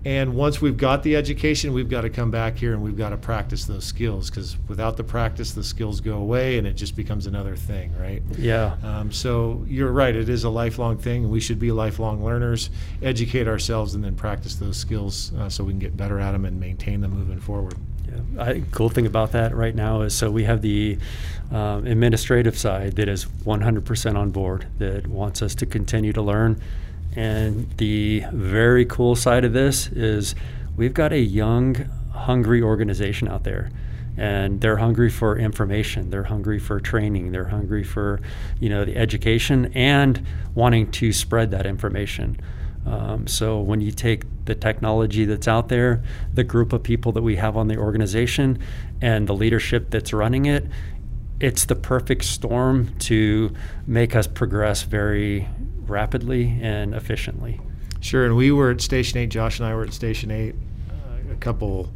and 0.04 0.34
once 0.34 0.60
we've 0.60 0.76
got 0.76 1.02
the 1.02 1.16
education, 1.16 1.72
we've 1.72 1.88
got 1.88 2.02
to 2.02 2.10
come 2.10 2.30
back 2.30 2.56
here 2.56 2.72
and 2.72 2.82
we've 2.82 2.96
got 2.96 3.10
to 3.10 3.16
practice 3.16 3.64
those 3.64 3.84
skills 3.84 4.30
because 4.30 4.56
without 4.68 4.96
the 4.96 5.02
practice, 5.02 5.52
the 5.52 5.64
skills 5.64 6.00
go 6.00 6.18
away 6.18 6.56
and 6.58 6.66
it 6.66 6.74
just 6.74 6.94
becomes 6.94 7.26
another 7.26 7.56
thing, 7.56 7.92
right? 7.98 8.22
Yeah. 8.36 8.76
Um, 8.84 9.10
so 9.10 9.64
you're 9.66 9.90
right. 9.90 10.14
It 10.14 10.28
is 10.28 10.44
a 10.44 10.50
lifelong 10.50 10.98
thing. 10.98 11.28
We 11.28 11.40
should 11.40 11.58
be 11.58 11.72
lifelong 11.72 12.24
learners, 12.24 12.70
educate 13.02 13.48
ourselves, 13.48 13.94
and 13.94 14.04
then 14.04 14.14
practice 14.14 14.54
those 14.54 14.76
skills 14.76 15.32
uh, 15.34 15.48
so 15.48 15.64
we 15.64 15.72
can 15.72 15.80
get 15.80 15.96
better 15.96 16.20
at 16.20 16.32
them 16.32 16.44
and 16.44 16.60
maintain 16.60 17.00
them 17.00 17.10
moving 17.10 17.40
forward. 17.40 17.74
Yeah. 18.06 18.42
I, 18.42 18.62
cool 18.70 18.88
thing 18.88 19.04
about 19.04 19.32
that 19.32 19.54
right 19.54 19.74
now 19.74 20.02
is 20.02 20.14
so 20.14 20.30
we 20.30 20.44
have 20.44 20.62
the 20.62 20.96
um, 21.50 21.86
administrative 21.86 22.56
side 22.56 22.94
that 22.96 23.08
is 23.08 23.26
100% 23.26 24.16
on 24.16 24.30
board 24.30 24.68
that 24.78 25.08
wants 25.08 25.42
us 25.42 25.56
to 25.56 25.66
continue 25.66 26.12
to 26.12 26.22
learn 26.22 26.60
and 27.16 27.70
the 27.78 28.24
very 28.32 28.84
cool 28.84 29.16
side 29.16 29.44
of 29.44 29.52
this 29.52 29.88
is 29.88 30.34
we've 30.76 30.94
got 30.94 31.12
a 31.12 31.18
young, 31.18 31.74
hungry 32.12 32.62
organization 32.62 33.28
out 33.28 33.44
there. 33.44 33.70
And 34.16 34.60
they're 34.60 34.78
hungry 34.78 35.10
for 35.10 35.38
information. 35.38 36.10
They're 36.10 36.24
hungry 36.24 36.58
for 36.58 36.80
training. 36.80 37.30
They're 37.30 37.44
hungry 37.44 37.84
for, 37.84 38.20
you 38.58 38.68
know, 38.68 38.84
the 38.84 38.96
education 38.96 39.70
and 39.74 40.26
wanting 40.56 40.90
to 40.92 41.12
spread 41.12 41.52
that 41.52 41.66
information. 41.66 42.36
Um, 42.84 43.26
so 43.28 43.60
when 43.60 43.80
you 43.80 43.92
take 43.92 44.24
the 44.44 44.54
technology 44.54 45.24
that's 45.24 45.46
out 45.46 45.68
there, 45.68 46.02
the 46.34 46.42
group 46.42 46.72
of 46.72 46.82
people 46.82 47.12
that 47.12 47.22
we 47.22 47.36
have 47.36 47.56
on 47.56 47.68
the 47.68 47.76
organization, 47.76 48.58
and 49.00 49.28
the 49.28 49.34
leadership 49.34 49.90
that's 49.90 50.12
running 50.12 50.46
it, 50.46 50.66
it's 51.40 51.66
the 51.66 51.76
perfect 51.76 52.24
storm 52.24 52.96
to 52.98 53.52
make 53.86 54.16
us 54.16 54.26
progress 54.26 54.82
very 54.82 55.48
rapidly 55.88 56.58
and 56.60 56.94
efficiently. 56.94 57.60
Sure, 58.00 58.24
and 58.24 58.36
we 58.36 58.50
were 58.50 58.70
at 58.70 58.80
Station 58.80 59.18
Eight. 59.18 59.30
Josh 59.30 59.58
and 59.58 59.66
I 59.66 59.74
were 59.74 59.84
at 59.84 59.92
Station 59.92 60.30
Eight 60.30 60.54
uh, 60.90 61.32
a 61.32 61.36
couple 61.36 61.90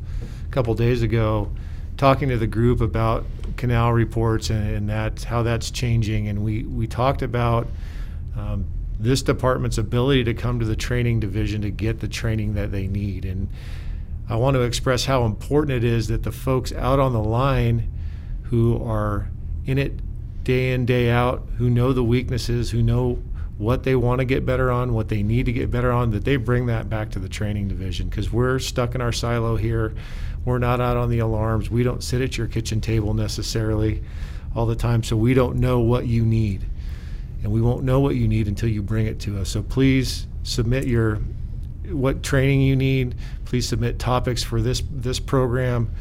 couple 0.50 0.74
days 0.74 1.02
ago, 1.02 1.50
talking 1.96 2.28
to 2.28 2.36
the 2.36 2.46
group 2.46 2.80
about 2.80 3.24
canal 3.56 3.92
reports 3.92 4.50
and, 4.50 4.76
and 4.76 4.88
that 4.88 5.24
how 5.24 5.42
that's 5.42 5.70
changing. 5.70 6.28
And 6.28 6.44
we 6.44 6.64
we 6.64 6.86
talked 6.86 7.22
about 7.22 7.68
um, 8.36 8.66
this 8.98 9.22
department's 9.22 9.78
ability 9.78 10.24
to 10.24 10.34
come 10.34 10.60
to 10.60 10.66
the 10.66 10.76
training 10.76 11.20
division 11.20 11.62
to 11.62 11.70
get 11.70 12.00
the 12.00 12.08
training 12.08 12.54
that 12.54 12.70
they 12.72 12.86
need. 12.86 13.24
And 13.24 13.48
I 14.28 14.36
want 14.36 14.54
to 14.54 14.62
express 14.62 15.04
how 15.04 15.24
important 15.24 15.76
it 15.76 15.84
is 15.84 16.08
that 16.08 16.22
the 16.22 16.32
folks 16.32 16.72
out 16.72 16.98
on 16.98 17.12
the 17.12 17.22
line 17.22 17.92
who 18.44 18.82
are 18.82 19.28
in 19.66 19.78
it 19.78 20.00
day 20.44 20.72
in 20.72 20.86
day 20.86 21.10
out, 21.10 21.46
who 21.58 21.70
know 21.70 21.92
the 21.92 22.04
weaknesses, 22.04 22.70
who 22.70 22.82
know 22.82 23.22
what 23.62 23.84
they 23.84 23.94
want 23.94 24.18
to 24.18 24.24
get 24.24 24.44
better 24.44 24.70
on, 24.70 24.92
what 24.92 25.08
they 25.08 25.22
need 25.22 25.46
to 25.46 25.52
get 25.52 25.70
better 25.70 25.92
on, 25.92 26.10
that 26.10 26.24
they 26.24 26.36
bring 26.36 26.66
that 26.66 26.90
back 26.90 27.10
to 27.10 27.18
the 27.18 27.28
training 27.28 27.68
division 27.68 28.08
because 28.08 28.32
we're 28.32 28.58
stuck 28.58 28.94
in 28.94 29.00
our 29.00 29.12
silo 29.12 29.56
here. 29.56 29.94
We're 30.44 30.58
not 30.58 30.80
out 30.80 30.96
on 30.96 31.08
the 31.08 31.20
alarms. 31.20 31.70
We 31.70 31.84
don't 31.84 32.02
sit 32.02 32.20
at 32.20 32.36
your 32.36 32.48
kitchen 32.48 32.80
table 32.80 33.14
necessarily 33.14 34.02
all 34.56 34.66
the 34.66 34.74
time, 34.74 35.02
so 35.04 35.16
we 35.16 35.34
don't 35.34 35.56
know 35.56 35.78
what 35.80 36.06
you 36.06 36.26
need. 36.26 36.66
And 37.42 37.52
we 37.52 37.60
won't 37.60 37.84
know 37.84 38.00
what 38.00 38.16
you 38.16 38.26
need 38.26 38.48
until 38.48 38.68
you 38.68 38.82
bring 38.82 39.06
it 39.06 39.20
to 39.20 39.40
us. 39.40 39.48
So 39.48 39.62
please 39.62 40.26
submit 40.42 40.86
your 40.86 41.20
what 41.88 42.22
training 42.22 42.60
you 42.62 42.76
need. 42.76 43.14
Please 43.44 43.68
submit 43.68 43.98
topics 43.98 44.42
for 44.42 44.60
this 44.60 44.82
this 44.90 45.20
program. 45.20 45.92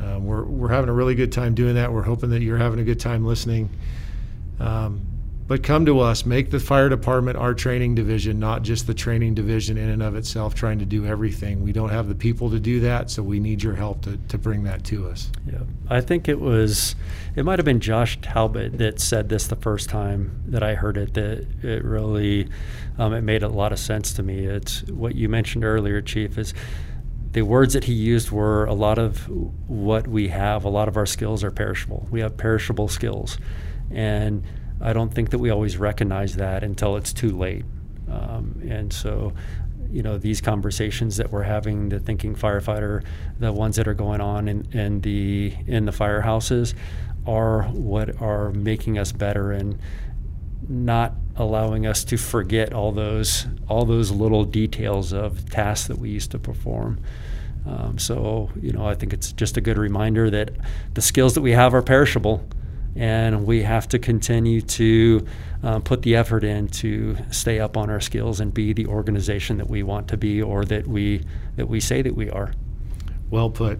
Um, 0.00 0.26
we're, 0.26 0.44
we're 0.44 0.68
having 0.68 0.88
a 0.88 0.92
really 0.92 1.14
good 1.14 1.32
time 1.32 1.54
doing 1.54 1.74
that. 1.74 1.92
We're 1.92 2.02
hoping 2.02 2.30
that 2.30 2.42
you're 2.42 2.58
having 2.58 2.78
a 2.78 2.84
good 2.84 3.00
time 3.00 3.24
listening. 3.24 3.68
Um, 4.60 5.00
but 5.48 5.62
come 5.62 5.86
to 5.86 5.98
us, 5.98 6.26
make 6.26 6.50
the 6.50 6.60
fire 6.60 6.90
department 6.90 7.38
our 7.38 7.54
training 7.54 7.94
division, 7.94 8.38
not 8.38 8.62
just 8.62 8.86
the 8.86 8.92
training 8.92 9.32
division 9.32 9.78
in 9.78 9.88
and 9.88 10.02
of 10.02 10.14
itself 10.14 10.54
trying 10.54 10.78
to 10.78 10.84
do 10.84 11.06
everything. 11.06 11.62
We 11.62 11.72
don't 11.72 11.88
have 11.88 12.06
the 12.06 12.14
people 12.14 12.50
to 12.50 12.60
do 12.60 12.80
that, 12.80 13.10
so 13.10 13.22
we 13.22 13.40
need 13.40 13.62
your 13.62 13.74
help 13.74 14.02
to, 14.02 14.18
to 14.28 14.36
bring 14.36 14.64
that 14.64 14.84
to 14.84 15.08
us. 15.08 15.32
Yeah. 15.50 15.60
I 15.88 16.02
think 16.02 16.28
it 16.28 16.38
was, 16.38 16.94
it 17.34 17.46
might 17.46 17.58
have 17.58 17.64
been 17.64 17.80
Josh 17.80 18.20
Talbot 18.20 18.76
that 18.76 19.00
said 19.00 19.30
this 19.30 19.46
the 19.46 19.56
first 19.56 19.88
time 19.88 20.42
that 20.48 20.62
I 20.62 20.74
heard 20.74 20.98
it, 20.98 21.14
that 21.14 21.46
it 21.62 21.82
really, 21.82 22.48
um, 22.98 23.14
it 23.14 23.22
made 23.22 23.42
a 23.42 23.48
lot 23.48 23.72
of 23.72 23.78
sense 23.78 24.12
to 24.12 24.22
me. 24.22 24.44
It's 24.44 24.82
what 24.88 25.14
you 25.14 25.30
mentioned 25.30 25.64
earlier, 25.64 26.02
Chief, 26.02 26.36
is 26.36 26.52
the 27.32 27.40
words 27.40 27.72
that 27.72 27.84
he 27.84 27.94
used 27.94 28.30
were 28.30 28.66
a 28.66 28.74
lot 28.74 28.98
of 28.98 29.26
what 29.66 30.06
we 30.06 30.28
have, 30.28 30.64
a 30.64 30.68
lot 30.68 30.88
of 30.88 30.98
our 30.98 31.06
skills 31.06 31.42
are 31.42 31.50
perishable. 31.50 32.06
We 32.10 32.20
have 32.20 32.36
perishable 32.36 32.88
skills. 32.88 33.38
And 33.90 34.44
I 34.80 34.92
don't 34.92 35.12
think 35.12 35.30
that 35.30 35.38
we 35.38 35.50
always 35.50 35.76
recognize 35.76 36.36
that 36.36 36.62
until 36.62 36.96
it's 36.96 37.12
too 37.12 37.36
late. 37.36 37.64
Um, 38.10 38.60
and 38.68 38.92
so, 38.92 39.32
you 39.90 40.02
know, 40.02 40.18
these 40.18 40.40
conversations 40.40 41.16
that 41.16 41.30
we're 41.30 41.42
having, 41.42 41.88
the 41.88 41.98
thinking 41.98 42.34
firefighter, 42.34 43.04
the 43.38 43.52
ones 43.52 43.76
that 43.76 43.88
are 43.88 43.94
going 43.94 44.20
on 44.20 44.48
in, 44.48 44.70
in 44.72 45.00
the 45.00 45.54
in 45.66 45.84
the 45.84 45.92
firehouses, 45.92 46.74
are 47.26 47.64
what 47.64 48.20
are 48.20 48.50
making 48.52 48.98
us 48.98 49.12
better 49.12 49.52
and 49.52 49.78
not 50.68 51.14
allowing 51.36 51.86
us 51.86 52.04
to 52.04 52.16
forget 52.16 52.72
all 52.72 52.92
those 52.92 53.46
all 53.68 53.84
those 53.84 54.10
little 54.10 54.44
details 54.44 55.12
of 55.12 55.48
tasks 55.50 55.88
that 55.88 55.98
we 55.98 56.10
used 56.10 56.30
to 56.30 56.38
perform. 56.38 57.00
Um, 57.66 57.98
so 57.98 58.50
you 58.60 58.72
know, 58.72 58.86
I 58.86 58.94
think 58.94 59.12
it's 59.12 59.32
just 59.32 59.56
a 59.56 59.60
good 59.60 59.78
reminder 59.78 60.30
that 60.30 60.50
the 60.94 61.02
skills 61.02 61.34
that 61.34 61.42
we 61.42 61.52
have 61.52 61.74
are 61.74 61.82
perishable, 61.82 62.46
and 62.98 63.46
we 63.46 63.62
have 63.62 63.88
to 63.88 63.98
continue 63.98 64.60
to 64.60 65.24
um, 65.62 65.82
put 65.82 66.02
the 66.02 66.16
effort 66.16 66.42
in 66.42 66.66
to 66.68 67.16
stay 67.30 67.60
up 67.60 67.76
on 67.76 67.88
our 67.88 68.00
skills 68.00 68.40
and 68.40 68.52
be 68.52 68.72
the 68.72 68.86
organization 68.86 69.56
that 69.56 69.70
we 69.70 69.84
want 69.84 70.08
to 70.08 70.16
be 70.16 70.42
or 70.42 70.64
that 70.64 70.86
we 70.86 71.24
that 71.56 71.68
we 71.68 71.78
say 71.78 72.02
that 72.02 72.14
we 72.14 72.28
are. 72.28 72.52
Well 73.30 73.50
put. 73.50 73.78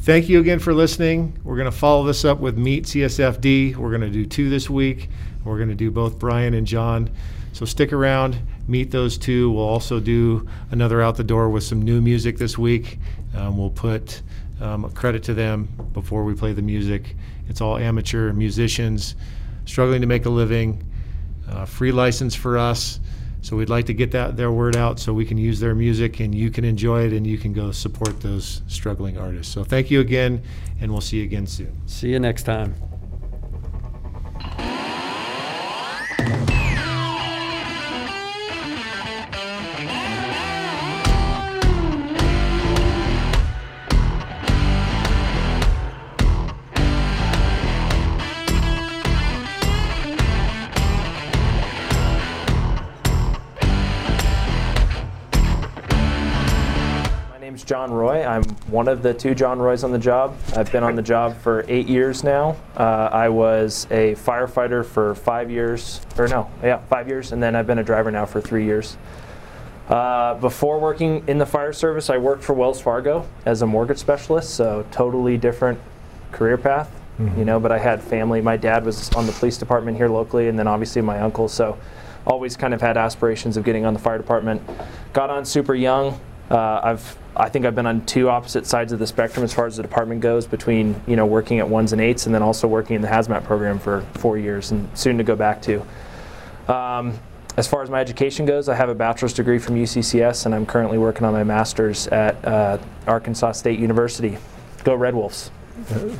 Thank 0.00 0.28
you 0.28 0.40
again 0.40 0.58
for 0.58 0.72
listening. 0.72 1.38
We're 1.44 1.56
going 1.56 1.70
to 1.70 1.76
follow 1.76 2.04
this 2.04 2.24
up 2.24 2.38
with 2.38 2.56
Meet 2.56 2.84
CSFD. 2.84 3.76
We're 3.76 3.90
going 3.90 4.00
to 4.02 4.10
do 4.10 4.24
two 4.24 4.48
this 4.48 4.70
week. 4.70 5.10
We're 5.44 5.56
going 5.56 5.68
to 5.68 5.74
do 5.74 5.90
both 5.90 6.18
Bryan 6.18 6.54
and 6.54 6.66
John. 6.66 7.10
So 7.52 7.64
stick 7.64 7.92
around, 7.92 8.38
meet 8.68 8.90
those 8.90 9.18
two. 9.18 9.50
We'll 9.50 9.64
also 9.64 9.98
do 9.98 10.46
another 10.70 11.02
out 11.02 11.16
the 11.16 11.24
door 11.24 11.48
with 11.48 11.64
some 11.64 11.82
new 11.82 12.00
music 12.00 12.38
this 12.38 12.56
week. 12.56 12.98
Um, 13.34 13.56
we'll 13.56 13.70
put 13.70 14.22
um, 14.60 14.90
credit 14.92 15.22
to 15.24 15.34
them 15.34 15.68
before 15.92 16.24
we 16.24 16.34
play 16.34 16.52
the 16.52 16.62
music. 16.62 17.16
It's 17.48 17.60
all 17.60 17.78
amateur 17.78 18.32
musicians 18.32 19.14
struggling 19.64 20.00
to 20.00 20.06
make 20.06 20.26
a 20.26 20.30
living, 20.30 20.84
uh, 21.48 21.64
free 21.64 21.92
license 21.92 22.34
for 22.34 22.58
us. 22.58 23.00
So 23.42 23.56
we'd 23.56 23.68
like 23.68 23.86
to 23.86 23.94
get 23.94 24.10
that 24.10 24.36
their 24.36 24.50
word 24.50 24.76
out 24.76 24.98
so 24.98 25.12
we 25.12 25.24
can 25.24 25.38
use 25.38 25.60
their 25.60 25.74
music 25.74 26.18
and 26.18 26.34
you 26.34 26.50
can 26.50 26.64
enjoy 26.64 27.06
it 27.06 27.12
and 27.12 27.24
you 27.24 27.38
can 27.38 27.52
go 27.52 27.70
support 27.70 28.20
those 28.20 28.62
struggling 28.66 29.18
artists. 29.18 29.52
So 29.52 29.62
thank 29.62 29.90
you 29.90 30.00
again, 30.00 30.42
and 30.80 30.90
we'll 30.90 31.00
see 31.00 31.18
you 31.18 31.24
again 31.24 31.46
soon. 31.46 31.72
See 31.86 32.10
you 32.10 32.18
next 32.18 32.42
time. 32.42 32.74
John 57.66 57.90
Roy. 57.90 58.24
I'm 58.24 58.44
one 58.68 58.86
of 58.86 59.02
the 59.02 59.12
two 59.12 59.34
John 59.34 59.58
Roys 59.58 59.82
on 59.82 59.90
the 59.90 59.98
job. 59.98 60.36
I've 60.54 60.70
been 60.70 60.84
on 60.84 60.94
the 60.94 61.02
job 61.02 61.36
for 61.36 61.64
eight 61.66 61.88
years 61.88 62.22
now. 62.22 62.56
Uh, 62.76 63.08
I 63.12 63.28
was 63.28 63.88
a 63.90 64.14
firefighter 64.14 64.86
for 64.86 65.16
five 65.16 65.50
years, 65.50 66.00
or 66.16 66.28
no, 66.28 66.48
yeah, 66.62 66.78
five 66.86 67.08
years, 67.08 67.32
and 67.32 67.42
then 67.42 67.56
I've 67.56 67.66
been 67.66 67.80
a 67.80 67.84
driver 67.84 68.12
now 68.12 68.24
for 68.24 68.40
three 68.40 68.64
years. 68.64 68.96
Uh, 69.88 70.34
before 70.34 70.78
working 70.78 71.24
in 71.26 71.38
the 71.38 71.46
fire 71.46 71.72
service, 71.72 72.08
I 72.08 72.18
worked 72.18 72.44
for 72.44 72.54
Wells 72.54 72.80
Fargo 72.80 73.26
as 73.44 73.62
a 73.62 73.66
mortgage 73.66 73.98
specialist, 73.98 74.54
so 74.54 74.86
totally 74.92 75.36
different 75.36 75.80
career 76.30 76.56
path. 76.56 76.90
Mm-hmm. 77.18 77.38
You 77.38 77.44
know, 77.46 77.58
but 77.58 77.72
I 77.72 77.78
had 77.78 78.00
family. 78.00 78.40
My 78.40 78.56
dad 78.56 78.84
was 78.84 79.10
on 79.14 79.26
the 79.26 79.32
police 79.32 79.58
department 79.58 79.96
here 79.96 80.08
locally, 80.08 80.48
and 80.48 80.58
then 80.58 80.68
obviously 80.68 81.02
my 81.02 81.18
uncle. 81.20 81.48
So, 81.48 81.78
always 82.26 82.56
kind 82.56 82.74
of 82.74 82.80
had 82.80 82.96
aspirations 82.96 83.56
of 83.56 83.64
getting 83.64 83.86
on 83.86 83.94
the 83.94 84.00
fire 84.00 84.18
department. 84.18 84.60
Got 85.12 85.30
on 85.30 85.44
super 85.44 85.74
young. 85.74 86.20
Uh, 86.50 86.80
I've 86.82 87.16
I 87.38 87.48
think 87.50 87.66
I've 87.66 87.74
been 87.74 87.86
on 87.86 88.04
two 88.06 88.30
opposite 88.30 88.66
sides 88.66 88.92
of 88.92 88.98
the 88.98 89.06
spectrum 89.06 89.44
as 89.44 89.52
far 89.52 89.66
as 89.66 89.76
the 89.76 89.82
department 89.82 90.22
goes 90.22 90.46
between 90.46 91.00
you 91.06 91.16
know 91.16 91.26
working 91.26 91.58
at 91.58 91.68
ones 91.68 91.92
and 91.92 92.00
eights 92.00 92.26
and 92.26 92.34
then 92.34 92.42
also 92.42 92.66
working 92.66 92.96
in 92.96 93.02
the 93.02 93.08
hazmat 93.08 93.44
program 93.44 93.78
for 93.78 94.02
four 94.14 94.38
years 94.38 94.70
and 94.70 94.88
soon 94.96 95.18
to 95.18 95.24
go 95.24 95.36
back 95.36 95.60
to. 95.62 95.84
Um, 96.68 97.18
as 97.56 97.66
far 97.66 97.82
as 97.82 97.88
my 97.88 98.00
education 98.00 98.44
goes, 98.44 98.68
I 98.68 98.74
have 98.74 98.88
a 98.88 98.94
bachelor's 98.94 99.32
degree 99.32 99.58
from 99.58 99.76
UCCS 99.76 100.46
and 100.46 100.54
I'm 100.54 100.66
currently 100.66 100.98
working 100.98 101.24
on 101.24 101.32
my 101.32 101.44
master's 101.44 102.06
at 102.08 102.42
uh, 102.44 102.78
Arkansas 103.06 103.52
State 103.52 103.78
University. 103.78 104.38
Go 104.84 104.94
Red 104.94 105.14
Wolves. 105.14 105.50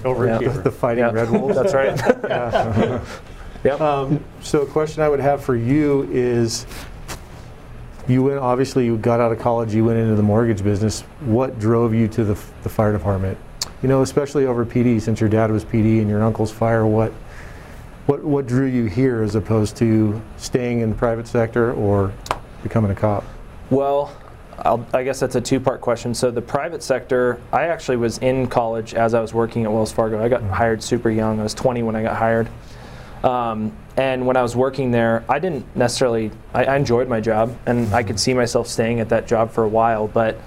Over 0.04 0.26
yeah. 0.26 0.38
the 0.38 0.70
Fighting 0.70 1.04
yeah. 1.04 1.12
Red 1.12 1.30
Wolves. 1.30 1.56
That's 1.56 1.74
right. 1.74 1.96
yep. 3.64 3.80
Um, 3.80 4.22
so 4.42 4.62
a 4.62 4.66
question 4.66 5.02
I 5.02 5.08
would 5.08 5.20
have 5.20 5.42
for 5.42 5.56
you 5.56 6.08
is 6.10 6.66
you 8.08 8.22
went 8.22 8.38
obviously 8.38 8.84
you 8.84 8.96
got 8.96 9.20
out 9.20 9.32
of 9.32 9.38
college 9.38 9.74
you 9.74 9.84
went 9.84 9.98
into 9.98 10.14
the 10.14 10.22
mortgage 10.22 10.62
business. 10.62 11.02
What 11.20 11.58
drove 11.58 11.94
you 11.94 12.08
to 12.08 12.24
the, 12.24 12.40
the 12.62 12.68
fire 12.68 12.92
department? 12.92 13.38
You 13.82 13.88
know 13.88 14.02
especially 14.02 14.46
over 14.46 14.64
pd 14.64 15.00
since 15.00 15.20
your 15.20 15.28
dad 15.28 15.50
was 15.50 15.64
pd 15.64 16.00
and 16.00 16.08
your 16.08 16.22
uncle's 16.22 16.52
fire 16.52 16.86
what 16.86 17.12
what 18.06 18.22
what 18.22 18.46
drew 18.46 18.66
you 18.66 18.84
here 18.84 19.22
as 19.22 19.34
opposed 19.34 19.76
to 19.78 20.20
staying 20.36 20.80
in 20.80 20.90
the 20.90 20.96
private 20.96 21.26
sector 21.26 21.72
or 21.72 22.12
becoming 22.62 22.90
a 22.90 22.94
cop? 22.94 23.24
Well 23.70 24.16
I'll, 24.60 24.86
i 24.94 25.04
guess 25.04 25.20
that's 25.20 25.34
a 25.34 25.40
two-part 25.40 25.82
question. 25.82 26.14
So 26.14 26.30
the 26.30 26.42
private 26.42 26.82
sector 26.82 27.40
i 27.52 27.64
actually 27.64 27.96
was 27.96 28.18
in 28.18 28.46
college 28.46 28.94
as 28.94 29.14
i 29.14 29.20
was 29.20 29.34
working 29.34 29.64
at 29.64 29.72
wells 29.72 29.92
fargo. 29.92 30.22
I 30.22 30.28
got 30.28 30.42
mm-hmm. 30.42 30.52
hired 30.52 30.82
super 30.82 31.10
young. 31.10 31.40
I 31.40 31.42
was 31.42 31.54
20 31.54 31.82
when 31.82 31.96
i 31.96 32.02
got 32.02 32.16
hired 32.16 32.48
um, 33.24 33.76
and 33.96 34.26
when 34.26 34.36
I 34.36 34.42
was 34.42 34.54
working 34.54 34.90
there, 34.90 35.24
I 35.28 35.38
didn't 35.38 35.74
necessarily, 35.76 36.30
I, 36.52 36.64
I 36.64 36.76
enjoyed 36.76 37.08
my 37.08 37.20
job 37.20 37.56
and 37.66 37.92
I 37.94 38.02
could 38.02 38.20
see 38.20 38.34
myself 38.34 38.68
staying 38.68 39.00
at 39.00 39.08
that 39.08 39.26
job 39.26 39.50
for 39.52 39.64
a 39.64 39.68
while. 39.68 40.06
But 40.06 40.38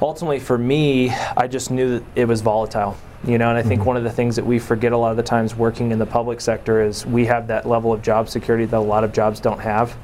ultimately 0.00 0.40
for 0.40 0.56
me, 0.56 1.10
I 1.10 1.46
just 1.46 1.70
knew 1.70 1.98
that 1.98 2.04
it 2.16 2.24
was 2.26 2.40
volatile. 2.40 2.96
You 3.22 3.36
know, 3.36 3.50
and 3.50 3.58
I 3.58 3.62
think 3.62 3.80
mm-hmm. 3.80 3.88
one 3.88 3.96
of 3.98 4.04
the 4.04 4.10
things 4.10 4.36
that 4.36 4.46
we 4.46 4.58
forget 4.58 4.92
a 4.92 4.96
lot 4.96 5.10
of 5.10 5.18
the 5.18 5.22
times 5.22 5.54
working 5.54 5.92
in 5.92 5.98
the 5.98 6.06
public 6.06 6.40
sector 6.40 6.80
is 6.80 7.04
we 7.04 7.26
have 7.26 7.48
that 7.48 7.68
level 7.68 7.92
of 7.92 8.00
job 8.00 8.30
security 8.30 8.64
that 8.64 8.78
a 8.78 8.80
lot 8.80 9.04
of 9.04 9.12
jobs 9.12 9.40
don't 9.40 9.60
have. 9.60 9.94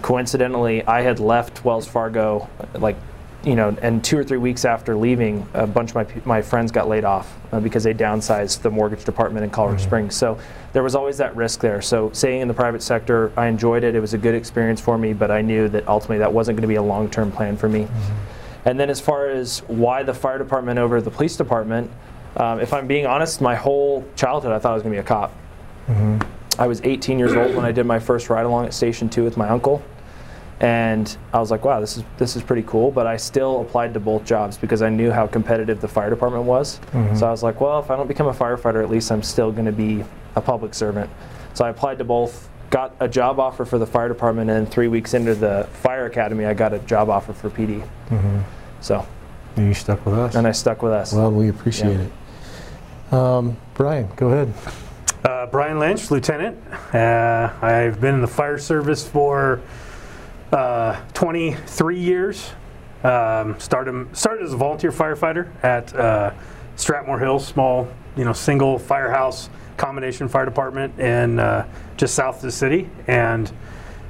Coincidentally, 0.00 0.86
I 0.86 1.00
had 1.00 1.18
left 1.18 1.64
Wells 1.64 1.88
Fargo 1.88 2.48
like 2.74 2.96
you 3.44 3.56
know, 3.56 3.76
and 3.82 4.04
two 4.04 4.16
or 4.16 4.22
three 4.22 4.38
weeks 4.38 4.64
after 4.64 4.96
leaving, 4.96 5.46
a 5.54 5.66
bunch 5.66 5.90
of 5.90 5.96
my, 5.96 6.06
my 6.24 6.42
friends 6.42 6.70
got 6.70 6.88
laid 6.88 7.04
off 7.04 7.36
uh, 7.50 7.58
because 7.58 7.82
they 7.82 7.92
downsized 7.92 8.62
the 8.62 8.70
mortgage 8.70 9.04
department 9.04 9.44
in 9.44 9.50
Colorado 9.50 9.78
mm-hmm. 9.78 9.88
Springs. 9.88 10.16
So 10.16 10.38
there 10.72 10.82
was 10.82 10.94
always 10.94 11.18
that 11.18 11.34
risk 11.34 11.60
there. 11.60 11.82
So 11.82 12.10
staying 12.12 12.40
in 12.40 12.48
the 12.48 12.54
private 12.54 12.82
sector, 12.82 13.32
I 13.36 13.46
enjoyed 13.46 13.82
it. 13.82 13.94
It 13.96 14.00
was 14.00 14.14
a 14.14 14.18
good 14.18 14.34
experience 14.34 14.80
for 14.80 14.96
me, 14.96 15.12
but 15.12 15.30
I 15.30 15.42
knew 15.42 15.68
that 15.70 15.88
ultimately 15.88 16.18
that 16.18 16.32
wasn't 16.32 16.56
going 16.56 16.62
to 16.62 16.68
be 16.68 16.76
a 16.76 16.82
long-term 16.82 17.32
plan 17.32 17.56
for 17.56 17.68
me. 17.68 17.84
Mm-hmm. 17.84 18.68
And 18.68 18.78
then 18.78 18.90
as 18.90 19.00
far 19.00 19.28
as 19.28 19.58
why 19.66 20.04
the 20.04 20.14
fire 20.14 20.38
department 20.38 20.78
over 20.78 21.00
the 21.00 21.10
police 21.10 21.36
department, 21.36 21.90
um, 22.36 22.60
if 22.60 22.72
I'm 22.72 22.86
being 22.86 23.06
honest, 23.06 23.40
my 23.40 23.56
whole 23.56 24.06
childhood 24.14 24.52
I 24.52 24.60
thought 24.60 24.70
I 24.70 24.74
was 24.74 24.82
going 24.84 24.94
to 24.94 25.02
be 25.02 25.04
a 25.04 25.08
cop. 25.08 25.32
Mm-hmm. 25.88 26.60
I 26.60 26.66
was 26.68 26.80
18 26.82 27.18
years 27.18 27.32
old 27.32 27.56
when 27.56 27.64
I 27.64 27.72
did 27.72 27.86
my 27.86 27.98
first 27.98 28.30
ride 28.30 28.46
along 28.46 28.66
at 28.66 28.74
Station 28.74 29.08
2 29.08 29.24
with 29.24 29.36
my 29.36 29.48
uncle 29.48 29.82
and 30.62 31.16
I 31.32 31.40
was 31.40 31.50
like, 31.50 31.64
wow, 31.64 31.80
this 31.80 31.96
is 31.96 32.04
this 32.18 32.36
is 32.36 32.42
pretty 32.42 32.62
cool. 32.62 32.92
But 32.92 33.06
I 33.06 33.16
still 33.16 33.60
applied 33.60 33.92
to 33.94 34.00
both 34.00 34.24
jobs 34.24 34.56
because 34.56 34.80
I 34.80 34.88
knew 34.88 35.10
how 35.10 35.26
competitive 35.26 35.80
the 35.80 35.88
fire 35.88 36.08
department 36.08 36.44
was. 36.44 36.78
Mm-hmm. 36.92 37.16
So 37.16 37.26
I 37.26 37.32
was 37.32 37.42
like, 37.42 37.60
well, 37.60 37.80
if 37.80 37.90
I 37.90 37.96
don't 37.96 38.06
become 38.06 38.28
a 38.28 38.32
firefighter, 38.32 38.82
at 38.82 38.88
least 38.88 39.10
I'm 39.10 39.24
still 39.24 39.50
going 39.50 39.66
to 39.66 39.72
be 39.72 40.04
a 40.36 40.40
public 40.40 40.72
servant. 40.72 41.10
So 41.54 41.64
I 41.64 41.70
applied 41.70 41.98
to 41.98 42.04
both. 42.04 42.48
Got 42.70 42.94
a 43.00 43.08
job 43.08 43.38
offer 43.38 43.66
for 43.66 43.78
the 43.78 43.86
fire 43.86 44.08
department, 44.08 44.48
and 44.48 44.66
three 44.66 44.88
weeks 44.88 45.12
into 45.12 45.34
the 45.34 45.68
fire 45.74 46.06
academy, 46.06 46.46
I 46.46 46.54
got 46.54 46.72
a 46.72 46.78
job 46.78 47.10
offer 47.10 47.34
for 47.34 47.50
PD. 47.50 47.86
Mm-hmm. 48.08 48.38
So, 48.80 49.06
and 49.56 49.68
you 49.68 49.74
stuck 49.74 50.06
with 50.06 50.14
us. 50.14 50.36
And 50.36 50.46
I 50.46 50.52
stuck 50.52 50.80
with 50.80 50.92
us. 50.92 51.12
Well, 51.12 51.30
we 51.30 51.50
appreciate 51.50 51.98
yeah. 51.98 52.06
it. 53.10 53.12
Um, 53.12 53.58
Bryan, 53.74 54.08
go 54.16 54.28
ahead. 54.28 54.54
Uh, 55.22 55.46
Bryan 55.46 55.80
Lynch, 55.80 56.10
lieutenant. 56.10 56.56
Uh, 56.94 57.52
I've 57.60 58.00
been 58.00 58.14
in 58.14 58.20
the 58.22 58.26
fire 58.26 58.56
service 58.56 59.06
for 59.06 59.60
uh, 60.52 61.00
23 61.14 61.98
years. 61.98 62.52
Um, 63.02 63.58
started 63.58 64.16
started 64.16 64.44
as 64.44 64.52
a 64.52 64.56
volunteer 64.56 64.92
firefighter 64.92 65.50
at 65.64 65.92
uh, 65.94 66.32
Stratmoor 66.76 67.18
Hills, 67.18 67.44
small 67.44 67.88
you 68.16 68.24
know 68.24 68.32
single 68.32 68.78
firehouse 68.78 69.50
combination 69.76 70.28
fire 70.28 70.44
department 70.44 71.00
in 71.00 71.40
uh, 71.40 71.66
just 71.96 72.14
south 72.14 72.36
of 72.36 72.42
the 72.42 72.52
city, 72.52 72.88
and 73.08 73.52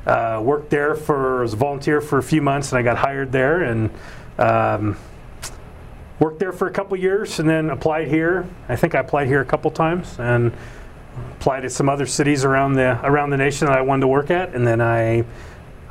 uh, 0.07 0.41
worked 0.45 0.69
there 0.69 0.95
for 0.95 1.43
as 1.43 1.55
a 1.55 1.57
volunteer 1.57 2.03
for 2.03 2.19
a 2.19 2.23
few 2.23 2.43
months, 2.43 2.73
and 2.73 2.79
I 2.79 2.83
got 2.83 2.99
hired 2.99 3.33
there 3.33 3.63
and. 3.63 3.91
Um, 4.39 4.97
worked 6.19 6.39
there 6.39 6.53
for 6.53 6.69
a 6.69 6.71
couple 6.71 6.97
years 6.97 7.41
and 7.41 7.49
then 7.49 7.69
applied 7.69 8.07
here. 8.07 8.49
I 8.69 8.77
think 8.77 8.95
I 8.95 9.01
applied 9.01 9.27
here 9.27 9.41
a 9.41 9.45
couple 9.45 9.73
times 9.73 10.17
and 10.21 10.53
applied 11.33 11.65
at 11.65 11.73
some 11.73 11.89
other 11.89 12.07
cities 12.07 12.45
around 12.45 12.75
the 12.75 13.05
around 13.05 13.31
the 13.31 13.37
nation 13.37 13.67
that 13.67 13.77
I 13.77 13.81
wanted 13.81 14.03
to 14.03 14.07
work 14.07 14.31
at, 14.31 14.55
and 14.55 14.65
then 14.65 14.81
I 14.81 15.25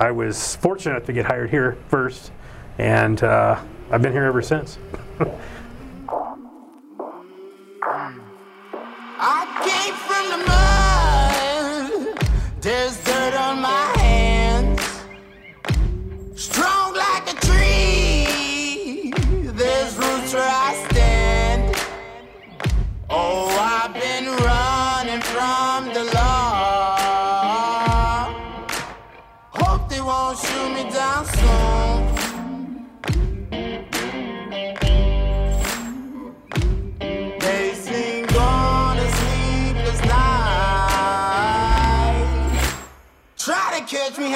I 0.01 0.09
was 0.09 0.55
fortunate 0.55 1.05
to 1.05 1.13
get 1.13 1.27
hired 1.27 1.51
here 1.51 1.77
first, 1.89 2.31
and 2.79 3.21
uh, 3.21 3.61
I've 3.91 4.01
been 4.01 4.13
here 4.13 4.23
ever 4.23 4.41
since. 4.41 4.79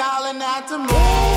to 0.06 0.32
catch 0.38 0.70
me 0.70 1.35